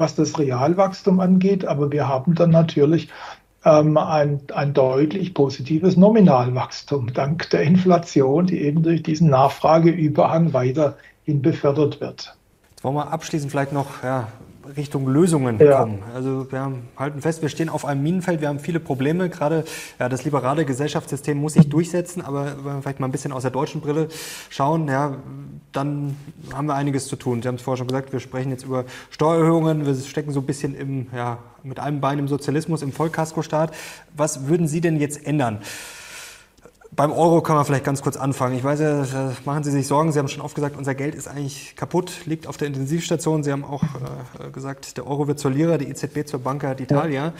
was 0.00 0.14
das 0.14 0.38
Realwachstum 0.38 1.20
angeht, 1.20 1.64
aber 1.64 1.92
wir 1.92 2.08
haben 2.08 2.34
dann 2.34 2.50
natürlich 2.50 3.08
ähm, 3.64 3.96
ein, 3.96 4.40
ein 4.54 4.72
deutlich 4.72 5.34
positives 5.34 5.96
Nominalwachstum 5.96 7.12
dank 7.12 7.50
der 7.50 7.62
Inflation, 7.62 8.46
die 8.46 8.62
eben 8.62 8.82
durch 8.82 9.02
diesen 9.02 9.30
Nachfrageüberhang 9.30 10.52
weiterhin 10.52 11.42
befördert 11.42 12.00
wird. 12.00 12.36
Jetzt 12.70 12.84
wollen 12.84 12.94
wir 12.96 13.12
abschließend 13.12 13.50
vielleicht 13.50 13.72
noch 13.72 14.02
ja, 14.02 14.28
Richtung 14.76 15.08
Lösungen 15.08 15.58
ja. 15.58 15.80
kommen. 15.80 16.02
Also 16.14 16.50
wir 16.50 16.72
halten 16.96 17.20
fest, 17.22 17.42
wir 17.42 17.48
stehen 17.48 17.68
auf 17.68 17.84
einem 17.84 18.02
Minenfeld, 18.02 18.40
wir 18.40 18.48
haben 18.48 18.60
viele 18.60 18.80
Probleme. 18.80 19.28
Gerade 19.28 19.64
ja, 19.98 20.08
das 20.08 20.24
liberale 20.24 20.64
Gesellschaftssystem 20.64 21.38
muss 21.38 21.54
sich 21.54 21.68
durchsetzen, 21.68 22.22
aber 22.22 22.56
wenn 22.56 22.64
wir 22.64 22.82
vielleicht 22.82 23.00
mal 23.00 23.08
ein 23.08 23.12
bisschen 23.12 23.32
aus 23.32 23.42
der 23.42 23.50
deutschen 23.50 23.80
Brille 23.80 24.08
schauen, 24.48 24.88
ja, 24.88 25.16
dann 25.72 26.16
haben 26.52 26.66
wir 26.66 26.74
einiges 26.74 27.06
zu 27.08 27.16
tun. 27.16 27.42
Sie 27.42 27.48
haben 27.48 27.54
es 27.56 27.62
vorher 27.62 27.78
schon 27.78 27.88
gesagt, 27.88 28.12
wir 28.12 28.20
sprechen 28.20 28.50
jetzt 28.50 28.64
über 28.64 28.84
Steuererhöhungen, 29.10 29.86
wir 29.86 29.94
stecken 29.94 30.32
so 30.32 30.40
ein 30.40 30.46
bisschen 30.46 30.74
im, 30.74 31.06
ja, 31.14 31.38
mit 31.62 31.78
einem 31.78 32.00
Bein 32.00 32.18
im 32.18 32.28
Sozialismus, 32.28 32.82
im 32.82 32.92
Vollkaskostaat. 32.92 33.74
Was 34.16 34.46
würden 34.48 34.68
Sie 34.68 34.80
denn 34.80 34.98
jetzt 34.98 35.26
ändern? 35.26 35.60
Beim 36.92 37.12
Euro 37.12 37.40
kann 37.40 37.56
man 37.56 37.64
vielleicht 37.64 37.84
ganz 37.84 38.02
kurz 38.02 38.16
anfangen. 38.16 38.56
Ich 38.56 38.64
weiß 38.64 38.80
ja, 38.80 39.32
machen 39.44 39.62
Sie 39.62 39.70
sich 39.70 39.86
Sorgen. 39.86 40.10
Sie 40.10 40.18
haben 40.18 40.28
schon 40.28 40.42
oft 40.42 40.54
gesagt, 40.54 40.76
unser 40.76 40.94
Geld 40.94 41.14
ist 41.14 41.28
eigentlich 41.28 41.76
kaputt, 41.76 42.26
liegt 42.26 42.48
auf 42.48 42.56
der 42.56 42.66
Intensivstation. 42.66 43.44
Sie 43.44 43.52
haben 43.52 43.64
auch 43.64 43.84
äh, 43.84 44.50
gesagt, 44.50 44.96
der 44.96 45.06
Euro 45.06 45.28
wird 45.28 45.38
zur 45.38 45.52
Lira, 45.52 45.78
die 45.78 45.88
EZB 45.88 46.26
zur 46.26 46.40
Banca 46.40 46.72
d'Italia. 46.72 47.32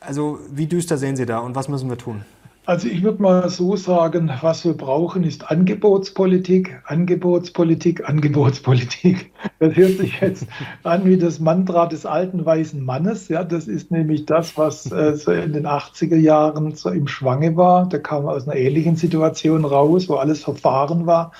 Also 0.00 0.38
wie 0.50 0.66
düster 0.66 0.96
sehen 0.96 1.16
Sie 1.16 1.26
da 1.26 1.38
und 1.40 1.56
was 1.56 1.68
müssen 1.68 1.90
wir 1.90 1.98
tun? 1.98 2.24
Also 2.68 2.86
ich 2.86 3.02
würde 3.02 3.22
mal 3.22 3.48
so 3.48 3.76
sagen, 3.76 4.30
was 4.42 4.66
wir 4.66 4.74
brauchen, 4.74 5.24
ist 5.24 5.50
Angebotspolitik, 5.50 6.78
Angebotspolitik, 6.84 8.06
Angebotspolitik. 8.06 9.32
Das 9.58 9.74
hört 9.74 9.98
sich 9.98 10.20
jetzt 10.20 10.46
an 10.82 11.06
wie 11.06 11.16
das 11.16 11.40
Mantra 11.40 11.86
des 11.86 12.04
alten 12.04 12.44
weißen 12.44 12.84
Mannes. 12.84 13.28
Ja, 13.28 13.42
das 13.42 13.68
ist 13.68 13.90
nämlich 13.90 14.26
das, 14.26 14.58
was 14.58 14.92
äh, 14.92 15.16
so 15.16 15.32
in 15.32 15.54
den 15.54 15.66
80er 15.66 16.16
Jahren 16.16 16.74
so 16.74 16.90
im 16.90 17.08
Schwange 17.08 17.56
war. 17.56 17.88
Da 17.88 17.98
kam 17.98 18.24
man 18.24 18.34
aus 18.34 18.46
einer 18.46 18.60
ähnlichen 18.60 18.96
Situation 18.96 19.64
raus, 19.64 20.10
wo 20.10 20.16
alles 20.16 20.44
verfahren 20.44 21.06
war. 21.06 21.32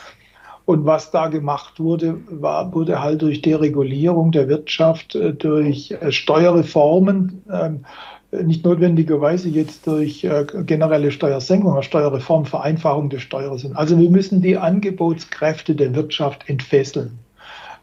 Und 0.64 0.86
was 0.86 1.10
da 1.10 1.28
gemacht 1.28 1.78
wurde, 1.78 2.20
war, 2.30 2.74
wurde 2.74 3.02
halt 3.02 3.20
durch 3.20 3.42
Deregulierung 3.42 4.32
der 4.32 4.48
Wirtschaft, 4.48 5.14
äh, 5.14 5.34
durch 5.34 5.90
äh, 5.90 6.10
Steuerreformen, 6.10 7.42
ähm, 7.52 7.84
nicht 8.30 8.64
notwendigerweise 8.64 9.48
jetzt 9.48 9.86
durch 9.86 10.24
äh, 10.24 10.44
generelle 10.66 11.10
Steuersenkung, 11.10 11.80
Steuerreform, 11.82 12.44
Vereinfachung 12.44 13.08
des 13.08 13.22
Steuersinns. 13.22 13.76
Also 13.76 13.98
wir 13.98 14.10
müssen 14.10 14.42
die 14.42 14.58
Angebotskräfte 14.58 15.74
der 15.74 15.94
Wirtschaft 15.94 16.48
entfesseln. 16.48 17.18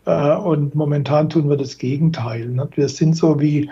Äh, 0.05 0.35
und 0.35 0.75
momentan 0.75 1.29
tun 1.29 1.49
wir 1.49 1.57
das 1.57 1.77
Gegenteil. 1.77 2.69
Wir 2.75 2.89
sind 2.89 3.17
so 3.17 3.39
wie, 3.39 3.71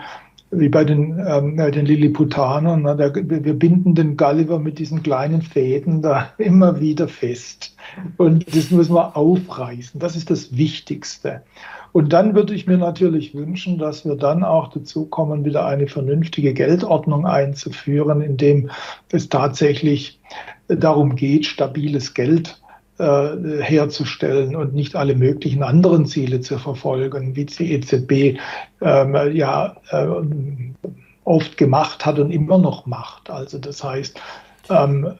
wie 0.50 0.68
bei 0.68 0.84
den, 0.84 1.24
ähm, 1.24 1.56
den 1.56 1.86
Lilliputanern. 1.86 2.84
wir 2.84 3.54
binden 3.54 3.94
den 3.94 4.16
Gulliver 4.16 4.58
mit 4.58 4.80
diesen 4.80 5.02
kleinen 5.04 5.42
Fäden 5.42 6.02
da 6.02 6.32
immer 6.38 6.80
wieder 6.80 7.06
fest. 7.06 7.76
Und 8.16 8.52
das 8.54 8.72
müssen 8.72 8.94
wir 8.94 9.16
aufreißen. 9.16 10.00
Das 10.00 10.16
ist 10.16 10.28
das 10.28 10.56
Wichtigste. 10.56 11.42
Und 11.94 12.12
dann 12.12 12.34
würde 12.34 12.54
ich 12.54 12.66
mir 12.66 12.76
natürlich 12.76 13.36
wünschen, 13.36 13.78
dass 13.78 14.04
wir 14.04 14.16
dann 14.16 14.42
auch 14.42 14.66
dazu 14.66 15.06
kommen, 15.06 15.44
wieder 15.44 15.64
eine 15.64 15.86
vernünftige 15.86 16.52
Geldordnung 16.52 17.24
einzuführen, 17.24 18.20
indem 18.20 18.68
es 19.12 19.28
tatsächlich 19.28 20.20
darum 20.66 21.14
geht, 21.14 21.46
stabiles 21.46 22.12
Geld 22.12 22.60
äh, 22.98 23.60
herzustellen 23.60 24.56
und 24.56 24.74
nicht 24.74 24.96
alle 24.96 25.14
möglichen 25.14 25.62
anderen 25.62 26.04
Ziele 26.06 26.40
zu 26.40 26.58
verfolgen, 26.58 27.36
wie 27.36 27.44
die 27.44 27.74
EZB 27.74 28.40
ähm, 28.80 29.14
ja 29.32 29.76
äh, 29.90 30.06
oft 31.22 31.56
gemacht 31.56 32.04
hat 32.04 32.18
und 32.18 32.32
immer 32.32 32.58
noch 32.58 32.86
macht. 32.86 33.30
Also 33.30 33.58
das 33.58 33.84
heißt, 33.84 34.20
ähm, 34.70 35.12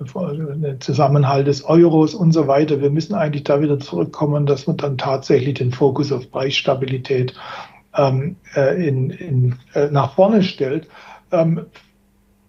Zusammenhalt 0.81 1.47
des 1.47 1.65
Euros 1.65 2.15
und 2.15 2.33
so 2.33 2.47
weiter. 2.47 2.81
Wir 2.81 2.91
müssen 2.91 3.15
eigentlich 3.15 3.45
da 3.45 3.61
wieder 3.61 3.79
zurückkommen, 3.79 4.47
dass 4.47 4.66
man 4.66 4.77
dann 4.77 4.99
tatsächlich 4.99 5.55
den 5.55 5.73
Fokus 5.73 6.12
auf 6.12 6.31
Preisstabilität 6.31 7.35
ähm, 7.97 8.37
äh, 8.55 8.87
in, 8.87 9.11
in, 9.11 9.57
äh, 9.75 9.89
nach 9.91 10.15
vorne 10.15 10.43
stellt. 10.43 10.89
Ähm, 11.33 11.66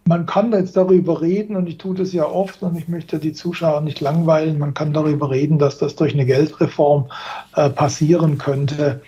man 0.07 0.27
kann 0.27 0.51
jetzt 0.51 0.77
darüber 0.77 1.21
reden, 1.21 1.55
und 1.55 1.67
ich 1.67 1.79
tue 1.79 1.95
das 1.95 2.13
ja 2.13 2.27
oft, 2.27 2.61
und 2.61 2.77
ich 2.77 2.87
möchte 2.87 3.17
die 3.17 3.33
Zuschauer 3.33 3.81
nicht 3.81 4.01
langweilen, 4.01 4.59
man 4.59 4.75
kann 4.75 4.93
darüber 4.93 5.31
reden, 5.31 5.57
dass 5.57 5.79
das 5.79 5.95
durch 5.95 6.13
eine 6.13 6.27
Geldreform 6.27 7.09
äh, 7.55 7.71
passieren 7.71 8.37
könnte. 8.37 9.01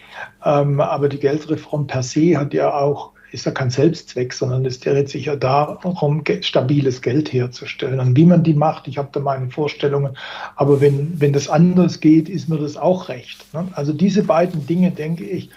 Ähm, 0.44 0.82
aber 0.82 1.08
die 1.08 1.20
Geldreform 1.20 1.86
per 1.86 2.02
se 2.02 2.36
hat 2.38 2.54
ja 2.56 2.74
auch, 2.74 3.12
ist 3.32 3.46
ja 3.46 3.52
kein 3.52 3.70
Selbstzweck, 3.70 4.34
sondern 4.34 4.66
es 4.66 4.80
dreht 4.80 5.10
sich 5.10 5.26
ja 5.26 5.36
darum, 5.36 6.24
stabiles 6.42 7.02
Geld 7.02 7.34
herzustellen. 7.34 8.00
Und 8.00 8.16
wie 8.16 8.26
man 8.26 8.44
die 8.44 8.54
macht, 8.54 8.88
ich 8.88 8.98
habe 8.98 9.10
da 9.12 9.20
meine 9.20 9.50
Vorstellungen, 9.50 10.18
aber 10.56 10.80
wenn, 10.80 11.20
wenn 11.20 11.34
das 11.34 11.50
anders 11.50 12.00
geht, 12.00 12.30
ist 12.30 12.48
mir 12.48 12.58
das 12.58 12.78
auch 12.78 13.10
recht. 13.10 13.46
Ne? 13.54 13.68
Also 13.74 13.94
diese 13.94 14.24
beiden 14.24 14.66
Dinge, 14.66 14.92
denke 14.92 15.26
ich, 15.26 15.50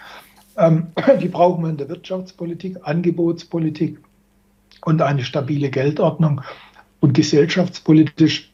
ähm, 0.57 0.87
die 1.21 1.29
brauchen 1.29 1.63
wir 1.63 1.69
in 1.69 1.77
der 1.77 1.89
Wirtschaftspolitik, 1.89 2.77
Angebotspolitik 2.83 3.99
und 4.83 5.01
eine 5.01 5.23
stabile 5.23 5.69
Geldordnung. 5.69 6.41
Und 6.99 7.13
gesellschaftspolitisch 7.13 8.51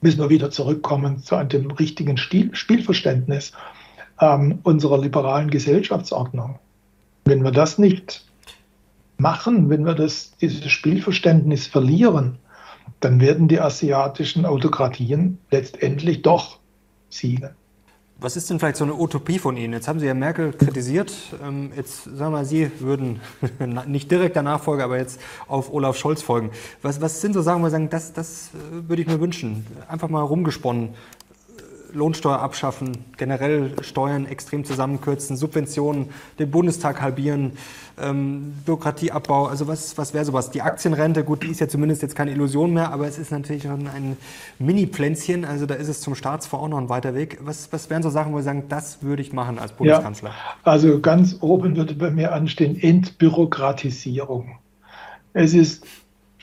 müssen 0.00 0.20
wir 0.20 0.28
wieder 0.28 0.50
zurückkommen 0.50 1.22
zu 1.22 1.42
dem 1.44 1.70
richtigen 1.70 2.16
Spielverständnis 2.16 3.52
ähm, 4.20 4.58
unserer 4.62 4.98
liberalen 4.98 5.50
Gesellschaftsordnung. 5.50 6.58
Wenn 7.28 7.44
wir 7.44 7.50
das 7.50 7.76
nicht 7.76 8.24
machen, 9.18 9.68
wenn 9.68 9.84
wir 9.84 9.94
das, 9.94 10.32
dieses 10.40 10.70
Spielverständnis 10.70 11.66
verlieren, 11.66 12.38
dann 13.00 13.20
werden 13.20 13.48
die 13.48 13.60
asiatischen 13.60 14.46
Autokratien 14.46 15.36
letztendlich 15.50 16.22
doch 16.22 16.58
siegen. 17.10 17.50
Was 18.20 18.36
ist 18.36 18.48
denn 18.50 18.58
vielleicht 18.58 18.78
so 18.78 18.84
eine 18.84 18.94
Utopie 18.94 19.38
von 19.38 19.56
Ihnen? 19.56 19.74
Jetzt 19.74 19.86
haben 19.86 20.00
Sie 20.00 20.06
ja 20.06 20.14
Merkel 20.14 20.52
kritisiert. 20.52 21.12
Ähm, 21.40 21.70
jetzt 21.76 22.04
sagen 22.04 22.18
wir 22.18 22.30
mal, 22.30 22.44
Sie 22.44 22.70
würden 22.80 23.20
nicht 23.86 24.10
direkt 24.10 24.34
der 24.34 24.42
Nachfolger, 24.42 24.84
aber 24.84 24.96
jetzt 24.96 25.20
auf 25.46 25.72
Olaf 25.72 25.96
Scholz 25.96 26.22
folgen. 26.22 26.50
Was, 26.82 27.00
was 27.00 27.20
sind 27.20 27.34
so 27.34 27.42
Sachen, 27.42 27.62
wo 27.62 27.66
Sie 27.66 27.72
sagen, 27.72 27.90
das, 27.90 28.12
das 28.14 28.50
äh, 28.54 28.88
würde 28.88 29.02
ich 29.02 29.08
mir 29.08 29.20
wünschen? 29.20 29.66
Einfach 29.86 30.08
mal 30.08 30.22
rumgesponnen. 30.22 30.94
Lohnsteuer 31.92 32.38
abschaffen, 32.40 33.04
generell 33.16 33.72
Steuern 33.82 34.26
extrem 34.26 34.64
zusammenkürzen, 34.64 35.36
Subventionen, 35.36 36.10
den 36.38 36.50
Bundestag 36.50 37.00
halbieren, 37.00 37.52
ähm, 38.00 38.54
Bürokratieabbau. 38.64 39.46
Also 39.46 39.66
was, 39.66 39.96
was 39.98 40.14
wäre 40.14 40.24
sowas? 40.24 40.50
Die 40.50 40.62
Aktienrente, 40.62 41.24
gut, 41.24 41.42
die 41.42 41.48
ist 41.48 41.60
ja 41.60 41.68
zumindest 41.68 42.02
jetzt 42.02 42.14
keine 42.14 42.30
Illusion 42.32 42.72
mehr, 42.72 42.92
aber 42.92 43.06
es 43.06 43.18
ist 43.18 43.32
natürlich 43.32 43.62
schon 43.62 43.86
ein 43.88 44.16
Mini-Plänzchen. 44.58 45.44
Also 45.44 45.66
da 45.66 45.74
ist 45.74 45.88
es 45.88 46.00
zum 46.00 46.14
Staatsfonds 46.14 46.64
auch 46.64 46.68
noch 46.68 46.78
ein 46.78 46.88
weiter 46.88 47.14
Weg. 47.14 47.38
Was, 47.42 47.72
was 47.72 47.90
wären 47.90 48.02
so 48.02 48.10
Sachen, 48.10 48.32
wo 48.32 48.38
Sie 48.38 48.44
sagen, 48.44 48.64
das 48.68 49.02
würde 49.02 49.22
ich 49.22 49.32
machen 49.32 49.58
als 49.58 49.72
Bundeskanzler? 49.72 50.30
Ja, 50.30 50.34
also 50.64 51.00
ganz 51.00 51.36
oben 51.40 51.76
würde 51.76 51.94
bei 51.94 52.10
mir 52.10 52.32
anstehen 52.32 52.80
Entbürokratisierung. 52.80 54.58
Es 55.32 55.54
ist 55.54 55.86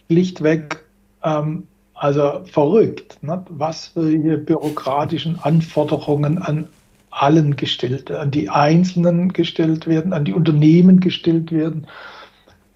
schlichtweg 0.07 0.83
ähm, 1.23 1.67
also 1.95 2.41
verrückt, 2.45 3.17
ne? 3.23 3.43
was 3.49 3.87
für 3.87 4.37
bürokratischen 4.37 5.39
Anforderungen 5.41 6.37
an 6.37 6.67
allen 7.09 7.55
gestellt, 7.55 8.11
an 8.11 8.31
die 8.31 8.49
Einzelnen 8.49 9.31
gestellt 9.31 9.87
werden, 9.87 10.11
an 10.11 10.25
die 10.25 10.33
Unternehmen 10.33 10.99
gestellt 10.99 11.53
werden. 11.53 11.87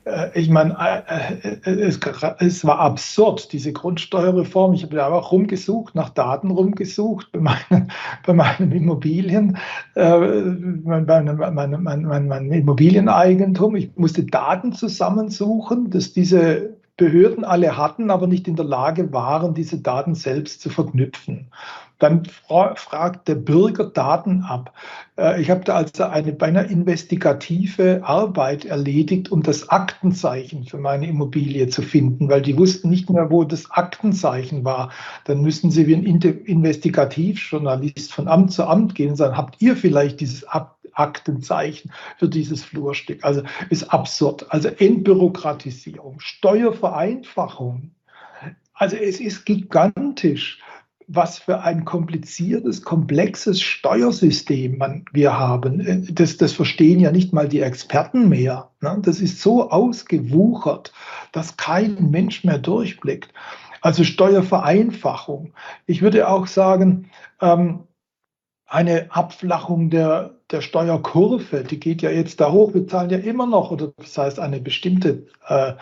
Äh, 0.05 0.39
ich 0.39 0.49
meine, 0.49 0.77
äh, 0.79 1.69
äh, 1.69 1.91
es, 2.39 2.65
war 2.65 2.79
absurd, 2.79 3.51
diese 3.51 3.73
Grundsteuerreform. 3.73 4.73
Ich 4.73 4.83
habe 4.83 4.95
da 4.95 5.07
auch 5.09 5.33
rumgesucht, 5.33 5.95
nach 5.95 6.09
Daten 6.09 6.51
rumgesucht 6.51 7.29
bei 7.33 7.39
meinen, 7.39 7.91
bei 8.25 8.33
meinen 8.33 8.71
Immobilien, 8.71 9.57
bei 9.93 10.85
meinem, 10.85 11.83
meinem, 11.83 11.83
meinem 11.83 12.51
Immobilieneigentum. 12.51 13.75
Ich 13.75 13.91
musste 13.97 14.23
Daten 14.23 14.71
zusammensuchen, 14.71 15.89
dass 15.89 16.13
diese 16.13 16.77
Behörden 16.99 17.43
alle 17.45 17.77
hatten, 17.77 18.11
aber 18.11 18.27
nicht 18.27 18.47
in 18.47 18.57
der 18.57 18.65
Lage 18.65 19.11
waren, 19.13 19.53
diese 19.53 19.80
Daten 19.80 20.15
selbst 20.15 20.61
zu 20.61 20.69
verknüpfen. 20.69 21.47
Dann 21.97 22.26
fra 22.26 22.76
fragt 22.76 23.27
der 23.27 23.35
Bürger 23.35 23.85
Daten 23.85 24.43
ab. 24.43 24.73
Äh, 25.17 25.41
ich 25.41 25.49
habe 25.49 25.63
da 25.63 25.76
also 25.76 26.03
eine 26.03 26.34
beinahe 26.34 26.65
investigative 26.65 28.01
Arbeit 28.03 28.65
erledigt, 28.65 29.31
um 29.31 29.43
das 29.43 29.69
Aktenzeichen 29.69 30.65
für 30.65 30.77
meine 30.77 31.07
Immobilie 31.07 31.69
zu 31.69 31.81
finden, 31.81 32.30
weil 32.30 32.41
die 32.41 32.57
wussten 32.57 32.89
nicht 32.89 33.09
mehr, 33.09 33.31
wo 33.31 33.45
das 33.45 33.71
Aktenzeichen 33.71 34.65
war. 34.65 34.91
Dann 35.26 35.41
müssen 35.41 35.71
sie 35.71 35.88
wie 35.88 35.95
ein 35.95 36.05
Investigativjournalist 36.05 38.13
von 38.13 38.27
Amt 38.27 38.51
zu 38.51 38.65
Amt 38.65 38.95
gehen 38.95 39.11
und 39.11 39.15
sagen, 39.15 39.38
habt 39.38 39.61
ihr 39.61 39.76
vielleicht 39.76 40.19
dieses 40.19 40.47
Aktenzeichen? 40.47 40.78
Aktenzeichen 40.99 41.91
für 42.17 42.27
dieses 42.27 42.63
Flurstück. 42.63 43.23
Also 43.23 43.43
ist 43.69 43.91
absurd. 43.93 44.45
Also 44.49 44.69
Entbürokratisierung, 44.69 46.19
Steuervereinfachung. 46.19 47.91
Also 48.73 48.95
es 48.95 49.19
ist 49.19 49.45
gigantisch, 49.45 50.59
was 51.11 51.39
für 51.39 51.61
ein 51.61 51.85
kompliziertes, 51.85 52.84
komplexes 52.84 53.61
Steuersystem 53.61 54.77
man, 54.77 55.05
wir 55.11 55.38
haben. 55.38 56.07
Das, 56.13 56.38
das 56.38 56.53
verstehen 56.53 56.99
ja 56.99 57.11
nicht 57.11 57.34
mal 57.34 57.49
die 57.49 57.61
Experten 57.61 58.30
mehr. 58.30 58.69
Ne? 58.80 58.99
Das 59.01 59.19
ist 59.19 59.41
so 59.41 59.71
ausgewuchert, 59.71 60.93
dass 61.31 61.57
kein 61.57 62.11
Mensch 62.11 62.43
mehr 62.43 62.59
durchblickt. 62.59 63.34
Also 63.81 64.03
Steuervereinfachung. 64.03 65.53
Ich 65.88 66.03
würde 66.03 66.27
auch 66.27 66.45
sagen, 66.45 67.09
ähm, 67.41 67.85
eine 68.67 69.07
Abflachung 69.09 69.89
der, 69.89 70.39
der 70.51 70.61
Steuerkurve, 70.61 71.63
die 71.63 71.80
geht 71.80 72.01
ja 72.01 72.09
jetzt 72.09 72.41
da 72.41 72.51
hoch. 72.51 72.73
Wir 72.73 72.88
zahlen 72.88 73.11
ja 73.11 73.19
immer 73.19 73.45
noch, 73.45 73.69
oder 73.69 73.91
das 73.97 74.17
heißt, 74.17 74.39
eine 74.39 74.59
bestimmte 74.59 75.27
äh, 75.47 75.73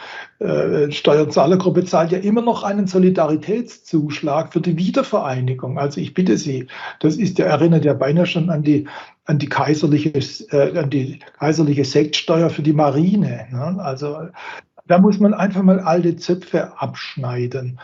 äh, 0.43 0.91
Steuerzahlergruppe 0.91 1.85
zahlt 1.85 2.11
ja 2.11 2.17
immer 2.17 2.41
noch 2.41 2.63
einen 2.63 2.87
Solidaritätszuschlag 2.87 4.51
für 4.51 4.59
die 4.59 4.77
Wiedervereinigung. 4.77 5.79
Also 5.79 6.01
ich 6.01 6.13
bitte 6.13 6.37
Sie, 6.37 6.67
das 6.99 7.15
ist 7.15 7.39
ja, 7.39 7.45
erinnert 7.45 7.85
ja 7.85 7.93
beinahe 7.93 8.25
schon 8.25 8.49
an 8.49 8.63
die, 8.63 8.87
an 9.25 9.39
die 9.39 9.47
kaiserliche, 9.47 10.11
äh, 10.51 10.77
an 10.77 10.89
die 10.89 11.19
kaiserliche 11.39 11.85
Sektsteuer 11.85 12.49
für 12.49 12.61
die 12.61 12.73
Marine. 12.73 13.47
Ne? 13.51 13.77
Also 13.79 14.27
da 14.87 14.97
muss 14.97 15.19
man 15.19 15.33
einfach 15.33 15.63
mal 15.63 15.79
alte 15.79 16.17
Zöpfe 16.17 16.79
abschneiden. 16.79 17.79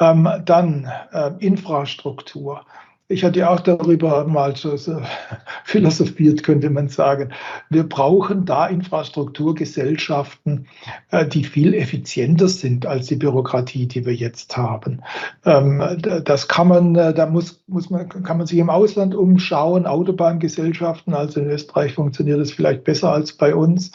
Ähm, 0.00 0.28
dann 0.44 0.90
äh, 1.12 1.30
Infrastruktur. 1.38 2.62
Ich 3.06 3.22
hatte 3.22 3.50
auch 3.50 3.60
darüber 3.60 4.24
mal 4.24 4.56
so, 4.56 4.78
so 4.78 4.98
philosophiert, 5.64 6.42
könnte 6.42 6.70
man 6.70 6.88
sagen. 6.88 7.34
Wir 7.68 7.86
brauchen 7.86 8.46
da 8.46 8.66
Infrastrukturgesellschaften, 8.66 10.68
äh, 11.10 11.26
die 11.26 11.44
viel 11.44 11.74
effizienter 11.74 12.48
sind 12.48 12.86
als 12.86 13.08
die 13.08 13.16
Bürokratie, 13.16 13.86
die 13.86 14.06
wir 14.06 14.14
jetzt 14.14 14.56
haben. 14.56 15.02
Ähm, 15.44 15.82
das 16.24 16.48
kann 16.48 16.68
man, 16.68 16.96
äh, 16.96 17.12
da 17.12 17.26
muss, 17.26 17.62
muss 17.66 17.90
man, 17.90 18.08
kann 18.08 18.38
man 18.38 18.46
sich 18.46 18.58
im 18.58 18.70
Ausland 18.70 19.14
umschauen, 19.14 19.84
Autobahngesellschaften, 19.84 21.12
also 21.12 21.40
in 21.40 21.50
Österreich 21.50 21.92
funktioniert 21.92 22.40
das 22.40 22.52
vielleicht 22.52 22.84
besser 22.84 23.12
als 23.12 23.34
bei 23.34 23.54
uns. 23.54 23.92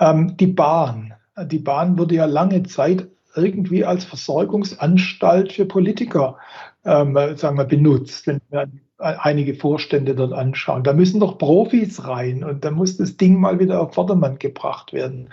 Ähm, 0.00 0.38
die 0.38 0.46
Bahn. 0.46 1.12
Die 1.44 1.58
Bahn 1.58 1.98
wurde 1.98 2.14
ja 2.14 2.24
lange 2.24 2.62
Zeit 2.62 3.08
irgendwie 3.36 3.84
als 3.84 4.04
Versorgungsanstalt 4.04 5.52
für 5.52 5.66
Politiker 5.66 6.38
ähm, 6.88 7.36
sagen 7.36 7.58
wir, 7.58 7.64
benutzt, 7.64 8.26
wenn 8.26 8.40
wir 8.50 8.68
einige 8.98 9.54
Vorstände 9.54 10.14
dort 10.14 10.32
anschauen. 10.32 10.82
Da 10.82 10.92
müssen 10.92 11.20
doch 11.20 11.38
Profis 11.38 12.04
rein 12.06 12.42
und 12.42 12.64
da 12.64 12.70
muss 12.70 12.96
das 12.96 13.16
Ding 13.16 13.38
mal 13.38 13.60
wieder 13.60 13.80
auf 13.80 13.94
Vordermann 13.94 14.38
gebracht 14.38 14.92
werden. 14.92 15.28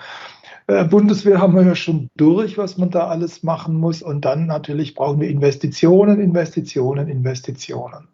Äh, 0.68 0.86
Bundeswehr 0.86 1.40
haben 1.40 1.56
wir 1.56 1.64
ja 1.64 1.76
schon 1.76 2.10
durch, 2.16 2.58
was 2.58 2.78
man 2.78 2.90
da 2.92 3.08
alles 3.08 3.44
machen 3.44 3.76
muss. 3.76 4.02
Und 4.02 4.26
dann 4.26 4.46
natürlich 4.48 4.94
brauchen 4.94 5.20
wir 5.20 5.30
Investitionen, 5.30 6.20
Investitionen, 6.20 7.08
Investitionen 7.08 8.08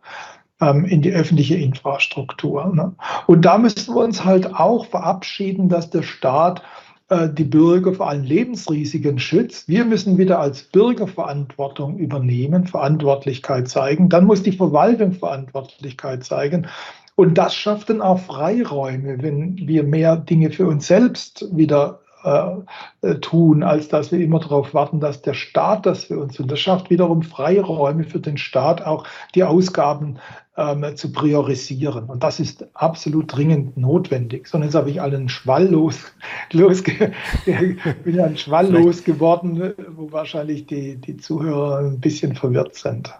ähm, 0.62 0.86
in 0.86 1.02
die 1.02 1.12
öffentliche 1.12 1.56
Infrastruktur. 1.56 2.74
Ne? 2.74 2.94
Und 3.28 3.44
da 3.44 3.58
müssen 3.58 3.94
wir 3.94 4.04
uns 4.04 4.24
halt 4.24 4.54
auch 4.54 4.86
verabschieden, 4.86 5.68
dass 5.68 5.90
der 5.90 6.04
Staat 6.04 6.62
die 7.12 7.44
Bürger 7.44 7.94
vor 7.94 8.10
allen 8.10 8.24
Lebensrisiken 8.24 9.20
schützt. 9.20 9.68
Wir 9.68 9.84
müssen 9.84 10.18
wieder 10.18 10.40
als 10.40 10.64
Bürger 10.64 11.08
Verantwortung 11.08 11.98
übernehmen, 11.98 12.68
Verantwortlichkeit 12.68 13.68
zeigen. 13.68 14.08
Dann 14.08 14.26
muss 14.26 14.44
die 14.44 14.54
Verwaltung 14.54 15.12
Verantwortlichkeit 15.12 16.24
zeigen. 16.24 16.68
Und 17.16 17.38
das 17.38 17.54
schafft 17.54 17.90
dann 17.90 18.02
auch 18.02 18.20
Freiräume, 18.20 19.22
wenn 19.22 19.58
wir 19.58 19.84
mehr 19.84 20.16
Dinge 20.16 20.52
für 20.52 20.68
uns 20.68 20.88
selbst 20.88 21.46
wieder 21.52 22.01
äh, 22.24 23.16
tun, 23.16 23.64
als 23.64 23.88
dass 23.88 24.12
wir 24.12 24.20
immer 24.20 24.40
darauf 24.40 24.74
warten, 24.74 25.00
dass 25.00 25.22
der 25.22 25.34
Staat 25.34 25.86
das 25.86 26.06
für 26.06 26.20
uns 26.20 26.36
tut. 26.36 26.52
Das 26.52 26.60
schafft 26.60 26.90
wiederum 26.90 27.24
Freiräume 27.24 28.04
für 28.04 28.20
den 28.20 28.38
Staat, 28.38 28.86
auch 28.86 29.06
die 29.36 29.44
Ausgaben 29.44 30.18
ähm, 30.58 30.96
zu 30.96 31.12
priorisieren. 31.12 32.06
Und 32.06 32.24
das 32.24 32.40
ist 32.40 32.68
absolut 32.74 33.36
dringend 33.36 33.78
notwendig. 33.78 34.48
Sondern 34.48 34.70
jetzt 34.70 34.76
habe 34.76 34.90
ich 34.90 35.02
allen 35.02 35.30
Schwall 35.30 35.68
los, 35.68 35.98
los 36.52 36.84
bin 38.04 38.16
ja 38.16 38.26
ein 38.26 38.38
Schwall 38.38 38.72
losgeworden, 38.72 39.74
wo 39.96 40.12
wahrscheinlich 40.12 40.68
die, 40.68 40.98
die 40.98 41.18
Zuhörer 41.18 41.80
ein 41.80 42.00
bisschen 42.00 42.36
verwirrt 42.36 42.76
sind. 42.76 43.14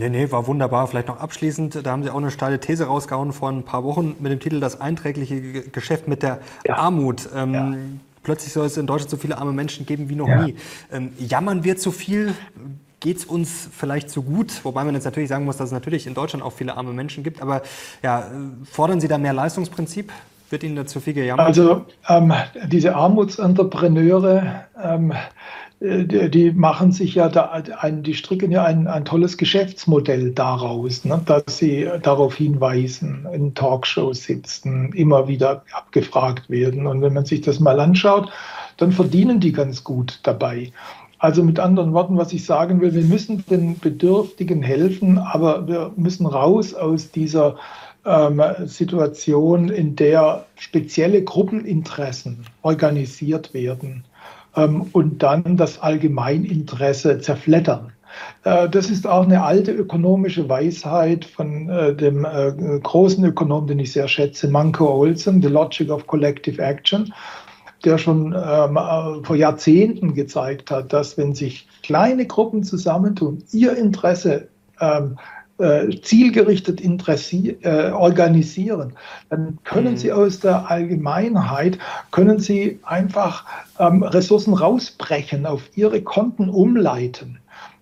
Nee, 0.00 0.08
nee, 0.08 0.32
war 0.32 0.46
wunderbar. 0.46 0.86
Vielleicht 0.86 1.08
noch 1.08 1.20
abschließend, 1.20 1.84
da 1.84 1.90
haben 1.90 2.02
Sie 2.02 2.08
auch 2.10 2.16
eine 2.16 2.30
steile 2.30 2.58
These 2.58 2.84
rausgehauen 2.84 3.34
vor 3.34 3.50
ein 3.50 3.64
paar 3.64 3.84
Wochen 3.84 4.16
mit 4.18 4.32
dem 4.32 4.40
Titel 4.40 4.58
Das 4.58 4.80
einträgliche 4.80 5.40
Geschäft 5.68 6.08
mit 6.08 6.22
der 6.22 6.38
ja. 6.66 6.76
Armut. 6.76 7.28
Ähm, 7.36 7.54
ja. 7.54 7.74
Plötzlich 8.22 8.54
soll 8.54 8.64
es 8.64 8.78
in 8.78 8.86
Deutschland 8.86 9.10
so 9.10 9.18
viele 9.18 9.36
arme 9.36 9.52
Menschen 9.52 9.84
geben 9.84 10.08
wie 10.08 10.14
noch 10.14 10.26
ja. 10.26 10.42
nie. 10.42 10.56
Ähm, 10.90 11.12
jammern 11.18 11.64
wir 11.64 11.76
zu 11.76 11.92
viel? 11.92 12.32
Geht 13.00 13.18
es 13.18 13.24
uns 13.26 13.68
vielleicht 13.76 14.08
zu 14.08 14.22
gut? 14.22 14.64
Wobei 14.64 14.84
man 14.84 14.94
jetzt 14.94 15.04
natürlich 15.04 15.28
sagen 15.28 15.44
muss, 15.44 15.58
dass 15.58 15.66
es 15.66 15.72
natürlich 15.72 16.06
in 16.06 16.14
Deutschland 16.14 16.42
auch 16.42 16.54
viele 16.54 16.78
arme 16.78 16.94
Menschen 16.94 17.22
gibt. 17.22 17.42
Aber 17.42 17.60
ja, 18.02 18.30
fordern 18.70 19.00
Sie 19.02 19.08
da 19.08 19.18
mehr 19.18 19.34
Leistungsprinzip? 19.34 20.12
Wird 20.48 20.62
Ihnen 20.62 20.76
da 20.76 20.86
zu 20.86 21.00
viel 21.00 21.12
gejammert? 21.12 21.46
Also 21.46 21.84
ähm, 22.08 22.32
diese 22.68 22.96
Armutsentreprenneure, 22.96 24.64
ähm, 24.82 25.12
äh, 25.12 25.16
die, 25.80 26.30
die, 26.30 26.52
machen 26.52 26.92
sich 26.92 27.14
ja 27.14 27.30
da 27.30 27.62
ein, 27.80 28.02
die 28.02 28.14
stricken 28.14 28.52
ja 28.52 28.64
ein, 28.64 28.86
ein 28.86 29.06
tolles 29.06 29.38
Geschäftsmodell 29.38 30.32
daraus, 30.32 31.06
ne, 31.06 31.20
dass 31.24 31.56
sie 31.56 31.88
darauf 32.02 32.34
hinweisen, 32.34 33.26
in 33.32 33.54
Talkshows 33.54 34.24
sitzen, 34.24 34.92
immer 34.92 35.26
wieder 35.26 35.64
abgefragt 35.72 36.50
werden. 36.50 36.86
Und 36.86 37.00
wenn 37.00 37.14
man 37.14 37.24
sich 37.24 37.40
das 37.40 37.60
mal 37.60 37.80
anschaut, 37.80 38.30
dann 38.76 38.92
verdienen 38.92 39.40
die 39.40 39.52
ganz 39.52 39.82
gut 39.82 40.20
dabei. 40.22 40.70
Also 41.18 41.42
mit 41.42 41.58
anderen 41.58 41.94
Worten, 41.94 42.18
was 42.18 42.32
ich 42.34 42.44
sagen 42.44 42.80
will, 42.82 42.94
wir 42.94 43.04
müssen 43.04 43.44
den 43.48 43.78
Bedürftigen 43.78 44.62
helfen, 44.62 45.18
aber 45.18 45.66
wir 45.66 45.92
müssen 45.96 46.26
raus 46.26 46.74
aus 46.74 47.10
dieser 47.10 47.56
ähm, 48.04 48.42
Situation, 48.64 49.70
in 49.70 49.96
der 49.96 50.44
spezielle 50.56 51.22
Gruppeninteressen 51.22 52.44
organisiert 52.62 53.54
werden 53.54 54.04
ähm, 54.56 54.86
und 54.92 55.22
dann 55.22 55.56
das 55.56 55.80
Allgemeininteresse 55.80 57.20
zerflettern. 57.20 57.92
Äh, 58.44 58.68
das 58.68 58.90
ist 58.90 59.06
auch 59.06 59.24
eine 59.24 59.42
alte 59.42 59.72
ökonomische 59.72 60.48
Weisheit 60.48 61.24
von 61.24 61.68
äh, 61.68 61.94
dem 61.94 62.24
äh, 62.24 62.52
großen 62.82 63.24
Ökonom, 63.24 63.66
den 63.66 63.78
ich 63.78 63.92
sehr 63.92 64.08
schätze, 64.08 64.48
Manco 64.48 64.88
Olson, 64.88 65.42
The 65.42 65.48
Logic 65.48 65.90
of 65.90 66.06
Collective 66.06 66.60
Action, 66.60 67.12
der 67.84 67.98
schon 67.98 68.34
ähm, 68.34 68.78
vor 69.24 69.36
Jahrzehnten 69.36 70.14
gezeigt 70.14 70.70
hat, 70.70 70.92
dass 70.92 71.16
wenn 71.16 71.34
sich 71.34 71.66
kleine 71.82 72.26
Gruppen 72.26 72.62
zusammentun, 72.62 73.42
ihr 73.52 73.76
Interesse 73.76 74.48
ähm, 74.80 75.16
äh, 75.16 75.39
zielgerichtet 76.02 76.80
äh, 77.62 77.90
organisieren, 77.90 78.94
dann 79.28 79.58
können 79.64 79.92
mhm. 79.92 79.96
Sie 79.98 80.12
aus 80.12 80.40
der 80.40 80.70
Allgemeinheit, 80.70 81.78
können 82.10 82.38
Sie 82.38 82.78
einfach 82.82 83.44
ähm, 83.78 84.02
Ressourcen 84.02 84.54
rausbrechen, 84.54 85.46
auf 85.46 85.62
Ihre 85.74 86.00
Konten 86.02 86.48
umleiten. 86.48 87.38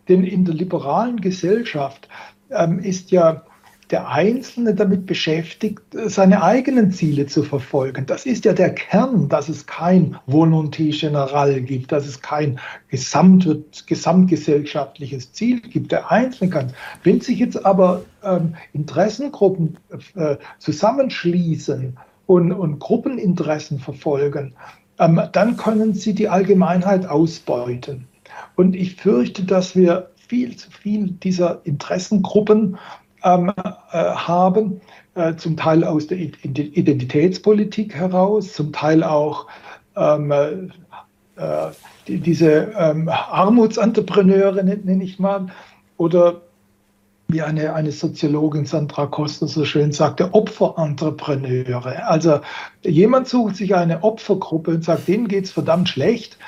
Denn 0.08 0.24
in 0.24 0.44
der 0.44 0.54
liberalen 0.54 1.20
Gesellschaft 1.20 2.08
ähm, 2.50 2.78
ist 2.78 3.10
ja 3.10 3.42
der 3.90 4.08
Einzelne 4.08 4.74
damit 4.74 5.06
beschäftigt, 5.06 5.80
seine 5.92 6.42
eigenen 6.42 6.92
Ziele 6.92 7.26
zu 7.26 7.42
verfolgen. 7.42 8.06
Das 8.06 8.26
ist 8.26 8.44
ja 8.44 8.52
der 8.52 8.74
Kern, 8.74 9.28
dass 9.28 9.48
es 9.48 9.66
kein 9.66 10.16
Volonté 10.26 10.98
General 10.98 11.60
gibt, 11.62 11.90
dass 11.92 12.06
es 12.06 12.20
kein 12.20 12.60
gesamt, 12.88 13.48
gesamtgesellschaftliches 13.86 15.32
Ziel 15.32 15.60
gibt. 15.60 15.92
Der 15.92 16.10
Einzelne 16.10 16.50
kann. 16.50 16.72
Wenn 17.02 17.20
sich 17.20 17.38
jetzt 17.38 17.64
aber 17.64 18.02
ähm, 18.22 18.54
Interessengruppen 18.72 19.78
äh, 20.14 20.36
zusammenschließen 20.58 21.96
und, 22.26 22.52
und 22.52 22.78
Gruppeninteressen 22.78 23.78
verfolgen, 23.78 24.54
ähm, 24.98 25.20
dann 25.32 25.56
können 25.56 25.94
sie 25.94 26.14
die 26.14 26.28
Allgemeinheit 26.28 27.06
ausbeuten. 27.06 28.06
Und 28.56 28.76
ich 28.76 28.96
fürchte, 28.96 29.44
dass 29.44 29.74
wir 29.74 30.10
viel 30.28 30.56
zu 30.56 30.70
viel 30.70 31.12
dieser 31.12 31.60
Interessengruppen 31.64 32.76
ähm, 33.24 33.52
äh, 33.56 33.98
haben, 33.98 34.80
äh, 35.14 35.34
zum 35.36 35.56
Teil 35.56 35.84
aus 35.84 36.06
der 36.06 36.18
Identitätspolitik 36.18 37.94
heraus, 37.94 38.52
zum 38.52 38.72
Teil 38.72 39.02
auch 39.02 39.46
ähm, 39.96 40.30
äh, 40.30 40.68
die, 42.06 42.20
diese 42.20 42.72
ähm, 42.78 43.08
Armutsentreprenneure, 43.08 44.62
nenne 44.62 45.04
ich 45.04 45.18
mal, 45.18 45.48
oder 45.96 46.40
wie 47.28 47.42
eine, 47.42 47.74
eine 47.74 47.92
Soziologin 47.92 48.64
Sandra 48.64 49.06
Koster 49.06 49.48
so 49.48 49.66
schön 49.66 49.92
sagte, 49.92 50.32
Opferentrepreneure. 50.32 52.06
Also 52.06 52.40
jemand 52.82 53.28
sucht 53.28 53.56
sich 53.56 53.74
eine 53.74 54.02
Opfergruppe 54.02 54.70
und 54.70 54.84
sagt, 54.84 55.08
denen 55.08 55.28
geht 55.28 55.44
es 55.44 55.50
verdammt 55.50 55.90
schlecht 55.90 56.38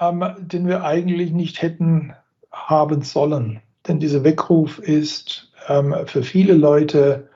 ähm, 0.00 0.24
den 0.38 0.66
wir 0.66 0.82
eigentlich 0.82 1.32
nicht 1.32 1.60
hätten 1.60 2.14
haben 2.50 3.02
sollen. 3.02 3.60
Denn 3.86 4.00
dieser 4.00 4.24
Weckruf 4.24 4.78
ist 4.78 5.47
ähm, 5.68 5.94
für 6.06 6.22
viele 6.22 6.54
Leute 6.54 7.28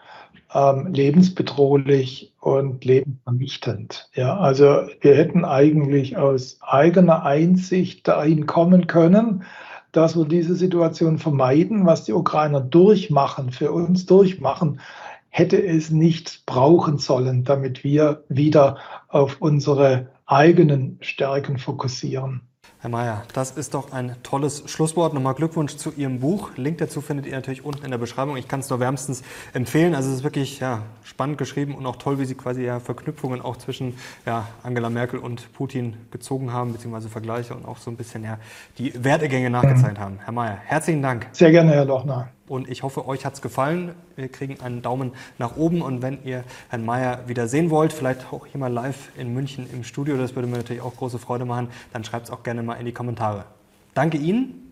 ähm, 0.54 0.92
lebensbedrohlich 0.92 2.32
und 2.40 2.84
lebensvernichtend. 2.84 4.08
Ja, 4.14 4.36
also 4.38 4.82
wir 5.00 5.14
hätten 5.14 5.44
eigentlich 5.44 6.16
aus 6.16 6.58
eigener 6.60 7.24
Einsicht 7.24 8.06
dahin 8.08 8.46
kommen 8.46 8.86
können, 8.86 9.44
dass 9.92 10.16
wir 10.16 10.24
diese 10.24 10.54
Situation 10.54 11.18
vermeiden, 11.18 11.86
was 11.86 12.04
die 12.04 12.12
Ukrainer 12.12 12.60
durchmachen, 12.60 13.50
für 13.50 13.72
uns 13.72 14.06
durchmachen, 14.06 14.80
hätte 15.28 15.62
es 15.62 15.90
nicht 15.90 16.44
brauchen 16.46 16.98
sollen, 16.98 17.44
damit 17.44 17.84
wir 17.84 18.24
wieder 18.28 18.78
auf 19.08 19.36
unsere 19.40 20.08
eigenen 20.26 20.98
Stärken 21.00 21.58
fokussieren. 21.58 22.42
Herr 22.82 22.90
Mayer, 22.90 23.22
das 23.32 23.52
ist 23.52 23.74
doch 23.74 23.92
ein 23.92 24.16
tolles 24.24 24.64
Schlusswort. 24.66 25.14
Nochmal 25.14 25.34
Glückwunsch 25.34 25.76
zu 25.76 25.92
Ihrem 25.92 26.18
Buch. 26.18 26.50
Link 26.56 26.78
dazu 26.78 27.00
findet 27.00 27.26
ihr 27.26 27.32
natürlich 27.36 27.64
unten 27.64 27.84
in 27.84 27.92
der 27.92 27.98
Beschreibung. 27.98 28.36
Ich 28.36 28.48
kann 28.48 28.58
es 28.58 28.70
nur 28.70 28.80
wärmstens 28.80 29.22
empfehlen. 29.52 29.94
Also 29.94 30.10
es 30.10 30.16
ist 30.16 30.24
wirklich 30.24 30.58
ja, 30.58 30.82
spannend 31.04 31.38
geschrieben 31.38 31.76
und 31.76 31.86
auch 31.86 31.94
toll, 31.94 32.18
wie 32.18 32.24
Sie 32.24 32.34
quasi 32.34 32.64
ja 32.64 32.80
Verknüpfungen 32.80 33.40
auch 33.40 33.56
zwischen 33.56 33.96
ja, 34.26 34.48
Angela 34.64 34.90
Merkel 34.90 35.20
und 35.20 35.52
Putin 35.52 35.94
gezogen 36.10 36.52
haben, 36.52 36.72
beziehungsweise 36.72 37.08
Vergleiche 37.08 37.54
und 37.54 37.66
auch 37.66 37.78
so 37.78 37.88
ein 37.88 37.96
bisschen 37.96 38.24
ja, 38.24 38.38
die 38.78 38.92
Wertegänge 39.04 39.48
nachgezeigt 39.48 40.00
haben. 40.00 40.18
Herr 40.24 40.32
Mayer, 40.32 40.58
herzlichen 40.64 41.02
Dank. 41.02 41.28
Sehr 41.30 41.52
gerne, 41.52 41.70
Herr 41.70 41.84
Lochner. 41.84 42.30
Und 42.52 42.68
ich 42.68 42.82
hoffe, 42.82 43.08
euch 43.08 43.24
hat 43.24 43.32
es 43.32 43.40
gefallen. 43.40 43.94
Wir 44.14 44.28
kriegen 44.28 44.60
einen 44.60 44.82
Daumen 44.82 45.12
nach 45.38 45.56
oben. 45.56 45.80
Und 45.80 46.02
wenn 46.02 46.22
ihr 46.22 46.44
Herrn 46.68 46.84
Mayer 46.84 47.26
wieder 47.26 47.48
sehen 47.48 47.70
wollt, 47.70 47.94
vielleicht 47.94 48.30
auch 48.30 48.44
hier 48.44 48.60
mal 48.60 48.70
live 48.70 49.08
in 49.16 49.32
München 49.32 49.66
im 49.72 49.84
Studio, 49.84 50.18
das 50.18 50.36
würde 50.36 50.46
mir 50.46 50.58
natürlich 50.58 50.82
auch 50.82 50.94
große 50.94 51.18
Freude 51.18 51.46
machen, 51.46 51.68
dann 51.94 52.04
schreibt 52.04 52.26
es 52.26 52.30
auch 52.30 52.42
gerne 52.42 52.62
mal 52.62 52.74
in 52.74 52.84
die 52.84 52.92
Kommentare. 52.92 53.46
Danke 53.94 54.18
Ihnen, 54.18 54.70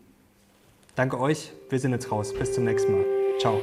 danke 0.94 1.18
euch. 1.18 1.52
Wir 1.70 1.78
sind 1.78 1.92
jetzt 1.92 2.12
raus. 2.12 2.34
Bis 2.34 2.52
zum 2.52 2.64
nächsten 2.64 2.92
Mal. 2.92 3.04
Ciao. 3.38 3.58